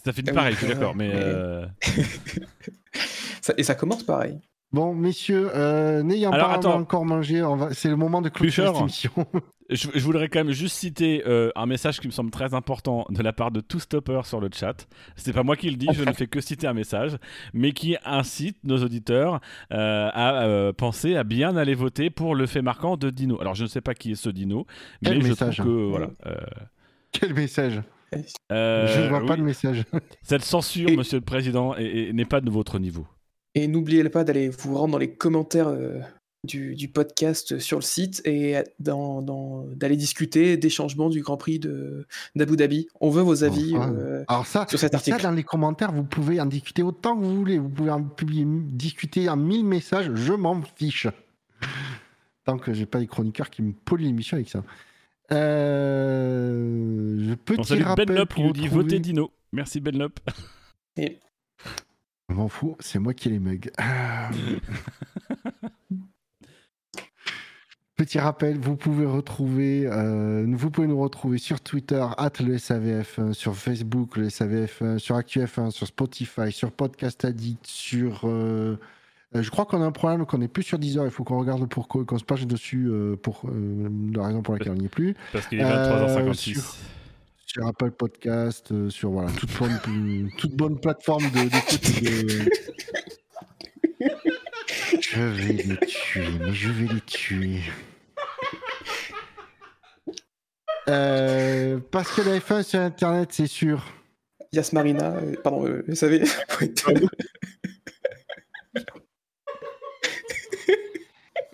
[0.05, 1.67] Ça fait Ah pareil, je suis d'accord, mais euh,
[3.43, 4.39] Ça- et ça commence pareil.
[4.73, 6.79] Bon, messieurs, euh, n'ayant pas attends.
[6.79, 7.75] encore mangé, va...
[7.75, 8.73] c'est le moment de clôturer Bûcher.
[8.75, 9.13] cette émission.
[9.71, 13.05] je, je voudrais quand même juste citer euh, un message qui me semble très important
[13.11, 14.87] de la part de tout stopper sur le chat.
[15.17, 17.19] C'est pas moi qui le dis, je ne fais que citer un message,
[17.53, 19.41] mais qui incite nos auditeurs
[19.73, 23.39] euh, à penser à bien aller voter pour le fait marquant de Dino.
[23.43, 24.67] Alors je ne sais pas qui est ce Dino,
[25.03, 25.89] mais Quel je message, trouve que hein.
[25.91, 26.07] voilà.
[26.27, 26.37] euh,
[27.13, 27.83] Quel message
[28.51, 29.85] Je ne vois pas de message.
[30.23, 33.07] Cette censure, Et- Monsieur le Président, est- est- n'est pas de votre niveau.
[33.55, 36.01] Et n'oubliez pas d'aller vous rendre dans les commentaires euh,
[36.45, 41.37] du, du podcast sur le site et dans, dans- d'aller discuter des changements du Grand
[41.37, 42.89] Prix de, d'Abu Dhabi.
[43.01, 43.77] On veut vos avis.
[43.77, 45.23] Enfin, euh, Alors ça, sur cet ça, article.
[45.23, 47.59] dans les commentaires, vous pouvez en discuter autant que vous voulez.
[47.59, 50.11] Vous pouvez en publier, discuter en mille messages.
[50.15, 51.07] Je m'en fiche.
[52.45, 54.65] Tant que j'ai pas des chroniqueurs qui me polluent l'émission avec ça.
[55.83, 59.31] Euh, je peux On salue rappel pour qui nous dit retrouver- votez Dino.
[59.53, 60.19] Merci Benlop.
[60.97, 61.19] et
[62.33, 63.71] Je m'en fous, c'est moi qui ai les mugs.
[63.77, 64.31] Ah.
[67.95, 73.35] Petit rappel, vous pouvez retrouver, euh, vous pouvez nous retrouver sur Twitter, at le SAVF1,
[73.35, 78.23] sur Facebook, le SAVF1, sur ActuF1, sur Spotify, sur Podcast Addict, sur.
[78.25, 78.79] euh,
[79.37, 81.39] euh, je crois qu'on a un problème, qu'on n'est plus sur Deezer, il faut qu'on
[81.39, 84.87] regarde pourquoi, qu'on se penche dessus euh, pour euh, la raison pour laquelle on n'y
[84.87, 85.15] est plus.
[85.35, 86.35] Parce qu'il est Euh, 23h56.
[86.55, 86.75] sur-
[87.53, 89.79] sur Apple Podcast, euh, sur voilà, toute, forme,
[90.39, 91.51] toute bonne plateforme de.
[95.01, 97.61] Je vais les tuer, mais je vais les tuer.
[100.89, 103.85] Euh, Pascal AF1 sur Internet, c'est sûr.
[104.53, 106.23] Yas Marina, euh, pardon, euh, vous savez.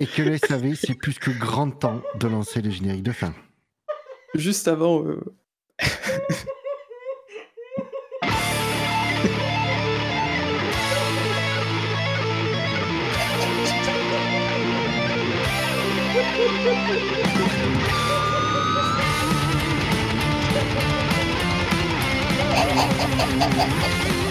[0.01, 3.35] Et que le SAV, c'est plus que grand temps de lancer les génériques de fin.
[4.35, 5.21] Juste avant, euh,
[5.81, 6.19] Ha ha
[23.19, 24.28] ha ha ha!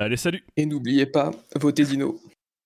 [0.00, 2.20] Allez, salut Et n'oubliez pas, votez Dino.